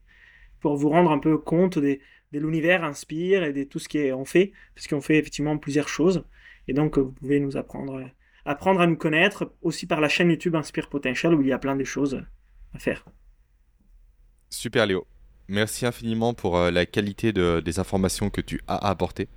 pour 0.65 0.77
vous 0.77 0.89
rendre 0.89 1.11
un 1.11 1.19
peu 1.19 1.37
compte 1.37 1.79
de 1.79 1.99
l'univers 2.33 2.85
Inspire 2.85 3.45
et 3.45 3.53
de 3.53 3.65
tout 3.65 3.79
ce 3.79 3.87
qu'on 3.87 4.25
fait, 4.25 4.53
parce 4.75 4.87
qu'on 4.87 5.03
fait 5.03 5.19
effectivement 5.19 5.59
plusieurs 5.59 5.89
choses. 5.89 6.25
Et 6.69 6.73
donc, 6.73 6.97
vous 6.97 7.13
pouvez 7.13 7.39
nous 7.39 7.59
apprendre, 7.59 8.03
apprendre 8.47 8.81
à 8.81 8.87
nous 8.87 8.97
connaître 8.97 9.53
aussi 9.61 9.87
par 9.87 10.01
la 10.01 10.09
chaîne 10.09 10.31
YouTube 10.31 10.57
Inspire 10.57 10.89
Potential 10.89 11.35
où 11.35 11.43
il 11.43 11.49
y 11.49 11.53
a 11.53 11.59
plein 11.59 11.77
de 11.77 11.85
choses 11.85 12.25
à 12.73 12.79
faire. 12.79 13.05
Super 14.49 14.87
Léo. 14.87 15.07
Merci 15.49 15.85
infiniment 15.85 16.33
pour 16.33 16.57
euh, 16.57 16.71
la 16.71 16.87
qualité 16.87 17.35
de, 17.35 17.61
des 17.61 17.79
informations 17.79 18.31
que 18.31 18.41
tu 18.41 18.63
as 18.67 18.89
apportées. 18.89 19.29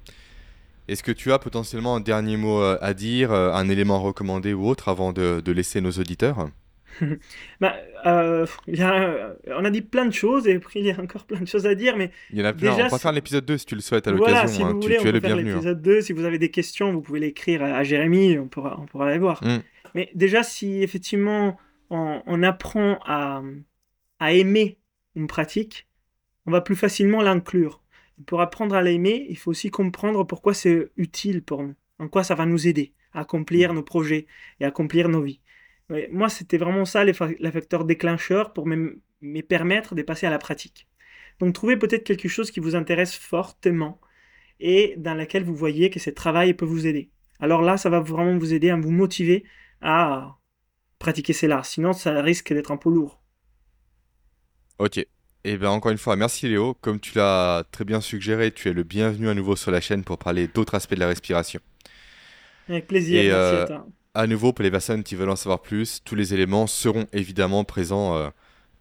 Est-ce 0.88 1.04
que 1.04 1.12
tu 1.12 1.34
as 1.34 1.40
potentiellement 1.40 1.98
un 1.98 2.00
dernier 2.00 2.38
mot 2.38 2.62
euh, 2.62 2.78
à 2.80 2.94
dire, 2.94 3.34
euh, 3.34 3.52
un 3.52 3.68
élément 3.68 4.02
recommandé 4.02 4.54
ou 4.54 4.66
autre 4.66 4.88
avant 4.88 5.12
de 5.12 5.52
laisser 5.52 5.82
nos 5.82 5.92
auditeurs? 5.92 6.48
bah, 7.62 7.76
euh, 8.06 8.46
y 8.68 8.82
a, 8.82 9.36
on 9.48 9.66
a 9.66 9.70
dit 9.70 9.82
plein 9.82 10.06
de 10.06 10.12
choses 10.14 10.48
et 10.48 10.56
après 10.56 10.80
il 10.80 10.86
y 10.86 10.92
a 10.92 11.00
encore 11.00 11.26
plein 11.26 11.40
de 11.40 11.48
choses 11.48 11.66
à 11.66 11.76
dire, 11.76 11.98
mais 11.98 12.12
il 12.32 12.40
y 12.40 12.42
en 12.42 12.46
a 12.46 12.54
plein. 12.54 12.74
on 12.74 12.88
va 12.88 12.98
faire 13.00 13.12
l'épisode 13.12 13.46
2 13.46 13.58
si 13.58 13.66
tu 13.66 13.76
le 13.76 13.82
souhaites 13.82 14.08
à 14.08 14.12
l'occasion. 14.12 14.34
Voilà, 14.34 14.48
si 14.48 14.62
vous 14.62 14.68
hein. 14.68 14.80
voulez, 14.82 14.98
tu, 14.98 15.06
on 15.06 15.10
es 15.10 15.12
le 15.12 15.20
faire 15.20 15.36
bienvenu. 15.36 15.52
hein. 15.52 15.56
l'épisode 15.56 15.82
2. 15.82 16.02
Si 16.02 16.14
vous 16.14 16.26
avez 16.26 16.38
des 16.40 16.52
questions, 16.52 16.92
vous 16.92 17.02
pouvez 17.02 17.20
l'écrire 17.20 17.64
à, 17.64 17.78
à 17.78 17.84
Jérémy, 17.84 18.38
on 18.40 18.48
pourra, 18.48 18.80
on 18.82 18.86
pourra 18.86 19.12
les 19.12 19.18
voir. 19.20 19.44
Mm. 19.44 19.60
Mais 19.96 20.10
déjà, 20.16 20.44
si 20.44 20.84
effectivement 20.84 21.58
on, 21.90 22.22
on 22.26 22.44
apprend 22.44 23.00
à, 23.06 23.42
à 24.20 24.34
aimer 24.34 24.78
une 25.16 25.28
pratique, 25.28 25.88
on 26.46 26.52
va 26.52 26.62
plus 26.62 26.76
facilement 26.76 27.22
l'inclure. 27.22 27.82
Pour 28.26 28.42
apprendre 28.42 28.76
à 28.76 28.82
l'aimer, 28.82 29.28
il 29.30 29.38
faut 29.38 29.52
aussi 29.52 29.70
comprendre 29.70 30.24
pourquoi 30.24 30.54
c'est 30.54 30.90
utile 30.98 31.44
pour 31.44 31.62
nous, 31.64 31.76
en 32.00 32.08
quoi 32.08 32.24
ça 32.24 32.36
va 32.36 32.46
nous 32.46 32.68
aider 32.68 32.94
à 33.14 33.22
accomplir 33.22 33.74
nos 33.74 33.84
projets 33.84 34.28
et 34.60 34.66
à 34.66 34.70
accomplir 34.70 35.10
nos 35.10 35.22
vies. 35.22 35.40
Moi, 36.12 36.30
c'était 36.30 36.58
vraiment 36.58 36.86
ça 36.86 37.04
les, 37.06 37.14
fa- 37.14 37.30
les 37.40 37.52
facteurs 37.52 37.86
déclencheurs 37.86 38.54
pour 38.54 38.68
me, 38.68 39.02
me 39.22 39.42
permettre 39.42 39.96
de 39.96 40.02
passer 40.02 40.26
à 40.28 40.30
la 40.30 40.40
pratique. 40.40 40.88
Donc, 41.40 41.54
trouvez 41.54 41.78
peut-être 41.78 42.04
quelque 42.04 42.28
chose 42.28 42.52
qui 42.52 42.60
vous 42.60 42.76
intéresse 42.76 43.16
fortement 43.16 44.02
et 44.60 44.96
dans 44.98 45.16
laquelle 45.16 45.44
vous 45.46 45.56
voyez 45.56 45.90
que 45.90 46.00
ce 46.00 46.10
travail 46.12 46.54
peut 46.56 46.66
vous 46.66 46.88
aider. 46.88 47.12
Alors 47.40 47.62
là, 47.64 47.78
ça 47.78 47.90
va 47.90 48.00
vraiment 48.02 48.38
vous 48.40 48.54
aider 48.54 48.70
à 48.72 48.78
vous 48.78 48.92
motiver 48.92 49.46
à 49.82 50.38
pratiquer 51.00 51.34
cela. 51.34 51.64
Sinon, 51.64 51.94
ça 51.94 52.22
risque 52.22 52.54
d'être 52.54 52.72
un 52.72 52.78
peu 52.78 52.90
lourd. 52.92 53.22
Ok. 54.80 55.06
Et 55.44 55.58
bien 55.58 55.70
encore 55.70 55.92
une 55.92 55.98
fois, 55.98 56.16
merci 56.16 56.48
Léo. 56.50 56.74
Comme 56.76 57.00
tu 57.00 57.16
l'as 57.16 57.64
très 57.72 57.86
bien 57.86 58.02
suggéré, 58.02 58.52
tu 58.52 58.70
es 58.70 58.74
le 58.74 58.84
bienvenu 58.84 59.30
à 59.30 59.34
nouveau 59.34 59.56
sur 59.56 59.72
la 59.72 59.82
chaîne 59.82 60.04
pour 60.04 60.18
parler 60.18 60.48
d'autres 60.48 60.76
aspects 60.76 60.96
de 60.96 61.00
la 61.00 61.08
respiration. 61.08 61.60
Avec 62.70 62.88
plaisir, 62.88 63.24
Et, 63.24 63.30
merci 63.30 63.56
euh, 63.56 63.58
à 63.58 63.64
toi. 63.66 63.88
À 64.18 64.26
nouveau, 64.26 64.52
pour 64.52 64.64
les 64.64 64.72
personnes 64.72 65.04
qui 65.04 65.14
veulent 65.14 65.30
en 65.30 65.36
savoir 65.36 65.62
plus, 65.62 66.02
tous 66.04 66.16
les 66.16 66.34
éléments 66.34 66.66
seront 66.66 67.06
évidemment 67.14 67.64
présents, 67.64 68.18
euh, 68.18 68.30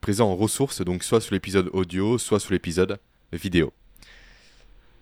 présents 0.00 0.30
en 0.30 0.34
ressources, 0.34 0.80
donc 0.80 1.04
soit 1.04 1.20
sur 1.20 1.34
l'épisode 1.34 1.68
audio, 1.74 2.16
soit 2.16 2.40
sur 2.40 2.52
l'épisode 2.52 2.98
vidéo. 3.34 3.70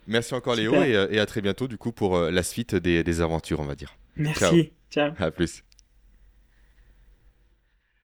Merci 0.07 0.33
encore 0.33 0.55
Léo 0.55 0.73
et, 0.75 0.93
euh, 0.93 1.07
et 1.09 1.19
à 1.19 1.25
très 1.25 1.39
bientôt 1.39 1.69
du 1.69 1.77
coup 1.77 1.93
pour 1.93 2.17
euh, 2.17 2.31
la 2.31 2.43
suite 2.43 2.75
des, 2.75 3.01
des 3.01 3.21
aventures, 3.21 3.61
on 3.61 3.65
va 3.65 3.75
dire. 3.75 3.95
Merci. 4.17 4.73
Ciao. 4.91 5.13
À 5.19 5.31
plus. 5.31 5.63